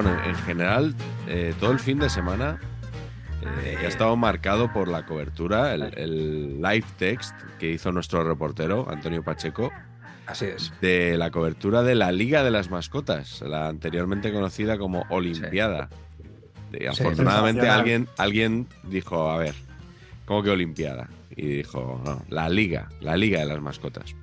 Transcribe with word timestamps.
Bueno, 0.00 0.16
en 0.24 0.36
general, 0.36 0.94
eh, 1.26 1.52
todo 1.58 1.72
el 1.72 1.80
fin 1.80 1.98
de 1.98 2.08
semana 2.08 2.60
eh, 3.64 3.78
ha 3.80 3.88
estado 3.88 4.14
marcado 4.16 4.72
por 4.72 4.86
la 4.86 5.04
cobertura, 5.04 5.74
el, 5.74 5.92
el 5.98 6.62
live 6.62 6.84
text 6.98 7.34
que 7.58 7.72
hizo 7.72 7.90
nuestro 7.90 8.22
reportero, 8.22 8.88
Antonio 8.88 9.24
Pacheco, 9.24 9.72
Así 10.24 10.44
es. 10.44 10.72
de 10.80 11.18
la 11.18 11.32
cobertura 11.32 11.82
de 11.82 11.96
la 11.96 12.12
Liga 12.12 12.44
de 12.44 12.52
las 12.52 12.70
Mascotas, 12.70 13.40
la 13.40 13.66
anteriormente 13.66 14.32
conocida 14.32 14.78
como 14.78 15.04
Olimpiada. 15.08 15.88
Y 16.72 16.86
afortunadamente 16.86 17.68
alguien, 17.68 18.08
alguien 18.18 18.68
dijo, 18.84 19.28
a 19.32 19.38
ver, 19.38 19.56
¿cómo 20.26 20.44
que 20.44 20.50
Olimpiada? 20.50 21.08
Y 21.30 21.56
dijo, 21.56 22.00
no, 22.04 22.22
la 22.28 22.48
Liga, 22.48 22.88
la 23.00 23.16
Liga 23.16 23.40
de 23.40 23.46
las 23.46 23.60
Mascotas. 23.60 24.14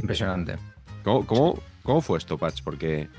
Impresionante. 0.00 0.56
¿Cómo, 1.04 1.26
cómo, 1.26 1.62
cómo 1.82 2.00
fue 2.00 2.16
esto, 2.16 2.38
Patch? 2.38 2.62
Porque 2.62 3.10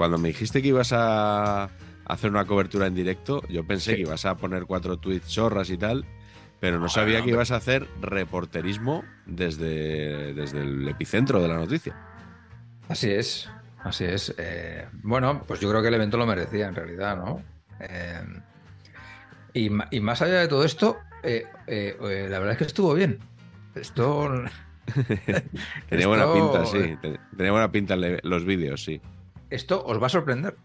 cuando 0.00 0.16
me 0.16 0.28
dijiste 0.28 0.62
que 0.62 0.68
ibas 0.68 0.94
a 0.94 1.68
hacer 2.06 2.30
una 2.30 2.46
cobertura 2.46 2.86
en 2.86 2.94
directo, 2.94 3.42
yo 3.50 3.66
pensé 3.66 3.90
Sí. 3.90 3.96
que 3.96 4.02
ibas 4.04 4.24
a 4.24 4.34
poner 4.34 4.64
cuatro 4.64 4.96
tweets 4.96 5.28
chorras 5.28 5.68
y 5.68 5.76
tal, 5.76 6.06
pero 6.58 6.78
no 6.78 6.88
sabía 6.88 7.20
que 7.22 7.28
ibas 7.28 7.50
a 7.50 7.56
hacer 7.56 7.86
reporterismo 8.00 9.04
desde, 9.26 10.32
desde 10.32 10.62
el 10.62 10.88
epicentro 10.88 11.42
de 11.42 11.48
la 11.48 11.56
noticia. 11.56 11.94
Así 12.88 13.10
es. 13.10 13.50
Así 13.84 14.04
es. 14.06 14.34
Eh, 14.38 14.86
bueno, 15.02 15.44
pues 15.46 15.60
yo 15.60 15.68
creo 15.68 15.82
que 15.82 15.88
el 15.88 15.94
evento 15.94 16.16
lo 16.16 16.24
merecía 16.24 16.68
en 16.68 16.74
realidad, 16.76 17.18
¿no? 17.18 17.42
Eh, 17.80 18.22
y, 19.52 19.68
más 20.00 20.22
allá 20.22 20.40
de 20.40 20.48
todo 20.48 20.64
esto, 20.64 20.96
eh, 21.22 21.44
la 22.30 22.38
verdad 22.38 22.52
es 22.52 22.56
que 22.58 22.64
estuvo 22.64 22.94
bien. 22.94 23.18
Esto. 23.74 24.32
Tenía 25.90 26.06
buena 26.06 26.32
pinta, 26.32 26.64
sí. 26.64 26.96
te- 27.02 27.20
Tenía 27.36 27.52
buena 27.52 27.70
pinta 27.70 27.96
los 27.96 28.46
vídeos, 28.46 28.82
sí. 28.82 28.98
Esto 29.50 29.84
os 29.84 30.00
va 30.02 30.06
a 30.06 30.10
sorprender. 30.10 30.56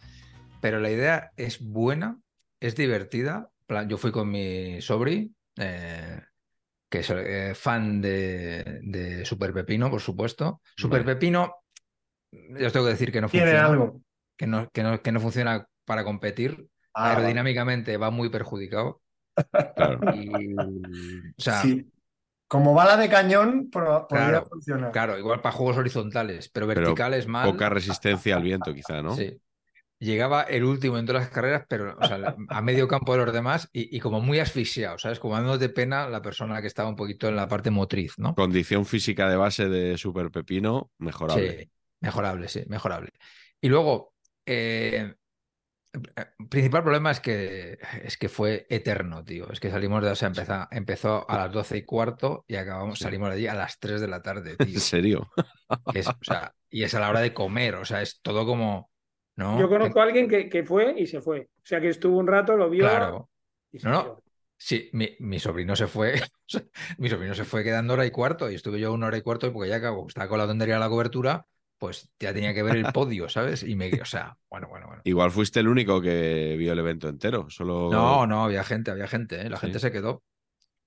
Pero 0.62 0.80
la 0.80 0.90
idea 0.90 1.32
es 1.36 1.60
buena, 1.62 2.20
es 2.60 2.76
divertida. 2.76 3.50
Yo 3.88 3.98
fui 3.98 4.12
con 4.12 4.30
mi 4.30 4.82
sobri, 4.82 5.34
eh, 5.58 6.22
que 6.90 7.00
es 7.00 7.10
eh, 7.10 7.54
fan 7.56 8.02
de, 8.02 8.80
de 8.84 9.26
Super 9.26 9.54
Pepino, 9.54 9.90
por 9.90 10.02
supuesto. 10.02 10.62
Super 10.78 11.02
Vale. 11.04 11.16
Pepino, 11.16 11.56
ya 12.32 12.68
os 12.68 12.74
tengo 12.74 12.86
que 12.86 12.92
decir 12.94 13.12
que 13.12 13.22
no 13.22 13.30
Tiene 13.30 13.48
funciona. 13.48 13.68
algo. 13.68 14.02
que 14.38 14.48
no, 14.48 14.70
que 14.72 14.84
no, 14.84 15.02
que 15.02 15.12
no 15.12 15.20
funciona 15.20 15.68
para 15.86 16.04
competir. 16.04 16.68
Ah. 16.94 17.12
Aerodinámicamente 17.12 17.98
va 17.98 18.10
muy 18.12 18.30
perjudicado. 18.30 19.02
Claro. 19.76 20.00
Y, 20.16 20.56
o 20.56 21.42
sea, 21.42 21.62
Sí. 21.62 21.86
Como 22.48 22.74
bala 22.74 22.96
de 22.98 23.10
cañón, 23.10 23.70
podría 23.72 24.06
Claro, 24.08 24.46
funcionar. 24.46 24.92
claro, 24.92 25.18
igual 25.18 25.42
para 25.42 25.56
juegos 25.56 25.78
horizontales, 25.78 26.50
pero 26.50 26.68
verticales 26.68 27.28
mal. 27.28 27.50
Poca 27.52 27.70
resistencia 27.70 28.36
al 28.36 28.44
viento, 28.44 28.74
quizá, 28.74 29.02
¿no? 29.02 29.16
Sí. 29.16 29.40
Llegaba 29.98 30.44
el 30.44 30.66
último 30.66 30.98
en 30.98 31.06
todas 31.06 31.24
las 31.24 31.32
carreras, 31.32 31.64
pero 31.70 31.96
o 31.98 32.06
sea, 32.06 32.36
a 32.50 32.62
medio 32.62 32.88
campo 32.88 33.14
de 33.14 33.26
los 33.26 33.34
demás 33.34 33.70
y, 33.72 33.96
y 33.96 34.00
como 34.00 34.20
muy 34.20 34.40
asfixiado, 34.40 34.98
¿sabes? 34.98 35.20
Como 35.20 35.36
dándote 35.36 35.70
pena 35.70 36.08
la 36.10 36.22
persona 36.22 36.62
que 36.62 36.68
estaba 36.68 36.90
un 36.90 36.96
poquito 36.98 37.30
en 37.30 37.36
la 37.38 37.48
parte 37.48 37.72
motriz, 37.72 38.14
¿no? 38.18 38.36
Condición 38.36 38.86
física 38.86 39.30
de 39.30 39.38
base 39.38 39.70
de 39.70 39.98
Super 39.98 40.30
Pepino, 40.32 40.92
mejorable. 40.98 41.60
Sí, 41.62 41.72
mejorable, 42.02 42.48
sí, 42.50 42.64
mejorable. 42.68 43.12
Y 43.62 43.70
luego, 43.70 44.14
eh, 44.46 45.16
el 46.16 46.48
principal 46.50 46.84
problema 46.84 47.12
es 47.12 47.20
que, 47.20 47.78
es 48.04 48.18
que 48.18 48.30
fue 48.30 48.66
eterno, 48.70 49.24
tío. 49.24 49.52
Es 49.52 49.60
que 49.60 49.70
salimos 49.72 50.04
de, 50.04 50.10
o 50.12 50.16
sea, 50.16 50.28
empezó, 50.28 50.68
empezó 50.72 51.30
a 51.30 51.38
las 51.38 51.52
12 51.52 51.78
y 51.78 51.86
cuarto 51.86 52.46
y 52.48 52.56
acabamos, 52.56 53.00
salimos 53.00 53.30
de 53.30 53.36
allí 53.36 53.48
a 53.48 53.54
las 53.54 53.80
3 53.80 54.02
de 54.02 54.08
la 54.08 54.22
tarde, 54.22 54.58
tío. 54.58 54.76
¿En 54.76 54.80
serio? 54.82 55.30
Que 55.90 56.00
es, 56.00 56.08
o 56.08 56.18
sea, 56.22 56.54
y 56.70 56.84
es 56.84 56.94
a 56.96 57.00
la 57.00 57.10
hora 57.10 57.22
de 57.22 57.34
comer, 57.34 57.76
o 57.76 57.86
sea, 57.86 58.02
es 58.02 58.20
todo 58.22 58.46
como, 58.46 58.92
¿no? 59.36 59.60
Yo 59.60 59.70
conozco 59.70 60.00
a 60.00 60.04
alguien 60.04 60.28
que, 60.28 60.50
que 60.50 60.64
fue 60.64 60.94
y 60.98 61.08
se 61.08 61.22
fue. 61.22 61.42
O 61.42 61.66
sea, 61.66 61.80
que 61.82 61.90
estuvo 61.90 62.18
un 62.18 62.28
rato, 62.28 62.56
lo 62.58 62.70
vio 62.70 62.84
Claro. 62.84 63.30
y 63.72 63.80
se 63.80 63.88
No, 63.90 64.04
no. 64.04 64.24
Sí, 64.58 64.90
mi, 64.94 65.16
mi 65.20 65.40
sobrino 65.40 65.76
se 65.76 65.88
fue, 65.88 66.16
mi 66.98 67.10
sobrino 67.10 67.36
se 67.36 67.44
fue 67.44 67.64
quedando 67.64 67.94
hora 67.94 68.06
y 68.06 68.12
cuarto 68.12 68.50
y 68.50 68.56
estuve 68.56 68.80
yo 68.80 68.94
una 68.94 69.08
hora 69.08 69.18
y 69.18 69.22
cuarto 69.22 69.52
porque 69.52 69.70
ya 69.70 69.76
acabó, 69.78 70.08
estaba 70.08 70.30
con 70.30 70.40
la 70.40 70.48
tontería 70.48 70.76
de 70.76 70.80
la 70.80 70.90
cobertura, 70.90 71.46
pues 71.78 72.10
ya 72.20 72.34
tenía 72.34 72.54
que 72.54 72.64
ver 72.64 72.78
el 72.78 72.92
podio, 72.92 73.30
¿sabes? 73.30 73.64
Y 73.64 73.76
me, 73.76 73.92
o 74.02 74.06
sea, 74.06 74.38
bueno, 74.50 74.68
bueno, 74.70 74.88
bueno. 74.88 75.02
Igual 75.04 75.32
fuiste 75.32 75.60
el 75.60 75.68
único 75.68 76.02
que 76.02 76.56
vio 76.58 76.74
el 76.74 76.80
evento 76.80 77.10
entero. 77.10 77.50
Solo. 77.50 77.90
No, 77.92 78.26
no, 78.28 78.44
había 78.44 78.64
gente, 78.64 78.92
había 78.92 79.08
gente, 79.08 79.42
¿eh? 79.42 79.50
La 79.50 79.58
Sí. 79.58 79.68
gente 79.68 79.80
se 79.80 79.92
quedó. 79.92 80.24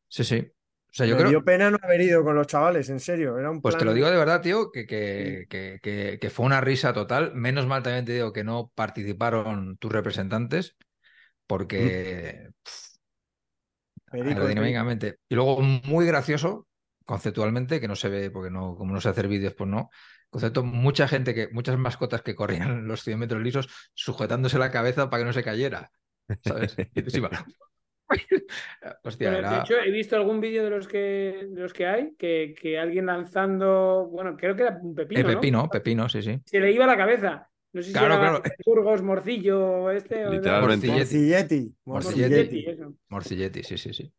Sí, 0.08 0.24
sí. 0.24 0.52
O 0.90 0.94
sea, 0.94 1.06
yo 1.06 1.14
Me 1.14 1.20
creo, 1.20 1.30
dio 1.30 1.44
pena 1.44 1.70
no 1.70 1.78
haber 1.82 2.00
ido 2.00 2.24
con 2.24 2.34
los 2.34 2.46
chavales, 2.46 2.88
en 2.88 3.00
serio. 3.00 3.38
Era 3.38 3.50
un 3.50 3.60
pues 3.60 3.76
te 3.76 3.84
lo 3.84 3.92
digo 3.94 4.10
de 4.10 4.16
verdad, 4.16 4.40
tío, 4.40 4.70
que, 4.72 4.86
que, 4.86 5.46
que, 5.48 5.78
que, 5.82 6.18
que 6.20 6.30
fue 6.30 6.46
una 6.46 6.60
risa 6.60 6.92
total. 6.92 7.34
Menos 7.34 7.66
mal 7.66 7.82
también 7.82 8.04
te 8.04 8.12
digo 8.12 8.32
que 8.32 8.44
no 8.44 8.72
participaron 8.74 9.76
tus 9.78 9.92
representantes, 9.92 10.76
porque 11.46 12.50
pff, 12.64 12.96
Perico, 14.10 14.40
aerodinámicamente. 14.40 15.18
Y 15.28 15.34
luego 15.34 15.60
muy 15.60 16.06
gracioso, 16.06 16.66
conceptualmente, 17.04 17.80
que 17.80 17.88
no 17.88 17.96
se 17.96 18.08
ve, 18.08 18.30
porque 18.30 18.50
no, 18.50 18.74
como 18.76 18.92
no 18.94 19.00
sé 19.00 19.08
hacer 19.10 19.28
vídeos, 19.28 19.54
pues 19.54 19.68
no. 19.68 19.90
Concepto, 20.30 20.62
mucha 20.62 21.08
gente 21.08 21.34
que, 21.34 21.48
muchas 21.48 21.78
mascotas 21.78 22.22
que 22.22 22.34
corrían 22.34 22.86
los 22.88 23.02
100 23.02 23.18
metros 23.18 23.42
lisos 23.42 23.68
sujetándose 23.94 24.58
la 24.58 24.70
cabeza 24.70 25.08
para 25.08 25.22
que 25.22 25.26
no 25.26 25.32
se 25.32 25.42
cayera. 25.42 25.90
¿Sabes? 26.44 26.76
Sí. 27.08 27.22
Hostia, 29.04 29.30
Bueno, 29.30 29.38
era. 29.48 29.50
De 29.50 29.58
hecho, 29.60 29.74
he 29.78 29.90
visto 29.90 30.16
algún 30.16 30.40
vídeo 30.40 30.64
de 30.64 30.70
los 30.70 30.88
que 30.88 31.46
de 31.50 31.60
los 31.60 31.74
que 31.74 31.86
hay 31.86 32.14
que, 32.16 32.54
que 32.58 32.78
alguien 32.78 33.04
lanzando, 33.04 34.08
bueno, 34.10 34.34
creo 34.34 34.56
que 34.56 34.62
era 34.62 34.78
un 34.82 34.94
pepino, 34.94 35.20
El 35.20 35.26
¿no? 35.26 35.32
pepino, 35.34 35.68
pepino, 35.68 36.08
sí, 36.08 36.22
sí. 36.22 36.40
Se 36.46 36.58
le 36.58 36.72
iba 36.72 36.86
la 36.86 36.96
cabeza. 36.96 37.50
No 37.72 37.82
sé 37.82 37.88
si 37.88 37.92
Claro, 37.92 38.14
era 38.14 38.18
claro. 38.18 38.42
Burgos, 38.64 39.02
Morcillo, 39.02 39.90
este. 39.90 40.28
Literalmente. 40.30 40.86
Morcilletti. 40.86 40.96
Morcilletti. 40.96 41.74
Morcilletti. 41.84 41.84
Morcilletti. 41.84 42.64
eso. 42.70 42.94
Morcilletti, 43.10 43.62
sí, 43.62 43.76
sí, 43.76 43.92
sí. 43.92 44.12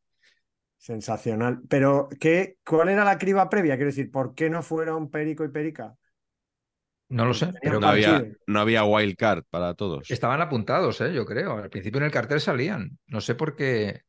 Sensacional. 0.80 1.62
Pero, 1.68 2.08
¿qué, 2.22 2.58
¿cuál 2.66 2.88
era 2.90 3.04
la 3.04 3.18
criba 3.18 3.50
previa? 3.50 3.76
Quiero 3.76 3.90
decir, 3.92 4.10
¿por 4.12 4.34
qué 4.34 4.50
no 4.50 4.64
fueron 4.64 5.10
Perico 5.12 5.44
y 5.44 5.50
Perica? 5.50 5.96
No 7.10 7.26
lo 7.26 7.34
sé, 7.34 7.52
pero 7.62 7.80
No 7.80 7.88
había, 7.88 8.24
no 8.48 8.60
había 8.60 8.84
wildcard 8.86 9.44
para 9.50 9.74
todos. 9.74 10.10
estaban 10.12 10.42
apuntados, 10.42 11.02
¿eh? 11.02 11.12
yo 11.14 11.26
creo. 11.26 11.58
Al 11.58 11.70
principio 11.70 11.98
en 12.00 12.06
el 12.06 12.12
cartel 12.12 12.40
salían. 12.40 12.98
No 13.08 13.20
sé 13.20 13.36
por 13.36 13.56
qué. 13.56 14.02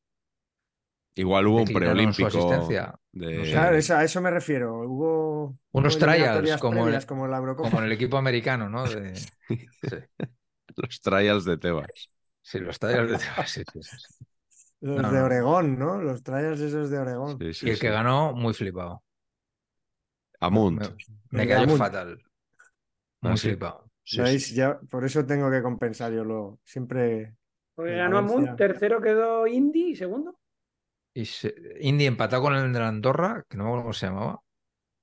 Igual 1.16 1.46
hubo 1.48 1.58
un 1.62 1.64
preolímpico. 1.66 2.28
asistencia. 2.28 2.94
de- 3.12 3.36
No 3.38 3.44
sé. 3.44 3.50
Claro, 3.50 3.76
eso- 3.76 3.96
a 3.96 4.04
eso 4.04 4.20
me 4.20 4.30
refiero. 4.30 4.80
Hubo 4.86 5.56
Unos 5.72 5.96
hubo 5.96 6.06
trials, 6.06 6.56
como 6.60 6.88
el- 6.88 7.06
como 7.06 7.24
en 7.24 7.30
la 7.32 7.38
Eurocopa. 7.38 7.68
Como 7.68 7.80
en 7.80 7.86
el 7.86 7.92
equipo 7.92 8.16
americano, 8.16 8.68
¿no? 8.68 8.84
De- 8.84 9.14
sí. 9.82 9.96
Los 10.76 11.00
trials 11.00 11.44
de 11.44 11.58
Tebas. 11.58 12.10
Sí, 12.42 12.58
los 12.58 12.78
tallas 12.78 13.08
de 13.10 13.18
sí, 13.46 13.62
sí, 13.72 13.82
sí. 13.82 13.96
Los 14.80 15.02
No, 15.02 15.10
de 15.10 15.18
no. 15.18 15.24
Oregón, 15.26 15.78
¿no? 15.78 16.00
Los 16.02 16.22
trailers 16.22 16.60
esos 16.60 16.90
de 16.90 16.98
Oregón. 16.98 17.38
Sí, 17.38 17.54
sí, 17.54 17.66
Y 17.66 17.70
el 17.70 17.76
sí. 17.76 17.80
que 17.80 17.90
ganó, 17.90 18.32
muy 18.34 18.54
flipado. 18.54 19.02
Amunt. 20.40 20.80
Me, 21.30 21.46
me 21.46 21.76
fatal. 21.76 22.20
Muy 23.22 23.36
sí. 23.36 23.48
flipado. 23.48 23.90
Sí. 24.04 24.54
Ya, 24.54 24.78
por 24.90 25.04
eso 25.04 25.24
tengo 25.26 25.50
que 25.50 25.62
compensar 25.62 26.12
yo 26.12 26.24
luego. 26.24 26.58
Siempre. 26.64 27.36
Porque 27.74 27.96
ganó 27.96 28.16
Valencia. 28.22 28.56
tercero 28.56 29.00
quedó 29.00 29.46
Indy 29.46 29.90
y 29.92 29.96
segundo. 29.96 30.38
Y 31.14 31.24
se- 31.26 31.54
Indy 31.80 32.06
empató 32.06 32.40
con 32.40 32.54
el 32.54 32.72
de 32.72 32.78
la 32.80 32.88
Andorra, 32.88 33.44
que 33.48 33.56
no 33.56 33.64
me 33.64 33.70
acuerdo 33.70 33.82
cómo 33.84 33.92
se 33.92 34.06
llamaba. 34.06 34.40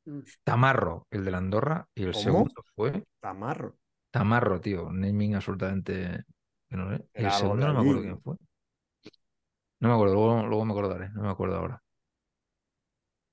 Mm. 0.06 0.22
Tamarro, 0.44 1.06
el 1.12 1.26
de 1.26 1.32
la 1.32 1.38
Andorra, 1.38 1.88
y 1.94 2.04
el 2.04 2.14
¿Cómo? 2.14 2.24
segundo 2.24 2.64
fue 2.76 3.04
Tamarro. 3.20 3.78
Tamarro, 4.12 4.60
tío. 4.62 4.92
Naming 4.92 5.36
absolutamente. 5.36 6.24
no 6.70 6.96
sé. 6.98 7.06
El 7.14 7.32
segundo 7.32 7.68
no 7.68 7.74
me 7.76 7.80
acuerdo 7.82 8.02
quién 8.02 8.22
fue. 8.22 8.36
No 9.80 9.90
me 9.90 9.94
acuerdo, 9.96 10.14
luego, 10.16 10.48
luego 10.48 10.66
me 10.66 10.72
acordaré, 10.74 11.10
no 11.12 11.22
me 11.24 11.30
acuerdo 11.30 11.58
ahora. 11.58 11.82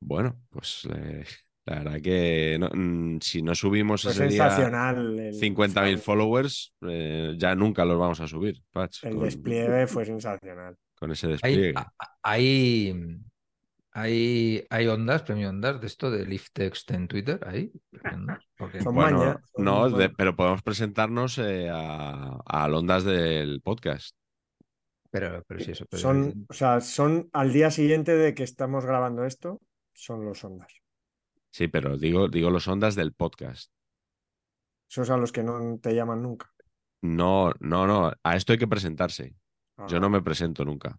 Bueno, 0.00 0.36
pues 0.50 0.86
eh, 0.94 1.24
la 1.64 1.76
verdad 1.78 2.00
que 2.02 2.56
no- 2.60 2.68
mm, 2.72 3.20
si 3.20 3.40
no 3.42 3.54
subimos 3.54 4.02
Fue 4.02 4.10
ese 4.12 4.26
día 4.28 4.50
sensacional. 4.50 5.18
El, 5.18 5.34
50.000 5.34 5.98
followers, 5.98 6.74
eh, 6.82 7.34
ya 7.38 7.54
nunca 7.54 7.84
los 7.84 7.98
vamos 7.98 8.20
a 8.20 8.28
subir, 8.28 8.62
Patch, 8.70 9.04
el 9.04 9.14
con, 9.14 9.24
despliegue 9.24 9.86
fue 9.86 10.04
sensacional. 10.04 10.76
con 10.94 11.10
ese 11.12 11.28
despliegue. 11.28 11.74
hay, 12.22 12.92
hay, 13.92 14.66
hay 14.68 14.86
ondas, 14.88 15.22
premio 15.22 15.48
ondas 15.48 15.80
de 15.80 15.86
esto 15.86 16.10
de 16.10 16.26
Lift 16.26 16.52
Text 16.52 16.90
en 16.90 17.08
Twitter, 17.08 17.40
ahí. 17.46 17.72
porque- 18.58 18.82
Son 18.82 18.94
Bueno, 18.94 19.18
maña, 19.18 19.40
son 19.54 19.64
no, 19.64 19.88
de- 19.88 20.10
pero 20.10 20.36
podemos 20.36 20.62
presentarnos 20.62 21.38
eh, 21.38 21.70
a, 21.72 22.38
a 22.44 22.66
ondas 22.66 23.04
del 23.04 23.62
podcast. 23.62 24.14
Pero, 25.14 25.42
pero 25.46 25.60
sí, 25.60 25.70
eso. 25.72 25.86
pero- 25.88 26.00
Son, 26.02 26.46
o 26.48 26.52
sea, 26.52 26.80
son 26.80 27.28
al 27.32 27.52
día 27.52 27.70
siguiente 27.70 28.16
de 28.16 28.34
que 28.34 28.42
estamos 28.42 28.84
grabando 28.84 29.24
esto, 29.24 29.60
son 29.92 30.24
los 30.24 30.42
ondas. 30.44 30.72
Sí, 31.50 31.68
pero 31.68 31.96
digo, 31.96 32.28
digo 32.28 32.50
los 32.50 32.68
ondas 32.68 32.94
del 32.96 33.14
podcast. 33.14 33.72
Esos 34.90 35.10
a 35.10 35.18
los 35.18 35.30
que 35.32 35.42
no 35.42 35.78
te 35.82 35.94
llaman 35.94 36.22
nunca. 36.22 36.50
No, 37.02 37.52
no, 37.60 37.86
no, 37.86 38.12
a 38.22 38.36
esto 38.36 38.52
hay 38.52 38.58
que 38.58 38.66
presentarse. 38.68 39.34
Yo 39.88 39.96
Ah, 39.96 40.00
no 40.00 40.08
me 40.10 40.22
presento 40.22 40.64
nunca. 40.64 40.98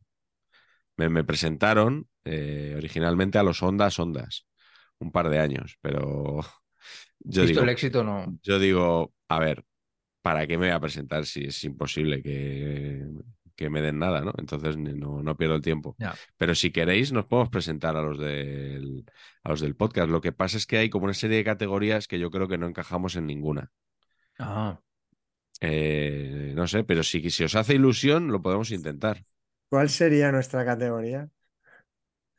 Me, 0.97 1.09
me 1.09 1.23
presentaron 1.23 2.07
eh, 2.25 2.73
originalmente 2.77 3.37
a 3.37 3.43
los 3.43 3.61
ondas 3.63 3.99
ondas, 3.99 4.47
un 4.99 5.11
par 5.11 5.29
de 5.29 5.39
años, 5.39 5.77
pero 5.81 6.41
yo 7.19 7.41
Visto 7.41 7.47
digo, 7.47 7.61
el 7.61 7.69
éxito, 7.69 8.03
no. 8.03 8.37
yo 8.43 8.59
digo, 8.59 9.13
a 9.29 9.39
ver, 9.39 9.65
¿para 10.21 10.47
qué 10.47 10.57
me 10.57 10.67
voy 10.67 10.75
a 10.75 10.79
presentar 10.81 11.25
si 11.25 11.45
es 11.45 11.63
imposible 11.65 12.23
que, 12.23 13.05
que 13.55 13.69
me 13.69 13.81
den 13.81 13.99
nada, 13.99 14.21
¿no? 14.21 14.33
Entonces 14.37 14.77
no, 14.77 15.23
no 15.23 15.37
pierdo 15.37 15.55
el 15.55 15.61
tiempo. 15.61 15.95
Pero 16.37 16.55
si 16.55 16.71
queréis, 16.71 17.11
nos 17.11 17.25
podemos 17.25 17.49
presentar 17.49 17.95
a 17.97 18.01
los 18.01 18.19
del, 18.19 19.05
a 19.43 19.49
los 19.49 19.61
del 19.61 19.75
podcast. 19.75 20.09
Lo 20.09 20.21
que 20.21 20.31
pasa 20.31 20.57
es 20.57 20.65
que 20.65 20.77
hay 20.77 20.89
como 20.89 21.05
una 21.05 21.13
serie 21.13 21.37
de 21.37 21.43
categorías 21.43 22.07
que 22.07 22.19
yo 22.19 22.29
creo 22.31 22.47
que 22.47 22.57
no 22.57 22.67
encajamos 22.67 23.15
en 23.15 23.27
ninguna. 23.27 23.71
Ah, 24.39 24.79
Eh, 25.61 26.51
no 26.55 26.67
sé, 26.67 26.83
pero 26.83 27.01
si, 27.03 27.29
si 27.29 27.43
os 27.45 27.55
hace 27.55 27.75
ilusión, 27.75 28.27
lo 28.31 28.41
podemos 28.41 28.71
intentar. 28.71 29.23
¿Cuál 29.69 29.89
sería 29.89 30.31
nuestra 30.31 30.65
categoría? 30.65 31.29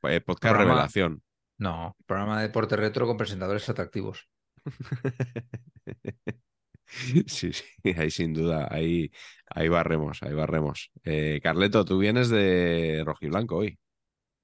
Eh, 0.03 0.21
podcast 0.21 0.53
Programa- 0.55 0.73
revelación. 0.75 1.23
no. 1.59 1.97
Programa 2.07 2.37
de 2.41 2.49
deporte 2.49 2.77
retro 2.77 3.07
con 3.07 3.17
presentadores 3.17 3.69
atractivos. 3.69 4.29
Sí, 7.27 7.53
sí, 7.53 7.65
ahí 7.97 8.11
sin 8.11 8.33
duda, 8.33 8.69
ahí, 8.71 9.11
ahí 9.51 9.69
barremos, 9.69 10.23
ahí 10.23 10.35
barremos. 10.35 10.91
Eh, 11.05 11.41
Carleto, 11.43 11.85
tú 11.85 11.99
vienes 11.99 12.29
de 12.29 13.03
rojiblanco 13.05 13.57
hoy. 13.57 13.79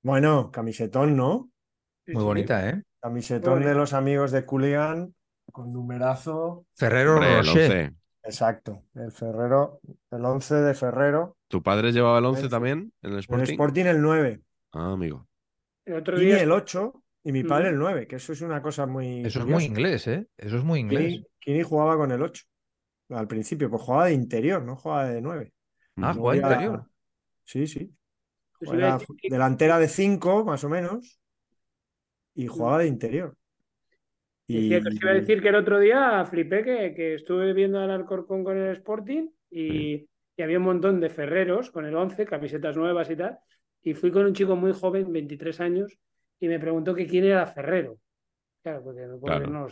Bueno, 0.02 0.50
camisetón, 0.50 1.16
¿no? 1.16 1.50
Sí, 2.06 2.12
Muy 2.12 2.22
sí. 2.22 2.24
bonita, 2.24 2.68
¿eh? 2.68 2.82
Camisetón 3.00 3.62
de 3.62 3.74
los 3.74 3.92
amigos 3.92 4.32
de 4.32 4.44
Cooligan 4.44 5.14
con 5.52 5.72
numerazo. 5.72 6.66
Ferrero 6.74 7.16
Rocher. 7.16 7.70
11. 7.70 7.94
Exacto, 8.24 8.84
el 8.94 9.10
Ferrero, 9.10 9.80
el 10.10 10.24
11 10.24 10.54
de 10.54 10.74
Ferrero. 10.74 11.36
¿Tu 11.48 11.60
padre 11.62 11.90
llevaba 11.92 12.18
el 12.18 12.24
11 12.24 12.40
Once. 12.42 12.50
también 12.50 12.92
en 13.02 13.10
el 13.10 13.14
El 13.14 13.18
Sporting? 13.20 13.52
Sporting 13.52 13.84
el 13.86 14.00
9. 14.00 14.40
Ah, 14.72 14.92
amigo. 14.92 15.26
El 15.84 15.94
otro 15.94 16.18
día 16.18 16.40
el 16.40 16.52
8 16.52 17.01
y 17.24 17.32
mi 17.32 17.44
padre 17.44 17.68
el 17.68 17.78
9, 17.78 18.06
que 18.06 18.16
eso 18.16 18.32
es 18.32 18.40
una 18.40 18.60
cosa 18.62 18.86
muy. 18.86 19.24
Eso 19.24 19.40
es 19.40 19.46
muy 19.46 19.64
inglés, 19.64 20.06
¿eh? 20.08 20.26
Eso 20.36 20.56
es 20.58 20.64
muy 20.64 20.80
inglés. 20.80 21.22
Kini, 21.38 21.62
jugaba 21.62 21.96
con 21.96 22.10
el 22.12 22.22
8 22.22 22.44
al 23.10 23.28
principio, 23.28 23.68
pues 23.68 23.82
jugaba 23.82 24.06
de 24.06 24.14
interior, 24.14 24.62
no 24.62 24.74
jugaba 24.76 25.08
de 25.08 25.20
9. 25.20 25.52
Ah, 25.96 26.12
Luego 26.14 26.34
ya- 26.34 26.40
interior. 26.42 26.84
Sí, 27.44 27.66
sí. 27.66 27.90
Pues 28.58 28.72
Era 28.72 28.98
que- 28.98 29.28
delantera 29.28 29.78
de 29.78 29.88
5, 29.88 30.44
más 30.44 30.64
o 30.64 30.68
menos, 30.68 31.20
y 32.34 32.46
jugaba 32.46 32.78
de 32.78 32.86
interior. 32.86 33.36
Decía 34.48 34.80
que 34.80 34.88
os 34.88 34.94
iba 34.94 35.10
a 35.10 35.14
decir 35.14 35.40
que 35.42 35.48
el 35.48 35.54
otro 35.56 35.78
día 35.78 36.24
flipé 36.26 36.62
que, 36.64 36.94
que 36.94 37.14
estuve 37.14 37.52
viendo 37.52 37.78
al 37.80 37.90
Alcorcón 37.90 38.44
con 38.44 38.56
el 38.58 38.72
Sporting 38.76 39.28
y, 39.50 40.06
y 40.36 40.42
había 40.42 40.58
un 40.58 40.64
montón 40.64 41.00
de 41.00 41.08
ferreros 41.10 41.70
con 41.70 41.86
el 41.86 41.94
11, 41.96 42.24
camisetas 42.26 42.76
nuevas 42.76 43.08
y 43.10 43.16
tal. 43.16 43.38
Y 43.82 43.94
fui 43.94 44.10
con 44.10 44.26
un 44.26 44.34
chico 44.34 44.54
muy 44.56 44.72
joven, 44.72 45.12
23 45.12 45.60
años, 45.60 45.98
y 46.42 46.48
me 46.48 46.58
preguntó 46.58 46.94
que 46.94 47.06
quién 47.06 47.24
era 47.24 47.46
Ferrero. 47.46 47.98
Claro, 48.62 48.82
porque 48.84 49.02
no, 49.06 49.18
Claro. 49.20 49.46
no. 49.48 49.66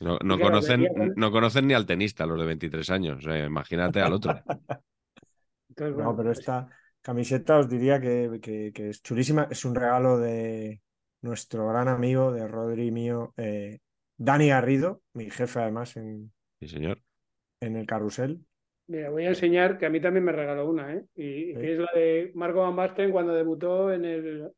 No, 0.00 0.18
no 0.22 0.34
Y 0.34 0.38
claro, 0.38 0.50
conocen, 0.50 1.12
no 1.16 1.30
conocen 1.30 1.66
ni 1.68 1.74
al 1.74 1.86
tenista, 1.86 2.26
los 2.26 2.38
de 2.38 2.46
23 2.46 2.90
años. 2.90 3.24
eh, 3.26 3.44
imagínate 3.46 4.00
al 4.00 4.12
otro. 4.12 4.34
Entonces, 5.70 5.96
No, 5.96 6.16
pero 6.16 6.28
pues, 6.28 6.38
esta 6.40 6.68
camiseta 7.00 7.58
os 7.58 7.68
diría 7.68 8.00
que, 8.00 8.38
que- 8.42 8.72
que 8.74 8.90
es 8.90 9.02
chulísima. 9.02 9.48
Es 9.50 9.64
un 9.64 9.74
regalo 9.74 10.18
de 10.18 10.80
nuestro 11.22 11.68
gran 11.68 11.88
amigo, 11.88 12.32
de 12.32 12.46
Rodri 12.46 12.90
mío, 12.90 13.32
eh, 13.36 13.78
Dani 14.18 14.48
Garrido, 14.48 15.02
mi 15.14 15.30
jefe 15.30 15.60
además 15.60 15.96
en, 15.96 16.32
Sí, 16.60 16.68
señor. 16.68 17.02
en 17.60 17.76
el 17.76 17.86
carrusel. 17.86 18.44
Mira, 18.88 19.10
voy 19.10 19.24
a 19.24 19.28
enseñar 19.30 19.78
que 19.78 19.86
a 19.86 19.90
mí 19.90 20.00
también 20.00 20.24
me 20.24 20.32
regaló 20.32 20.68
una, 20.68 20.92
¿eh? 20.92 21.04
Y 21.14 21.54
que 21.54 21.72
es 21.74 21.78
la 21.78 21.88
de 21.94 22.32
Marco 22.34 22.60
Van 22.60 22.76
Basten 22.76 23.10
cuando 23.12 23.32
debutó 23.34 23.92
en 23.92 24.04
el 24.04 24.52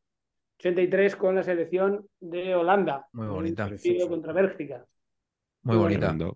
83 0.68 1.16
con 1.16 1.34
la 1.34 1.42
selección 1.42 2.06
de 2.20 2.54
Holanda. 2.54 3.06
Muy 3.12 3.26
bonita. 3.26 3.68
contra 4.08 4.32
Bélgica. 4.32 4.86
Muy 5.62 5.76
bonita. 5.76 6.00
Tremendo. 6.08 6.34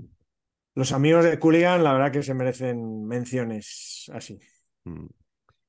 Los 0.75 0.93
amigos 0.93 1.25
de 1.25 1.39
Cooligan, 1.39 1.83
la 1.83 1.95
verdad 1.95 2.13
que 2.13 2.23
se 2.23 2.35
merecen 2.35 3.07
menciones 3.07 4.11
así. 4.13 4.39
Mm. 4.85 5.07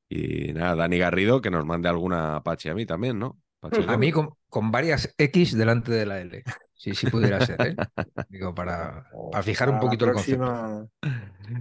Y 0.09 0.53
nada, 0.53 0.75
Dani 0.75 0.97
Garrido, 0.97 1.39
que 1.39 1.49
nos 1.49 1.65
mande 1.65 1.87
alguna 1.87 2.35
Apache 2.35 2.69
a 2.69 2.75
mí 2.75 2.85
también, 2.85 3.17
¿no? 3.17 3.39
Pacheco. 3.61 3.89
A 3.91 3.97
mí 3.97 4.11
con, 4.11 4.29
con 4.49 4.71
varias 4.71 5.13
X 5.17 5.57
delante 5.57 5.91
de 5.91 6.05
la 6.05 6.19
L. 6.19 6.43
Sí, 6.73 6.93
sí 6.95 7.07
pudiera 7.09 7.45
ser, 7.45 7.61
¿eh? 7.61 7.75
Digo, 8.29 8.53
para, 8.53 9.05
para 9.31 9.43
fijar 9.43 9.69
un 9.69 9.75
Para 9.75 9.83
la 9.83 9.87
poquito 9.89 10.05
el 10.05 10.13
concepto. 10.13 10.45
próxima- 10.45 10.87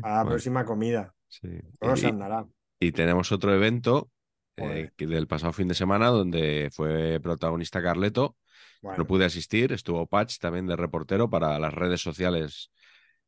Para 0.01 0.15
la 0.15 0.21
Bueno. 0.23 0.31
próxima 0.31 0.65
comida. 0.65 1.15
Sí. 1.29 1.49
Todo 1.79 1.97
se 1.97 2.07
Y- 2.07 2.11
andará. 2.11 2.45
Y 2.81 2.93
tenemos 2.93 3.31
otro 3.33 3.55
evento 3.55 4.11
eh, 4.59 4.91
del 4.99 5.27
pasado 5.27 5.53
fin 5.53 5.69
de 5.69 5.75
semana 5.75 6.09
donde 6.09 6.71
fue 6.73 7.21
protagonista 7.21 7.83
Carleto. 7.83 8.37
Bueno, 8.83 8.99
No 8.99 9.07
pude 9.07 9.25
asistir, 9.25 9.73
estuvo 9.73 10.07
Patch 10.07 10.39
también 10.39 10.67
de 10.67 10.77
reportero 10.77 11.29
para 11.29 11.59
las 11.59 11.75
redes 11.75 12.01
sociales 12.01 12.71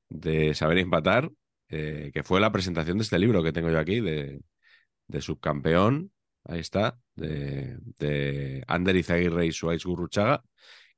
de 0.09 0.55
Saber 0.55 0.79
Empatar, 0.79 1.31
eh, 1.69 2.11
que 2.13 2.23
fue 2.23 2.41
la 2.41 2.53
presentación 2.53 2.99
de 2.99 3.05
este 3.05 3.19
libro 3.19 3.43
que 3.43 3.53
tengo 3.53 3.71
yo 3.71 3.79
aquí, 3.79 4.01
de, 4.01 4.41
de 5.07 5.21
subcampeón, 5.21 6.13
ahí 6.45 6.61
está, 6.61 6.99
de, 7.15 7.79
de 7.99 8.65
Ander 8.67 8.97
Izaguirre 8.97 9.47
y 9.47 9.53
Suárez 9.53 9.85
Gurruchaga, 9.85 10.43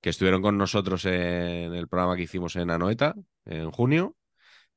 que 0.01 0.11
estuvieron 0.11 0.43
con 0.43 0.59
nosotros 0.59 1.05
en 1.05 1.75
el 1.75 1.89
programa 1.89 2.17
que 2.17 2.23
hicimos 2.23 2.57
en 2.57 2.71
Anoeta 2.71 3.15
en 3.45 3.71
junio, 3.71 4.17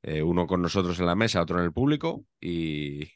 eh, 0.04 0.22
uno 0.22 0.48
con 0.48 0.62
nosotros 0.62 1.00
en 1.00 1.08
la 1.08 1.16
mesa, 1.16 1.42
otro 1.42 1.60
en 1.60 1.66
el 1.66 1.74
público, 1.74 2.26
y, 2.40 3.10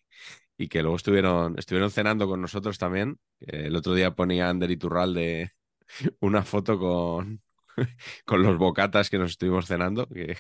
y 0.60 0.70
que 0.70 0.84
luego 0.84 0.98
estuvieron, 0.98 1.58
estuvieron 1.58 1.92
cenando 1.92 2.28
con 2.28 2.42
nosotros 2.42 2.78
también. 2.80 3.20
El 3.42 3.76
otro 3.78 3.96
día 3.96 4.16
ponía 4.16 4.50
Ander 4.50 4.72
Iturralde 4.72 5.54
una 6.22 6.44
foto 6.44 6.80
con, 6.80 7.42
con 8.26 8.44
los 8.44 8.58
bocatas 8.60 9.10
que 9.10 9.20
nos 9.20 9.32
estuvimos 9.32 9.68
cenando. 9.68 10.08
Que... 10.14 10.38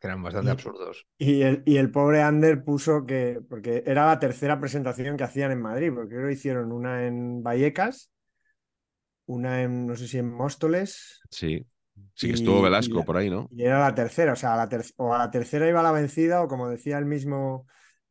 Eran 0.00 0.22
bastante 0.22 0.50
Y- 0.50 0.52
absurdos. 0.52 1.06
Y 1.18 1.42
el, 1.42 1.62
y 1.66 1.78
el 1.78 1.90
pobre 1.90 2.22
Ander 2.22 2.62
puso 2.64 3.06
que, 3.06 3.40
porque 3.48 3.82
era 3.86 4.06
la 4.06 4.18
tercera 4.18 4.60
presentación 4.60 5.16
que 5.16 5.24
hacían 5.24 5.52
en 5.52 5.62
Madrid, 5.62 5.92
porque 5.94 6.14
creo 6.16 6.26
que 6.28 6.34
hicieron 6.34 6.72
una 6.72 7.06
en 7.06 7.42
Vallecas, 7.42 8.10
una 9.26 9.62
en, 9.62 9.86
no 9.86 9.96
sé 9.96 10.08
si 10.08 10.18
en 10.18 10.32
Móstoles, 10.32 11.20
Sí, 11.30 11.66
sí 12.14 12.26
que 12.28 12.34
estuvo 12.34 12.62
Velasco 12.62 12.98
la- 12.98 13.04
por 13.04 13.16
ahí, 13.16 13.30
¿no? 13.30 13.50
y 13.50 13.62
era 13.64 13.80
la 13.80 13.94
tercera, 13.94 14.32
o 14.32 14.36
sea, 14.36 14.54
a 14.54 14.56
la 14.56 14.68
ter- 14.68 14.84
o 14.96 15.14
a 15.14 15.18
la 15.18 15.30
tercera 15.30 15.68
iba 15.68 15.82
la 15.82 15.92
vencida, 15.92 16.42
o 16.42 16.48
como 16.48 16.68
decía 16.68 16.98
el 16.98 17.06
mismo, 17.06 17.66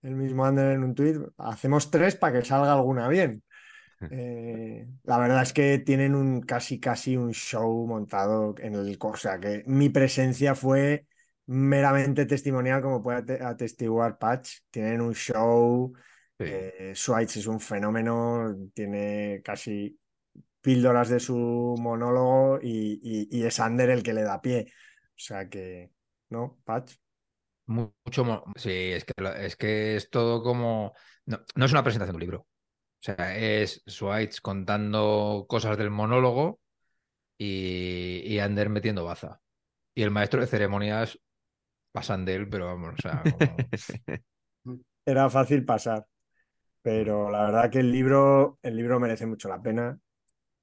el 0.06 0.16
mismo 0.16 0.46
Ander 0.46 0.74
en 0.74 0.84
un 0.84 0.96
tuit, 0.96 1.18
hacemos 1.38 1.90
tres 1.90 2.16
para 2.16 2.40
que 2.40 2.46
salga 2.46 2.74
alguna 2.74 3.08
bien. 3.08 3.44
Eh, 4.12 4.86
la 5.04 5.18
verdad 5.18 5.42
es 5.42 5.54
que 5.54 5.80
tienen 5.80 6.16
un 6.16 6.42
casi 6.42 6.82
casi 6.82 7.16
un 7.16 7.32
show 7.32 7.88
montado 7.88 8.54
en 8.60 8.76
el 8.76 8.98
o 9.00 9.16
sea 9.16 9.40
que 9.40 9.64
mi 9.68 9.88
presencia 9.90 10.54
fue 10.54 11.08
meramente 11.48 12.26
testimonial 12.26 12.82
como 12.82 13.02
puede 13.02 13.42
atestiguar 13.42 14.18
Patch. 14.18 14.60
Tienen 14.70 15.00
un 15.00 15.16
show, 15.16 15.94
sí. 16.38 16.46
eh, 16.46 16.92
es 16.92 17.48
un 17.48 17.60
fenómeno, 17.60 18.54
tiene 18.74 19.42
casi 19.44 19.98
píldoras 20.62 21.10
de 21.10 21.20
su 21.20 21.76
monólogo 21.80 22.60
y, 22.62 23.00
y, 23.32 23.44
es 23.44 23.60
Ander 23.60 23.90
el 23.92 24.04
que 24.04 24.14
le 24.14 24.24
da 24.24 24.42
pie. 24.42 24.68
O 25.10 25.14
sea 25.16 25.48
que, 25.48 25.92
¿no, 26.30 26.60
Patch? 26.66 26.96
Mucho, 27.68 28.44
sí, 28.56 28.70
es 28.72 29.06
que, 29.06 29.14
es 29.40 29.56
que 29.56 29.96
es 29.96 30.10
todo 30.10 30.44
como, 30.44 30.94
no, 31.26 31.40
no 31.56 31.66
es 31.66 31.72
una 31.72 31.84
presentación 31.84 32.14
de 32.14 32.18
un 32.18 32.22
libro. 32.22 32.40
O 32.40 32.48
sea, 33.00 33.38
es 33.38 33.84
Swites 33.86 34.42
contando 34.42 35.46
cosas 35.48 35.78
del 35.78 35.90
monólogo 35.90 36.60
y, 37.38 38.22
y 38.26 38.40
Ander 38.40 38.70
metiendo 38.70 39.06
baza. 39.06 39.42
Y 39.96 40.04
el 40.04 40.12
maestro 40.12 40.42
de 40.42 40.48
ceremonias 40.48 41.20
pasan 41.92 42.26
de 42.26 42.36
él, 42.36 42.50
pero 42.50 42.66
vamos, 42.68 42.94
o 42.98 43.02
sea. 43.02 43.24
Era 45.06 45.30
fácil 45.30 45.66
pasar. 45.66 46.06
Pero 46.82 47.32
la 47.32 47.46
verdad 47.46 47.72
que 47.72 47.80
el 47.80 47.92
libro, 47.92 48.60
el 48.62 48.76
libro 48.76 49.00
merece 49.00 49.26
mucho 49.26 49.50
la 49.50 49.62
pena. 49.62 50.00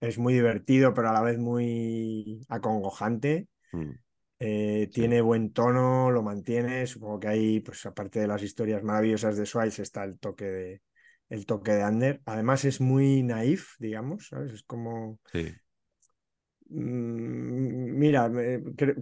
Es 0.00 0.18
muy 0.18 0.34
divertido, 0.34 0.94
pero 0.94 1.10
a 1.10 1.12
la 1.12 1.22
vez 1.22 1.38
muy 1.38 2.44
acongojante. 2.48 3.48
Mm. 3.72 3.90
Eh, 4.44 4.90
tiene 4.92 5.20
buen 5.20 5.52
tono, 5.52 6.10
lo 6.10 6.22
mantiene. 6.22 6.86
Supongo 6.86 7.20
que 7.20 7.28
ahí, 7.28 7.60
pues 7.60 7.86
aparte 7.86 8.18
de 8.18 8.26
las 8.26 8.42
historias 8.42 8.82
maravillosas 8.82 9.36
de 9.36 9.46
Swice, 9.46 9.82
está 9.82 10.02
el 10.02 10.18
toque 10.18 10.44
de 10.44 10.82
el 11.28 11.46
toque 11.46 11.72
de 11.72 11.82
Ander. 11.82 12.20
Además 12.26 12.64
es 12.64 12.80
muy 12.80 13.22
naif, 13.22 13.76
digamos, 13.78 14.28
¿sabes? 14.28 14.52
Es 14.52 14.62
como 14.64 15.20
sí. 15.32 15.54
Mm, 16.74 17.98
mira, 17.98 18.30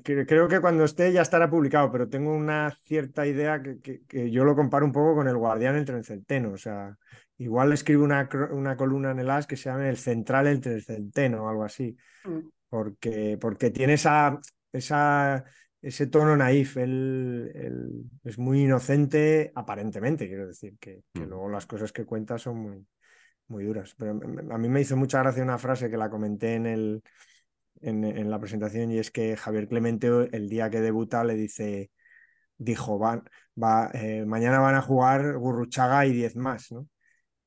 creo 0.02 0.49
que 0.49 0.61
cuando 0.61 0.85
esté 0.85 1.12
ya 1.12 1.23
estará 1.23 1.49
publicado, 1.49 1.92
pero 1.92 2.09
tengo 2.09 2.35
una 2.35 2.76
cierta 2.85 3.26
idea 3.26 3.62
que, 3.62 4.30
yo 4.30 4.44
lo 4.44 4.56
comparo 4.56 4.85
un 4.85 4.92
poco 4.92 5.14
con 5.14 5.28
el 5.28 5.37
guardián 5.37 5.76
entre 5.76 5.97
el 5.97 6.04
centeno. 6.04 6.52
O 6.52 6.56
sea, 6.56 6.97
igual 7.38 7.73
escribo 7.73 8.04
una, 8.04 8.28
una 8.50 8.76
columna 8.76 9.12
en 9.12 9.20
el 9.20 9.30
AS 9.30 9.47
que 9.47 9.56
se 9.56 9.70
llame 9.70 9.88
el 9.88 9.99
central 9.99 10.49
entre 10.49 10.75
el 10.75 10.82
centeno 10.82 11.44
o 11.44 11.49
algo 11.49 11.64
así, 11.64 11.97
mm. 12.25 12.40
porque, 12.68 13.38
porque 13.40 13.70
tiene 13.70 13.92
esa, 13.92 14.40
esa, 14.72 15.44
ese 15.80 16.06
tono 16.06 16.36
naif. 16.36 16.76
Él, 16.76 18.04
es 18.24 18.38
muy 18.38 18.62
inocente, 18.62 19.52
aparentemente, 19.54 20.28
quiero 20.28 20.46
decir, 20.46 20.76
que, 20.78 21.02
que 21.12 21.20
mm. 21.20 21.28
luego 21.28 21.48
las 21.48 21.66
cosas 21.66 21.92
que 21.92 22.04
cuenta 22.04 22.38
son 22.38 22.58
muy, 22.58 22.86
muy 23.48 23.64
duras. 23.64 23.94
Pero 23.98 24.12
a 24.12 24.58
mí 24.58 24.68
me 24.68 24.80
hizo 24.80 24.96
mucha 24.96 25.20
gracia 25.20 25.42
una 25.42 25.58
frase 25.58 25.90
que 25.90 25.96
la 25.96 26.10
comenté 26.10 26.54
en 26.54 26.66
el 26.66 27.02
en, 27.82 28.30
la 28.30 28.38
presentación 28.38 28.90
y 28.92 28.98
es 28.98 29.10
que 29.10 29.36
Javier 29.36 29.68
Clemente 29.68 30.08
el 30.32 30.48
día 30.48 30.70
que 30.70 30.80
debuta 30.80 31.24
le 31.24 31.34
dice, 31.34 31.90
dijo, 32.58 32.98
van, 32.98 33.24
va, 33.60 33.90
eh, 33.94 34.24
mañana 34.26 34.60
van 34.60 34.74
a 34.74 34.82
jugar 34.82 35.38
Gurruchaga 35.38 36.06
y 36.06 36.12
10 36.12 36.36
más, 36.36 36.72
¿no? 36.72 36.88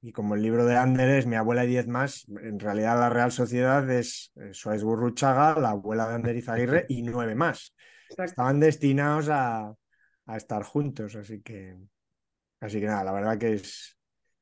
Y 0.04 0.12
como 0.12 0.36
el 0.36 0.44
libro 0.44 0.66
de 0.66 0.76
Ander 0.76 1.10
es 1.10 1.26
Mi 1.26 1.36
abuela 1.36 1.66
y 1.66 1.70
10 1.70 1.88
más, 1.88 2.28
en 2.28 2.60
realidad 2.60 3.00
la 3.00 3.10
Real 3.10 3.32
Sociedad 3.32 3.90
es 3.90 4.32
Suárez 4.52 4.84
Gurruchaga, 4.84 5.60
la 5.60 5.72
abuela 5.72 6.08
de 6.08 6.16
Ander 6.16 6.36
Izaguirre 6.36 6.86
y 6.90 7.02
nueve 7.02 7.34
más. 7.34 7.74
Estaban 8.16 8.60
destinados 8.60 9.30
a, 9.30 9.74
a, 10.26 10.38
estar 10.38 10.62
juntos, 10.64 11.16
así 11.16 11.42
que, 11.42 11.76
así 12.60 12.80
que 12.80 12.86
nada, 12.86 13.06
la 13.06 13.14
verdad 13.14 13.40
que 13.40 13.54
es 13.54 13.98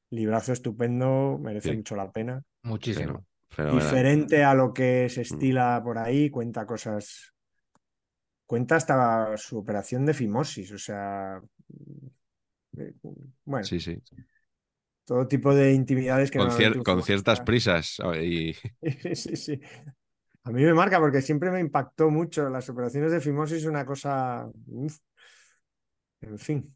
librazo 0.10 0.52
estupendo, 0.52 1.40
merece 1.40 1.74
mucho 1.74 1.96
la 1.96 2.12
pena. 2.12 2.44
Muchísimo 2.64 3.24
diferente 3.58 4.44
a 4.44 4.54
lo 4.54 4.74
que 4.74 5.10
se 5.10 5.22
mm. 5.22 5.24
estila 5.24 5.82
por 5.84 5.98
ahí, 5.98 6.30
cuenta 6.30 6.66
cosas. 6.66 7.34
Cuenta 8.46 8.76
hasta 8.76 9.38
su 9.38 9.58
operación 9.58 10.06
de 10.06 10.14
fimosis, 10.14 10.72
o 10.74 10.78
sea. 10.78 11.42
Eh, 12.78 12.94
bueno. 13.46 13.66
Sí, 13.66 13.80
sí. 13.80 13.98
Todo 15.06 15.28
tipo 15.28 15.54
de 15.54 15.74
intimidades 15.74 16.32
que. 16.32 16.40
Con, 16.84 17.04
ciertas 17.04 17.42
prisas. 17.42 17.98
Y... 18.22 18.54
sí, 19.16 19.36
sí. 19.36 19.60
A 20.44 20.52
mí 20.52 20.64
me 20.64 20.74
marca 20.74 21.00
porque 21.00 21.22
siempre 21.22 21.52
me 21.52 21.60
impactó 21.60 22.10
mucho. 22.10 22.50
Las 22.50 22.70
operaciones 22.70 23.12
de 23.12 23.22
fimosis, 23.22 23.66
una 23.66 23.86
cosa. 23.86 24.50
En 26.22 26.38
fin. 26.38 26.76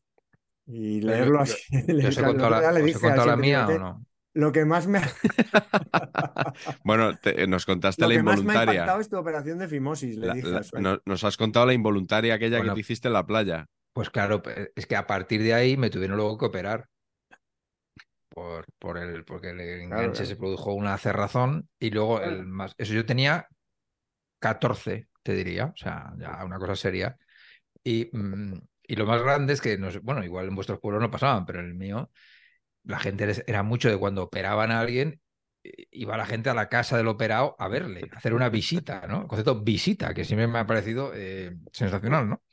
Y 0.67 1.01
leerlo 1.01 1.39
así. 1.39 1.57
Yo, 1.87 2.11
se 2.11 2.23
contó 2.23 2.49
la, 2.49 2.71
la 2.71 3.35
mía 3.37 3.67
o 3.67 3.79
no? 3.79 4.05
Lo 4.35 4.51
que 4.51 4.65
más 4.65 4.85
me 4.85 4.99
bueno, 6.83 7.13
nos 7.47 7.65
contaste 7.65 8.05
la 8.05 8.15
involuntaria. 8.15 8.25
Lo 8.25 8.41
que 8.41 8.43
más 8.43 8.43
me 8.43 8.53
ha 8.53 8.73
impactado 8.73 8.99
es 8.99 9.09
tu 9.09 9.15
operación 9.15 9.59
de 9.59 9.69
fimosis, 9.69 10.17
le 10.17 10.33
dije 10.33 10.59
Nos 11.05 11.23
has 11.23 11.37
contado 11.37 11.65
la 11.65 11.73
involuntaria 11.73 12.33
aquella 12.33 12.61
que 12.61 12.69
te 12.71 12.79
hiciste 12.81 13.07
en 13.07 13.13
la 13.13 13.25
playa. 13.25 13.67
Pues 13.93 14.09
claro, 14.09 14.43
es 14.75 14.85
que 14.87 14.97
a 14.97 15.07
partir 15.07 15.41
de 15.41 15.53
ahí 15.53 15.77
me 15.77 15.89
tuvieron 15.89 16.17
luego 16.17 16.37
que 16.37 16.47
operar. 16.47 16.89
Por, 18.35 18.65
por 18.77 18.97
el, 18.97 19.23
porque 19.23 19.51
el 19.51 19.61
enganche 19.61 20.25
se 20.25 20.35
produjo 20.35 20.73
una 20.73 20.97
cerrazón 20.97 21.69
y 21.79 21.89
luego 21.89 22.21
el 22.21 22.45
más. 22.45 22.75
Eso 22.77 22.93
yo 22.93 23.05
tenía 23.05 23.47
14, 24.39 25.07
te 25.23 25.33
diría, 25.33 25.67
o 25.67 25.77
sea, 25.77 26.11
ya 26.17 26.43
una 26.43 26.59
cosa 26.59 26.75
seria. 26.75 27.17
Y, 27.81 28.09
mm, 28.11 28.59
y 28.83 28.95
lo 28.97 29.05
más 29.05 29.21
grande 29.23 29.53
es 29.53 29.61
que, 29.61 29.77
no 29.77 29.87
bueno, 30.01 30.21
igual 30.25 30.49
en 30.49 30.55
vuestros 30.55 30.81
pueblos 30.81 31.01
no 31.01 31.09
pasaban, 31.09 31.45
pero 31.45 31.61
en 31.61 31.67
el 31.67 31.75
mío 31.75 32.11
la 32.83 32.99
gente 32.99 33.43
era 33.47 33.63
mucho 33.63 33.89
de 33.89 33.97
cuando 33.97 34.23
operaban 34.23 34.69
a 34.71 34.81
alguien, 34.81 35.21
iba 35.91 36.17
la 36.17 36.25
gente 36.25 36.49
a 36.49 36.53
la 36.53 36.67
casa 36.67 36.97
del 36.97 37.07
operado 37.07 37.55
a 37.57 37.69
verle, 37.69 38.09
a 38.11 38.17
hacer 38.17 38.33
una 38.33 38.49
visita, 38.49 39.07
¿no? 39.07 39.21
El 39.21 39.27
concepto 39.27 39.61
visita, 39.61 40.13
que 40.13 40.25
siempre 40.25 40.47
me 40.47 40.59
ha 40.59 40.67
parecido 40.67 41.11
eh, 41.15 41.55
sensacional, 41.71 42.29
¿no? 42.29 42.43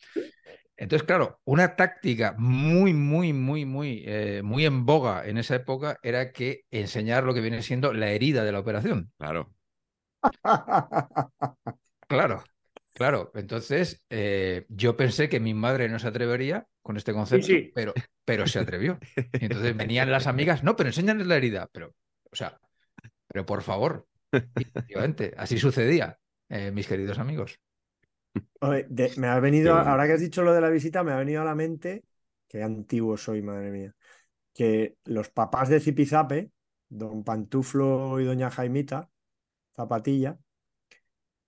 Entonces, 0.76 1.06
claro, 1.06 1.40
una 1.44 1.76
táctica 1.76 2.34
muy, 2.38 2.92
muy, 2.94 3.32
muy, 3.32 3.64
muy, 3.64 4.02
eh, 4.06 4.42
muy 4.42 4.64
en 4.64 4.84
boga 4.86 5.26
en 5.26 5.38
esa 5.38 5.54
época 5.56 5.98
era 6.02 6.32
que 6.32 6.64
enseñar 6.70 7.24
lo 7.24 7.34
que 7.34 7.40
viene 7.40 7.62
siendo 7.62 7.92
la 7.92 8.10
herida 8.10 8.44
de 8.44 8.52
la 8.52 8.60
operación. 8.60 9.12
Claro. 9.18 9.52
Claro. 12.08 12.42
Claro, 12.94 13.32
entonces 13.34 14.04
eh, 14.10 14.66
yo 14.68 14.96
pensé 14.96 15.28
que 15.30 15.40
mi 15.40 15.54
madre 15.54 15.88
no 15.88 15.98
se 15.98 16.08
atrevería 16.08 16.66
con 16.82 16.96
este 16.98 17.14
concepto, 17.14 17.48
Pero, 17.74 17.94
pero 18.24 18.46
se 18.46 18.58
atrevió. 18.58 18.98
Y 19.16 19.46
entonces 19.46 19.74
venían 19.76 20.10
las 20.10 20.26
amigas, 20.26 20.62
no, 20.62 20.76
pero 20.76 20.90
enséñanos 20.90 21.26
la 21.26 21.36
herida, 21.36 21.68
pero, 21.72 21.94
o 22.30 22.36
sea, 22.36 22.58
pero 23.28 23.46
por 23.46 23.62
favor, 23.62 24.06
efectivamente, 24.54 25.34
así 25.38 25.58
sucedía, 25.58 26.18
eh, 26.50 26.70
mis 26.70 26.86
queridos 26.86 27.18
amigos. 27.18 27.58
Me 29.16 29.26
ha 29.26 29.40
venido, 29.40 29.74
ahora 29.74 30.06
que 30.06 30.14
has 30.14 30.20
dicho 30.20 30.42
lo 30.42 30.52
de 30.52 30.60
la 30.60 30.68
visita, 30.68 31.02
me 31.02 31.12
ha 31.12 31.16
venido 31.16 31.42
a 31.42 31.44
la 31.44 31.54
mente, 31.54 32.04
qué 32.48 32.62
antiguo 32.62 33.16
soy, 33.16 33.42
madre 33.42 33.70
mía, 33.70 33.94
que 34.52 34.96
los 35.04 35.30
papás 35.30 35.68
de 35.68 35.80
Zipizape, 35.80 36.50
don 36.88 37.24
Pantuflo 37.24 38.20
y 38.20 38.24
doña 38.24 38.50
Jaimita, 38.50 39.08
Zapatilla, 39.74 40.38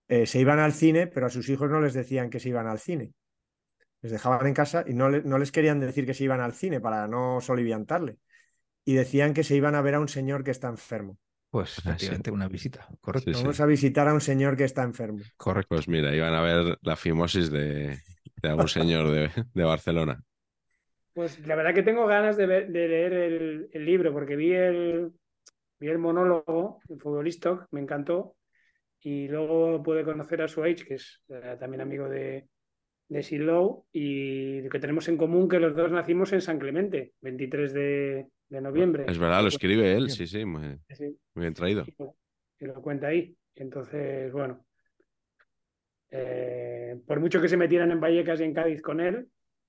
eh, 0.08 0.26
se 0.26 0.40
iban 0.40 0.58
al 0.58 0.72
cine, 0.72 1.06
pero 1.06 1.26
a 1.26 1.30
sus 1.30 1.48
hijos 1.48 1.70
no 1.70 1.80
les 1.80 1.94
decían 1.94 2.30
que 2.30 2.40
se 2.40 2.50
iban 2.50 2.66
al 2.66 2.78
cine. 2.78 3.12
Les 4.02 4.12
dejaban 4.12 4.46
en 4.46 4.54
casa 4.54 4.84
y 4.86 4.92
no, 4.94 5.10
no 5.10 5.38
les 5.38 5.50
querían 5.50 5.80
decir 5.80 6.04
que 6.04 6.14
se 6.14 6.24
iban 6.24 6.40
al 6.40 6.52
cine 6.52 6.80
para 6.80 7.08
no 7.08 7.40
soliviantarle. 7.40 8.18
Y 8.84 8.94
decían 8.94 9.32
que 9.32 9.44
se 9.44 9.56
iban 9.56 9.74
a 9.74 9.82
ver 9.82 9.94
a 9.94 10.00
un 10.00 10.08
señor 10.08 10.44
que 10.44 10.50
está 10.50 10.68
enfermo. 10.68 11.18
Pues 11.54 11.78
ah, 11.86 11.90
efectivamente, 11.90 12.32
una 12.32 12.48
visita, 12.48 12.88
correcto. 13.00 13.30
Vamos 13.32 13.60
a 13.60 13.66
visitar 13.66 14.08
a 14.08 14.12
un 14.12 14.20
señor 14.20 14.56
que 14.56 14.64
está 14.64 14.82
enfermo. 14.82 15.20
Correcto. 15.36 15.68
Pues 15.68 15.86
mira, 15.86 16.12
iban 16.12 16.34
a 16.34 16.42
ver 16.42 16.78
la 16.82 16.96
fimosis 16.96 17.48
de, 17.48 17.96
de 18.42 18.48
algún 18.48 18.66
señor 18.66 19.08
de, 19.12 19.30
de, 19.54 19.62
Barcelona. 19.62 20.20
Pues 21.12 21.46
la 21.46 21.54
verdad 21.54 21.72
que 21.72 21.84
tengo 21.84 22.08
ganas 22.08 22.36
de, 22.36 22.48
leer 22.48 23.12
el, 23.72 23.84
libro, 23.84 24.12
porque 24.12 24.34
vi 24.34 24.52
el, 24.52 25.12
vi 25.78 25.86
el 25.86 25.98
monólogo, 25.98 26.80
el 26.88 26.98
futbolista, 26.98 27.68
me 27.70 27.82
encantó, 27.82 28.34
y 28.98 29.28
luego 29.28 29.80
pude 29.80 30.02
conocer 30.02 30.42
a 30.42 30.48
Suárez, 30.48 30.84
que 30.84 30.94
es 30.94 31.22
eh, 31.28 31.56
también 31.60 31.82
amigo 31.82 32.08
de, 32.08 32.48
de 33.08 33.22
Silow, 33.22 33.86
y 33.92 34.60
lo 34.60 34.68
que 34.68 34.80
tenemos 34.80 35.06
en 35.06 35.16
común 35.16 35.48
que 35.48 35.60
los 35.60 35.76
dos 35.76 35.92
nacimos 35.92 36.32
en 36.32 36.40
San 36.40 36.58
Clemente, 36.58 37.12
23 37.20 37.72
de, 37.72 38.26
noviembre. 38.60 39.04
Es 39.08 39.18
verdad, 39.18 39.42
lo 39.42 39.48
escribe 39.48 39.94
él, 39.94 40.10
sí, 40.10 40.26
sí, 40.26 40.44
muy, 40.44 40.78
bien 41.34 41.54
traído. 41.54 41.84
Y 42.58 42.64
lo, 42.64 42.80
cuenta 42.80 43.08
ahí. 43.08 43.36
Entonces, 43.54 44.32
bueno, 44.32 44.64
eh, 46.10 47.00
por 47.06 47.20
mucho 47.20 47.40
que 47.40 47.48
se 47.48 47.56
metieran 47.56 47.90
en 47.90 48.00
Vallecas 48.00 48.40
y 48.40 48.44
en 48.44 48.54
Cádiz 48.54 48.82
con 48.82 49.00
él, 49.00 49.28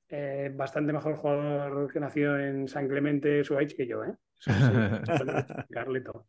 eh, 0.09 0.51
bastante 0.53 0.93
mejor 0.93 1.15
jugador 1.15 1.91
que 1.91 1.99
nació 1.99 2.37
en 2.39 2.67
San 2.67 2.87
Clemente 2.87 3.43
Suárez 3.43 3.73
que 3.73 3.87
yo, 3.87 4.03
¿eh? 4.03 4.15
Carleto. 5.71 6.27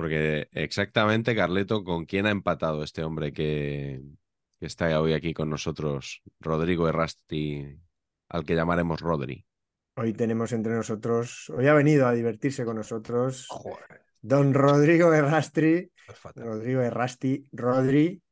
Porque 0.00 0.48
exactamente, 0.52 1.36
Carleto, 1.36 1.84
¿con 1.84 2.06
quién 2.06 2.24
ha 2.24 2.30
empatado 2.30 2.82
este 2.82 3.04
hombre 3.04 3.34
que, 3.34 4.00
que 4.58 4.64
está 4.64 4.98
hoy 4.98 5.12
aquí 5.12 5.34
con 5.34 5.50
nosotros, 5.50 6.22
Rodrigo 6.40 6.88
Errasti, 6.88 7.78
al 8.30 8.46
que 8.46 8.54
llamaremos 8.54 9.02
Rodri? 9.02 9.44
Hoy 9.96 10.14
tenemos 10.14 10.52
entre 10.52 10.72
nosotros, 10.72 11.50
hoy 11.50 11.66
ha 11.66 11.74
venido 11.74 12.06
a 12.06 12.14
divertirse 12.14 12.64
con 12.64 12.76
nosotros 12.76 13.46
don 14.22 14.54
Rodrigo 14.54 15.12
Errastri, 15.12 15.92
Rodrigo 16.34 16.80
Errasti, 16.80 17.46
Rodri, 17.52 18.22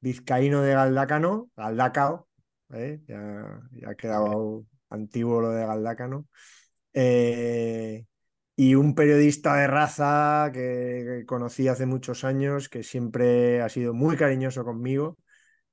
vizcaíno 0.00 0.62
de 0.62 0.74
Galdácano, 0.74 1.48
Galdácao, 1.56 2.26
¿eh? 2.72 2.98
ya, 3.06 3.60
ha 3.86 3.94
quedado 3.94 4.66
antiguo 4.90 5.40
lo 5.40 5.50
de 5.50 5.64
Galdácano, 5.64 6.26
eh, 6.92 8.04
y 8.56 8.74
un 8.74 8.94
periodista 8.94 9.56
de 9.56 9.66
raza 9.66 10.50
que, 10.52 11.24
conocí 11.26 11.68
hace 11.68 11.86
muchos 11.86 12.24
años, 12.24 12.68
que 12.68 12.82
siempre 12.82 13.60
ha 13.60 13.68
sido 13.68 13.94
muy 13.94 14.16
cariñoso 14.16 14.64
conmigo, 14.64 15.18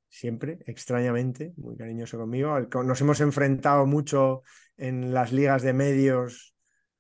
siempre, 0.10 0.60
extrañamente, 0.66 1.54
muy 1.58 1.78
cariñoso 1.78 2.18
conmigo. 2.18 2.60
Nos 2.84 3.02
hemos 3.02 3.22
enfrentado 3.22 3.86
mucho 3.86 4.42
en 4.78 5.14
las 5.14 5.32
ligas 5.32 5.62
de 5.62 5.74
medios 5.74 6.56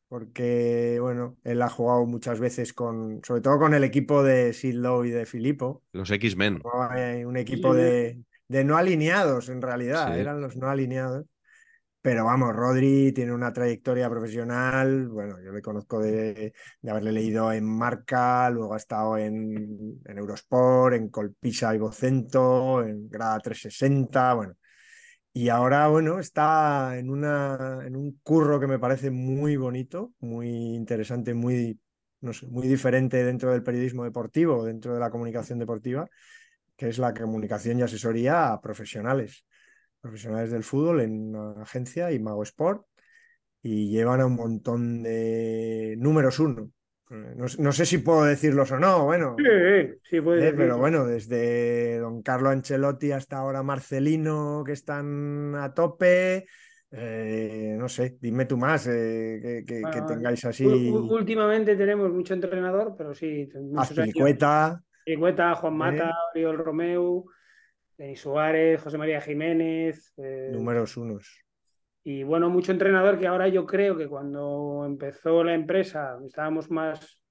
porque, 0.07 0.97
bueno, 0.99 1.37
él 1.45 1.61
ha 1.61 1.69
jugado 1.69 2.05
muchas 2.05 2.39
veces 2.39 2.73
con, 2.73 3.21
sobre 3.23 3.41
todo 3.41 3.57
con 3.57 3.73
el 3.73 3.85
equipo 3.85 4.23
de 4.23 4.51
Sid 4.51 4.75
Lowe 4.75 5.07
y 5.07 5.11
de 5.11 5.25
Filippo. 5.25 5.83
Los 5.93 6.11
X-Men. 6.11 6.61
Un 7.25 7.37
equipo 7.37 7.73
de, 7.73 8.19
de, 8.49 8.63
no 8.65 8.75
alineados, 8.77 9.47
en 9.47 9.61
realidad, 9.61 10.19
eran 10.19 10.41
los 10.41 10.57
no 10.57 10.67
alineados. 10.67 11.25
Pero 12.01 12.25
vamos, 12.25 12.55
Rodri 12.55 13.11
tiene 13.11 13.31
una 13.31 13.53
trayectoria 13.53 14.09
profesional, 14.09 15.07
bueno, 15.07 15.37
yo 15.43 15.51
le 15.51 15.61
conozco 15.61 15.99
de, 15.99 16.53
haberle 16.87 17.11
leído 17.11 17.51
en 17.53 17.63
Marca, 17.63 18.49
luego 18.49 18.73
ha 18.73 18.77
estado 18.77 19.17
en, 19.17 20.01
en 20.03 20.17
Eurosport, 20.17 20.95
en 20.95 21.09
Colpisa 21.09 21.75
y 21.75 21.77
Vocento, 21.77 22.83
en 22.83 23.07
Grada 23.07 23.39
360, 23.39 24.33
bueno, 24.33 24.55
y 25.33 25.47
ahora, 25.49 25.87
bueno, 25.87 26.19
está 26.19 26.97
en, 26.97 27.09
una, 27.09 27.79
en 27.85 27.95
un 27.95 28.19
curro 28.21 28.59
que 28.59 28.67
me 28.67 28.79
parece 28.79 29.11
muy 29.11 29.55
bonito, 29.55 30.13
muy 30.19 30.49
interesante, 30.75 31.33
muy, 31.33 31.79
no 32.19 32.33
sé, 32.33 32.47
muy 32.47 32.67
diferente 32.67 33.23
dentro 33.23 33.51
del 33.51 33.63
periodismo 33.63 34.03
deportivo, 34.03 34.65
dentro 34.65 34.93
de 34.93 34.99
la 34.99 35.09
comunicación 35.09 35.57
deportiva, 35.57 36.09
que 36.75 36.89
es 36.89 36.97
la 36.99 37.13
comunicación 37.13 37.79
y 37.79 37.83
asesoría 37.83 38.51
a 38.51 38.59
profesionales, 38.59 39.45
profesionales 40.01 40.51
del 40.51 40.63
fútbol 40.63 41.01
en 41.01 41.35
una 41.35 41.61
agencia 41.61 42.11
y 42.11 42.19
Mago 42.19 42.43
Sport, 42.43 42.85
y 43.61 43.89
llevan 43.89 44.21
a 44.21 44.25
un 44.25 44.35
montón 44.35 45.03
de 45.03 45.95
números 45.97 46.39
uno. 46.39 46.71
Eh, 47.11 47.35
no, 47.57 47.71
sé 47.73 47.85
si 47.85 47.97
puedo 47.97 48.23
decirlos 48.23 48.71
o 48.71 48.79
no, 48.79 49.05
bueno. 49.05 49.35
Sí, 49.37 49.99
sí 50.09 50.21
puede 50.21 50.47
eh, 50.47 50.53
Pero 50.55 50.77
bueno, 50.77 51.05
desde 51.05 51.99
don 51.99 52.21
Carlo 52.21 52.49
Ancelotti 52.49 53.11
hasta 53.11 53.37
ahora 53.37 53.63
Marcelino, 53.63 54.63
que 54.65 54.71
están 54.71 55.53
a 55.55 55.73
tope. 55.73 56.45
Eh, 56.93 57.75
no 57.77 57.87
sé, 57.87 58.17
dime 58.19 58.45
tú 58.45 58.57
más 58.57 58.85
que, 58.85 59.63
tengáis 60.07 60.43
así. 60.45 60.65
Últimamente 60.65 61.75
tenemos 61.75 62.11
mucho 62.11 62.33
entrenador, 62.33 62.95
pero 62.97 63.13
sí. 63.13 63.47
Azpilicueta. 63.77 64.81
Azpilicueta, 64.99 65.55
Juan 65.55 65.75
Mata, 65.75 66.11
Oriol 66.33 66.57
Romeu, 66.57 67.25
Denis 68.01 68.19
Suárez, 68.19 68.81
José 68.81 68.97
María 68.97 69.21
Jiménez. 69.21 70.11
Números 70.17 70.97
unos. 70.97 71.45
Y 72.03 72.23
bueno, 72.23 72.49
mucho 72.49 72.71
entrenador 72.71 73.19
que 73.19 73.27
ahora 73.27 73.47
yo 73.47 73.67
creo 73.67 73.95
que 73.95 74.07
cuando 74.07 74.83
empezó 74.87 75.43
la 75.43 75.53
empresa 75.53 76.17
estábamos 76.25 76.71
más 76.71 77.21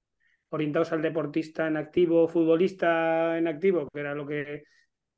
orientados 0.50 0.92
al 0.92 1.02
deportista 1.02 1.66
en 1.66 1.76
activo, 1.76 2.28
futbolista 2.28 3.36
en 3.36 3.48
activo, 3.48 3.88
que 3.92 3.98
era 3.98 4.14
lo 4.14 4.24
que 4.28 4.62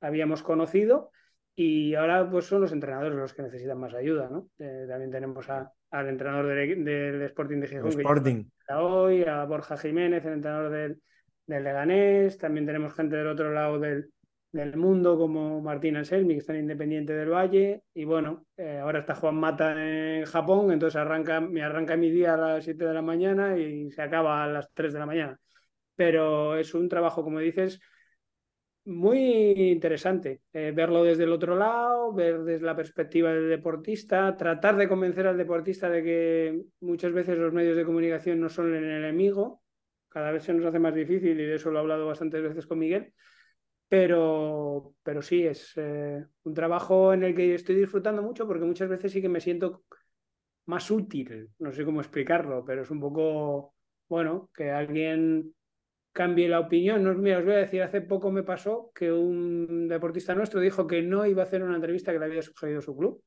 habíamos 0.01 0.43
conocido. 0.43 1.11
Y 1.55 1.97
ahora 1.97 2.31
pues 2.31 2.47
son 2.47 2.63
los 2.63 2.73
entrenadores 2.73 3.15
los 3.15 3.35
que 3.35 3.43
necesitan 3.43 3.79
más 3.79 3.93
ayuda, 3.93 4.31
¿no? 4.31 4.49
Eh, 4.59 4.87
también 4.89 5.11
tenemos 5.11 5.51
al 5.51 6.09
entrenador 6.09 6.47
del, 6.47 7.23
Sporting 7.25 7.61
de 7.61 7.69
Gijón, 7.69 7.89
Sporting. 7.89 8.45
hoy, 8.75 9.25
a 9.25 9.45
Borja 9.45 9.77
Jiménez, 9.77 10.25
el 10.25 10.33
entrenador 10.33 10.71
del, 10.71 11.03
del 11.47 11.63
Leganés, 11.63 12.39
también 12.39 12.65
tenemos 12.65 12.95
gente 12.95 13.17
del 13.17 13.27
otro 13.27 13.53
lado 13.53 13.79
del, 13.79 14.11
del 14.53 14.77
mundo 14.77 15.17
como 15.19 15.61
Martín 15.63 15.97
Anselmi, 15.97 16.35
que 16.35 16.41
está 16.41 16.53
en 16.53 16.61
Independiente 16.61 17.15
del 17.15 17.31
Valle. 17.31 17.85
Y 17.95 18.05
bueno, 18.05 18.47
eh, 18.57 18.79
ahora 18.79 19.01
está 19.01 19.15
Juan 19.15 19.37
Mata 19.37 19.73
en 20.19 20.25
Japón, 20.27 20.71
entonces 20.73 20.97
arranca, 20.97 21.41
me 21.41 21.63
arranca 21.63 21.97
mi 21.97 22.11
día 22.11 22.35
a 22.35 22.37
las 22.37 22.65
7 22.65 22.85
de 22.85 22.95
la 22.95 23.03
mañana 23.03 23.57
y 23.59 23.91
se 23.91 24.03
acaba 24.03 24.45
a 24.45 24.47
las 24.49 24.69
3 24.75 24.93
de 24.93 24.99
la 24.99 25.07
mañana. 25.07 25.41
Pero 25.97 26.57
es 26.57 26.75
un 26.75 26.89
trabajo, 26.89 27.25
como 27.25 27.39
dices, 27.41 27.81
muy 28.85 29.53
interesante. 29.73 30.43
Eh, 30.53 30.73
verlo 30.75 31.05
desde 31.05 31.25
el 31.25 31.33
otro 31.33 31.57
lado, 31.57 32.13
ver 32.13 32.43
desde 32.43 32.67
la 32.67 32.77
perspectiva 32.77 33.33
del 33.33 33.49
deportista, 33.49 34.37
tratar 34.37 34.77
de 34.77 34.89
convencer 34.89 35.27
al 35.27 35.39
deportista 35.39 35.89
de 35.89 36.03
que 36.03 36.63
muchas 36.81 37.13
veces 37.13 37.39
los 37.39 37.53
medios 37.53 37.77
de 37.77 37.85
comunicación 37.85 38.41
no 38.41 38.49
son 38.49 38.75
el 38.75 38.85
enemigo. 38.85 39.63
Cada 40.09 40.31
vez 40.31 40.45
se 40.45 40.53
nos 40.53 40.67
hace 40.67 40.79
más 40.79 40.95
difícil 40.95 41.41
y 41.41 41.47
de 41.47 41.55
eso 41.55 41.71
lo 41.71 41.79
he 41.79 41.81
hablado 41.83 42.07
bastantes 42.07 42.43
veces 42.43 42.67
con 42.67 42.79
Miguel 42.79 43.15
pero, 43.93 44.95
pero 45.03 45.21
sí, 45.21 45.47
es 45.47 45.75
eh, 45.77 46.25
un 46.45 46.55
trabajo 46.55 47.13
en 47.13 47.25
el 47.25 47.35
que 47.35 47.55
estoy 47.55 47.75
disfrutando 47.75 48.23
mucho 48.23 48.47
porque 48.47 48.65
muchas 48.65 48.89
veces 48.89 49.13
sí 49.13 49.21
que 49.21 49.29
me 49.29 49.39
siento 49.39 49.85
más 50.65 50.91
útil, 50.91 51.51
no 51.59 51.73
sé 51.73 51.85
cómo 51.85 52.01
explicarlo, 52.01 52.65
pero 52.65 52.81
es 52.81 52.91
un 52.91 53.01
poco, 53.01 53.75
bueno, 54.09 54.49
que 54.55 54.71
alguien 54.71 55.55
cambie 56.11 56.49
la 56.49 56.61
opinión. 56.61 57.05
No, 57.05 57.13
mira, 57.13 57.41
os 57.41 57.45
voy 57.45 57.53
a 57.53 57.59
decir, 57.59 57.83
hace 57.83 58.01
poco 58.01 58.33
me 58.33 58.43
pasó 58.43 58.91
que 58.95 59.13
un 59.13 59.89
deportista 59.89 60.35
nuestro 60.35 60.61
dijo 60.61 60.87
que 60.87 61.03
no 61.03 61.27
iba 61.27 61.43
a 61.43 61.45
hacer 61.45 61.63
una 61.63 61.75
entrevista 61.75 62.13
que 62.13 62.19
le 62.19 62.25
había 62.25 62.41
sugerido 62.41 62.81
su 62.81 62.97
club 62.97 63.23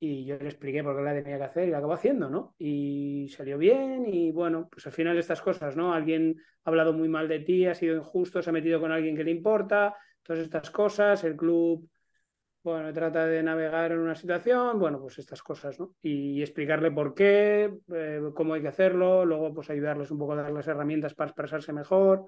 y 0.00 0.24
yo 0.24 0.38
le 0.38 0.48
expliqué 0.48 0.82
por 0.82 0.96
qué 0.96 1.02
la 1.02 1.14
tenía 1.14 1.38
que 1.38 1.44
hacer 1.44 1.68
y 1.68 1.70
la 1.70 1.78
acabó 1.78 1.94
haciendo, 1.94 2.30
¿no? 2.30 2.54
Y 2.58 3.28
salió 3.30 3.58
bien 3.58 4.06
y 4.06 4.30
bueno, 4.30 4.68
pues 4.70 4.86
al 4.86 4.92
final 4.92 5.18
estas 5.18 5.42
cosas, 5.42 5.76
¿no? 5.76 5.92
Alguien 5.92 6.36
ha 6.64 6.70
hablado 6.70 6.92
muy 6.92 7.08
mal 7.08 7.26
de 7.28 7.40
ti, 7.40 7.66
ha 7.66 7.74
sido 7.74 7.96
injusto, 7.96 8.40
se 8.40 8.50
ha 8.50 8.52
metido 8.52 8.80
con 8.80 8.92
alguien 8.92 9.16
que 9.16 9.24
le 9.24 9.32
importa, 9.32 9.96
todas 10.22 10.42
estas 10.42 10.70
cosas, 10.70 11.24
el 11.24 11.36
club, 11.36 11.88
bueno, 12.62 12.92
trata 12.92 13.26
de 13.26 13.42
navegar 13.42 13.92
en 13.92 13.98
una 13.98 14.14
situación, 14.14 14.78
bueno, 14.78 15.00
pues 15.00 15.18
estas 15.18 15.42
cosas, 15.42 15.80
¿no? 15.80 15.96
Y, 16.02 16.42
explicarle 16.42 16.90
por 16.90 17.14
qué, 17.14 17.72
eh, 17.92 18.20
cómo 18.34 18.54
hay 18.54 18.62
que 18.62 18.68
hacerlo, 18.68 19.24
luego 19.24 19.52
pues 19.54 19.70
ayudarles 19.70 20.10
un 20.10 20.18
poco 20.18 20.34
a 20.34 20.42
darles 20.42 20.68
herramientas 20.68 21.14
para 21.14 21.30
expresarse 21.30 21.72
mejor. 21.72 22.26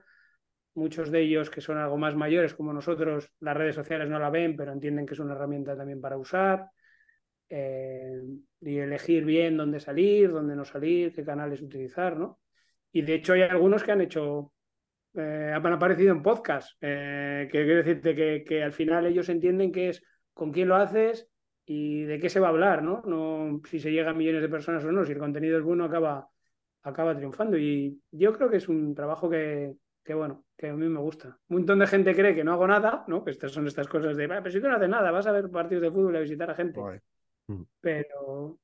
Muchos 0.74 1.10
de 1.10 1.20
ellos 1.20 1.50
que 1.50 1.60
son 1.60 1.78
algo 1.78 1.98
más 1.98 2.16
mayores 2.16 2.54
como 2.54 2.72
nosotros, 2.72 3.30
las 3.40 3.56
redes 3.56 3.74
sociales 3.74 4.08
no 4.08 4.18
la 4.18 4.30
ven, 4.30 4.56
pero 4.56 4.72
entienden 4.72 5.06
que 5.06 5.14
es 5.14 5.20
una 5.20 5.34
herramienta 5.34 5.76
también 5.76 6.00
para 6.00 6.16
usar. 6.16 6.70
Eh, 7.52 8.22
y 8.60 8.78
elegir 8.78 9.24
bien 9.24 9.56
dónde 9.56 9.80
salir, 9.80 10.30
dónde 10.30 10.54
no 10.54 10.64
salir, 10.64 11.12
qué 11.12 11.24
canales 11.24 11.60
utilizar, 11.60 12.16
¿no? 12.16 12.38
Y 12.92 13.02
de 13.02 13.14
hecho 13.14 13.32
hay 13.32 13.42
algunos 13.42 13.82
que 13.82 13.90
han 13.90 14.00
hecho, 14.00 14.52
eh, 15.14 15.52
han 15.52 15.66
aparecido 15.66 16.12
en 16.12 16.22
podcast, 16.22 16.76
eh, 16.80 17.48
que 17.50 17.64
quiero 17.64 17.78
decirte 17.82 18.14
que, 18.14 18.44
que, 18.46 18.62
al 18.62 18.72
final 18.72 19.06
ellos 19.06 19.28
entienden 19.28 19.72
que 19.72 19.88
es 19.88 20.02
con 20.32 20.52
quién 20.52 20.68
lo 20.68 20.76
haces 20.76 21.28
y 21.64 22.04
de 22.04 22.20
qué 22.20 22.28
se 22.28 22.38
va 22.38 22.48
a 22.48 22.50
hablar, 22.50 22.84
¿no? 22.84 23.02
No 23.04 23.60
si 23.68 23.80
se 23.80 23.90
llega 23.90 24.10
a 24.10 24.14
millones 24.14 24.42
de 24.42 24.48
personas 24.48 24.84
o 24.84 24.92
no, 24.92 25.04
si 25.04 25.12
el 25.12 25.18
contenido 25.18 25.58
es 25.58 25.64
bueno 25.64 25.84
acaba, 25.84 26.28
acaba 26.82 27.16
triunfando. 27.16 27.58
Y 27.58 28.00
yo 28.12 28.32
creo 28.32 28.48
que 28.48 28.58
es 28.58 28.68
un 28.68 28.94
trabajo 28.94 29.28
que, 29.28 29.74
que 30.04 30.14
bueno, 30.14 30.44
que 30.56 30.68
a 30.68 30.74
mí 30.74 30.88
me 30.88 31.00
gusta. 31.00 31.36
Un 31.48 31.58
montón 31.58 31.80
de 31.80 31.86
gente 31.88 32.14
cree 32.14 32.34
que 32.34 32.44
no 32.44 32.52
hago 32.52 32.68
nada, 32.68 33.04
¿no? 33.08 33.24
Que 33.24 33.32
estas 33.32 33.50
son 33.50 33.66
estas 33.66 33.88
cosas 33.88 34.16
de, 34.16 34.28
pero 34.28 34.50
si 34.50 34.60
tú 34.60 34.68
no 34.68 34.76
haces 34.76 34.88
nada, 34.88 35.10
vas 35.10 35.26
a 35.26 35.32
ver 35.32 35.50
partidos 35.50 35.82
de 35.82 35.90
fútbol 35.90 36.14
y 36.14 36.18
a 36.18 36.20
visitar 36.20 36.50
a 36.50 36.54
gente. 36.54 36.80
Pero. 37.80 38.58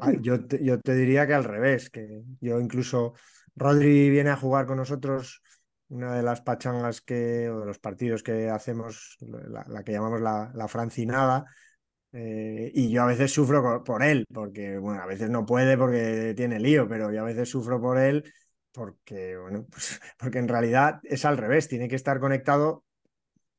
Ah, 0.00 0.12
yo, 0.20 0.46
te, 0.46 0.64
yo 0.64 0.80
te 0.80 0.94
diría 0.94 1.26
que 1.26 1.34
al 1.34 1.44
revés, 1.44 1.90
que 1.90 2.22
yo 2.40 2.60
incluso. 2.60 3.14
Rodri 3.58 4.10
viene 4.10 4.28
a 4.28 4.36
jugar 4.36 4.66
con 4.66 4.76
nosotros 4.76 5.42
una 5.88 6.14
de 6.14 6.22
las 6.22 6.42
pachangas 6.42 7.00
que, 7.00 7.48
o 7.48 7.60
de 7.60 7.66
los 7.66 7.78
partidos 7.78 8.22
que 8.22 8.50
hacemos, 8.50 9.16
la, 9.20 9.82
que 9.82 9.92
llamamos 9.92 10.20
la, 10.20 10.52
la 10.54 10.68
francinada, 10.68 11.46
eh, 12.12 12.70
y 12.74 12.90
yo 12.90 13.02
a 13.02 13.06
veces 13.06 13.32
sufro 13.32 13.84
por, 13.84 14.02
él, 14.02 14.26
porque, 14.32 14.78
bueno, 14.78 15.02
a 15.02 15.06
veces 15.06 15.28
no 15.28 15.44
puede 15.44 15.76
porque 15.76 16.32
tiene 16.34 16.58
lío, 16.58 16.88
pero 16.88 17.12
yo 17.12 17.20
a 17.20 17.24
veces 17.24 17.48
sufro 17.48 17.80
por 17.80 17.98
él 17.98 18.24
porque, 18.72 19.36
bueno, 19.36 19.66
pues, 19.70 20.00
porque 20.18 20.38
en 20.38 20.48
realidad 20.48 21.00
es 21.02 21.24
al 21.24 21.36
revés, 21.36 21.68
tiene 21.68 21.88
que 21.88 21.96
estar 21.96 22.18
conectado 22.18 22.84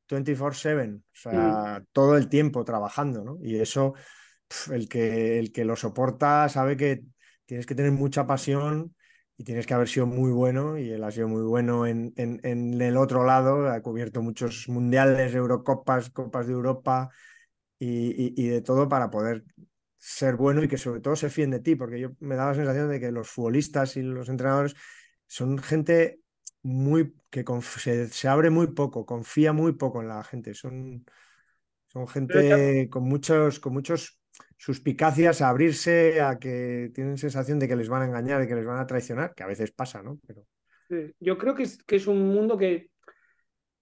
24/7, 0.08 0.96
o 0.96 1.02
sea, 1.12 1.78
mm. 1.80 1.86
todo 1.92 2.16
el 2.16 2.28
tiempo 2.28 2.64
trabajando, 2.64 3.22
¿no? 3.22 3.38
Y 3.42 3.60
eso 3.60 3.94
el 4.70 4.88
que, 4.88 5.38
el 5.38 5.52
que 5.52 5.64
lo 5.64 5.76
soporta 5.76 6.48
sabe 6.48 6.76
que 6.76 7.02
tienes 7.46 7.66
que 7.66 7.74
tener 7.74 7.92
mucha 7.92 8.26
pasión 8.26 8.94
y 9.36 9.44
tienes 9.44 9.66
que 9.66 9.74
haber 9.74 9.88
sido 9.88 10.06
muy 10.06 10.32
bueno 10.32 10.78
y 10.78 10.90
él 10.90 11.04
ha 11.04 11.10
sido 11.10 11.28
muy 11.28 11.42
bueno 11.42 11.86
en, 11.86 12.12
en, 12.16 12.80
el 12.80 12.96
otro 12.96 13.24
lado, 13.24 13.70
ha 13.70 13.80
cubierto 13.80 14.20
muchos 14.20 14.68
mundiales, 14.68 15.34
Eurocopas, 15.34 16.10
Copas 16.10 16.46
de 16.46 16.54
Europa 16.54 17.08
y, 17.78 18.34
y, 18.42 18.48
de 18.48 18.60
todo 18.62 18.88
para 18.88 19.10
poder 19.10 19.44
ser 19.96 20.36
bueno 20.36 20.62
y 20.62 20.68
que 20.68 20.76
sobre 20.76 21.00
todo 21.00 21.14
se 21.14 21.30
fíen 21.30 21.50
de 21.50 21.60
ti, 21.60 21.76
porque 21.76 22.00
yo 22.00 22.10
me 22.18 22.34
da 22.34 22.46
la 22.46 22.54
sensación 22.54 22.88
de 22.88 22.98
que 22.98 23.12
los 23.12 23.28
futbolistas 23.28 23.96
y 23.96 24.02
los 24.02 24.28
entrenadores 24.28 24.74
son 25.26 25.58
gente 25.58 26.20
muy 26.62 27.14
que 27.30 27.44
se, 27.62 28.08
se, 28.08 28.28
abre 28.28 28.50
muy 28.50 28.68
poco, 28.68 29.06
confía 29.06 29.52
muy 29.52 29.72
poco 29.72 30.02
en 30.02 30.08
la 30.08 30.24
gente, 30.24 30.54
son, 30.54 31.04
son 31.86 32.08
gente 32.08 32.88
con 32.90 33.04
muchos, 33.04 33.60
con 33.60 33.72
muchos 33.72 34.18
suspicacias 34.58 35.40
a 35.40 35.48
abrirse, 35.48 36.20
a 36.20 36.38
que 36.38 36.90
tienen 36.92 37.16
sensación 37.16 37.58
de 37.58 37.68
que 37.68 37.76
les 37.76 37.88
van 37.88 38.02
a 38.02 38.06
engañar, 38.06 38.40
de 38.40 38.48
que 38.48 38.56
les 38.56 38.66
van 38.66 38.78
a 38.78 38.86
traicionar, 38.86 39.32
que 39.34 39.44
a 39.44 39.46
veces 39.46 39.70
pasa, 39.70 40.02
¿no? 40.02 40.18
Pero... 40.26 40.44
yo 41.20 41.38
creo 41.38 41.54
que 41.54 41.62
es, 41.62 41.82
que 41.84 41.96
es 41.96 42.06
un 42.06 42.28
mundo 42.28 42.58
que, 42.58 42.90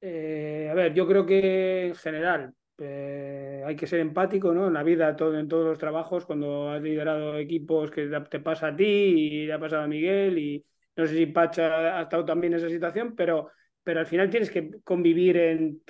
eh, 0.01 0.69
a 0.71 0.75
ver, 0.75 0.93
yo 0.93 1.07
creo 1.09 1.25
que 1.25 1.87
en 1.87 1.95
general 1.95 2.55
eh, 2.79 3.62
hay 3.65 3.75
que 3.75 3.87
ser 3.87 4.01
empático, 4.01 4.53
¿no? 4.53 4.67
En 4.69 4.75
la 4.75 4.83
vida, 4.83 5.17
todo, 5.17 5.39
en 5.39 5.49
todos 5.49 5.65
los 5.65 5.79
trabajos, 5.79 6.27
cuando 6.27 6.71
has 6.71 6.83
liderado 6.83 7.39
equipos 7.39 7.91
que 7.91 8.07
te 8.31 8.41
pasa 8.41 8.69
a 8.69 8.77
ti 8.77 8.85
y 8.85 9.47
le 9.47 9.53
ha 9.55 9.59
pasado 9.59 9.83
a 9.83 9.89
Miguel 9.89 10.39
y 10.39 10.65
no 10.95 11.07
sé 11.07 11.15
si 11.15 11.27
Pacha 11.27 11.99
ha 11.99 12.03
estado 12.03 12.25
también 12.25 12.53
en 12.53 12.59
esa 12.59 12.69
situación, 12.69 13.15
pero, 13.17 13.51
pero 13.83 14.01
al 14.01 14.07
final 14.07 14.29
tienes 14.29 14.51
que 14.51 14.71
convivir 14.85 15.39
en 15.39 15.81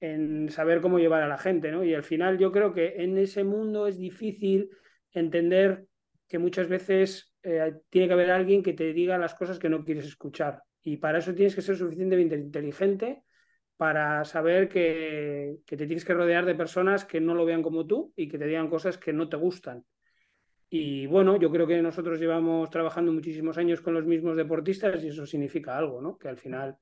en 0.00 0.48
saber 0.50 0.80
cómo 0.80 0.98
llevar 0.98 1.22
a 1.22 1.28
la 1.28 1.38
gente, 1.38 1.70
¿no? 1.70 1.84
Y 1.84 1.94
al 1.94 2.04
final 2.04 2.38
yo 2.38 2.52
creo 2.52 2.72
que 2.72 3.02
en 3.02 3.18
ese 3.18 3.44
mundo 3.44 3.86
es 3.86 3.98
difícil 3.98 4.70
entender 5.12 5.86
que 6.28 6.38
muchas 6.38 6.68
veces 6.68 7.34
eh, 7.42 7.74
tiene 7.90 8.06
que 8.06 8.12
haber 8.12 8.30
alguien 8.30 8.62
que 8.62 8.74
te 8.74 8.92
diga 8.92 9.18
las 9.18 9.34
cosas 9.34 9.58
que 9.58 9.68
no 9.68 9.84
quieres 9.84 10.06
escuchar. 10.06 10.62
Y 10.82 10.98
para 10.98 11.18
eso 11.18 11.34
tienes 11.34 11.54
que 11.54 11.62
ser 11.62 11.76
suficientemente 11.76 12.36
inteligente 12.36 13.24
para 13.76 14.24
saber 14.24 14.68
que, 14.68 15.58
que, 15.66 15.76
te 15.76 15.86
tienes 15.86 16.04
que 16.04 16.14
rodear 16.14 16.44
de 16.44 16.54
personas 16.54 17.04
que 17.04 17.20
no 17.20 17.34
lo 17.34 17.44
vean 17.44 17.62
como 17.62 17.86
tú 17.86 18.12
y 18.16 18.28
que 18.28 18.38
te 18.38 18.46
digan 18.46 18.68
cosas 18.68 18.98
que 18.98 19.12
no 19.12 19.28
te 19.28 19.36
gustan. 19.36 19.84
Y 20.70 21.06
bueno, 21.06 21.38
yo 21.38 21.50
creo 21.50 21.66
que 21.66 21.80
nosotros 21.80 22.18
llevamos 22.20 22.68
trabajando 22.70 23.12
muchísimos 23.12 23.56
años 23.56 23.80
con 23.80 23.94
los 23.94 24.04
mismos 24.04 24.36
deportistas 24.36 25.02
y 25.02 25.08
eso 25.08 25.24
significa 25.24 25.78
algo, 25.78 26.02
¿no? 26.02 26.18
Que 26.18 26.28
al 26.28 26.36
final 26.36 26.76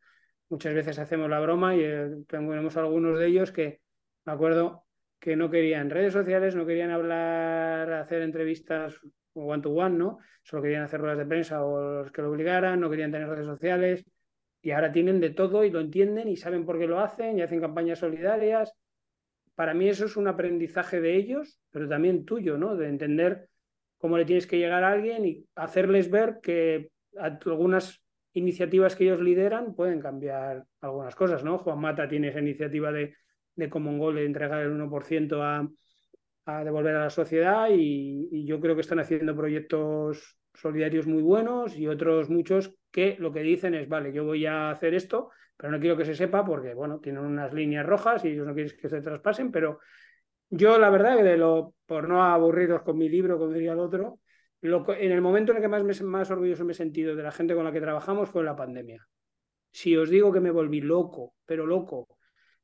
muchas 0.49 0.75
veces 0.75 0.99
hacemos 0.99 1.29
la 1.29 1.41
broma 1.41 1.75
y 1.75 1.81
eh, 1.83 2.11
tenemos 2.29 2.77
algunos 2.77 3.19
de 3.19 3.27
ellos 3.27 3.53
que 3.53 3.81
me 4.25 4.33
acuerdo 4.33 4.85
que 5.19 5.37
no 5.37 5.51
querían 5.51 5.91
redes 5.91 6.13
sociales, 6.13 6.55
no 6.55 6.67
querían 6.67 6.91
hablar, 6.91 7.93
hacer 7.93 8.23
entrevistas 8.23 9.01
one 9.35 9.63
to 9.63 9.71
one, 9.71 9.97
¿no? 9.97 10.19
Solo 10.43 10.63
querían 10.63 10.83
hacer 10.83 11.01
ruedas 11.01 11.19
de 11.19 11.27
prensa 11.27 11.65
o 11.65 12.03
los 12.03 12.13
que 12.13 12.23
lo 12.23 12.31
obligaran, 12.31 12.81
no 12.81 12.91
querían 12.91 13.13
tener 13.13 13.29
redes 13.29 13.47
sociales 13.47 14.05
y 14.63 14.71
ahora 14.71 14.93
tienen 14.93 15.21
de 15.21 15.31
todo 15.31 15.65
y 15.65 15.71
lo 15.71 15.81
entienden 15.81 16.29
y 16.29 16.37
saben 16.37 16.65
por 16.65 16.79
qué 16.79 16.87
lo 16.87 17.01
hacen 17.01 17.39
y 17.39 17.43
hacen 17.43 17.61
campañas 17.61 17.99
solidarias. 17.99 18.73
Para 19.55 19.75
mí 19.75 19.89
eso 19.89 20.07
es 20.07 20.17
un 20.17 20.29
aprendizaje 20.29 21.01
de 21.01 21.17
ellos, 21.17 21.59
pero 21.71 21.89
también 21.89 22.25
tuyo, 22.25 22.59
¿no? 22.59 22.77
De 22.77 22.89
entender 22.89 23.49
cómo 23.99 24.19
le 24.19 24.25
tienes 24.25 24.47
que 24.47 24.59
llegar 24.59 24.85
a 24.85 24.93
alguien 24.93 25.25
y 25.25 25.47
hacerles 25.55 26.11
ver 26.11 26.41
que 26.43 26.91
algunas 27.17 28.03
iniciativas 28.37 28.94
que 28.94 29.05
ellos 29.05 29.20
lideran 29.20 29.75
pueden 29.75 29.99
cambiar 29.99 30.66
algunas 30.83 31.14
cosas, 31.16 31.42
¿no? 31.42 31.57
Juan 31.57 31.81
Mata 31.81 32.07
tiene 32.07 32.29
esa 32.29 32.40
iniciativa 32.40 32.92
de, 32.92 33.14
de 33.55 33.70
Common 33.70 33.99
Goal 33.99 34.16
de 34.16 34.27
entregar 34.27 34.61
el 34.62 34.72
1% 34.72 35.42
a, 35.42 35.66
a, 36.44 36.64
devolver 36.64 36.96
a 36.96 37.05
la 37.05 37.11
sociedad 37.11 37.68
y, 37.70 38.44
yo 38.44 38.61
creo 38.61 38.75
que 38.75 38.83
están 38.83 39.01
haciendo 39.01 39.35
proyectos 39.35 40.38
solidarios 40.53 41.07
muy 41.07 41.22
buenos 41.22 41.77
y 41.77 41.88
otros 41.88 42.29
muchos 42.29 42.75
que 42.90 43.16
lo 43.18 43.33
que 43.33 43.40
dicen 43.40 43.75
es, 43.75 43.88
vale, 43.88 44.12
yo 44.12 44.25
voy 44.25 44.44
a 44.44 44.70
hacer 44.70 44.92
esto, 44.92 45.31
pero 45.57 45.72
no 45.72 45.81
quiero 45.81 45.96
que 45.96 46.05
se 46.05 46.14
sepa 46.14 46.44
porque, 46.44 46.75
bueno, 46.75 47.01
tienen 47.01 47.25
unas 47.25 47.55
líneas 47.55 47.87
rojas 47.87 48.22
y 48.25 48.29
ellos 48.29 48.46
no 48.46 48.55
quieren 48.55 48.77
que 48.79 48.88
se 48.90 49.01
traspasen, 49.01 49.51
pero 49.51 49.81
yo 50.51 50.79
la 50.79 50.90
verdad 50.90 51.22
de 51.22 51.38
lo, 51.38 51.75
por 51.87 52.07
no 52.07 52.22
aburriros 52.22 52.83
con 52.83 52.99
mi 52.99 53.09
libro, 53.09 53.38
como 53.38 53.53
diría 53.53 53.72
el 53.72 53.81
otro, 53.81 54.20
en 54.62 55.12
el 55.12 55.21
momento 55.21 55.53
en 55.53 55.59
el 55.59 55.62
que 55.62 55.69
más, 55.69 56.03
más 56.03 56.31
orgulloso 56.31 56.64
me 56.64 56.73
he 56.73 56.75
sentido 56.75 57.14
de 57.14 57.23
la 57.23 57.33
gente 57.33 57.55
con 57.55 57.64
la 57.64 57.73
que 57.73 57.81
trabajamos 57.81 58.31
fue 58.31 58.42
en 58.42 58.47
la 58.47 58.57
pandemia. 58.57 59.07
Si 59.71 59.97
os 59.97 60.09
digo 60.09 60.33
que 60.33 60.40
me 60.40 60.51
volví 60.51 60.81
loco, 60.81 61.35
pero 61.45 61.66
loco, 61.66 62.19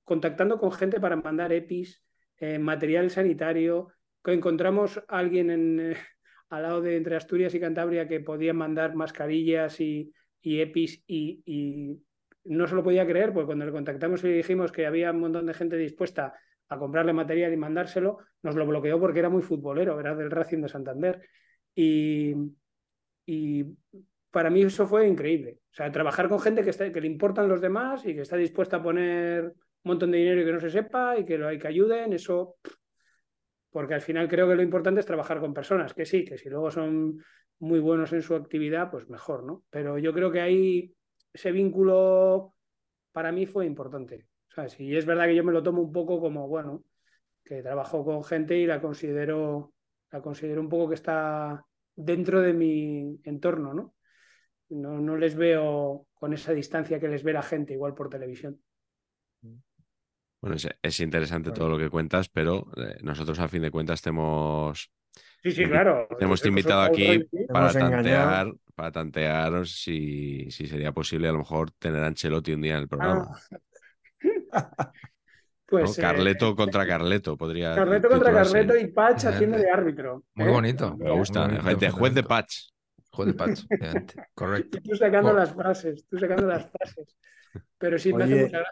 contactando 0.04 0.58
con 0.58 0.72
gente 0.72 1.00
para 1.00 1.16
mandar 1.16 1.52
EPIs, 1.52 2.02
eh, 2.38 2.58
material 2.58 3.10
sanitario, 3.10 3.92
que 4.24 4.32
encontramos 4.32 4.98
a 5.08 5.18
alguien 5.18 5.50
en, 5.50 5.80
eh, 5.80 5.96
al 6.50 6.62
lado 6.62 6.80
de 6.80 6.96
entre 6.96 7.16
Asturias 7.16 7.54
y 7.54 7.60
Cantabria 7.60 8.08
que 8.08 8.20
podía 8.20 8.52
mandar 8.54 8.94
mascarillas 8.94 9.80
y, 9.80 10.12
EPIs 10.42 11.04
y, 11.06 11.42
y, 11.46 12.02
no 12.44 12.66
se 12.66 12.74
lo 12.74 12.82
podía 12.82 13.06
creer, 13.06 13.32
porque 13.32 13.46
cuando 13.46 13.64
le 13.64 13.72
contactamos 13.72 14.24
y 14.24 14.28
le 14.28 14.32
dijimos 14.34 14.72
que 14.72 14.86
había 14.86 15.12
un 15.12 15.20
montón 15.20 15.46
de 15.46 15.54
gente 15.54 15.76
dispuesta 15.76 16.34
a 16.68 16.78
comprarle 16.78 17.12
material 17.12 17.52
y 17.52 17.56
mandárselo, 17.56 18.18
nos 18.42 18.56
lo 18.56 18.66
bloqueó 18.66 18.98
porque 18.98 19.20
era 19.20 19.28
muy 19.28 19.42
futbolero, 19.42 20.00
era 20.00 20.16
del 20.16 20.30
Racing 20.30 20.62
de 20.62 20.68
Santander. 20.68 21.22
Y, 21.74 22.34
y 23.26 23.64
para 24.30 24.50
mí 24.50 24.62
eso 24.62 24.86
fue 24.86 25.06
increíble. 25.06 25.58
O 25.70 25.74
sea, 25.74 25.90
trabajar 25.92 26.28
con 26.28 26.40
gente 26.40 26.62
que, 26.62 26.70
está, 26.70 26.92
que 26.92 27.00
le 27.00 27.06
importan 27.06 27.48
los 27.48 27.60
demás 27.60 28.04
y 28.06 28.14
que 28.14 28.22
está 28.22 28.36
dispuesta 28.36 28.78
a 28.78 28.82
poner 28.82 29.44
un 29.44 29.54
montón 29.82 30.10
de 30.10 30.18
dinero 30.18 30.42
y 30.42 30.44
que 30.44 30.52
no 30.52 30.60
se 30.60 30.70
sepa 30.70 31.18
y 31.18 31.24
que 31.24 31.42
hay 31.44 31.58
que 31.58 31.68
ayuden, 31.68 32.12
eso, 32.12 32.56
porque 33.70 33.94
al 33.94 34.02
final 34.02 34.28
creo 34.28 34.48
que 34.48 34.54
lo 34.54 34.62
importante 34.62 35.00
es 35.00 35.06
trabajar 35.06 35.40
con 35.40 35.54
personas, 35.54 35.94
que 35.94 36.04
sí, 36.04 36.24
que 36.24 36.38
si 36.38 36.48
luego 36.48 36.70
son 36.70 37.18
muy 37.58 37.80
buenos 37.80 38.12
en 38.12 38.22
su 38.22 38.34
actividad, 38.34 38.90
pues 38.90 39.08
mejor, 39.08 39.44
¿no? 39.44 39.64
Pero 39.70 39.98
yo 39.98 40.12
creo 40.12 40.30
que 40.30 40.40
ahí 40.40 40.94
ese 41.32 41.52
vínculo 41.52 42.54
para 43.12 43.32
mí 43.32 43.46
fue 43.46 43.66
importante. 43.66 44.26
O 44.50 44.54
sea, 44.54 44.68
si 44.68 44.94
es 44.94 45.06
verdad 45.06 45.26
que 45.26 45.36
yo 45.36 45.44
me 45.44 45.52
lo 45.52 45.62
tomo 45.62 45.80
un 45.80 45.92
poco 45.92 46.20
como, 46.20 46.48
bueno, 46.48 46.84
que 47.44 47.62
trabajo 47.62 48.04
con 48.04 48.22
gente 48.24 48.58
y 48.58 48.66
la 48.66 48.80
considero 48.80 49.72
la 50.12 50.20
considero 50.20 50.60
un 50.60 50.68
poco 50.68 50.90
que 50.90 50.94
está 50.94 51.64
dentro 51.94 52.40
de 52.40 52.52
mi 52.52 53.18
entorno, 53.24 53.74
¿no? 53.74 53.94
No, 54.68 54.98
no 55.00 55.16
les 55.16 55.34
veo 55.34 56.06
con 56.14 56.32
esa 56.32 56.52
distancia 56.52 57.00
que 57.00 57.08
les 57.08 57.22
ve 57.22 57.32
la 57.32 57.42
gente, 57.42 57.72
igual 57.72 57.94
por 57.94 58.08
televisión. 58.08 58.60
Bueno, 60.40 60.56
es, 60.82 61.00
interesante 61.00 61.52
todo 61.52 61.68
lo 61.68 61.78
que 61.78 61.90
cuentas, 61.90 62.28
pero 62.28 62.66
eh, 62.76 62.96
nosotros 63.02 63.38
a 63.38 63.48
fin 63.48 63.62
de 63.62 63.70
cuentas 63.70 64.02
te 64.02 64.10
hemos... 64.10 64.90
Sí, 65.42 65.52
sí, 65.52 65.64
claro. 65.66 66.08
Te 66.18 66.24
hemos 66.24 66.44
invitado 66.44 66.82
aquí 66.82 67.24
para 67.48 67.72
tantear, 67.72 68.52
para 68.74 68.92
tantear 68.92 69.66
si, 69.66 70.50
si, 70.50 70.66
sería 70.66 70.92
posible 70.92 71.28
a 71.28 71.32
lo 71.32 71.38
mejor 71.38 71.70
tener 71.72 72.02
a 72.02 72.06
Ancelotti 72.06 72.52
un 72.52 72.62
día 72.62 72.76
en 72.76 72.82
el 72.82 72.88
programa. 72.88 73.36
Ah. 74.52 74.92
Pues, 75.72 75.96
eh, 75.96 76.02
Carleto 76.02 76.54
contra 76.54 76.86
Carleto, 76.86 77.34
podría. 77.34 77.74
Carleto 77.74 78.10
contra 78.10 78.30
Carleto 78.30 78.76
y 78.76 78.88
Patch 78.88 79.24
haciendo 79.24 79.56
de 79.56 79.70
árbitro. 79.70 80.22
Muy 80.34 80.48
¿eh? 80.48 80.50
bonito. 80.50 80.96
Me 80.98 81.10
gusta. 81.12 81.48
de 81.48 81.90
juez 81.90 82.12
de 82.12 82.22
Patch. 82.22 82.56
Juez 83.10 83.28
de 83.28 83.34
Patch, 83.34 83.62
correcto. 84.34 84.78
Tú 84.84 84.94
sacando 84.94 85.32
las 85.32 85.54
frases, 85.54 86.06
tú 86.06 86.18
sacando 86.18 86.46
las 86.46 86.70
frases. 86.70 87.16
Pero 87.78 87.98
sí 87.98 88.12
me 88.12 88.24
hace 88.24 88.42
mucha 88.42 88.64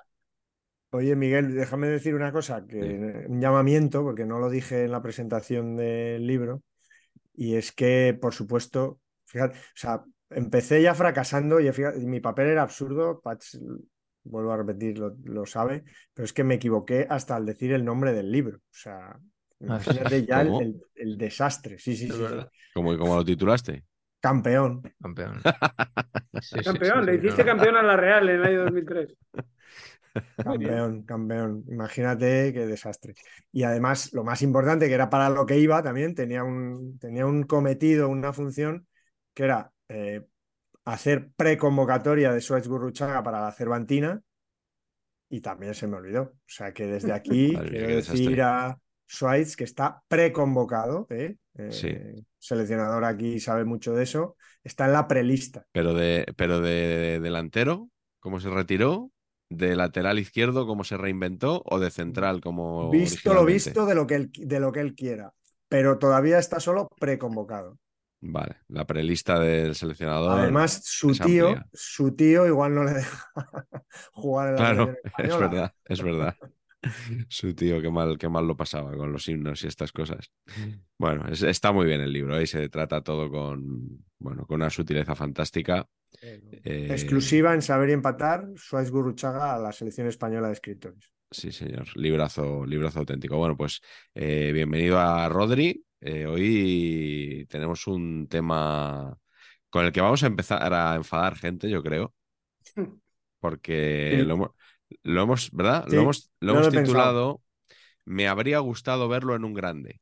Oye, 0.90 1.16
Miguel, 1.16 1.54
déjame 1.54 1.86
decir 1.86 2.14
una 2.14 2.32
cosa, 2.32 2.66
que 2.66 3.24
un 3.28 3.40
llamamiento, 3.40 4.02
porque 4.02 4.26
no 4.26 4.38
lo 4.38 4.50
dije 4.50 4.84
en 4.84 4.92
la 4.92 5.00
presentación 5.00 5.76
del 5.76 6.26
libro, 6.26 6.62
y 7.32 7.54
es 7.54 7.72
que, 7.72 8.18
por 8.20 8.34
supuesto, 8.34 9.00
fíjate, 9.24 9.56
o 9.56 9.76
sea, 9.76 10.02
empecé 10.28 10.82
ya 10.82 10.94
fracasando 10.94 11.60
y, 11.60 11.68
y 11.68 12.06
mi 12.06 12.20
papel 12.20 12.48
era 12.48 12.62
absurdo, 12.62 13.20
Patch 13.20 13.56
vuelvo 14.24 14.52
a 14.52 14.56
repetir, 14.58 14.98
lo, 14.98 15.46
sabe, 15.46 15.84
pero 16.14 16.24
es 16.24 16.32
que 16.32 16.44
me 16.44 16.54
equivoqué 16.54 17.06
hasta 17.08 17.36
al 17.36 17.46
decir 17.46 17.72
el 17.72 17.84
nombre 17.84 18.12
del 18.12 18.30
libro. 18.30 18.58
O 18.58 18.62
sea, 18.70 19.08
ah, 19.10 19.20
imagínate 19.60 20.26
ya 20.26 20.42
el, 20.42 21.18
desastre. 21.18 21.78
Sí, 21.78 21.96
sí, 21.96 22.08
sí. 22.08 22.24
¿Cómo, 22.74 22.94
lo 22.94 23.24
titulaste? 23.24 23.84
Campeón. 24.20 24.82
Campeón. 25.00 25.40
campeón, 26.64 27.06
le 27.06 27.14
hiciste 27.16 27.44
campeón 27.44 27.76
a 27.76 27.82
la 27.82 27.96
Real 27.96 28.28
en 28.28 28.36
el 28.36 28.44
año 28.44 28.64
2003. 28.64 29.16
Campeón, 30.36 31.02
campeón. 31.04 31.64
Imagínate 31.68 32.52
qué 32.52 32.66
desastre. 32.66 33.14
Y 33.52 33.62
además, 33.62 34.12
lo 34.12 34.24
más 34.24 34.42
importante, 34.42 34.88
que 34.88 34.94
era 34.94 35.08
para 35.08 35.30
lo 35.30 35.46
que 35.46 35.58
iba 35.58 35.82
también, 35.82 36.14
tenía 36.14 36.44
un, 36.44 36.98
tenía 36.98 37.26
un 37.26 37.44
cometido, 37.44 38.08
una 38.08 38.32
función, 38.32 38.86
que 39.34 39.44
era 39.44 39.72
eh, 39.88 40.22
hacer 40.84 41.30
preconvocatoria 41.36 42.32
de 42.32 42.40
Suárez 42.40 42.68
Gurruchaga 42.68 43.22
para 43.22 43.40
la 43.40 43.52
Cervantina 43.52 44.22
y 45.28 45.40
también 45.40 45.74
se 45.74 45.86
me 45.86 45.96
olvidó. 45.96 46.22
O 46.22 46.38
sea 46.46 46.72
que 46.72 46.86
desde 46.86 47.12
aquí 47.12 47.54
quiero 47.68 47.96
decir 47.96 48.42
a 48.42 48.78
Suárez 49.06 49.56
que 49.56 49.64
está 49.64 50.02
preconvocado, 50.08 51.06
¿eh? 51.10 51.36
eh 51.56 52.22
seleccionador 52.38 53.04
aquí 53.04 53.38
sabe 53.38 53.64
mucho 53.64 53.92
de 53.94 54.04
eso, 54.04 54.36
está 54.64 54.86
en 54.86 54.92
la 54.92 55.08
prelista. 55.08 55.66
Pero 55.72 55.94
de, 55.94 56.26
pero 56.36 56.60
de, 56.60 57.20
delantero, 57.20 57.88
¿cómo 58.18 58.40
se 58.40 58.50
retiró? 58.50 59.10
¿De 59.48 59.74
lateral 59.74 60.18
izquierdo, 60.18 60.66
cómo 60.66 60.84
se 60.84 60.96
reinventó? 60.96 61.62
¿O 61.66 61.80
de 61.80 61.90
central, 61.90 62.40
como. 62.40 62.88
Visto 62.90 63.34
lo 63.34 63.44
visto 63.44 63.84
de 63.84 63.96
lo, 63.96 64.06
que 64.06 64.14
él, 64.14 64.30
de 64.32 64.60
lo 64.60 64.70
que 64.70 64.80
él 64.80 64.94
quiera, 64.94 65.32
pero 65.68 65.98
todavía 65.98 66.38
está 66.38 66.60
solo 66.60 66.88
preconvocado. 66.98 67.76
Vale, 68.22 68.56
la 68.68 68.86
prelista 68.86 69.38
del 69.38 69.74
seleccionador. 69.74 70.40
Además, 70.40 70.82
su 70.84 71.12
tío, 71.12 71.54
su 71.72 72.14
tío 72.14 72.46
igual 72.46 72.74
no 72.74 72.84
le 72.84 72.92
deja 72.92 73.32
jugar 74.12 74.48
en 74.48 74.54
la 74.54 74.58
Claro, 74.58 74.94
es 75.18 75.38
verdad, 75.38 75.74
es 75.86 76.02
verdad. 76.02 76.36
Su 77.28 77.54
tío, 77.54 77.80
qué 77.80 77.90
mal, 77.90 78.16
qué 78.18 78.28
mal 78.28 78.46
lo 78.46 78.56
pasaba 78.56 78.96
con 78.96 79.12
los 79.12 79.28
himnos 79.28 79.62
y 79.64 79.66
estas 79.66 79.92
cosas. 79.92 80.32
Bueno, 80.98 81.26
está 81.28 81.72
muy 81.72 81.86
bien 81.86 82.00
el 82.00 82.12
libro, 82.12 82.36
ahí 82.36 82.46
se 82.46 82.68
trata 82.68 83.02
todo 83.02 83.30
con, 83.30 84.04
bueno, 84.18 84.46
con 84.46 84.56
una 84.56 84.70
sutileza 84.70 85.14
fantástica. 85.14 85.86
Eh, 86.22 86.88
Exclusiva 86.90 87.54
en 87.54 87.62
Saber 87.62 87.90
y 87.90 87.92
Empatar, 87.92 88.46
Suárez 88.56 88.90
Guruchaga 88.90 89.54
a 89.54 89.58
la 89.58 89.72
selección 89.72 90.06
española 90.08 90.48
de 90.48 90.54
escritores. 90.54 91.10
Sí, 91.30 91.52
señor, 91.52 91.86
librazo, 91.96 92.66
librazo 92.66 93.00
auténtico. 93.00 93.36
Bueno, 93.36 93.56
pues 93.56 93.80
eh, 94.14 94.50
bienvenido 94.52 94.98
a 94.98 95.28
Rodri. 95.28 95.84
Eh, 96.00 96.26
hoy 96.26 97.46
tenemos 97.50 97.86
un 97.86 98.26
tema 98.26 99.18
con 99.68 99.84
el 99.84 99.92
que 99.92 100.00
vamos 100.00 100.22
a 100.22 100.26
empezar 100.26 100.72
a 100.72 100.94
enfadar 100.94 101.36
gente, 101.36 101.68
yo 101.68 101.82
creo. 101.82 102.14
Porque 103.40 104.22
lo, 104.26 104.54
lo 105.02 105.22
hemos, 105.22 105.50
¿verdad? 105.52 105.86
lo 105.88 106.02
hemos, 106.02 106.30
lo 106.40 106.52
hemos 106.52 106.70
titulado 106.70 107.42
Me 108.04 108.28
habría 108.28 108.58
gustado 108.58 109.08
verlo 109.08 109.34
en 109.34 109.44
un 109.44 109.54
grande. 109.54 110.00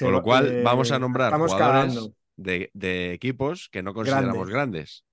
Con 0.00 0.12
lo 0.12 0.22
cual 0.22 0.50
eh, 0.50 0.62
vamos 0.62 0.90
a 0.90 0.98
nombrar 0.98 1.32
jugadores 1.32 2.10
de, 2.36 3.12
equipos 3.12 3.68
que 3.70 3.82
no 3.82 3.94
consideramos 3.94 4.48
grandes. 4.48 5.04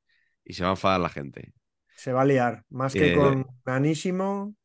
Y 0.43 0.53
se 0.53 0.63
va 0.63 0.69
a 0.69 0.73
enfadar 0.73 0.99
la 0.99 1.09
gente. 1.09 1.53
Se 1.95 2.11
va 2.11 2.23
a 2.23 2.25
liar. 2.25 2.65
Más 2.69 2.93
que 2.93 3.15
con 3.15 3.47
Granísimo, 3.63 4.55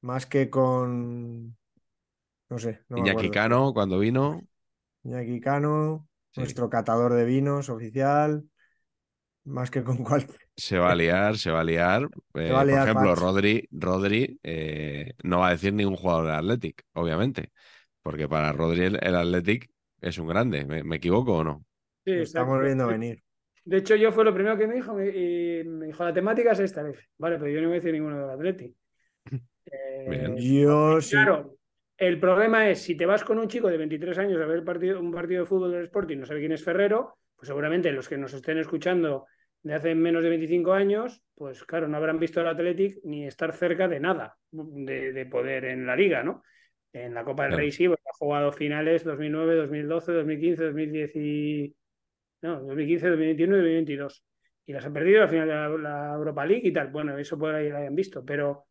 más 0.00 0.26
que 0.26 0.48
con. 0.48 1.56
No 2.48 2.58
sé. 2.58 2.80
Iñaki 2.88 3.30
Cano 3.30 3.74
cuando 3.74 3.98
vino. 3.98 4.40
Iñaki 5.04 5.40
Cano, 5.40 6.08
nuestro 6.36 6.68
catador 6.68 7.14
de 7.14 7.24
vinos 7.24 7.68
oficial. 7.68 8.44
Más 9.44 9.70
que 9.70 9.82
con 9.82 10.04
cualquier. 10.04 10.40
Se 10.56 10.78
va 10.78 10.92
a 10.92 10.94
liar, 10.94 11.38
se 11.38 11.50
va 11.50 11.60
a 11.60 11.64
liar. 11.64 12.08
Eh, 12.34 12.50
por 12.50 12.68
ejemplo, 12.68 13.14
Rodri, 13.14 13.66
Rodri 13.70 14.38
eh, 14.42 15.14
no 15.22 15.38
va 15.38 15.48
a 15.48 15.52
decir 15.52 15.72
ningún 15.72 15.96
jugador 15.96 16.26
del 16.26 16.34
Athletic, 16.34 16.84
obviamente. 16.92 17.52
Porque 18.02 18.28
para 18.28 18.52
Rodri 18.52 18.84
el, 18.84 19.14
Athletic 19.14 19.70
es 20.00 20.18
un 20.18 20.26
grande. 20.26 20.64
¿Me, 20.66 20.96
equivoco 20.96 21.36
o 21.36 21.44
no? 21.44 21.64
Sí, 22.04 22.12
estamos 22.12 22.60
viendo 22.62 22.86
venir. 22.86 23.22
De 23.64 23.78
hecho, 23.78 23.96
yo 23.96 24.12
fue 24.12 24.24
lo 24.24 24.34
primero 24.34 24.58
que 24.58 24.66
me 24.66 24.74
dijo. 24.74 24.94
Me, 24.94 25.04
me 25.64 25.86
dijo, 25.86 26.04
la 26.04 26.12
temática 26.12 26.52
es 26.52 26.60
esta. 26.60 26.82
Vez. 26.82 26.98
Vale, 27.16 27.38
pero 27.38 27.50
yo 27.50 27.60
no 27.60 27.68
voy 27.68 27.76
a 27.76 27.80
decir 27.80 27.92
ninguno 27.92 28.20
del 28.20 28.30
Athletic. 28.30 28.74
Eh, 29.70 30.34
yo 30.38 30.98
Claro, 31.10 31.57
el 31.98 32.20
problema 32.20 32.70
es, 32.70 32.80
si 32.80 32.96
te 32.96 33.06
vas 33.06 33.24
con 33.24 33.38
un 33.38 33.48
chico 33.48 33.68
de 33.68 33.76
23 33.76 34.18
años 34.18 34.40
a 34.40 34.46
ver 34.46 34.64
partido, 34.64 35.00
un 35.00 35.12
partido 35.12 35.42
de 35.42 35.46
fútbol 35.46 35.72
del 35.72 35.84
Sporting 35.84 36.16
y 36.16 36.20
no 36.20 36.26
sabe 36.26 36.40
quién 36.40 36.52
es 36.52 36.64
Ferrero, 36.64 37.18
pues 37.36 37.48
seguramente 37.48 37.92
los 37.92 38.08
que 38.08 38.16
nos 38.16 38.32
estén 38.32 38.58
escuchando 38.58 39.26
de 39.62 39.74
hace 39.74 39.94
menos 39.94 40.22
de 40.22 40.28
25 40.28 40.72
años, 40.72 41.22
pues 41.34 41.64
claro, 41.64 41.88
no 41.88 41.96
habrán 41.96 42.18
visto 42.18 42.40
el 42.40 42.46
Athletic 42.46 42.98
ni 43.04 43.26
estar 43.26 43.52
cerca 43.52 43.88
de 43.88 43.98
nada 43.98 44.36
de, 44.50 45.26
poder 45.26 45.64
en 45.64 45.86
la 45.86 45.96
liga, 45.96 46.22
¿no? 46.22 46.42
En 46.92 47.14
la 47.14 47.24
Copa 47.24 47.44
del 47.44 47.52
Rey 47.52 47.72
sí, 47.72 47.88
pues, 47.88 48.00
ha 48.06 48.16
jugado 48.16 48.52
finales 48.52 49.04
2009, 49.04 49.56
2012, 49.56 50.12
2015, 50.12 50.64
2010 50.64 51.16
y... 51.16 51.76
No, 52.40 52.60
2015, 52.60 53.08
2021 53.08 53.54
y 53.54 53.58
2022. 53.58 54.24
Y 54.66 54.72
las 54.72 54.86
ha 54.86 54.92
perdido 54.92 55.22
al 55.22 55.28
final 55.28 55.48
de 55.48 55.82
la, 55.82 56.14
Europa 56.14 56.46
League 56.46 56.68
y 56.68 56.72
tal. 56.72 56.88
Bueno, 56.88 57.18
eso 57.18 57.36
por 57.36 57.54
ahí 57.54 57.68
lo 57.68 57.78
hayan 57.78 57.94
visto, 57.94 58.24
pero 58.24 58.67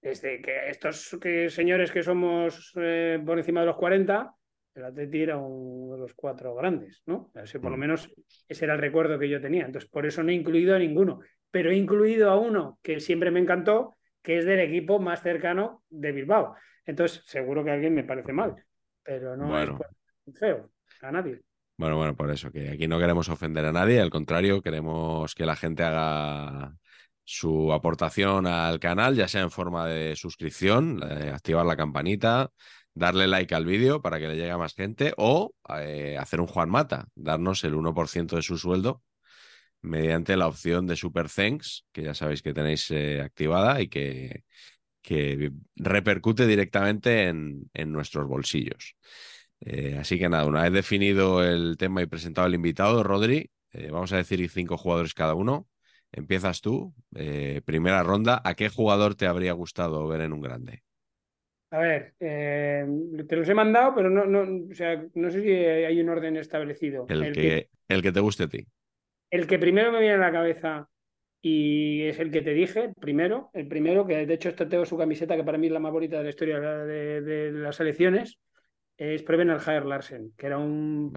desde 0.00 0.40
que 0.40 0.68
estos 0.68 1.18
que, 1.20 1.50
señores 1.50 1.90
que 1.90 2.02
somos 2.02 2.72
eh, 2.76 3.20
por 3.24 3.38
encima 3.38 3.60
de 3.60 3.66
los 3.66 3.76
40, 3.76 4.34
el 4.74 4.84
Atleti 4.84 5.22
era 5.22 5.38
uno 5.38 5.94
de 5.94 6.00
los 6.00 6.14
cuatro 6.14 6.54
grandes, 6.54 7.02
¿no? 7.06 7.32
por 7.32 7.70
lo 7.70 7.76
mm. 7.76 7.80
menos 7.80 8.10
ese 8.46 8.64
era 8.64 8.74
el 8.74 8.80
recuerdo 8.80 9.18
que 9.18 9.28
yo 9.28 9.40
tenía. 9.40 9.66
Entonces, 9.66 9.90
por 9.90 10.06
eso 10.06 10.22
no 10.22 10.30
he 10.30 10.34
incluido 10.34 10.76
a 10.76 10.78
ninguno, 10.78 11.20
pero 11.50 11.70
he 11.70 11.76
incluido 11.76 12.30
a 12.30 12.38
uno 12.38 12.78
que 12.82 13.00
siempre 13.00 13.30
me 13.30 13.40
encantó, 13.40 13.96
que 14.22 14.38
es 14.38 14.44
del 14.44 14.60
equipo 14.60 15.00
más 15.00 15.22
cercano 15.22 15.82
de 15.90 16.12
Bilbao. 16.12 16.54
Entonces, 16.84 17.22
seguro 17.26 17.64
que 17.64 17.70
a 17.70 17.74
alguien 17.74 17.94
me 17.94 18.04
parece 18.04 18.32
mal, 18.32 18.54
pero 19.02 19.36
no 19.36 19.60
es 19.60 19.70
feo 20.38 20.70
a 21.02 21.10
nadie. 21.10 21.40
Bueno, 21.76 21.96
bueno, 21.96 22.16
por 22.16 22.30
eso, 22.30 22.50
que 22.50 22.70
aquí 22.70 22.88
no 22.88 22.98
queremos 22.98 23.28
ofender 23.28 23.64
a 23.64 23.72
nadie, 23.72 24.00
al 24.00 24.10
contrario, 24.10 24.62
queremos 24.62 25.34
que 25.34 25.46
la 25.46 25.54
gente 25.54 25.84
haga 25.84 26.74
su 27.30 27.74
aportación 27.74 28.46
al 28.46 28.80
canal, 28.80 29.14
ya 29.14 29.28
sea 29.28 29.42
en 29.42 29.50
forma 29.50 29.86
de 29.86 30.16
suscripción, 30.16 31.02
activar 31.02 31.66
la 31.66 31.76
campanita, 31.76 32.50
darle 32.94 33.26
like 33.26 33.54
al 33.54 33.66
vídeo 33.66 34.00
para 34.00 34.18
que 34.18 34.28
le 34.28 34.36
llegue 34.36 34.50
a 34.50 34.56
más 34.56 34.74
gente 34.74 35.12
o 35.18 35.52
eh, 35.78 36.16
hacer 36.18 36.40
un 36.40 36.46
Juan 36.46 36.70
Mata, 36.70 37.08
darnos 37.14 37.64
el 37.64 37.74
1% 37.74 38.36
de 38.36 38.42
su 38.42 38.56
sueldo 38.56 39.02
mediante 39.82 40.38
la 40.38 40.48
opción 40.48 40.86
de 40.86 40.96
Super 40.96 41.28
Thanks, 41.28 41.86
que 41.92 42.02
ya 42.02 42.14
sabéis 42.14 42.40
que 42.40 42.54
tenéis 42.54 42.90
eh, 42.90 43.20
activada 43.20 43.82
y 43.82 43.88
que, 43.88 44.44
que 45.02 45.52
repercute 45.76 46.46
directamente 46.46 47.28
en, 47.28 47.70
en 47.74 47.92
nuestros 47.92 48.26
bolsillos. 48.26 48.96
Eh, 49.60 49.98
así 50.00 50.18
que 50.18 50.30
nada, 50.30 50.46
una 50.46 50.62
vez 50.62 50.72
definido 50.72 51.44
el 51.44 51.76
tema 51.76 52.00
y 52.00 52.06
presentado 52.06 52.46
al 52.46 52.54
invitado, 52.54 53.02
Rodri, 53.02 53.50
vamos 53.90 54.12
a 54.12 54.16
decir 54.16 54.48
cinco 54.48 54.78
jugadores 54.78 55.12
cada 55.12 55.34
uno. 55.34 55.68
Empiezas 56.12 56.60
tú, 56.60 56.94
primera 57.64 58.02
ronda. 58.02 58.40
¿A 58.44 58.54
qué 58.54 58.68
jugador 58.68 59.14
te 59.14 59.26
habría 59.26 59.52
gustado 59.52 60.06
ver 60.08 60.22
en 60.22 60.32
un 60.32 60.40
grande? 60.40 60.82
A 61.70 61.78
ver, 61.78 62.14
eh, 62.18 62.86
te 63.28 63.36
los 63.36 63.48
he 63.48 63.54
mandado, 63.54 63.94
pero 63.94 64.08
no, 64.08 64.24
no, 64.24 64.66
o 64.70 64.74
sea, 64.74 65.04
no 65.14 65.30
sé 65.30 65.42
si 65.42 65.50
hay 65.50 66.00
un 66.00 66.08
orden 66.08 66.36
establecido. 66.38 67.04
El, 67.08 67.32
que, 67.32 67.68
el 67.88 68.02
que 68.02 68.12
te 68.12 68.20
guste 68.20 68.44
a 68.44 68.48
ti. 68.48 68.66
El 69.30 69.46
que 69.46 69.58
primero 69.58 69.92
me 69.92 70.00
viene 70.00 70.14
a 70.14 70.18
la 70.18 70.32
cabeza 70.32 70.88
y 71.42 72.02
es 72.04 72.18
el 72.20 72.30
que 72.30 72.40
te 72.40 72.54
dije, 72.54 72.92
primero, 72.98 73.50
el 73.52 73.68
primero, 73.68 74.06
que 74.06 74.24
de 74.24 74.34
hecho 74.34 74.54
tengo 74.54 74.86
su 74.86 74.96
camiseta, 74.96 75.36
que 75.36 75.44
para 75.44 75.58
mí 75.58 75.66
es 75.66 75.72
la 75.72 75.78
más 75.78 75.92
bonita 75.92 76.16
de 76.16 76.24
la 76.24 76.30
historia 76.30 76.58
de, 76.58 77.50
las 77.52 77.78
elecciones, 77.80 78.38
es 78.96 79.22
Preben 79.22 79.50
Aljaer 79.50 79.84
Larsen, 79.84 80.32
que 80.38 80.46
era 80.46 80.56
un, 80.56 81.12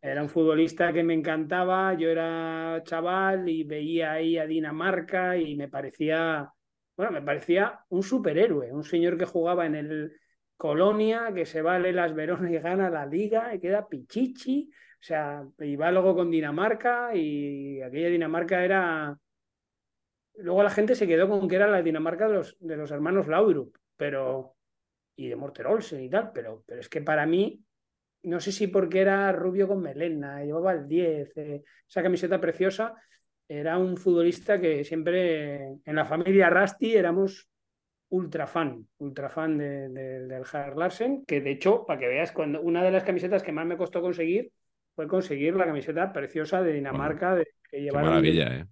era 0.00 0.22
un 0.22 0.28
futbolista 0.28 0.92
que 0.92 1.02
me 1.02 1.14
encantaba, 1.14 1.94
yo 1.94 2.08
era 2.08 2.82
chaval 2.84 3.48
y 3.48 3.64
veía 3.64 4.12
ahí 4.12 4.38
a 4.38 4.46
Dinamarca 4.46 5.36
y 5.36 5.56
me 5.56 5.68
parecía 5.68 6.52
bueno, 6.96 7.12
me 7.12 7.22
parecía 7.22 7.80
un 7.90 8.02
superhéroe, 8.02 8.72
un 8.72 8.82
señor 8.82 9.18
que 9.18 9.26
jugaba 9.26 9.66
en 9.66 9.74
el 9.74 10.16
Colonia, 10.56 11.32
que 11.34 11.44
se 11.44 11.60
vale 11.60 11.92
las 11.92 12.14
Verona 12.14 12.50
y 12.50 12.58
gana 12.58 12.88
la 12.88 13.04
liga 13.04 13.54
y 13.54 13.60
queda 13.60 13.86
pichichi, 13.86 14.70
o 14.72 15.02
sea, 15.02 15.46
y 15.58 15.76
va 15.76 15.90
luego 15.90 16.16
con 16.16 16.30
Dinamarca 16.30 17.14
y 17.14 17.82
aquella 17.82 18.08
Dinamarca 18.08 18.64
era... 18.64 19.18
Luego 20.38 20.62
la 20.62 20.70
gente 20.70 20.94
se 20.94 21.06
quedó 21.06 21.28
con 21.28 21.48
que 21.48 21.56
era 21.56 21.66
la 21.66 21.82
Dinamarca 21.82 22.28
de 22.28 22.34
los, 22.34 22.56
de 22.60 22.76
los 22.76 22.90
hermanos 22.90 23.28
Laudrup, 23.28 23.76
pero... 23.96 24.56
y 25.16 25.28
de 25.28 25.36
Morter 25.36 25.66
Olsen 25.66 26.02
y 26.02 26.08
tal, 26.08 26.32
pero, 26.32 26.64
pero 26.66 26.80
es 26.80 26.88
que 26.88 27.02
para 27.02 27.26
mí 27.26 27.62
no 28.26 28.40
sé 28.40 28.50
si 28.50 28.66
porque 28.66 29.00
era 29.00 29.30
rubio 29.32 29.68
con 29.68 29.80
melena, 29.80 30.42
llevaba 30.42 30.72
el 30.72 30.88
10, 30.88 31.36
eh, 31.36 31.62
esa 31.88 32.02
camiseta 32.02 32.40
preciosa, 32.40 32.94
era 33.48 33.78
un 33.78 33.96
futbolista 33.96 34.60
que 34.60 34.82
siempre 34.84 35.76
en 35.84 35.94
la 35.94 36.04
familia 36.04 36.50
Rasti 36.50 36.96
éramos 36.96 37.48
ultra 38.08 38.48
fan, 38.48 38.84
ultra 38.98 39.30
fan 39.30 39.56
de, 39.58 39.88
del 39.88 40.42
Harry 40.52 40.76
Larsen, 40.76 41.24
que 41.24 41.40
de 41.40 41.52
hecho, 41.52 41.84
para 41.86 42.00
que 42.00 42.08
veas, 42.08 42.32
cuando 42.32 42.60
una 42.60 42.82
de 42.82 42.90
las 42.90 43.04
camisetas 43.04 43.44
que 43.44 43.52
más 43.52 43.64
me 43.64 43.76
costó 43.76 44.00
conseguir 44.00 44.50
fue 44.96 45.06
conseguir 45.06 45.54
la 45.54 45.66
camiseta 45.66 46.12
preciosa 46.12 46.62
de 46.62 46.72
Dinamarca 46.72 47.40
que 47.70 47.80
llevaron 47.80 48.10
maravilla, 48.10 48.56
¿eh? 48.56 48.66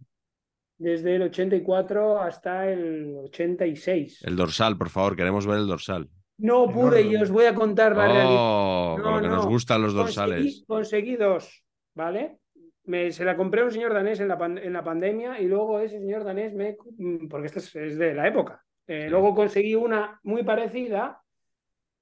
desde 0.78 1.14
el 1.14 1.22
84 1.22 2.20
hasta 2.20 2.68
el 2.68 3.14
86. 3.24 4.22
El 4.24 4.34
dorsal, 4.34 4.76
por 4.76 4.90
favor, 4.90 5.14
queremos 5.14 5.46
ver 5.46 5.58
el 5.58 5.68
dorsal. 5.68 6.08
No 6.38 6.68
pude 6.68 7.02
y 7.02 7.16
os 7.16 7.30
voy 7.30 7.44
a 7.44 7.54
contar 7.54 7.96
la 7.96 8.04
oh, 8.04 8.96
realidad. 8.96 9.28
No, 9.28 9.36
nos 9.36 9.46
gustan 9.46 9.82
los 9.82 9.94
dorsales. 9.94 10.64
conseguí 10.66 11.16
dos, 11.16 11.64
¿vale? 11.94 12.38
se 12.84 13.24
la 13.24 13.36
compré 13.36 13.62
a 13.62 13.64
un 13.64 13.70
señor 13.70 13.94
danés 13.94 14.20
en 14.20 14.28
la, 14.28 14.38
en 14.44 14.72
la 14.72 14.84
pandemia 14.84 15.40
y 15.40 15.46
luego 15.46 15.80
ese 15.80 15.98
señor 15.98 16.24
danés 16.24 16.52
me. 16.52 16.76
Mm, 16.98 17.28
porque 17.28 17.46
esta 17.46 17.60
es, 17.60 17.96
de 17.96 18.14
la 18.14 18.28
época. 18.28 18.62
Eh, 18.86 19.08
luego 19.08 19.34
conseguí 19.34 19.74
una 19.74 20.20
muy 20.24 20.42
parecida 20.42 21.22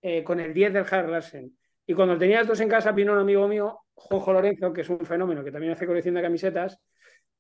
eh, 0.01 0.25
con 0.25 0.41
el 0.41 0.53
10 0.53 0.73
del 0.73 0.87
Harry 0.91 1.11
Larsen. 1.11 1.57
Y 1.87 1.95
cuando 1.95 2.19
tenía 2.19 2.41
estos 2.41 2.61
en 2.61 2.69
casa, 2.69 2.93
vino 2.93 3.13
un 3.13 3.19
amigo 3.19 3.47
mío, 3.47 3.81
Jojo 3.95 4.33
Lorenzo, 4.33 4.73
que 4.73 4.81
es 4.81 4.89
un 4.89 5.01
fenómeno 5.01 5.45
que 5.45 5.53
también 5.53 5.73
hace 5.73 5.87
colección 5.87 6.15
de 6.15 6.23
camisetas. 6.23 6.81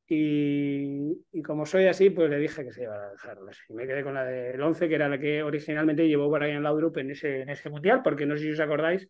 Y, 0.06 1.42
como 1.42 1.64
soy 1.64 1.86
así, 1.86 2.10
pues 2.10 2.28
le 2.28 2.38
dije 2.38 2.64
que 2.64 2.72
se 2.72 2.84
el 2.84 2.90
Harry 2.90 3.44
Larsen. 3.44 3.66
Y 3.70 3.74
me 3.74 3.86
quedé 3.86 4.02
con 4.02 4.14
la 4.14 4.24
del 4.24 4.60
11, 4.60 4.88
que 4.88 4.94
era 4.94 5.08
la 5.08 5.18
que 5.18 5.42
originalmente 5.42 6.06
llevó 6.06 6.28
Brian 6.28 6.62
Laudrup 6.62 6.98
en 6.98 7.12
ese, 7.12 7.42
en 7.42 7.48
ese 7.48 7.70
mundial, 7.70 8.02
porque 8.02 8.26
no 8.26 8.36
sé 8.36 8.42
si 8.44 8.50
os 8.50 8.60
acordáis, 8.60 9.08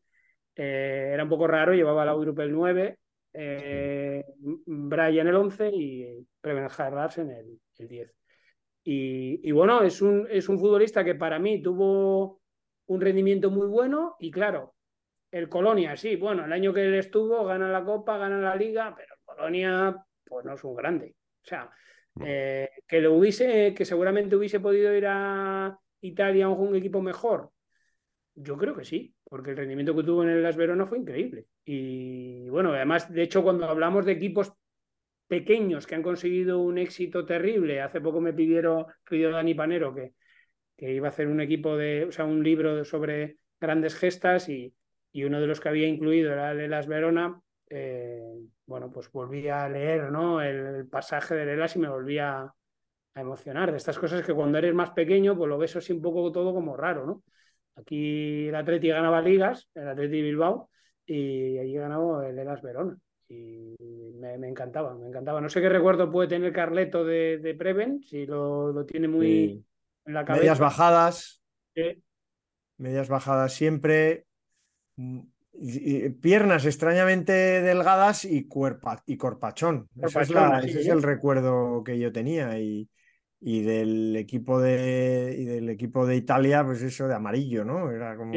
eh, 0.55 1.11
era 1.13 1.25
un 1.25 1.29
poco 1.29 1.47
raro, 1.47 1.75
llevaba 1.75 2.05
Laudrup 2.05 2.39
el 2.41 2.53
9 2.53 2.99
eh, 3.35 4.25
Brian 4.39 5.29
el 5.29 5.35
11 5.35 5.71
y 5.73 6.27
Preben 6.41 6.69
Larsen 6.79 7.31
el, 7.31 7.61
el 7.79 7.89
10. 7.89 8.15
Y, 8.85 9.53
bueno, 9.53 9.83
es 9.83 10.03
un, 10.03 10.27
es 10.29 10.49
un 10.49 10.59
futbolista 10.59 11.05
que 11.05 11.15
para 11.15 11.39
mí 11.39 11.63
tuvo 11.63 12.41
un 12.87 13.01
rendimiento 13.01 13.51
muy 13.51 13.69
bueno 13.69 14.17
y 14.19 14.31
claro, 14.31 14.75
el 15.31 15.49
Colonia, 15.49 15.97
sí, 15.97 16.17
bueno, 16.17 16.45
el 16.45 16.53
año 16.53 16.75
que 16.75 16.85
él 16.85 16.95
estuvo, 16.95 17.45
gana 17.45 17.69
la 17.71 17.85
Copa, 17.85 18.19
gana 18.19 18.39
la 18.39 18.57
Liga, 18.57 18.93
pero 18.97 19.15
el 19.15 19.25
Colonia, 19.25 19.97
pues 20.33 20.47
no 20.47 20.55
es 20.55 20.65
un 20.65 20.75
grande. 20.75 21.15
O 21.45 21.47
sea, 21.47 21.71
eh, 22.25 22.71
que 22.89 23.01
lo 23.01 23.15
hubiese, 23.15 23.75
que 23.75 23.85
seguramente 23.85 24.35
hubiese 24.37 24.61
podido 24.61 24.95
ir 24.97 25.07
a 25.07 25.79
Italia 26.01 26.47
a 26.47 26.49
un 26.49 26.75
equipo 26.75 27.03
mejor. 27.03 27.51
Yo 28.35 28.57
creo 28.57 28.75
que 28.75 28.85
sí, 28.85 29.15
porque 29.25 29.51
el 29.51 29.59
rendimiento 29.59 29.95
que 29.95 30.05
tuvo 30.05 30.23
en 30.23 30.31
el 30.31 30.43
Las 30.43 30.57
Verona 30.57 30.87
fue 30.87 30.99
increíble. 30.99 31.47
Y 31.65 32.49
bueno, 32.49 32.73
además, 32.73 33.13
de 33.13 33.23
hecho, 33.23 33.43
cuando 33.43 33.67
hablamos 33.67 34.07
de 34.07 34.13
equipos 34.13 34.53
pequeños 35.29 35.87
que 35.87 35.95
han 35.95 36.03
conseguido 36.03 36.61
un 36.61 36.79
éxito 36.79 37.27
terrible, 37.27 37.81
hace 37.83 38.01
poco 38.01 38.21
me 38.21 38.33
pidieron, 38.33 38.87
pidió 39.09 39.31
Dani 39.31 39.55
Panero 39.55 39.95
que, 39.95 40.15
que 40.77 40.93
iba 40.93 41.09
a 41.09 41.11
hacer 41.11 41.29
un 41.29 41.41
equipo 41.41 41.77
de, 41.77 42.05
o 42.07 42.13
sea, 42.13 42.25
un 42.25 42.43
libro 42.43 42.85
sobre 42.85 43.39
grandes 43.61 43.95
gestas 43.95 44.49
y, 44.49 44.75
y 45.13 45.25
uno 45.25 45.41
de 45.41 45.47
los 45.47 45.61
que 45.61 45.69
había 45.69 45.89
incluido 45.89 46.33
era 46.33 46.53
el 46.53 46.71
Las 46.71 46.87
Verona. 46.87 47.41
Eh, 47.69 48.21
bueno, 48.67 48.91
pues 48.91 49.11
volví 49.11 49.49
a 49.49 49.69
leer 49.69 50.11
¿no? 50.11 50.41
el, 50.41 50.87
pasaje 50.89 51.35
de 51.35 51.47
Lelas 51.47 51.77
y 51.77 51.79
me 51.79 51.89
volví 51.89 52.19
a, 52.19 52.53
emocionar 53.15 53.71
de 53.71 53.77
estas 53.77 53.99
cosas 53.99 54.25
que 54.25 54.33
cuando 54.33 54.57
eres 54.57 54.75
más 54.75 54.91
pequeño, 54.93 55.37
pues 55.37 55.47
lo 55.47 55.59
ves 55.59 55.77
así 55.77 55.93
un 55.93 56.01
poco 56.01 56.33
todo 56.33 56.55
como 56.55 56.79
raro, 56.79 57.05
¿no? 57.05 57.23
Aquí 57.77 58.49
el 58.49 58.55
Atleti 58.55 58.89
ganaba 58.89 59.21
ligas, 59.21 59.69
el 59.75 59.87
Atleti 59.87 60.23
Bilbao, 60.23 60.71
y 61.05 61.59
allí 61.59 61.75
ganaba 61.75 62.27
el 62.27 62.39
Elas 62.39 62.63
Verona. 62.63 62.97
Y 63.29 63.75
me, 64.19 64.49
encantaba, 64.49 64.95
me 64.95 65.09
encantaba. 65.09 65.41
No 65.41 65.49
sé 65.49 65.61
qué 65.61 65.69
recuerdo 65.69 66.11
puede 66.11 66.29
tener 66.29 66.53
Carleto 66.53 67.05
de, 67.05 67.39
de 67.39 67.55
Preven, 67.55 68.03
si 68.03 68.27
lo, 68.27 68.85
tiene 68.87 69.09
muy 69.09 69.65
en 70.05 70.15
la 70.15 70.25
cabeza. 70.25 70.43
Medias 70.43 70.59
bajadas. 70.59 71.43
Medias 72.79 73.09
bajadas 73.09 73.53
siempre. 73.53 74.27
Piernas 76.21 76.65
extrañamente 76.65 77.33
delgadas 77.33 78.25
y, 78.25 78.49
cuerpa, 78.49 79.03
y 79.07 79.17
corpachón. 79.17 79.89
ese 80.03 80.81
es 80.81 80.89
el 80.89 81.03
recuerdo 81.03 81.85
que 81.85 81.99
yo 81.99 82.11
tenía. 82.11 82.59
Y, 82.59 82.89
y 83.41 83.63
del 83.63 84.17
equipo 84.17 84.61
de 84.61 85.35
y 85.39 85.45
del 85.45 85.69
equipo 85.69 86.07
de 86.07 86.17
Italia, 86.17 86.65
pues 86.65 86.81
eso 86.83 87.07
de 87.07 87.15
amarillo, 87.15 87.65
¿no? 87.65 87.91
Era 87.91 88.17
como 88.17 88.33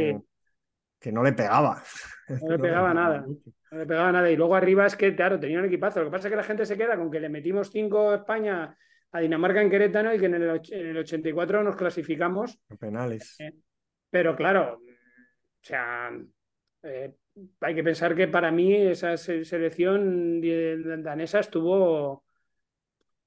que 1.05 1.11
no 1.11 1.21
le 1.23 1.33
pegaba. 1.33 1.83
No 2.27 2.49
le 2.49 2.59
pegaba 2.59 2.93
nada. 2.93 3.25
No 3.71 3.77
le 3.77 3.85
pegaba 3.85 4.11
nada. 4.11 4.31
Y 4.31 4.35
luego 4.35 4.55
arriba 4.55 4.87
es 4.87 4.95
que, 4.95 5.15
claro, 5.15 5.39
tenía 5.39 5.59
un 5.59 5.65
equipazo. 5.65 5.99
Lo 5.99 6.05
que 6.05 6.11
pasa 6.11 6.27
es 6.27 6.31
que 6.31 6.37
la 6.37 6.43
gente 6.43 6.65
se 6.65 6.77
queda 6.77 6.97
con 6.97 7.11
que 7.11 7.19
le 7.19 7.29
metimos 7.29 7.69
cinco 7.69 8.09
a 8.09 8.15
España 8.15 8.75
a 9.11 9.19
Dinamarca 9.19 9.61
en 9.61 9.69
Querétaro 9.69 10.13
y 10.13 10.19
que 10.19 10.25
en 10.25 10.33
el, 10.33 10.61
en 10.71 10.87
el 10.87 10.97
84 10.97 11.63
nos 11.63 11.75
clasificamos. 11.75 12.59
penales. 12.79 13.39
Eh, 13.39 13.53
pero 14.09 14.35
claro, 14.35 14.79
o 14.81 15.61
sea, 15.61 16.11
eh, 16.85 17.13
hay 17.59 17.75
que 17.75 17.83
pensar 17.83 18.15
que 18.15 18.27
para 18.27 18.51
mí 18.51 18.73
esa 18.73 19.17
selección 19.17 20.41
danesa 21.03 21.39
estuvo 21.39 22.23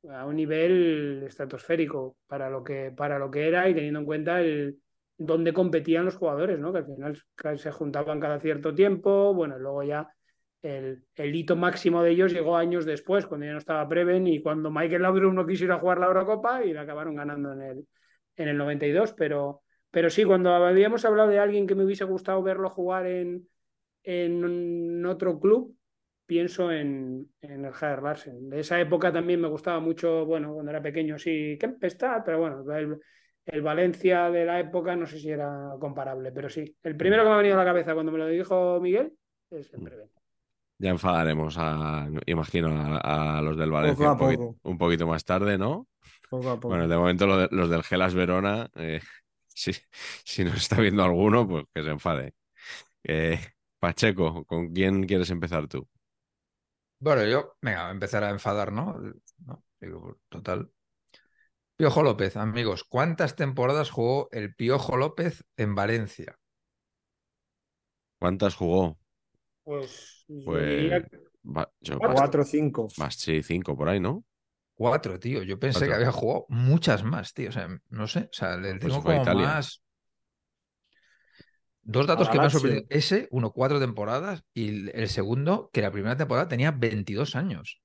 a 0.08 0.26
un 0.26 0.36
nivel 0.36 1.24
estratosférico 1.26 2.16
para 2.26 2.48
lo 2.48 2.62
que, 2.62 2.92
para 2.96 3.18
lo 3.18 3.30
que 3.30 3.48
era 3.48 3.68
y 3.68 3.74
teniendo 3.74 4.00
en 4.00 4.06
cuenta 4.06 4.40
el 4.40 4.78
dónde 5.18 5.52
competían 5.52 6.04
los 6.04 6.16
jugadores, 6.16 6.58
¿no? 6.58 6.72
que 6.72 6.78
al 6.78 6.86
final 6.86 7.58
se 7.58 7.70
juntaban 7.72 8.20
cada 8.20 8.38
cierto 8.38 8.74
tiempo, 8.74 9.34
bueno, 9.34 9.58
luego 9.58 9.82
ya 9.82 10.08
el, 10.62 11.02
hito 11.16 11.56
máximo 11.56 12.02
de 12.02 12.12
ellos 12.12 12.32
llegó 12.32 12.56
años 12.56 12.84
después, 12.84 13.26
cuando 13.26 13.46
ya 13.46 13.52
no 13.52 13.58
estaba 13.58 13.88
Preven 13.88 14.26
y 14.26 14.40
cuando 14.40 14.70
Michael 14.70 15.02
Laudrup 15.02 15.32
no 15.32 15.46
quiso 15.46 15.64
ir 15.64 15.72
a 15.72 15.78
jugar 15.78 15.98
la 15.98 16.06
Eurocopa 16.06 16.64
y 16.64 16.72
la 16.72 16.82
acabaron 16.82 17.16
ganando 17.16 17.52
en 17.52 17.62
el, 17.62 17.86
en 18.36 18.48
el 18.48 18.56
92, 18.56 19.14
pero, 19.14 19.62
pero 19.90 20.10
sí, 20.10 20.24
cuando 20.24 20.54
habíamos 20.54 21.04
hablado 21.04 21.28
de 21.28 21.38
alguien 21.38 21.66
que 21.66 21.74
me 21.74 21.84
hubiese 21.84 22.04
gustado 22.04 22.42
verlo 22.42 22.70
jugar 22.70 23.06
en, 23.06 23.48
en 24.02 25.04
otro 25.06 25.40
club, 25.40 25.76
pienso 26.26 26.70
en, 26.70 27.26
en 27.40 27.64
el 27.64 27.72
Jader 27.72 28.02
Larsen. 28.02 28.50
De 28.50 28.60
esa 28.60 28.78
época 28.78 29.10
también 29.10 29.40
me 29.40 29.48
gustaba 29.48 29.80
mucho, 29.80 30.26
bueno, 30.26 30.52
cuando 30.52 30.70
era 30.70 30.82
pequeño, 30.82 31.18
sí, 31.18 31.56
Kempestad, 31.58 32.22
pero 32.22 32.38
bueno, 32.38 32.70
el, 32.74 32.98
el, 33.46 33.62
Valencia 33.62 34.30
de 34.30 34.44
la 34.44 34.60
época 34.60 34.94
no 34.94 35.06
sé 35.06 35.18
si 35.18 35.30
era 35.30 35.70
comparable, 35.80 36.30
pero 36.30 36.50
sí. 36.50 36.76
El 36.82 36.96
primero 36.96 37.22
que 37.22 37.28
me 37.30 37.34
ha 37.34 37.38
venido 37.38 37.54
a 37.54 37.58
la 37.58 37.64
cabeza 37.64 37.94
cuando 37.94 38.12
me 38.12 38.18
lo 38.18 38.26
dijo 38.26 38.78
Miguel 38.78 39.12
es 39.50 39.72
el 39.72 39.80
Preven. 39.80 40.10
Ya 40.80 40.90
enfadaremos, 40.90 41.56
a, 41.58 42.08
imagino, 42.26 42.68
a, 43.02 43.40
los 43.42 43.56
del 43.56 43.70
Valencia 43.70 44.12
un, 44.62 44.78
poquito, 44.78 45.06
más 45.06 45.24
tarde, 45.24 45.58
¿no? 45.58 45.88
Poco 46.30 46.50
a 46.50 46.54
poco. 46.56 46.68
Bueno, 46.68 46.86
de 46.86 46.96
momento 46.96 47.26
los 47.26 47.70
del 47.70 47.82
Gelas 47.82 48.14
Verona, 48.14 48.68
eh, 48.76 49.00
si, 49.58 49.72
si 50.24 50.44
nos 50.44 50.56
está 50.56 50.80
viendo 50.80 51.02
alguno, 51.02 51.46
pues 51.48 51.64
que 51.74 51.82
se 51.82 51.90
enfade. 51.90 52.34
Eh, 53.04 53.38
Pacheco, 53.78 54.44
¿con 54.44 54.72
quién 54.72 55.04
quieres 55.04 55.30
empezar 55.30 55.68
tú? 55.68 55.88
Bueno, 57.00 57.24
yo, 57.24 57.56
venga, 57.62 57.88
a 57.88 57.90
empezar 57.90 58.24
a 58.24 58.30
enfadar, 58.30 58.72
¿no? 58.72 58.98
¿no? 59.46 59.64
Digo, 59.80 60.18
total. 60.28 60.70
Piojo 61.76 62.02
López, 62.02 62.36
amigos, 62.36 62.82
¿cuántas 62.82 63.36
temporadas 63.36 63.90
jugó 63.90 64.28
el 64.32 64.54
Piojo 64.54 64.96
López 64.96 65.44
en 65.56 65.76
Valencia? 65.76 66.36
¿Cuántas 68.18 68.56
jugó? 68.56 68.98
Pues, 69.62 70.26
pues 70.44 71.04
cuatro 71.98 72.42
o 72.42 72.44
cinco. 72.44 72.88
Más, 72.96 73.14
sí, 73.14 73.44
cinco 73.44 73.76
por 73.76 73.88
ahí, 73.88 74.00
¿no? 74.00 74.24
Cuatro, 74.78 75.18
tío. 75.18 75.42
Yo 75.42 75.58
pensé 75.58 75.88
que 75.88 75.94
había 75.94 76.12
jugado 76.12 76.46
muchas 76.48 77.02
más, 77.02 77.34
tío. 77.34 77.48
O 77.48 77.52
sea, 77.52 77.68
no 77.90 78.06
sé. 78.06 78.20
O 78.20 78.32
sea, 78.32 78.56
le 78.56 78.76
pues 78.76 78.92
tengo 78.92 79.02
como 79.02 79.24
más. 79.24 79.82
Dos 81.82 82.06
datos 82.06 82.28
que 82.28 82.38
me 82.38 82.44
han 82.44 82.50
sorprendido. 82.50 82.86
Ese, 82.88 83.26
uno, 83.32 83.50
cuatro 83.50 83.80
temporadas, 83.80 84.44
y 84.54 84.88
el 84.96 85.08
segundo, 85.08 85.68
que 85.72 85.82
la 85.82 85.90
primera 85.90 86.16
temporada 86.16 86.46
tenía 86.46 86.70
22 86.70 87.34
años. 87.34 87.80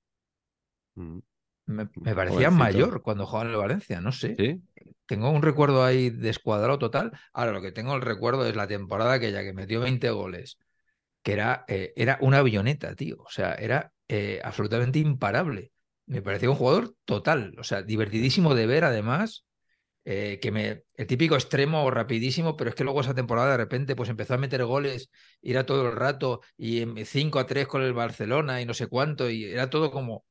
Mm. 0.93 1.17
Me, 1.65 1.87
parecía 1.87 2.51
mayor 2.51 3.01
cuando 3.01 3.25
jugaba 3.25 3.45
en 3.45 3.55
el 3.55 3.57
Valencia, 3.57 3.99
no 3.99 4.11
sé. 4.11 4.61
Tengo 5.07 5.31
un 5.31 5.41
recuerdo 5.41 5.83
ahí 5.83 6.11
descuadrado 6.11 6.77
total. 6.77 7.11
Ahora 7.31 7.53
lo 7.53 7.61
que 7.61 7.71
tengo 7.71 7.95
el 7.95 8.01
recuerdo 8.01 8.45
es 8.45 8.55
la 8.55 8.67
temporada 8.67 9.13
aquella 9.13 9.41
que 9.41 9.53
metió 9.53 9.79
20 9.79 10.11
goles, 10.11 10.59
que 11.23 11.33
era, 11.33 11.65
eh, 11.67 11.91
era 11.95 12.19
una 12.21 12.39
avioneta, 12.39 12.93
tío. 12.93 13.15
O 13.19 13.29
sea, 13.29 13.55
era 13.55 13.93
eh, 14.07 14.41
absolutamente 14.43 14.99
imparable. 14.99 15.72
Me 16.05 16.21
parecía 16.21 16.49
un 16.49 16.55
jugador 16.55 16.95
total, 17.05 17.55
o 17.57 17.63
sea, 17.63 17.81
divertidísimo 17.81 18.55
de 18.55 18.67
ver 18.67 18.83
además. 18.83 19.45
Eh, 20.05 20.39
que 20.41 20.51
me, 20.51 20.83
el 20.95 21.07
típico 21.07 21.35
extremo 21.35 21.89
rapidísimo, 21.89 22.57
pero 22.57 22.69
es 22.69 22.75
que 22.75 22.83
luego 22.83 22.99
esa 22.99 23.13
temporada 23.13 23.51
de 23.51 23.57
repente 23.57 23.95
pues 23.95 24.09
empezó 24.09 24.33
a 24.33 24.37
meter 24.37 24.65
goles, 24.65 25.09
era 25.41 25.65
todo 25.65 25.87
el 25.87 25.95
rato, 25.95 26.41
y 26.57 26.83
5 27.05 27.39
a 27.39 27.47
3 27.47 27.67
con 27.67 27.83
el 27.83 27.93
Barcelona 27.93 28.61
y 28.61 28.65
no 28.65 28.73
sé 28.73 28.87
cuánto, 28.87 29.29
y 29.29 29.45
era 29.45 29.69
todo 29.69 29.91
como, 29.91 30.25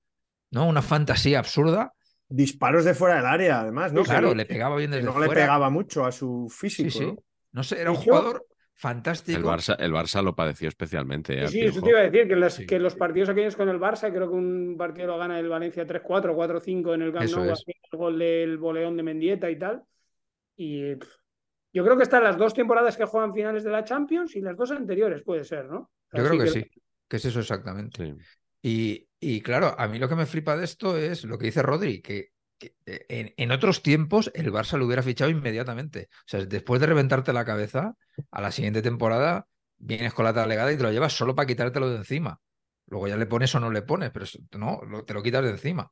¿no? 0.51 0.67
Una 0.67 0.83
fantasía 0.83 1.39
absurda. 1.39 1.95
Disparos 2.29 2.85
de 2.85 2.93
fuera 2.93 3.17
del 3.17 3.25
área, 3.25 3.61
además, 3.61 3.95
¿no? 3.95 4.03
Claro, 4.03 4.35
le 4.35 4.45
pegaba 4.45 4.77
bien 4.77 4.91
desde 4.91 5.07
no 5.07 5.15
fuera. 5.15 5.33
le 5.33 5.41
pegaba 5.41 5.71
mucho 5.71 6.05
a 6.05 6.13
su 6.13 6.49
físico. 6.51 6.91
Sí, 6.91 6.99
sí. 6.99 7.15
¿no? 7.53 7.65
sé, 7.65 7.81
era 7.81 7.91
un 7.91 7.97
jugador 7.97 8.47
fantástico. 8.75 9.39
El 9.39 9.45
Barça, 9.45 9.77
el 9.79 9.93
Barça 9.93 10.23
lo 10.23 10.35
padeció 10.35 10.69
especialmente. 10.69 11.45
¿eh? 11.45 11.49
Sí, 11.49 11.61
eso 11.61 11.81
te 11.81 11.91
iba 11.91 12.01
a 12.01 12.11
decir, 12.11 12.29
que, 12.29 12.67
que, 12.67 12.79
los 12.79 12.95
partidos 12.95 13.29
aquellos 13.29 13.57
con 13.57 13.69
el 13.69 13.79
Barça, 13.79 14.13
creo 14.13 14.29
que 14.29 14.35
un 14.35 14.77
partido 14.77 15.09
lo 15.09 15.19
gana 15.19 15.39
el 15.39 15.49
Valencia 15.49 15.87
3-4, 15.87 16.35
4-5 16.35 16.95
en 16.95 17.03
el 17.03 17.13
Camp 17.13 17.31
Nou, 17.31 17.45
el 17.45 17.99
gol 17.99 18.19
del 18.19 18.59
boleón 18.59 18.97
de 18.97 19.03
Mendieta 19.03 19.51
y 19.51 19.59
tal. 19.59 19.83
Y 20.57 20.95
yo 21.73 21.85
creo 21.85 21.97
que 21.97 22.03
están 22.03 22.25
las 22.25 22.37
dos 22.37 22.55
temporadas 22.55 22.97
que 22.97 23.05
juegan 23.05 23.33
finales 23.33 23.65
de 23.65 23.71
la 23.71 23.85
Champions 23.85 24.37
y 24.37 24.41
las 24.41 24.57
dos 24.57 24.71
anteriores, 24.71 25.23
puede 25.23 25.45
ser, 25.45 25.67
¿no? 25.67 25.91
Yo 26.13 26.25
creo 26.25 26.39
que, 26.39 26.49
sí, 26.49 26.67
que 27.09 27.17
es 27.17 27.25
eso 27.25 27.41
exactamente. 27.41 28.15
Y, 28.61 29.09
y, 29.19 29.41
claro, 29.41 29.75
a 29.79 29.89
mí 29.89 29.99
lo 29.99 30.09
que 30.09 30.15
me 30.15 30.27
flipa 30.27 30.57
de 30.57 30.65
esto 30.65 30.97
es 30.99 31.25
lo 31.25 31.39
que 31.39 31.47
dice 31.47 31.63
Rodri, 31.63 32.03
que, 32.03 32.32
en, 32.87 33.35
en, 33.37 33.51
otros 33.53 33.83
tiempos 33.83 34.31
el 34.35 34.53
Barça 34.53 34.79
lo 34.79 34.87
hubiera 34.87 35.03
fichado 35.03 35.31
inmediatamente. 35.31 36.09
O 36.11 36.25
sea, 36.27 36.45
después 36.45 36.81
de 36.81 36.87
reventarte 36.87 37.33
la 37.33 37.45
cabeza, 37.45 37.95
a 38.31 38.41
la 38.41 38.53
siguiente 38.53 38.83
temporada 38.83 39.47
vienes 39.79 40.15
con 40.15 40.25
la 40.25 40.33
talegada 40.33 40.73
y 40.73 40.77
te 40.77 40.83
lo 40.83 40.93
llevas 40.93 41.13
solo 41.13 41.35
para 41.35 41.47
quitártelo 41.47 41.91
de 41.91 41.97
encima. 41.97 42.41
Luego 42.87 43.09
ya 43.09 43.17
le 43.17 43.27
pones 43.27 43.55
o 43.55 43.61
no 43.61 43.71
le 43.71 43.83
pones, 43.83 44.11
pero 44.11 44.27
no, 44.59 45.05
te 45.05 45.15
lo 45.15 45.23
quitas 45.23 45.43
de 45.43 45.51
encima. 45.51 45.91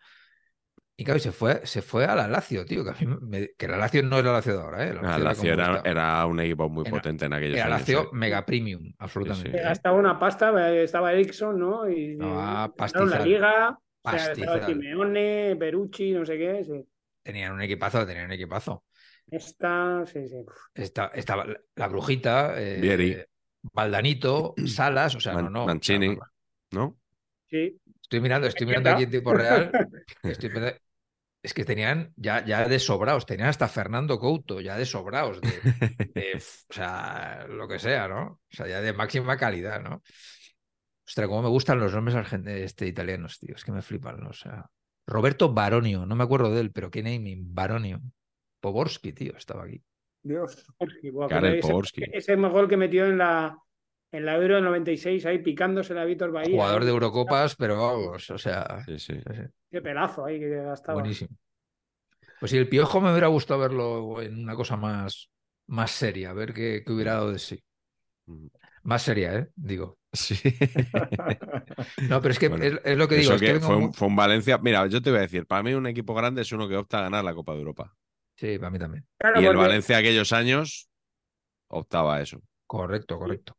Y 0.97 1.05
claro, 1.05 1.19
se 1.19 1.33
fue, 1.33 1.65
se 1.65 1.81
fue 1.81 2.05
a 2.05 2.15
la 2.15 2.29
Lazio, 2.29 2.67
tío, 2.67 2.85
que, 2.85 2.91
a 2.91 2.95
mí 2.95 3.47
que 3.57 3.67
la 3.67 3.79
Lazio 3.79 4.03
no 4.03 4.19
era 4.19 4.29
la 4.29 4.33
Lazio 4.35 4.53
de 4.53 4.63
ahora, 4.63 4.87
¿eh? 4.87 4.93
La 4.93 5.19
Lazio, 5.19 5.51
era, 5.51 5.81
era, 5.83 6.27
un 6.27 6.41
equipo 6.41 6.69
muy 6.69 6.85
potente 6.85 7.25
en 7.25 7.33
aquellos 7.33 7.57
era 7.57 7.67
años. 7.67 7.81
Lazio 7.81 8.03
¿eh? 8.03 8.09
mega 8.13 8.45
premium, 8.45 8.93
absolutamente. 8.99 9.51
Sí, 9.51 9.65
Gastaba 9.65 9.97
una 9.97 10.19
pasta, 10.19 10.71
estaba 10.75 11.11
Ericsson, 11.13 11.59
¿no? 11.59 11.89
Y, 11.89 12.17
no, 12.17 12.35
la 12.37 13.25
liga, 13.25 13.79
o 14.03 14.11
sea, 14.11 14.33
estaba 14.33 14.67
Simeone, 14.67 15.57
Perucci, 15.57 16.13
no 16.13 16.25
sé 16.25 16.39
qué, 16.39 16.65
sí. 16.65 16.87
Tenían 17.23 17.53
un 17.53 17.63
equipazo, 17.63 18.07
tenían 18.07 18.27
un 18.27 18.33
equipazo. 18.33 18.85
Esta, 19.31 20.05
sí, 20.07 20.27
sí. 20.27 20.45
estaba 20.75 21.47
la 21.77 21.89
brujita, 21.89 22.61
eh, 22.61 22.81
Vieri. 22.81 23.17
Valdanito, 23.63 24.55
Salas, 24.67 25.15
o 25.15 25.21
sea, 25.21 25.35
no, 25.35 25.51
no. 25.51 25.67
Mancini, 25.67 26.17
¿no? 26.73 26.99
Sí. 27.49 27.79
Estoy 28.03 28.21
mirando, 28.21 28.49
estoy 28.49 28.67
mirando 28.67 28.91
aquí 28.91 29.05
en 29.05 29.11
tiempo 29.11 29.33
real. 29.33 29.71
Estoy 30.23 30.51
es 31.43 31.55
que 31.55 31.65
tenían 31.65 32.13
ya, 32.17 32.45
ya 32.45 32.69
de 32.69 32.79
sobrados, 32.79 33.25
tenían 33.25 33.49
hasta 33.49 33.69
Fernando 33.69 34.19
Couto, 34.19 34.61
ya 34.61 34.77
de 34.77 34.85
sobrados, 34.85 35.41
de, 35.41 35.51
o 36.37 36.73
sea, 36.73 37.47
lo 37.49 37.67
que 37.67 37.79
sea, 37.79 38.09
¿no? 38.09 38.23
O 38.23 38.41
sea, 38.51 38.67
ya 38.67 38.81
de 38.81 38.93
máxima 38.93 39.37
calidad, 39.37 39.81
¿no? 39.81 40.03
Ostras, 41.11 41.27
cómo 41.27 41.43
me 41.43 41.49
gustan 41.49 41.81
los 41.81 41.93
nombres 41.93 42.17
este, 42.47 42.87
italianos, 42.87 43.41
tío, 43.41 43.57
es 43.57 43.65
que 43.65 43.73
me 43.73 43.83
flipan, 43.83 44.21
¿no? 44.21 44.29
O 44.31 44.33
sea, 44.33 44.71
Roberto 45.09 45.53
Baronio, 45.53 46.07
no 46.07 46.15
me 46.15 46.23
acuerdo 46.23 46.55
de 46.55 46.61
él, 46.61 46.71
pero 46.71 46.89
qué 46.89 47.03
naming, 47.03 47.53
Baronio. 47.53 48.01
Poborski, 48.61 49.13
tío, 49.13 49.37
estaba 49.37 49.65
aquí. 49.65 49.83
Dios, 50.23 50.65
ese, 50.79 52.11
ese 52.13 52.37
gol 52.37 52.69
que 52.69 52.77
metió 52.77 53.07
en 53.07 53.19
la, 53.19 53.59
en 54.13 54.25
la 54.25 54.37
Euro 54.37 54.61
96 54.61 55.27
ahí 55.27 55.41
picándose 55.41 55.95
la 55.95 56.05
Víctor 56.05 56.31
Bahía. 56.31 56.55
Jugador 56.55 56.85
de 56.85 56.91
Eurocopas, 56.91 57.57
pero 57.57 57.81
vamos, 57.81 58.31
o 58.31 58.39
sea. 58.39 58.85
Sí, 58.85 59.01
sí. 59.01 59.15
Qué 59.69 59.83
pelazo 59.83 60.27
ahí 60.27 60.39
que 60.39 60.63
gastaba. 60.63 61.01
Buenísimo. 61.01 61.37
Pues 62.39 62.53
si 62.53 62.57
el 62.57 62.69
Piojo 62.69 63.01
me 63.01 63.11
hubiera 63.11 63.27
gustado 63.27 63.59
verlo 63.59 64.23
en 64.23 64.45
una 64.45 64.55
cosa 64.55 64.77
más, 64.77 65.29
más 65.67 65.91
seria, 65.91 66.31
a 66.31 66.35
ver 66.35 66.55
qué, 66.55 66.85
hubiera 66.87 67.15
dado 67.15 67.33
de 67.33 67.41
sí. 67.41 67.61
Mm. 68.27 68.47
Más 68.85 69.03
seria, 69.03 69.35
¿eh? 69.35 69.49
Digo. 69.57 69.99
Sí. 70.13 70.35
no, 72.09 72.21
pero 72.21 72.33
es 72.33 72.39
que 72.39 72.47
es, 72.47 72.97
lo 72.97 73.07
que 73.07 73.17
digo. 73.17 73.39
fue, 73.93 74.09
un, 74.09 74.17
Valencia. 74.17 74.59
Mira, 74.59 74.87
yo 74.87 75.01
te 75.01 75.11
voy 75.11 75.19
a 75.19 75.23
decir, 75.23 75.47
para 75.47 75.63
mí 75.63 75.73
un 75.73 75.87
equipo 75.87 76.15
grande 76.15 76.43
es 76.43 76.51
uno 76.53 76.69
que 76.69 76.77
opta 76.77 76.99
a 76.99 77.03
ganar 77.03 77.25
la 77.25 77.35
Copa 77.35 77.53
de 77.53 77.59
Europa. 77.59 77.95
Sí, 78.37 78.59
para 78.59 78.71
mí 78.71 78.79
también. 78.79 79.07
y 79.37 79.45
el 79.45 79.57
Valencia 79.57 79.99
aquellos 79.99 80.33
años 80.33 80.89
optaba 81.69 82.17
a 82.17 82.23
eso. 82.23 82.41
Correcto, 82.67 83.19
correcto. 83.19 83.57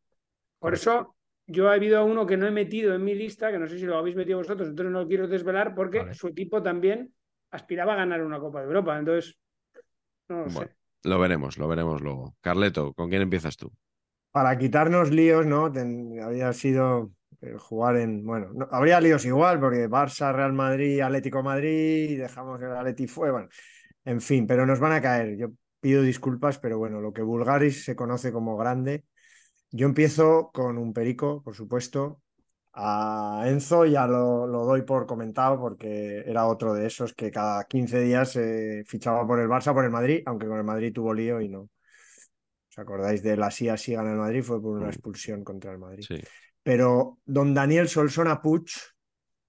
Por 0.60 0.74
eso 0.74 1.16
yo 1.48 1.70
ha 1.70 1.74
habido 1.74 2.04
uno 2.06 2.26
que 2.26 2.38
no 2.38 2.48
he 2.48 2.52
metido 2.52 2.94
en 2.94 3.04
mi 3.04 3.16
lista, 3.16 3.52
que 3.52 3.60
no 3.60 3.68
sé 3.68 3.78
si 3.78 3.86
lo 3.86 3.98
habéis 3.98 4.16
metido 4.16 4.38
vosotros, 4.38 4.70
entonces 4.70 4.92
no 4.92 5.02
lo 5.02 5.08
quiero 5.08 5.28
desvelar 5.28 5.74
porque 5.76 6.14
su 6.14 6.28
equipo 6.28 6.62
también 6.62 7.14
aspiraba 7.52 7.94
a 7.94 7.98
ganar 7.98 8.22
una 8.22 8.40
Copa 8.40 8.60
de 8.60 8.68
Europa. 8.68 8.98
Entonces, 8.98 9.38
no 10.28 10.44
lo 10.44 10.50
sé. 10.50 10.76
Lo 11.04 11.20
veremos, 11.20 11.58
lo 11.58 11.68
veremos 11.68 12.02
luego. 12.02 12.36
Carleto, 12.42 12.94
¿con 12.94 13.10
quién 13.10 13.22
empiezas 13.22 13.58
tú? 13.58 13.72
Para 14.32 14.58
quitarnos 14.58 15.12
líos, 15.12 15.46
¿no? 15.46 15.66
había 16.24 16.54
sido 16.54 17.12
eh, 17.42 17.56
jugar 17.58 17.98
en. 17.98 18.26
Bueno, 18.26 18.68
habría 18.72 19.02
líos 19.02 19.26
igual, 19.26 19.60
porque 19.60 19.90
Barça, 19.90 20.34
Real 20.34 20.54
Madrid, 20.54 21.02
Atlético 21.02 21.44
Madrid, 21.44 22.20
dejamos 22.20 22.62
el 22.62 22.72
Atleti 22.72 23.08
fue, 23.08 23.32
bueno, 23.32 23.50
en 24.06 24.22
fin, 24.22 24.48
pero 24.48 24.66
nos 24.66 24.80
van 24.80 24.94
a 24.94 25.02
caer. 25.02 25.38
Yo 25.38 25.50
pido 25.80 26.02
disculpas, 26.02 26.60
pero 26.60 26.78
bueno, 26.78 27.02
lo 27.02 27.14
que 27.14 27.22
Bulgaris 27.24 27.84
se 27.84 27.96
conoce 27.96 28.32
como 28.32 28.58
grande 28.58 29.04
yo 29.72 29.88
empiezo 29.88 30.52
con 30.54 30.78
un 30.78 30.94
perico, 30.94 31.42
por 31.44 31.56
supuesto. 31.56 32.22
A 32.74 33.44
Enzo 33.48 33.86
ya 33.86 34.08
lo, 34.08 34.48
doy 34.48 34.84
por 34.84 35.06
comentado 35.08 35.60
porque 35.60 36.24
era 36.26 36.48
otro 36.48 36.74
de 36.74 36.88
esos 36.88 37.14
que 37.14 37.32
cada 37.32 37.66
15 37.66 38.00
días 38.02 38.32
se 38.32 38.84
fichaba 38.86 39.28
por 39.28 39.40
el 39.40 39.48
Barça, 39.50 39.74
por 39.74 39.86
el 39.86 39.92
Madrid, 39.92 40.24
aunque 40.26 40.48
con 40.48 40.58
el 40.58 40.64
Madrid 40.64 40.94
tuvo 40.94 41.14
lío 41.14 41.42
y 41.42 41.50
no. 41.50 41.70
¿Os 42.82 42.88
acordáis 42.88 43.22
de 43.22 43.38
la 43.38 43.52
SIA 43.52 43.74
así 43.74 43.94
gana 43.94 44.12
el 44.12 44.18
Madrid? 44.18 44.42
Fue 44.42 44.60
por 44.60 44.76
una 44.76 44.88
mm. 44.88 44.90
expulsión 44.90 45.44
contra 45.44 45.72
el 45.72 45.78
Madrid. 45.78 46.04
Pero 46.64 47.20
don 47.24 47.54
Daniel 47.54 47.88
Solsona 47.88 48.42
Puch 48.42 48.72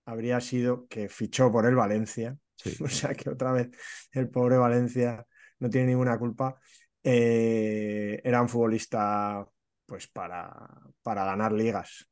habría 0.05 0.39
sido 0.41 0.87
que 0.87 1.09
fichó 1.09 1.51
por 1.51 1.65
el 1.65 1.75
Valencia. 1.75 2.37
O 2.81 2.89
sea 2.89 3.15
que 3.15 3.31
otra 3.31 3.51
vez 3.53 3.71
el 4.13 4.29
pobre 4.29 4.57
Valencia 4.57 5.27
no 5.61 5.71
tiene 5.71 5.89
ninguna 5.89 6.19
culpa. 6.19 6.61
Eh, 7.03 8.21
era 8.23 8.43
un 8.43 8.49
futbolista 8.49 9.45
pues 9.87 10.09
para, 10.09 10.55
para 11.03 11.25
ganar 11.25 11.53
ligas. 11.53 12.07